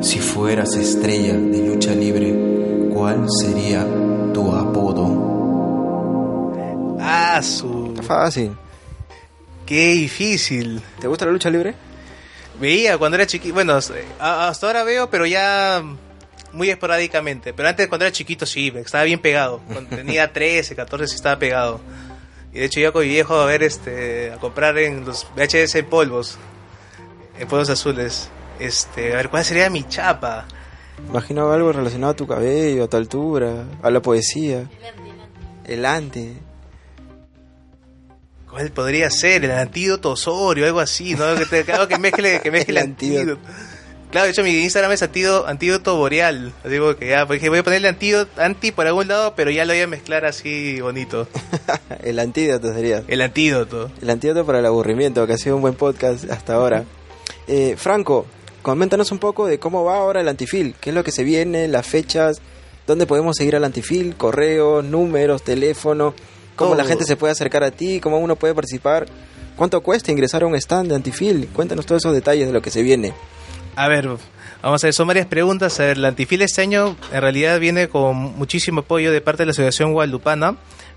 si 0.00 0.18
fueras 0.18 0.74
estrella 0.74 1.34
de 1.34 1.66
lucha 1.66 1.92
libre, 1.94 2.34
¿cuál 2.92 3.26
sería 3.40 3.86
tu 4.32 4.52
apodo? 4.52 5.34
Ah, 7.00 7.40
su. 7.42 7.88
Está 7.88 8.02
fácil. 8.02 8.56
Qué 9.64 9.92
difícil. 9.92 10.80
¿Te 11.00 11.08
gusta 11.08 11.26
la 11.26 11.32
lucha 11.32 11.50
libre? 11.50 11.74
Veía 12.60 12.96
cuando 12.98 13.16
era 13.16 13.26
chiquito. 13.26 13.54
Bueno, 13.54 13.74
hasta 13.74 14.66
ahora 14.66 14.84
veo, 14.84 15.10
pero 15.10 15.26
ya 15.26 15.82
muy 16.52 16.70
esporádicamente. 16.70 17.52
Pero 17.52 17.68
antes, 17.68 17.86
cuando 17.88 18.04
era 18.06 18.12
chiquito, 18.12 18.46
sí, 18.46 18.72
estaba 18.74 19.04
bien 19.04 19.20
pegado. 19.20 19.60
Cuando 19.72 19.94
tenía 19.96 20.32
13, 20.32 20.74
14, 20.74 21.08
sí 21.08 21.14
estaba 21.16 21.38
pegado. 21.38 21.80
Y 22.52 22.58
de 22.58 22.64
hecho, 22.64 22.80
iba 22.80 22.92
con 22.92 23.02
mi 23.02 23.08
viejo 23.08 23.34
a 23.34 23.46
ver, 23.46 23.62
este, 23.62 24.32
a 24.32 24.36
comprar 24.36 24.78
en 24.78 25.04
los 25.04 25.26
VHS 25.36 25.74
en 25.74 25.86
polvos, 25.86 26.38
en 27.38 27.48
polvos 27.48 27.68
azules. 27.68 28.30
Este, 28.58 29.12
a 29.12 29.16
ver, 29.16 29.28
¿cuál 29.28 29.44
sería 29.44 29.70
mi 29.70 29.84
chapa? 29.84 30.46
Imagino 31.08 31.52
algo 31.52 31.72
relacionado 31.72 32.12
a 32.12 32.16
tu 32.16 32.26
cabello, 32.26 32.84
a 32.84 32.88
tu 32.88 32.96
altura, 32.96 33.64
a 33.82 33.90
la 33.90 34.00
poesía. 34.00 34.68
El 35.64 35.84
ante. 35.84 36.34
¿Cuál 38.50 38.70
podría 38.70 39.10
ser? 39.10 39.44
El 39.44 39.50
antídoto 39.50 40.12
Osorio, 40.12 40.64
algo 40.64 40.80
así, 40.80 41.14
¿no? 41.14 41.34
Que, 41.36 41.44
te, 41.62 41.72
algo 41.72 41.88
que 41.88 41.98
mezcle, 41.98 42.40
que 42.40 42.50
mezcle 42.50 42.72
El 42.72 42.76
el 42.78 42.82
antídoto. 42.90 43.32
antídoto. 43.32 43.52
Claro, 44.10 44.26
de 44.26 44.30
hecho 44.30 44.44
mi 44.44 44.50
Instagram 44.62 44.92
es 44.92 45.02
antídoto, 45.02 45.46
antídoto 45.46 45.96
boreal. 45.96 46.52
Digo 46.64 46.96
que 46.96 47.08
ya, 47.08 47.26
dije, 47.26 47.48
voy 47.50 47.58
a 47.58 47.62
ponerle 47.64 47.88
antídoto, 47.88 48.40
anti 48.40 48.72
por 48.72 48.86
algún 48.86 49.08
lado, 49.08 49.34
pero 49.36 49.50
ya 49.50 49.64
lo 49.66 49.74
voy 49.74 49.82
a 49.82 49.86
mezclar 49.86 50.24
así 50.24 50.80
bonito. 50.80 51.28
el 52.02 52.18
antídoto 52.18 52.72
sería. 52.72 53.02
El 53.08 53.20
antídoto. 53.20 53.90
El 54.00 54.08
antídoto 54.08 54.46
para 54.46 54.60
el 54.60 54.66
aburrimiento, 54.66 55.26
que 55.26 55.34
ha 55.34 55.38
sido 55.38 55.56
un 55.56 55.62
buen 55.62 55.74
podcast 55.74 56.30
hasta 56.30 56.54
ahora. 56.54 56.84
Eh, 57.48 57.74
Franco, 57.76 58.26
coméntanos 58.66 59.12
un 59.12 59.20
poco 59.20 59.46
de 59.46 59.60
cómo 59.60 59.84
va 59.84 59.98
ahora 59.98 60.20
el 60.20 60.26
antifil. 60.26 60.74
¿Qué 60.80 60.90
es 60.90 60.96
lo 60.96 61.04
que 61.04 61.12
se 61.12 61.22
viene? 61.22 61.68
Las 61.68 61.86
fechas. 61.86 62.40
¿Dónde 62.84 63.06
podemos 63.06 63.36
seguir 63.36 63.54
al 63.54 63.62
antifil? 63.62 64.16
Correos, 64.16 64.84
números, 64.84 65.44
teléfono. 65.44 66.14
¿Cómo 66.56 66.70
Todo. 66.72 66.82
la 66.82 66.84
gente 66.84 67.04
se 67.04 67.14
puede 67.14 67.30
acercar 67.30 67.62
a 67.62 67.70
ti? 67.70 68.00
¿Cómo 68.00 68.18
uno 68.18 68.34
puede 68.34 68.56
participar? 68.56 69.06
¿Cuánto 69.54 69.80
cuesta 69.82 70.10
ingresar 70.10 70.42
a 70.42 70.46
un 70.46 70.56
stand 70.56 70.88
de 70.88 70.96
antifil? 70.96 71.48
Cuéntanos 71.52 71.86
todos 71.86 72.02
esos 72.02 72.12
detalles 72.12 72.48
de 72.48 72.52
lo 72.52 72.60
que 72.60 72.72
se 72.72 72.82
viene. 72.82 73.14
A 73.76 73.86
ver, 73.86 74.08
vamos 74.62 74.82
a 74.82 74.86
ver, 74.88 74.94
son 74.94 75.06
varias 75.06 75.26
preguntas. 75.26 75.78
A 75.78 75.84
ver, 75.84 75.98
la 75.98 76.08
Antifil 76.08 76.42
este 76.42 76.62
año 76.62 76.96
en 77.12 77.20
realidad 77.20 77.60
viene 77.60 77.88
con 77.88 78.16
muchísimo 78.16 78.80
apoyo 78.80 79.12
de 79.12 79.20
parte 79.20 79.42
de 79.42 79.46
la 79.46 79.52
Asociación 79.52 79.92
Guadalupana. 79.92 80.56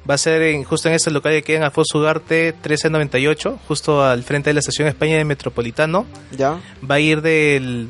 Va 0.10 0.16
a 0.16 0.18
ser 0.18 0.42
en- 0.42 0.64
justo 0.64 0.88
en 0.90 0.96
este 0.96 1.12
local 1.12 1.32
que 1.34 1.44
queda 1.44 1.58
en 1.58 1.64
Afonso 1.64 1.98
Ugarte 2.00 2.54
1398, 2.54 3.60
justo 3.68 4.04
al 4.04 4.24
frente 4.24 4.50
de 4.50 4.54
la 4.56 4.60
estación 4.60 4.88
España 4.88 5.18
de 5.18 5.26
Metropolitano. 5.26 6.06
¿Ya? 6.32 6.60
Va 6.90 6.96
a 6.96 7.00
ir 7.00 7.22
del 7.22 7.90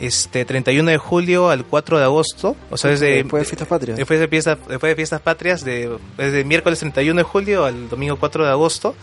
este 0.00 0.44
31 0.44 0.90
de 0.90 0.98
julio 0.98 1.50
al 1.50 1.64
4 1.64 1.98
de 1.98 2.04
agosto, 2.04 2.54
o 2.70 2.76
sea, 2.76 2.90
desde 2.92 3.16
Después 3.24 3.42
de 3.42 3.46
Fiestas 3.48 3.68
Patrias. 3.68 3.96
después 3.96 4.20
de 4.20 4.28
fiestas 4.28 4.58
después 4.68 4.90
de 4.92 4.94
fiestas 4.96 5.20
patrias 5.20 5.64
de 5.64 5.90
desde 6.16 6.44
miércoles 6.44 6.78
31 6.78 7.18
de 7.18 7.24
julio 7.24 7.64
al 7.64 7.88
domingo 7.88 8.16
4 8.16 8.44
de 8.44 8.50
agosto. 8.50 8.94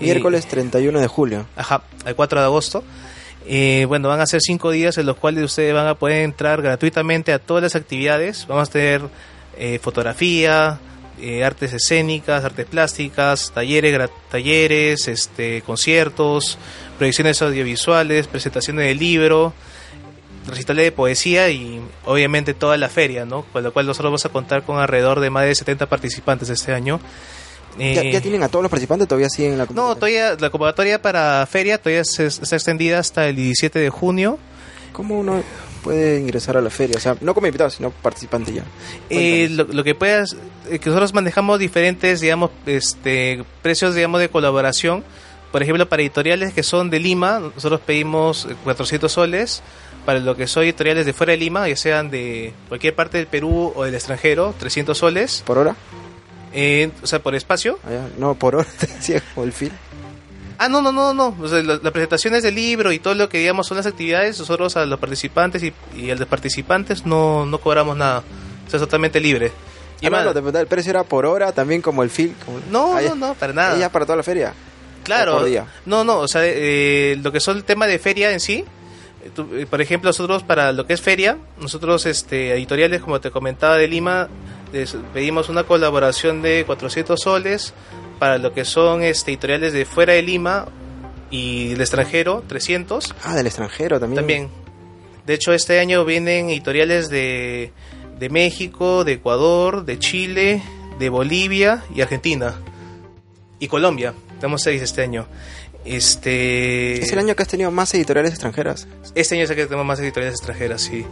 Y- 0.00 0.04
Miércoles 0.04 0.46
31 0.46 0.98
de 1.00 1.06
julio. 1.08 1.44
Ajá, 1.56 1.82
al 2.06 2.14
4 2.14 2.40
de 2.40 2.46
agosto. 2.46 2.82
Eh, 3.46 3.84
bueno, 3.88 4.08
van 4.08 4.20
a 4.20 4.26
ser 4.26 4.40
cinco 4.40 4.70
días 4.70 4.96
en 4.96 5.04
los 5.06 5.16
cuales 5.16 5.44
ustedes 5.44 5.74
van 5.74 5.86
a 5.88 5.94
poder 5.96 6.22
entrar 6.22 6.62
gratuitamente 6.62 7.32
a 7.34 7.38
todas 7.38 7.62
las 7.62 7.74
actividades. 7.76 8.46
Vamos 8.48 8.68
a 8.68 8.72
tener 8.72 9.02
eh, 9.58 9.78
fotografía, 9.82 10.78
eh, 11.22 11.44
artes 11.44 11.72
escénicas, 11.72 12.44
artes 12.44 12.66
plásticas, 12.66 13.52
talleres, 13.52 14.10
talleres, 14.30 15.08
este, 15.08 15.62
conciertos, 15.62 16.58
proyecciones 16.98 17.40
audiovisuales, 17.42 18.26
presentaciones 18.26 18.86
de 18.86 18.94
libro, 18.94 19.52
recitales 20.46 20.84
de 20.84 20.92
poesía 20.92 21.50
y 21.50 21.80
obviamente 22.04 22.54
toda 22.54 22.76
la 22.76 22.88
feria, 22.88 23.24
¿no? 23.24 23.42
Con 23.52 23.62
lo 23.62 23.72
cual 23.72 23.86
nosotros 23.86 24.10
vamos 24.10 24.24
a 24.24 24.28
contar 24.30 24.62
con 24.64 24.78
alrededor 24.78 25.20
de 25.20 25.30
más 25.30 25.44
de 25.44 25.54
70 25.54 25.86
participantes 25.86 26.48
este 26.48 26.72
año. 26.72 27.00
¿Ya, 27.78 28.02
Eh, 28.02 28.10
ya 28.12 28.20
tienen 28.20 28.42
a 28.42 28.48
todos 28.48 28.62
los 28.62 28.70
participantes? 28.70 29.06
¿Todavía 29.06 29.28
siguen 29.30 29.52
en 29.52 29.58
la 29.58 29.64
no, 29.64 29.68
convocatoria? 29.68 30.20
todavía 30.24 30.40
la 30.40 30.50
convocatoria 30.50 31.02
para 31.02 31.46
feria 31.46 31.78
todavía 31.78 32.04
se, 32.04 32.26
está 32.26 32.56
extendida 32.56 32.98
hasta 32.98 33.28
el 33.28 33.36
17 33.36 33.78
de 33.78 33.90
junio. 33.90 34.38
¿Cómo 34.92 35.20
uno 35.20 35.42
puede 35.82 36.20
ingresar 36.20 36.56
a 36.56 36.60
la 36.60 36.70
feria? 36.70 36.96
O 36.96 37.00
sea, 37.00 37.16
no 37.20 37.34
como 37.34 37.46
invitado, 37.46 37.70
sino 37.70 37.90
participante 37.90 38.52
ya. 38.52 38.64
Eh, 39.08 39.48
lo, 39.50 39.64
lo 39.64 39.84
que 39.84 39.94
puedas, 39.94 40.36
eh, 40.68 40.78
que 40.78 40.90
nosotros 40.90 41.14
manejamos 41.14 41.58
diferentes, 41.58 42.20
digamos, 42.20 42.50
este, 42.66 43.44
precios, 43.62 43.94
digamos, 43.94 44.20
de 44.20 44.28
colaboración. 44.28 45.04
Por 45.52 45.62
ejemplo, 45.62 45.88
para 45.88 46.02
editoriales 46.02 46.54
que 46.54 46.62
son 46.62 46.90
de 46.90 47.00
Lima, 47.00 47.40
nosotros 47.40 47.80
pedimos 47.84 48.46
eh, 48.48 48.54
400 48.64 49.10
soles. 49.10 49.62
Para 50.06 50.18
lo 50.20 50.34
que 50.34 50.46
son 50.46 50.62
editoriales 50.62 51.04
de 51.04 51.12
fuera 51.12 51.32
de 51.32 51.36
Lima, 51.38 51.68
ya 51.68 51.76
sean 51.76 52.10
de 52.10 52.54
cualquier 52.68 52.94
parte 52.94 53.18
del 53.18 53.26
Perú 53.26 53.72
o 53.74 53.84
del 53.84 53.94
extranjero, 53.94 54.54
300 54.58 54.96
soles. 54.96 55.42
¿Por 55.44 55.58
hora? 55.58 55.76
Eh, 56.52 56.90
o 57.02 57.06
sea, 57.06 57.22
por 57.22 57.34
espacio. 57.34 57.78
Ah. 57.84 58.08
No, 58.18 58.34
por 58.34 58.56
hora, 58.56 58.66
el 59.36 59.52
film. 59.52 59.72
Ah, 60.62 60.68
no, 60.68 60.82
no, 60.82 60.92
no, 60.92 61.14
no. 61.14 61.34
O 61.40 61.48
sea, 61.48 61.62
la- 61.62 61.80
las 61.82 61.92
presentaciones 61.92 62.42
del 62.42 62.54
libro 62.54 62.92
y 62.92 62.98
todo 62.98 63.14
lo 63.14 63.28
que 63.30 63.38
digamos 63.38 63.66
son 63.66 63.78
las 63.78 63.86
actividades, 63.86 64.38
nosotros 64.38 64.76
a 64.76 64.84
los 64.84 64.98
participantes 65.00 65.62
y, 65.62 65.72
y 65.96 66.10
a 66.10 66.16
los 66.16 66.28
participantes 66.28 67.06
no, 67.06 67.46
no 67.46 67.58
cobramos 67.58 67.96
nada. 67.96 68.18
O 68.66 68.70
sea, 68.70 68.76
es 68.76 68.82
totalmente 68.82 69.20
libre. 69.20 69.50
Y 70.02 70.06
Ah, 70.06 70.10
no, 70.10 70.32
no, 70.50 70.58
el 70.60 70.66
precio 70.66 70.90
era 70.90 71.02
por 71.04 71.24
hora, 71.24 71.52
también 71.52 71.80
como 71.80 72.02
el 72.02 72.10
film. 72.10 72.34
como- 72.44 72.60
no, 72.70 72.94
Ah, 72.96 73.00
no, 73.02 73.14
no, 73.14 73.34
para 73.34 73.52
nada. 73.54 73.76
¿Ella 73.76 73.90
para 73.90 74.04
toda 74.04 74.16
la 74.16 74.22
feria? 74.22 74.52
Claro. 75.02 75.38
por 75.38 75.44
día? 75.46 75.66
No, 75.86 76.04
no, 76.04 76.18
o 76.18 76.28
sea, 76.28 76.42
eh, 76.44 77.18
lo 77.22 77.32
que 77.32 77.40
son 77.40 77.56
el 77.56 77.64
tema 77.64 77.86
de 77.86 77.98
feria 77.98 78.30
en 78.32 78.40
sí. 78.40 78.64
eh, 79.24 79.30
tú- 79.34 79.48
eh, 79.54 79.66
por 79.68 79.80
ejemplo, 79.82 80.08
nosotros 80.10 80.42
para 80.42 80.72
lo 80.72 80.86
que 80.86 80.92
es 80.94 81.00
feria, 81.00 81.36
nosotros 81.58 82.04
este, 82.06 82.52
editoriales, 82.54 83.00
como 83.02 83.20
te 83.20 83.30
comentaba 83.30 83.76
de 83.76 83.86
Lima, 83.88 84.28
les 84.72 84.96
pedimos 85.12 85.48
una 85.50 85.64
colaboración 85.64 86.40
de 86.42 86.64
400 86.66 87.20
soles. 87.20 87.74
Para 88.20 88.38
lo 88.38 88.52
que 88.52 88.64
son 88.64 89.02
este, 89.02 89.32
editoriales 89.32 89.72
de 89.72 89.84
fuera 89.84 90.12
de 90.12 90.22
Lima 90.22 90.68
y 91.30 91.70
del 91.70 91.80
extranjero, 91.80 92.44
300. 92.46 93.14
Ah, 93.24 93.34
del 93.34 93.46
extranjero 93.48 93.98
también. 93.98 94.16
También. 94.20 94.48
De 95.26 95.34
hecho, 95.34 95.52
este 95.52 95.80
año 95.80 96.04
vienen 96.04 96.50
editoriales 96.50 97.08
de, 97.10 97.72
de 98.18 98.28
México, 98.28 99.02
de 99.04 99.14
Ecuador, 99.14 99.84
de 99.84 99.98
Chile, 99.98 100.62
de 101.00 101.08
Bolivia 101.08 101.82
y 101.92 102.02
Argentina. 102.02 102.54
Y 103.58 103.66
Colombia. 103.66 104.14
Tenemos 104.38 104.62
seis 104.62 104.80
este 104.82 105.02
año. 105.02 105.26
Este, 105.84 107.00
Es 107.02 107.12
el 107.12 107.18
año 107.18 107.34
que 107.34 107.42
has 107.42 107.48
tenido 107.48 107.70
más 107.70 107.94
editoriales 107.94 108.32
extranjeras. 108.32 108.86
este 109.14 109.34
año 109.34 109.44
es 109.44 109.50
el 109.50 109.56
que 109.56 109.64
tenemos 109.64 109.86
más 109.86 109.98
editoriales 110.00 110.38
extranjeras, 110.38 110.82
sí. 110.82 111.06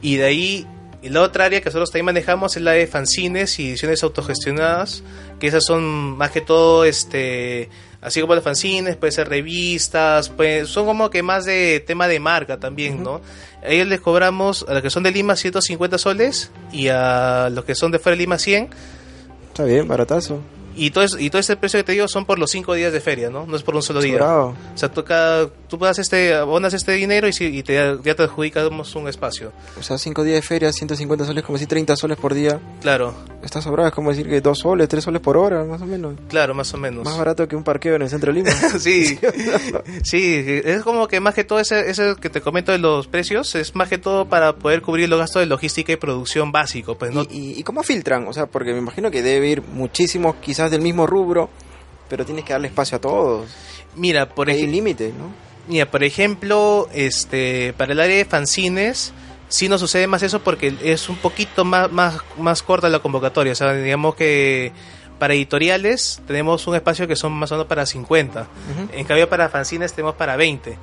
Y 0.00 0.16
de 0.16 0.24
ahí, 0.24 0.66
y 1.06 1.08
la 1.08 1.22
otra 1.22 1.44
área 1.44 1.60
que 1.60 1.66
nosotros 1.66 1.90
también 1.90 2.06
manejamos 2.06 2.56
es 2.56 2.62
la 2.62 2.72
de 2.72 2.88
fanzines 2.88 3.60
y 3.60 3.68
ediciones 3.68 4.02
autogestionadas, 4.02 5.04
que 5.38 5.46
esas 5.46 5.64
son 5.64 5.84
más 6.16 6.32
que 6.32 6.40
todo, 6.40 6.84
este, 6.84 7.68
así 8.00 8.20
como 8.20 8.34
las 8.34 8.42
fanzines, 8.42 8.96
puede 8.96 9.12
ser 9.12 9.28
revistas, 9.28 10.30
pues 10.30 10.68
son 10.68 10.84
como 10.84 11.08
que 11.08 11.22
más 11.22 11.44
de 11.44 11.78
tema 11.86 12.08
de 12.08 12.18
marca 12.18 12.58
también, 12.58 13.04
¿no? 13.04 13.20
A 13.62 13.68
ellos 13.68 13.86
les 13.86 14.00
cobramos, 14.00 14.66
a 14.68 14.74
los 14.74 14.82
que 14.82 14.90
son 14.90 15.04
de 15.04 15.12
Lima, 15.12 15.36
150 15.36 15.96
soles, 15.96 16.50
y 16.72 16.88
a 16.88 17.50
los 17.52 17.64
que 17.64 17.76
son 17.76 17.92
de 17.92 18.00
fuera 18.00 18.16
de 18.16 18.22
Lima, 18.22 18.36
100. 18.36 18.70
Está 19.50 19.62
bien, 19.62 19.86
baratazo. 19.86 20.40
Y 20.76 20.90
todo, 20.90 21.04
es- 21.04 21.16
y 21.18 21.30
todo 21.30 21.40
ese 21.40 21.56
precio 21.56 21.80
que 21.80 21.84
te 21.84 21.92
digo 21.92 22.06
son 22.08 22.26
por 22.26 22.38
los 22.38 22.50
cinco 22.50 22.74
días 22.74 22.92
de 22.92 23.00
feria, 23.00 23.30
¿no? 23.30 23.46
No 23.46 23.56
es 23.56 23.62
por 23.62 23.74
un 23.74 23.82
solo 23.82 24.00
día. 24.00 24.16
Bravo. 24.16 24.54
O 24.74 24.78
sea, 24.78 24.90
tú, 24.90 25.02
cada- 25.04 25.48
tú 25.68 25.76
das 25.78 25.98
este, 25.98 26.34
abonas 26.34 26.74
este 26.74 26.92
dinero 26.92 27.26
y, 27.28 27.32
si- 27.32 27.46
y 27.46 27.62
te, 27.62 27.74
ya 28.04 28.14
te 28.14 28.22
adjudicamos 28.22 28.94
un 28.94 29.08
espacio. 29.08 29.52
O 29.78 29.82
sea, 29.82 29.98
5 29.98 30.22
días 30.24 30.36
de 30.36 30.42
feria, 30.42 30.72
150 30.72 31.24
soles, 31.24 31.44
como 31.44 31.58
si 31.58 31.66
30 31.66 31.96
soles 31.96 32.18
por 32.18 32.34
día. 32.34 32.60
Claro, 32.82 33.14
Está 33.42 33.62
sobrado, 33.62 33.88
es 33.88 33.94
como 33.94 34.10
decir 34.10 34.28
que 34.28 34.40
2 34.40 34.58
soles, 34.58 34.88
3 34.88 35.04
soles 35.04 35.22
por 35.22 35.36
hora, 35.36 35.62
más 35.62 35.80
o 35.80 35.86
menos. 35.86 36.14
claro, 36.28 36.52
más 36.52 36.74
o 36.74 36.78
menos. 36.78 37.04
Más 37.04 37.16
barato 37.16 37.46
que 37.46 37.54
un 37.54 37.62
parqueo 37.62 37.94
en 37.94 38.02
el 38.02 38.10
centro 38.10 38.32
de 38.32 38.40
Lima. 38.42 38.50
Sí, 38.80 39.16
sí, 40.02 40.44
es 40.64 40.82
como 40.82 41.06
que 41.08 41.20
más 41.20 41.34
que 41.34 41.44
todo 41.44 41.60
ese, 41.60 41.88
ese 41.90 42.14
que 42.20 42.28
te 42.30 42.40
comento 42.40 42.72
de 42.72 42.78
los 42.78 43.06
precios, 43.06 43.54
es 43.54 43.74
más 43.74 43.88
que 43.88 43.98
todo 43.98 44.26
para 44.28 44.54
poder 44.56 44.82
cubrir 44.82 45.08
los 45.08 45.18
gastos 45.18 45.40
de 45.40 45.46
logística 45.46 45.92
y 45.92 45.96
producción 45.96 46.52
básico, 46.52 46.96
pues 46.98 47.12
no, 47.12 47.22
¿Y, 47.22 47.52
y, 47.54 47.60
y 47.60 47.62
cómo 47.62 47.82
filtran? 47.82 48.26
O 48.28 48.32
sea, 48.32 48.46
porque 48.46 48.72
me 48.72 48.78
imagino 48.78 49.10
que 49.10 49.22
debe 49.22 49.48
ir 49.48 49.62
muchísimos, 49.62 50.36
quizás 50.36 50.65
del 50.70 50.80
mismo 50.80 51.06
rubro, 51.06 51.50
pero 52.08 52.24
tienes 52.24 52.44
que 52.44 52.52
darle 52.52 52.68
espacio 52.68 52.98
a 52.98 53.00
todos. 53.00 53.50
mira, 53.94 54.28
por 54.28 54.48
Hay 54.48 54.56
ejemplo, 54.56 54.74
límites, 54.74 55.14
¿no? 55.14 55.30
Mira, 55.68 55.90
por 55.90 56.04
ejemplo, 56.04 56.88
este, 56.92 57.74
para 57.76 57.92
el 57.92 58.00
área 58.00 58.16
de 58.16 58.24
fanzines, 58.24 59.12
sí 59.48 59.68
nos 59.68 59.80
sucede 59.80 60.06
más 60.06 60.22
eso 60.22 60.40
porque 60.40 60.74
es 60.82 61.08
un 61.08 61.16
poquito 61.16 61.64
más, 61.64 61.90
más, 61.90 62.18
más 62.38 62.62
corta 62.62 62.88
la 62.88 63.00
convocatoria. 63.00 63.52
O 63.52 63.56
sea, 63.56 63.72
digamos 63.74 64.14
que 64.14 64.72
para 65.18 65.34
editoriales 65.34 66.20
tenemos 66.26 66.66
un 66.66 66.76
espacio 66.76 67.08
que 67.08 67.16
son 67.16 67.32
más 67.32 67.50
o 67.52 67.54
menos 67.54 67.66
para 67.66 67.86
50. 67.86 68.40
Ujú. 68.42 68.48
En 68.92 69.04
cambio, 69.06 69.28
para 69.28 69.48
fanzines 69.48 69.92
tenemos 69.92 70.14
para 70.14 70.36
20. 70.36 70.76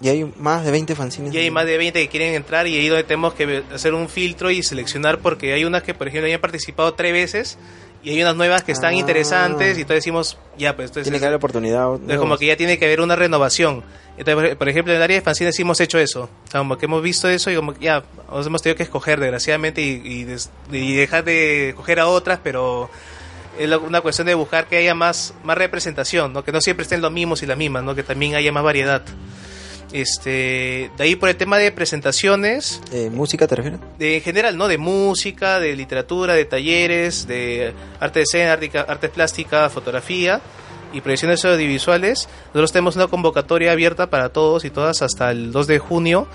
Y 0.00 0.08
hay 0.08 0.32
más 0.36 0.64
de 0.64 0.70
20 0.70 0.94
fanzines. 0.94 1.34
Y 1.34 1.38
hay 1.38 1.50
más 1.50 1.66
de 1.66 1.76
20 1.76 2.00
que 2.00 2.08
quieren 2.08 2.34
entrar 2.34 2.66
y 2.68 2.76
ahí 2.78 2.86
donde 2.88 3.02
tenemos 3.02 3.34
que 3.34 3.64
hacer 3.74 3.94
un 3.94 4.08
filtro 4.08 4.50
y 4.50 4.62
seleccionar 4.62 5.18
porque 5.18 5.52
hay 5.52 5.64
unas 5.64 5.82
que, 5.82 5.92
por 5.92 6.06
ejemplo, 6.06 6.28
ya 6.28 6.36
han 6.36 6.40
participado 6.40 6.94
tres 6.94 7.12
veces 7.12 7.58
y 8.08 8.12
hay 8.12 8.22
unas 8.22 8.36
nuevas 8.36 8.62
que 8.62 8.72
están 8.72 8.94
Ah. 8.94 8.96
interesantes 8.96 9.76
y 9.76 9.82
entonces 9.82 9.96
decimos, 10.04 10.38
ya, 10.56 10.74
pues 10.74 10.86
entonces... 10.90 11.04
Tiene 11.04 11.18
que 11.18 11.24
darle 11.24 11.36
oportunidad. 11.36 11.88
Es 12.08 12.18
como 12.18 12.38
que 12.38 12.46
ya 12.46 12.56
tiene 12.56 12.78
que 12.78 12.86
haber 12.86 13.00
una 13.00 13.16
renovación. 13.16 13.84
Entonces, 14.16 14.56
por- 14.56 14.68
ejemplo, 14.68 14.92
en 14.92 14.96
el 14.96 15.02
área 15.02 15.16
de 15.18 15.20
fanzines 15.22 15.54
sí 15.54 15.62
hemos 15.62 15.80
hecho 15.80 15.98
eso. 15.98 16.22
O 16.46 16.50
sea, 16.50 16.60
como 16.60 16.78
que 16.78 16.86
hemos 16.86 17.02
visto 17.02 17.28
eso 17.28 17.50
y 17.50 17.56
como 17.56 17.74
que 17.74 17.84
ya 17.84 18.02
nos 18.30 18.46
hemos 18.46 18.62
tenido 18.62 18.76
que 18.76 18.82
escoger, 18.82 19.20
desgraciadamente, 19.20 19.80
y, 19.82 20.00
y 20.04 20.24
des- 20.24 20.50
y 20.72 20.94
dejar 20.96 21.24
de 21.24 21.68
escoger 21.70 22.00
a 22.00 22.08
otras, 22.08 22.40
pero 22.42 22.90
es 23.58 23.68
una 23.70 24.00
cuestión 24.00 24.26
de 24.26 24.34
buscar 24.34 24.66
que 24.68 24.76
haya 24.78 24.94
más, 24.94 25.34
más 25.44 25.58
representación, 25.58 26.32
¿no? 26.32 26.44
que 26.44 26.52
no 26.52 26.60
siempre 26.60 26.84
estén 26.84 27.00
los 27.02 27.12
mismos 27.12 27.42
y 27.42 27.46
las 27.46 27.58
mismas, 27.58 27.82
¿no? 27.84 27.94
que 27.94 28.02
también 28.04 28.34
haya 28.36 28.50
más 28.52 28.62
variedad. 28.64 29.02
Este, 29.92 30.90
de 30.96 31.04
ahí 31.04 31.16
por 31.16 31.28
el 31.28 31.36
tema 31.36 31.56
de 31.58 31.72
presentaciones, 31.72 32.80
Eh, 32.92 33.10
¿Música 33.12 33.46
te 33.46 33.56
refieres? 33.56 33.80
de, 33.98 34.16
en 34.16 34.22
general, 34.22 34.56
¿no? 34.56 34.68
De 34.68 34.78
música, 34.78 35.60
de 35.60 35.74
literatura, 35.76 36.34
de 36.34 36.44
talleres, 36.44 37.26
de 37.26 37.72
arte 38.00 38.20
de 38.20 38.22
escena, 38.24 38.52
arte, 38.52 38.70
artes 38.78 39.10
plásticas, 39.10 39.72
fotografía 39.72 40.40
y 40.92 41.00
proyecciones 41.00 41.44
audiovisuales. 41.44 42.28
Nosotros 42.48 42.72
tenemos 42.72 42.96
una 42.96 43.06
convocatoria 43.08 43.72
abierta 43.72 44.08
para 44.10 44.28
todos 44.30 44.64
y 44.64 44.70
todas 44.70 45.02
hasta 45.02 45.30
el 45.30 45.52
2 45.52 45.66
de 45.66 45.78
junio, 45.78 46.26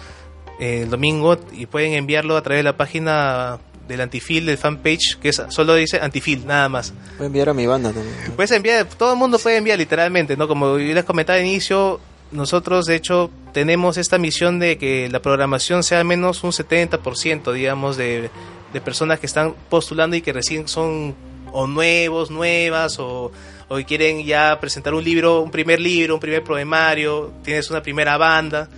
eh, 0.60 0.82
el 0.84 0.90
domingo, 0.90 1.38
y 1.52 1.66
pueden 1.68 1.94
enviarlo 1.94 2.36
a 2.38 2.42
través 2.44 2.60
de 2.60 2.64
la 2.64 2.78
página 2.78 3.60
del 3.88 4.00
Antifil, 4.02 4.46
del 4.46 4.58
fanpage, 4.58 5.18
que 5.22 5.30
es, 5.30 5.42
solo 5.50 5.76
dice 5.76 6.00
Antifil, 6.00 6.46
nada 6.48 6.70
más. 6.70 6.94
A 7.20 7.26
enviar 7.26 7.50
a 7.50 7.54
mi 7.54 7.68
banda 7.68 7.92
también. 7.92 8.16
Puedes 8.36 8.52
enviar, 8.52 8.86
todo 8.86 9.14
el 9.14 9.20
mundo 9.20 9.38
puede 9.40 9.58
enviar 9.58 9.78
literalmente, 9.78 10.38
¿no? 10.38 10.48
Como 10.48 10.78
yo 10.80 10.94
les 10.94 11.04
comentaba 11.04 11.38
al 11.38 11.46
inicio, 11.46 12.00
nosotros 12.34 12.86
de 12.86 12.96
hecho 12.96 13.30
tenemos 13.54 13.98
esta 13.98 14.18
misión 14.18 14.60
de 14.60 14.78
que 14.78 15.10
la 15.10 15.22
programación 15.22 15.84
sea 15.84 16.00
al 16.00 16.06
menos 16.06 16.44
un 16.44 16.52
70%, 16.52 17.54
digamos, 17.54 17.96
de, 17.98 18.30
de 18.74 18.82
personas 18.82 19.20
que 19.20 19.26
están 19.26 19.56
postulando 19.70 20.16
y 20.16 20.22
que 20.22 20.34
recién 20.34 20.68
son 20.68 21.16
o 21.54 21.68
nuevos, 21.68 22.32
nuevas, 22.32 23.00
o, 23.00 23.32
o 23.70 23.78
quieren 23.88 24.26
ya 24.26 24.60
presentar 24.60 24.94
un 24.94 25.04
libro, 25.04 25.42
un 25.42 25.52
primer 25.52 25.80
libro, 25.80 26.16
un 26.16 26.20
primer 26.20 26.44
poemario, 26.44 27.32
tienes 27.44 27.70
una 27.70 27.82
primera 27.82 28.18
banda, 28.18 28.70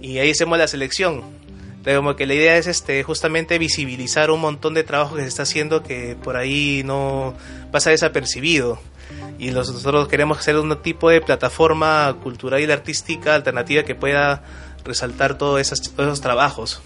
y 0.00 0.18
ahí 0.18 0.30
hacemos 0.30 0.58
la 0.58 0.68
selección. 0.68 1.22
Como 1.84 2.16
que 2.16 2.26
la 2.26 2.34
idea 2.34 2.58
es 2.58 2.66
este 2.66 3.02
justamente 3.02 3.58
visibilizar 3.58 4.30
un 4.30 4.40
montón 4.42 4.74
de 4.74 4.84
trabajo 4.84 5.16
que 5.16 5.22
se 5.22 5.28
está 5.28 5.44
haciendo 5.44 5.82
que 5.82 6.16
por 6.22 6.36
ahí 6.36 6.82
no 6.84 7.34
pasa 7.72 7.90
desapercibido. 7.90 8.78
Y 9.38 9.50
nosotros 9.52 10.08
queremos 10.08 10.38
hacer 10.38 10.56
un 10.56 10.74
tipo 10.82 11.10
de 11.10 11.20
plataforma 11.20 12.16
cultural 12.22 12.60
y 12.60 12.70
artística 12.70 13.34
alternativa 13.34 13.84
que 13.84 13.94
pueda 13.94 14.42
resaltar 14.84 15.38
todos 15.38 15.60
esos, 15.60 15.80
todos 15.80 16.08
esos 16.08 16.20
trabajos. 16.20 16.80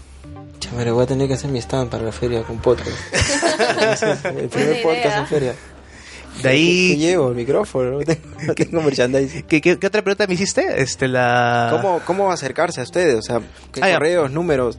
Chévere, 0.59 0.91
voy 0.91 1.05
a 1.05 1.07
tener 1.07 1.29
que 1.29 1.35
hacer 1.35 1.51
mi 1.51 1.59
stand 1.61 1.89
para 1.91 2.05
la 2.05 2.13
feria 2.13 2.43
con 2.43 2.59
podcast. 2.59 2.91
el 4.37 4.49
primer 4.49 4.83
podcast 4.83 5.17
en 5.19 5.27
feria. 5.27 5.55
De 6.37 6.43
¿Qué 6.43 6.49
ahí, 6.49 6.97
llevo? 6.97 7.29
El 7.31 7.35
micrófono, 7.37 7.91
no 7.93 7.99
tengo, 8.05 8.21
no 8.47 8.55
tengo 8.55 8.83
merchandising. 8.83 9.43
¿qué, 9.43 9.61
qué, 9.61 9.79
qué 9.79 9.87
otra 9.87 10.03
pregunta 10.03 10.27
me 10.27 10.35
hiciste? 10.35 10.81
Este, 10.81 11.09
la... 11.09 11.69
¿Cómo, 11.71 12.01
¿Cómo 12.07 12.31
acercarse 12.33 12.81
a 12.81 12.85
ustedes? 12.85 13.17
O 13.17 13.23
sea, 13.23 13.41
¿qué 13.73 13.81
Ah, 13.83 13.89
ya. 13.89 13.95
correos, 13.95 14.31
números? 14.31 14.79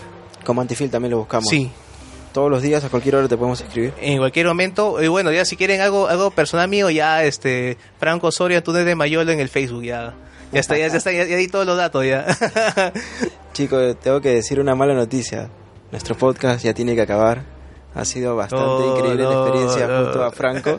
como 0.49 0.61
antifil 0.61 0.89
también 0.89 1.11
lo 1.11 1.19
buscamos 1.19 1.47
sí 1.47 1.69
todos 2.33 2.49
los 2.49 2.63
días 2.63 2.83
a 2.83 2.89
cualquier 2.89 3.17
hora 3.17 3.27
te 3.27 3.37
podemos 3.37 3.61
escribir 3.61 3.93
en 4.01 4.17
cualquier 4.17 4.47
momento 4.47 4.99
y 5.03 5.07
bueno 5.07 5.31
ya 5.31 5.45
si 5.45 5.55
quieren 5.55 5.79
algo 5.79 6.07
algo 6.07 6.31
personal 6.31 6.67
mío 6.67 6.89
ya 6.89 7.23
este 7.23 7.77
Franco 7.99 8.27
Osorio 8.27 8.63
Túnez 8.63 8.85
de 8.85 8.95
Mayolo 8.95 9.31
en 9.31 9.39
el 9.39 9.49
Facebook 9.49 9.83
ya 9.83 10.15
ya 10.51 10.59
está 10.59 10.75
ya, 10.75 10.87
ya 10.87 10.97
está 10.97 11.11
ya, 11.11 11.25
ya 11.25 11.35
di 11.37 11.47
todos 11.47 11.67
los 11.67 11.77
datos 11.77 12.03
ya 12.03 12.25
chicos 13.53 13.95
tengo 13.99 14.21
que 14.21 14.29
decir 14.29 14.59
una 14.59 14.73
mala 14.73 14.95
noticia 14.95 15.49
nuestro 15.91 16.15
podcast 16.15 16.63
ya 16.63 16.73
tiene 16.73 16.95
que 16.95 17.01
acabar. 17.01 17.43
Ha 17.95 18.05
sido 18.05 18.35
bastante 18.35 18.65
No, 18.65 18.95
increíble 18.95 19.23
la 19.23 19.29
no, 19.31 19.43
experiencia 19.43 19.87
no. 19.87 20.03
junto 20.03 20.23
a 20.23 20.31
Franco. 20.31 20.77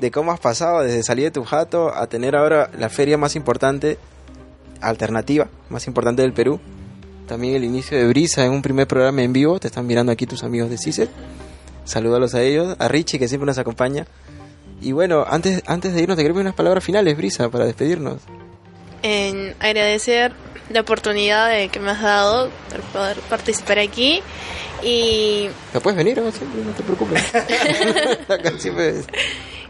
De 0.00 0.10
cómo 0.10 0.32
has 0.32 0.40
pasado 0.40 0.80
desde 0.80 1.02
salir 1.02 1.26
de 1.26 1.30
tu 1.30 1.44
jato 1.44 1.94
a 1.94 2.06
tener 2.06 2.34
ahora 2.34 2.70
la 2.78 2.88
feria 2.88 3.18
más 3.18 3.36
importante, 3.36 3.98
alternativa, 4.80 5.48
más 5.68 5.86
importante 5.86 6.22
del 6.22 6.32
Perú. 6.32 6.58
También 7.26 7.54
el 7.56 7.64
inicio 7.64 7.98
de 7.98 8.06
Brisa 8.08 8.44
en 8.44 8.52
un 8.52 8.62
primer 8.62 8.86
programa 8.86 9.22
en 9.22 9.32
vivo. 9.32 9.58
Te 9.58 9.68
están 9.68 9.86
mirando 9.86 10.12
aquí 10.12 10.26
tus 10.26 10.44
amigos 10.44 10.70
de 10.70 10.78
CISET. 10.78 11.10
Salúdalos 11.84 12.34
a 12.34 12.42
ellos. 12.42 12.76
A 12.78 12.88
Richie, 12.88 13.18
que 13.18 13.28
siempre 13.28 13.46
nos 13.46 13.58
acompaña. 13.58 14.06
Y 14.80 14.92
bueno, 14.92 15.24
antes, 15.28 15.62
antes 15.66 15.94
de 15.94 16.02
irnos, 16.02 16.16
te 16.16 16.22
queremos 16.22 16.40
unas 16.42 16.54
palabras 16.54 16.84
finales, 16.84 17.16
Brisa, 17.16 17.48
para 17.48 17.64
despedirnos. 17.64 18.18
En 19.02 19.54
agradecer 19.60 20.32
la 20.70 20.80
oportunidad 20.80 21.48
de 21.48 21.68
que 21.68 21.78
me 21.80 21.90
has 21.92 22.02
dado 22.02 22.50
por 22.70 22.80
poder 22.92 23.16
participar 23.30 23.78
aquí 23.78 24.20
y, 24.82 25.48
¿Te 25.72 25.80
puedes 25.80 25.96
venir? 25.96 26.20
¿no? 26.20 26.30
Siempre, 26.32 26.62
no 26.62 26.72
te 26.72 26.82
preocupes. 26.82 27.22
Acá 28.28 28.52
siempre- 28.58 29.02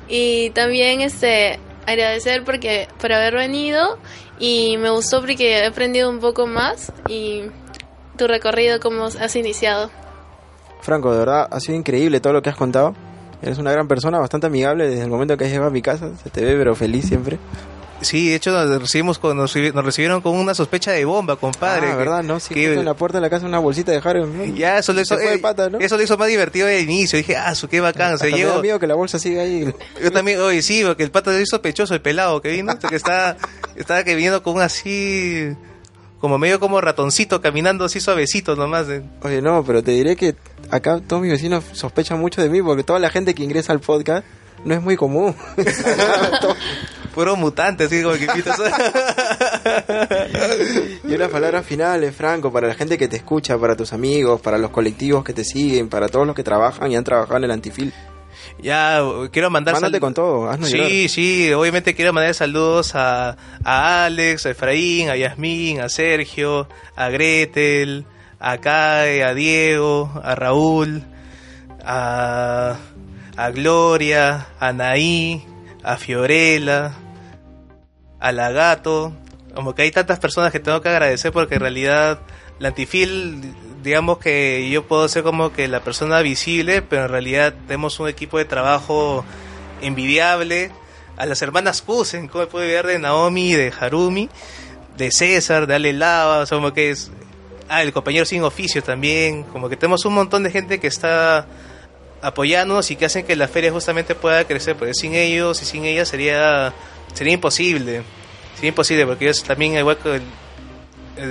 y 0.08 0.50
también 0.50 1.00
este 1.00 1.58
agradecer 1.86 2.44
porque 2.44 2.88
por 3.00 3.12
haber 3.12 3.34
venido 3.34 3.98
y 4.38 4.76
me 4.78 4.90
gustó 4.90 5.20
porque 5.20 5.58
he 5.58 5.66
aprendido 5.66 6.10
un 6.10 6.20
poco 6.20 6.46
más 6.46 6.92
y 7.08 7.42
tu 8.16 8.26
recorrido 8.26 8.80
cómo 8.80 9.04
has 9.04 9.36
iniciado. 9.36 9.90
Franco, 10.80 11.12
de 11.12 11.18
verdad, 11.18 11.48
ha 11.50 11.60
sido 11.60 11.76
increíble 11.76 12.20
todo 12.20 12.32
lo 12.32 12.42
que 12.42 12.50
has 12.50 12.56
contado. 12.56 12.94
Eres 13.42 13.58
una 13.58 13.72
gran 13.72 13.86
persona, 13.88 14.18
bastante 14.18 14.46
amigable 14.46 14.88
desde 14.88 15.02
el 15.02 15.10
momento 15.10 15.36
que 15.36 15.44
has 15.44 15.50
llegado 15.50 15.68
a 15.68 15.72
mi 15.72 15.82
casa. 15.82 16.10
Se 16.22 16.30
te 16.30 16.44
ve, 16.44 16.56
pero 16.56 16.74
feliz 16.74 17.06
siempre. 17.06 17.38
Sí, 18.02 18.28
de 18.28 18.34
hecho 18.36 18.50
nos 18.52 18.80
recibimos 18.82 19.18
con, 19.18 19.36
nos, 19.36 19.54
recibi- 19.56 19.72
nos 19.72 19.84
recibieron 19.84 20.20
con 20.20 20.36
una 20.36 20.54
sospecha 20.54 20.92
de 20.92 21.04
bomba, 21.06 21.36
compadre. 21.36 21.86
ah, 21.88 21.90
que- 21.92 21.96
¿verdad? 21.96 22.22
No, 22.22 22.38
sí, 22.40 22.52
que- 22.54 22.74
en 22.74 22.84
la 22.84 22.94
puerta 22.94 23.18
de 23.18 23.22
la 23.22 23.30
casa 23.30 23.46
una 23.46 23.58
bolsita 23.58 23.92
de. 23.92 24.00
¿no? 24.26 24.44
Ya, 24.54 24.78
eso 24.78 24.92
lo 24.92 25.00
hizo, 25.00 25.18
eh, 25.18 25.38
pata, 25.38 25.70
¿no? 25.70 25.78
eso 25.78 25.96
lo 25.96 26.02
hizo 26.02 26.16
más 26.18 26.28
divertido 26.28 26.66
de 26.66 26.80
inicio. 26.80 27.16
Dije, 27.16 27.36
ah, 27.36 27.54
su 27.54 27.68
qué 27.68 27.80
bacán. 27.80 28.12
Hasta 28.14 28.26
Se 28.26 28.32
me 28.32 28.44
da 28.44 28.60
miedo 28.60 28.78
que 28.78 28.86
la 28.86 28.94
bolsa 28.94 29.18
siga 29.18 29.42
ahí. 29.42 29.72
Yo 30.02 30.12
también, 30.12 30.40
oye, 30.40 30.60
sí, 30.62 30.82
porque 30.84 31.02
el 31.04 31.10
pato 31.10 31.30
es 31.32 31.48
sospechoso, 31.48 31.94
el 31.94 32.02
pelado 32.02 32.40
que 32.42 32.50
vino, 32.50 32.78
que 32.78 32.94
está, 32.96 33.36
estaba 33.76 34.04
que 34.04 34.14
viniendo 34.14 34.42
con 34.42 34.56
un 34.56 34.60
así, 34.62 35.48
como 36.20 36.36
medio 36.38 36.60
como 36.60 36.80
ratoncito, 36.82 37.40
caminando 37.40 37.86
así 37.86 38.00
suavecito 38.00 38.56
nomás. 38.56 38.88
eh. 38.88 39.02
Oye, 39.22 39.40
no, 39.40 39.64
pero 39.64 39.82
te 39.82 39.92
diré 39.92 40.16
que 40.16 40.34
acá 40.70 41.00
todos 41.06 41.22
mis 41.22 41.30
vecinos 41.32 41.64
sospechan 41.72 42.20
mucho 42.20 42.42
de 42.42 42.50
mí 42.50 42.60
porque 42.62 42.84
toda 42.84 42.98
la 42.98 43.08
gente 43.10 43.34
que 43.34 43.42
ingresa 43.42 43.72
al 43.72 43.80
podcast 43.80 44.24
no 44.64 44.74
es 44.74 44.82
muy 44.82 44.96
común. 44.96 45.34
Puro 47.16 47.34
mutante, 47.34 47.84
así 47.84 48.02
como 48.02 48.14
que 48.14 48.26
y 51.08 51.14
unas 51.14 51.30
palabras 51.30 51.64
finales, 51.64 52.14
Franco, 52.14 52.52
para 52.52 52.68
la 52.68 52.74
gente 52.74 52.98
que 52.98 53.08
te 53.08 53.16
escucha, 53.16 53.56
para 53.58 53.74
tus 53.74 53.94
amigos, 53.94 54.38
para 54.42 54.58
los 54.58 54.70
colectivos 54.70 55.24
que 55.24 55.32
te 55.32 55.42
siguen, 55.42 55.88
para 55.88 56.10
todos 56.10 56.26
los 56.26 56.36
que 56.36 56.44
trabajan 56.44 56.92
y 56.92 56.96
han 56.96 57.04
trabajado 57.04 57.38
en 57.38 57.44
el 57.44 57.50
antifil. 57.52 57.90
Ya, 58.62 59.00
quiero 59.32 59.48
mandar 59.48 59.72
Mándate 59.74 59.98
con 59.98 60.12
todo, 60.12 60.50
haznos 60.50 60.68
Sí, 60.68 60.76
llorar. 60.76 60.90
sí, 61.08 61.52
obviamente 61.54 61.94
quiero 61.94 62.12
mandar 62.12 62.34
saludos 62.34 62.94
a, 62.94 63.34
a 63.64 64.04
Alex, 64.04 64.44
a 64.44 64.50
Efraín, 64.50 65.08
a 65.08 65.16
Yasmín, 65.16 65.80
a 65.80 65.88
Sergio, 65.88 66.68
a 66.96 67.08
Gretel, 67.08 68.04
a 68.38 68.58
Kai, 68.58 69.22
a 69.22 69.32
Diego, 69.32 70.10
a 70.22 70.34
Raúl, 70.34 71.02
a, 71.82 72.76
a 73.38 73.50
Gloria, 73.52 74.48
a 74.60 74.72
Naí, 74.74 75.46
a 75.82 75.96
Fiorella, 75.96 76.92
a 78.26 78.32
la 78.32 78.50
Gato. 78.50 79.12
Como 79.54 79.74
que 79.74 79.82
hay 79.82 79.90
tantas 79.90 80.18
personas 80.18 80.52
que 80.52 80.60
tengo 80.60 80.80
que 80.82 80.88
agradecer 80.88 81.32
porque 81.32 81.54
en 81.54 81.60
realidad 81.60 82.18
la 82.58 82.68
Antifil, 82.68 83.54
digamos 83.82 84.18
que 84.18 84.68
yo 84.70 84.84
puedo 84.86 85.08
ser 85.08 85.22
como 85.22 85.52
que 85.52 85.68
la 85.68 85.80
persona 85.80 86.20
visible, 86.20 86.82
pero 86.82 87.04
en 87.04 87.08
realidad 87.10 87.54
tenemos 87.66 87.98
un 88.00 88.08
equipo 88.08 88.38
de 88.38 88.44
trabajo 88.44 89.24
envidiable. 89.80 90.72
A 91.16 91.24
las 91.24 91.40
hermanas 91.40 91.80
Pusen, 91.80 92.28
como 92.28 92.46
puede 92.46 92.66
ver 92.66 92.86
de 92.86 92.98
Naomi, 92.98 93.54
de 93.54 93.72
Harumi, 93.78 94.28
de 94.98 95.10
César, 95.10 95.66
de 95.66 95.76
Ale 95.76 95.92
Lava, 95.92 96.40
o 96.40 96.46
sea, 96.46 96.58
como 96.58 96.72
que 96.72 96.90
es... 96.90 97.10
Ah, 97.68 97.82
el 97.82 97.92
compañero 97.92 98.24
sin 98.24 98.44
oficio 98.44 98.82
también, 98.82 99.42
como 99.42 99.68
que 99.68 99.76
tenemos 99.76 100.04
un 100.04 100.14
montón 100.14 100.44
de 100.44 100.50
gente 100.50 100.78
que 100.78 100.86
está 100.86 101.46
apoyándonos 102.22 102.90
y 102.90 102.96
que 102.96 103.06
hacen 103.06 103.26
que 103.26 103.34
la 103.34 103.48
feria 103.48 103.72
justamente 103.72 104.14
pueda 104.14 104.44
crecer, 104.44 104.76
porque 104.76 104.94
sin 104.94 105.14
ellos 105.14 105.60
y 105.62 105.64
sin 105.64 105.84
ellas 105.84 106.08
sería 106.08 106.72
sería 107.14 107.34
imposible. 107.34 108.02
Sería 108.54 108.68
imposible, 108.68 109.06
porque 109.06 109.26
ellos 109.26 109.42
también, 109.42 109.76
igual 109.76 109.98
que 109.98 110.20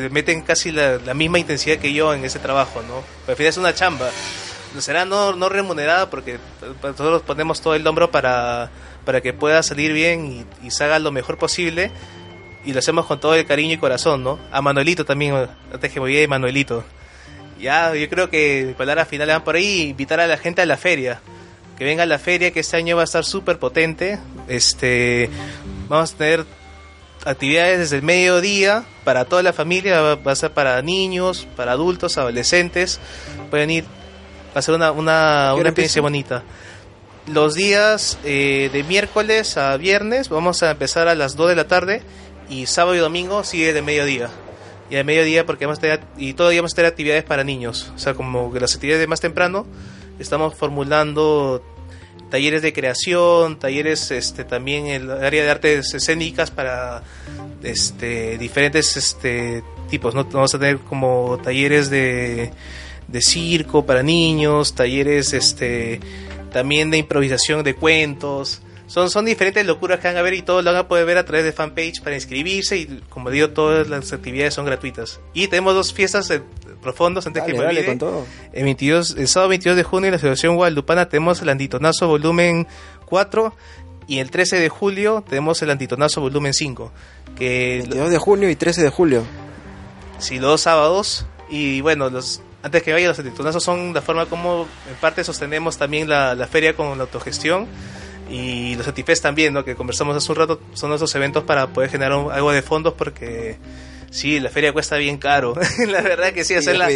meten 0.09 0.41
casi 0.41 0.71
la, 0.71 0.97
la 0.97 1.13
misma 1.13 1.39
intensidad 1.39 1.77
que 1.77 1.93
yo 1.93 2.13
en 2.13 2.25
ese 2.25 2.39
trabajo, 2.39 2.81
¿no? 2.81 3.03
Pero 3.25 3.37
al 3.39 3.45
es 3.45 3.57
una 3.57 3.73
chamba. 3.73 4.09
Será 4.79 5.05
no, 5.05 5.33
no 5.33 5.47
remunerada 5.47 6.09
porque 6.09 6.37
nosotros 6.83 7.21
ponemos 7.21 7.61
todo 7.61 7.75
el 7.75 7.87
hombro 7.87 8.11
para, 8.11 8.69
para 9.05 9.21
que 9.21 9.31
pueda 9.31 9.63
salir 9.63 9.93
bien 9.93 10.45
y, 10.61 10.67
y 10.67 10.71
se 10.71 10.83
haga 10.83 10.99
lo 10.99 11.11
mejor 11.11 11.37
posible. 11.37 11.91
Y 12.65 12.73
lo 12.73 12.79
hacemos 12.79 13.05
con 13.05 13.19
todo 13.19 13.35
el 13.35 13.45
cariño 13.45 13.73
y 13.73 13.77
corazón, 13.77 14.23
¿no? 14.23 14.39
A 14.51 14.61
Manuelito 14.61 15.05
también, 15.05 15.47
antes 15.71 15.91
que 15.91 15.99
olvide 15.99 16.21
de 16.21 16.27
Manuelito. 16.27 16.83
Ya, 17.59 17.93
yo 17.95 18.09
creo 18.09 18.29
que 18.29 18.65
mi 18.67 18.73
palabra 18.73 19.05
final 19.05 19.27
van 19.29 19.43
por 19.43 19.55
ahí, 19.55 19.89
invitar 19.89 20.19
a 20.19 20.27
la 20.27 20.37
gente 20.37 20.61
a 20.61 20.65
la 20.65 20.75
feria. 20.75 21.21
Que 21.77 21.83
venga 21.83 22.05
la 22.05 22.19
feria, 22.19 22.51
que 22.51 22.61
este 22.61 22.77
año 22.77 22.95
va 22.95 23.01
a 23.01 23.05
estar 23.05 23.25
súper 23.25 23.59
potente. 23.59 24.19
Este, 24.47 25.29
vamos 25.89 26.13
a 26.13 26.17
tener 26.17 26.45
actividades 27.25 27.79
desde 27.79 27.97
el 27.97 28.03
mediodía 28.03 28.85
para 29.03 29.25
toda 29.25 29.43
la 29.43 29.51
familia, 29.51 29.99
va, 29.99 30.15
va 30.15 30.31
a 30.31 30.35
ser 30.35 30.51
para 30.51 30.81
niños, 30.81 31.47
para 31.55 31.73
adultos, 31.73 32.17
adolescentes. 32.17 32.99
Pueden 33.49 33.71
ir, 33.71 33.83
va 34.55 34.59
a 34.59 34.61
ser 34.61 34.75
una, 34.75 34.91
una, 34.91 35.51
¿Qué 35.53 35.61
una 35.61 35.69
experiencia 35.69 36.01
bonita. 36.01 36.43
Los 37.27 37.55
días 37.55 38.19
eh, 38.23 38.69
de 38.71 38.83
miércoles 38.83 39.57
a 39.57 39.75
viernes 39.77 40.29
vamos 40.29 40.61
a 40.61 40.71
empezar 40.71 41.07
a 41.07 41.15
las 41.15 41.35
2 41.35 41.49
de 41.49 41.55
la 41.55 41.67
tarde 41.67 42.03
y 42.49 42.67
sábado 42.67 42.95
y 42.95 42.99
domingo 42.99 43.43
sigue 43.43 43.73
de 43.73 43.81
mediodía. 43.81 44.29
Y 44.91 44.95
de 44.95 45.03
mediodía 45.03 45.45
porque 45.45 45.65
vamos 45.65 45.79
a 45.79 45.81
tener, 45.81 46.01
y 46.17 46.33
todavía 46.33 46.61
vamos 46.61 46.73
a 46.73 46.75
tener 46.75 46.91
actividades 46.91 47.23
para 47.23 47.43
niños. 47.43 47.91
O 47.95 47.97
sea, 47.97 48.13
como 48.13 48.53
que 48.53 48.59
las 48.59 48.75
actividades 48.75 49.01
de 49.01 49.07
más 49.07 49.21
temprano, 49.21 49.65
estamos 50.19 50.55
formulando 50.55 51.63
talleres 52.29 52.61
de 52.61 52.73
creación, 52.73 53.59
talleres 53.59 54.11
este 54.11 54.43
también 54.43 54.87
en 54.87 55.03
el 55.03 55.11
área 55.11 55.43
de 55.43 55.49
artes 55.49 55.93
escénicas 55.93 56.51
para 56.51 57.03
este 57.63 58.37
diferentes 58.37 58.97
este 58.97 59.63
tipos, 59.89 60.15
¿no? 60.15 60.25
Vamos 60.25 60.53
a 60.53 60.59
tener 60.59 60.79
como 60.79 61.39
talleres 61.43 61.89
de, 61.89 62.51
de 63.07 63.21
circo 63.21 63.85
para 63.85 64.03
niños, 64.03 64.75
talleres 64.75 65.33
este 65.33 65.99
también 66.51 66.91
de 66.91 66.97
improvisación 66.97 67.63
de 67.63 67.75
cuentos. 67.75 68.61
Son, 68.87 69.09
son 69.09 69.25
diferentes 69.25 69.65
locuras 69.65 69.99
que 69.99 70.07
van 70.07 70.17
a 70.17 70.21
ver 70.21 70.35
y 70.35 70.41
todo 70.43 70.61
lo 70.61 70.71
van 70.71 70.81
a 70.81 70.87
poder 70.87 71.05
ver 71.05 71.17
a 71.17 71.25
través 71.25 71.43
de 71.43 71.51
fanpage 71.51 72.01
para 72.03 72.15
inscribirse 72.15 72.77
y 72.77 73.01
como 73.09 73.31
digo 73.31 73.49
todas 73.49 73.89
las 73.89 74.13
actividades 74.13 74.53
son 74.53 74.65
gratuitas. 74.65 75.19
Y 75.33 75.47
tenemos 75.47 75.73
dos 75.73 75.93
fiestas 75.93 76.31
profundos 76.85 77.27
antes 77.27 77.43
Dale, 77.43 77.53
que 77.53 77.59
me 77.59 77.65
olvide. 77.67 77.85
con 77.85 77.97
todo. 77.97 78.25
El, 78.53 78.63
22, 78.63 79.15
el 79.17 79.27
sábado 79.27 79.49
22 79.49 79.75
de 79.75 79.83
junio 79.83 80.07
en 80.07 80.11
la 80.13 80.17
Asociación 80.17 80.55
Guadalupana 80.55 81.09
tenemos 81.09 81.41
el 81.41 81.49
Antitonazo 81.49 82.07
volumen 82.07 82.65
4 83.07 83.53
y 84.07 84.19
el 84.19 84.31
13 84.31 84.59
de 84.59 84.69
julio 84.69 85.23
tenemos 85.27 85.61
el 85.61 85.69
Antitonazo 85.71 86.21
volumen 86.21 86.53
5. 86.53 86.91
Que 87.37 87.79
22 87.81 88.09
de 88.11 88.17
junio 88.17 88.49
y 88.49 88.55
13 88.55 88.83
de 88.83 88.89
julio. 88.89 89.23
si 90.19 90.35
los 90.39 90.51
dos 90.51 90.61
sábados 90.61 91.25
y 91.49 91.81
bueno, 91.81 92.09
los 92.09 92.41
antes 92.63 92.81
que 92.81 92.93
vaya 92.93 93.09
los 93.09 93.19
Antitonazos 93.19 93.63
son 93.63 93.93
la 93.93 94.01
forma 94.01 94.25
como 94.27 94.65
en 94.89 94.95
parte 95.01 95.23
sostenemos 95.23 95.77
también 95.77 96.09
la, 96.09 96.33
la 96.33 96.47
feria 96.47 96.75
con 96.75 96.97
la 96.97 97.03
autogestión 97.03 97.67
y 98.29 98.73
los 98.75 98.87
Antifest 98.87 99.21
también, 99.21 99.53
¿no? 99.53 99.63
que 99.63 99.75
conversamos 99.75 100.17
hace 100.17 100.31
un 100.31 100.35
rato, 100.37 100.59
son 100.73 100.91
esos 100.93 101.13
eventos 101.13 101.43
para 101.43 101.67
poder 101.67 101.91
generar 101.91 102.13
un- 102.17 102.31
algo 102.31 102.51
de 102.51 102.63
fondos 102.63 102.93
porque 102.93 103.57
sí, 104.15 104.39
la 104.39 104.49
feria 104.49 104.71
cuesta 104.73 104.97
bien 104.97 105.17
caro. 105.17 105.53
la 105.87 106.01
verdad 106.01 106.31
que 106.33 106.43
sí, 106.43 106.53
hacerla, 106.55 106.87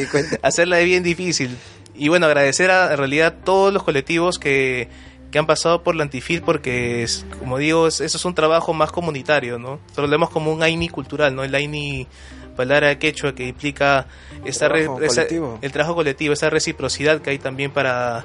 hacerla 0.42 0.80
es 0.80 0.86
bien 0.86 1.04
difícil. 1.04 1.58
Y 1.96 2.08
bueno, 2.08 2.28
agradecer 2.28 2.72
a 2.72 2.92
en 2.92 2.98
realidad 2.98 3.36
todos 3.44 3.74
los 3.74 3.84
colectivos 3.84 4.40
que, 4.40 4.88
que 5.32 5.38
han 5.40 5.46
pasado 5.46 5.84
por 5.84 5.96
la 5.96 6.04
Antifil 6.04 6.42
porque, 6.42 7.04
es, 7.04 7.26
como 7.40 7.58
digo, 7.58 7.88
es- 7.88 8.00
eso 8.02 8.18
es 8.18 8.26
un 8.26 8.34
trabajo 8.36 8.74
más 8.74 8.92
comunitario, 8.92 9.60
¿no? 9.60 9.80
Nosotros 9.84 10.08
lo 10.08 10.12
vemos 10.12 10.30
como 10.30 10.52
un 10.54 10.64
AINI 10.64 10.88
cultural, 10.90 11.36
¿no? 11.36 11.44
El 11.44 11.54
AINI 11.54 12.08
palabra 12.56 12.98
quechua 13.00 13.36
que 13.36 13.48
implica 13.48 14.06
esta 14.46 14.68
re- 14.70 14.84
trabajo 14.84 15.02
esa- 15.04 15.16
colectivo. 15.16 15.60
el 15.62 15.72
trabajo 15.72 15.96
colectivo, 15.96 16.34
esa 16.34 16.50
reciprocidad 16.50 17.22
que 17.22 17.30
hay 17.32 17.38
también 17.38 17.72
para 17.72 18.24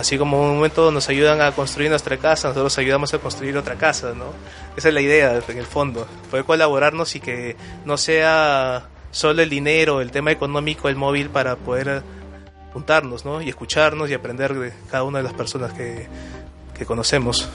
así 0.00 0.16
como 0.16 0.40
un 0.40 0.56
momento 0.56 0.90
nos 0.90 1.08
ayudan 1.10 1.42
a 1.42 1.52
construir 1.52 1.90
nuestra 1.90 2.16
casa, 2.16 2.48
nosotros 2.48 2.76
ayudamos 2.78 3.12
a 3.12 3.18
construir 3.18 3.56
otra 3.58 3.76
casa, 3.76 4.14
¿no? 4.14 4.32
Esa 4.76 4.88
es 4.88 4.94
la 4.94 5.02
idea 5.02 5.40
en 5.46 5.58
el 5.58 5.66
fondo, 5.66 6.06
poder 6.30 6.46
colaborarnos 6.46 7.14
y 7.16 7.20
que 7.20 7.54
no 7.84 7.98
sea 7.98 8.88
solo 9.10 9.42
el 9.42 9.50
dinero, 9.50 10.00
el 10.00 10.10
tema 10.10 10.32
económico, 10.32 10.88
el 10.88 10.96
móvil 10.96 11.28
para 11.28 11.56
poder 11.56 12.02
juntarnos, 12.72 13.26
¿no? 13.26 13.42
Y 13.42 13.50
escucharnos 13.50 14.08
y 14.08 14.14
aprender 14.14 14.54
de 14.54 14.72
cada 14.90 15.04
una 15.04 15.18
de 15.18 15.24
las 15.24 15.34
personas 15.34 15.74
que, 15.74 16.08
que 16.76 16.86
conocemos. 16.86 17.48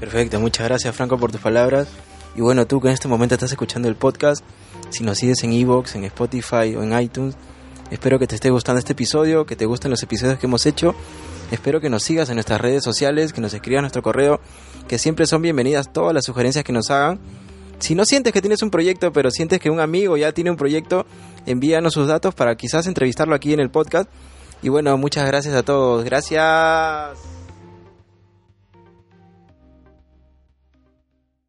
Perfecto, 0.00 0.40
muchas 0.40 0.66
gracias 0.66 0.96
Franco 0.96 1.18
por 1.18 1.32
tus 1.32 1.40
palabras. 1.42 1.86
Y 2.34 2.40
bueno, 2.40 2.66
tú 2.66 2.80
que 2.80 2.88
en 2.88 2.94
este 2.94 3.08
momento 3.08 3.34
estás 3.34 3.50
escuchando 3.50 3.88
el 3.88 3.94
podcast, 3.94 4.42
si 4.88 5.04
nos 5.04 5.18
sigues 5.18 5.42
en 5.44 5.52
Evox, 5.52 5.96
en 5.96 6.04
Spotify 6.04 6.74
o 6.76 6.82
en 6.82 6.98
iTunes, 6.98 7.36
Espero 7.92 8.18
que 8.18 8.26
te 8.26 8.34
esté 8.36 8.48
gustando 8.48 8.78
este 8.78 8.94
episodio, 8.94 9.44
que 9.44 9.54
te 9.54 9.66
gusten 9.66 9.90
los 9.90 10.02
episodios 10.02 10.38
que 10.38 10.46
hemos 10.46 10.64
hecho. 10.64 10.94
Espero 11.52 11.82
que 11.82 11.90
nos 11.90 12.02
sigas 12.02 12.30
en 12.30 12.36
nuestras 12.36 12.62
redes 12.62 12.82
sociales, 12.82 13.34
que 13.34 13.42
nos 13.42 13.52
escribas 13.52 13.82
nuestro 13.82 14.02
correo, 14.02 14.40
que 14.88 14.98
siempre 14.98 15.26
son 15.26 15.42
bienvenidas 15.42 15.92
todas 15.92 16.14
las 16.14 16.24
sugerencias 16.24 16.64
que 16.64 16.72
nos 16.72 16.90
hagan. 16.90 17.20
Si 17.78 17.94
no 17.94 18.06
sientes 18.06 18.32
que 18.32 18.40
tienes 18.40 18.62
un 18.62 18.70
proyecto, 18.70 19.12
pero 19.12 19.30
sientes 19.30 19.60
que 19.60 19.68
un 19.68 19.78
amigo 19.78 20.16
ya 20.16 20.32
tiene 20.32 20.50
un 20.50 20.56
proyecto, 20.56 21.04
envíanos 21.44 21.92
sus 21.92 22.08
datos 22.08 22.34
para 22.34 22.56
quizás 22.56 22.86
entrevistarlo 22.86 23.34
aquí 23.34 23.52
en 23.52 23.60
el 23.60 23.70
podcast. 23.70 24.08
Y 24.62 24.70
bueno, 24.70 24.96
muchas 24.96 25.26
gracias 25.26 25.54
a 25.54 25.62
todos. 25.62 26.04
Gracias. 26.04 27.41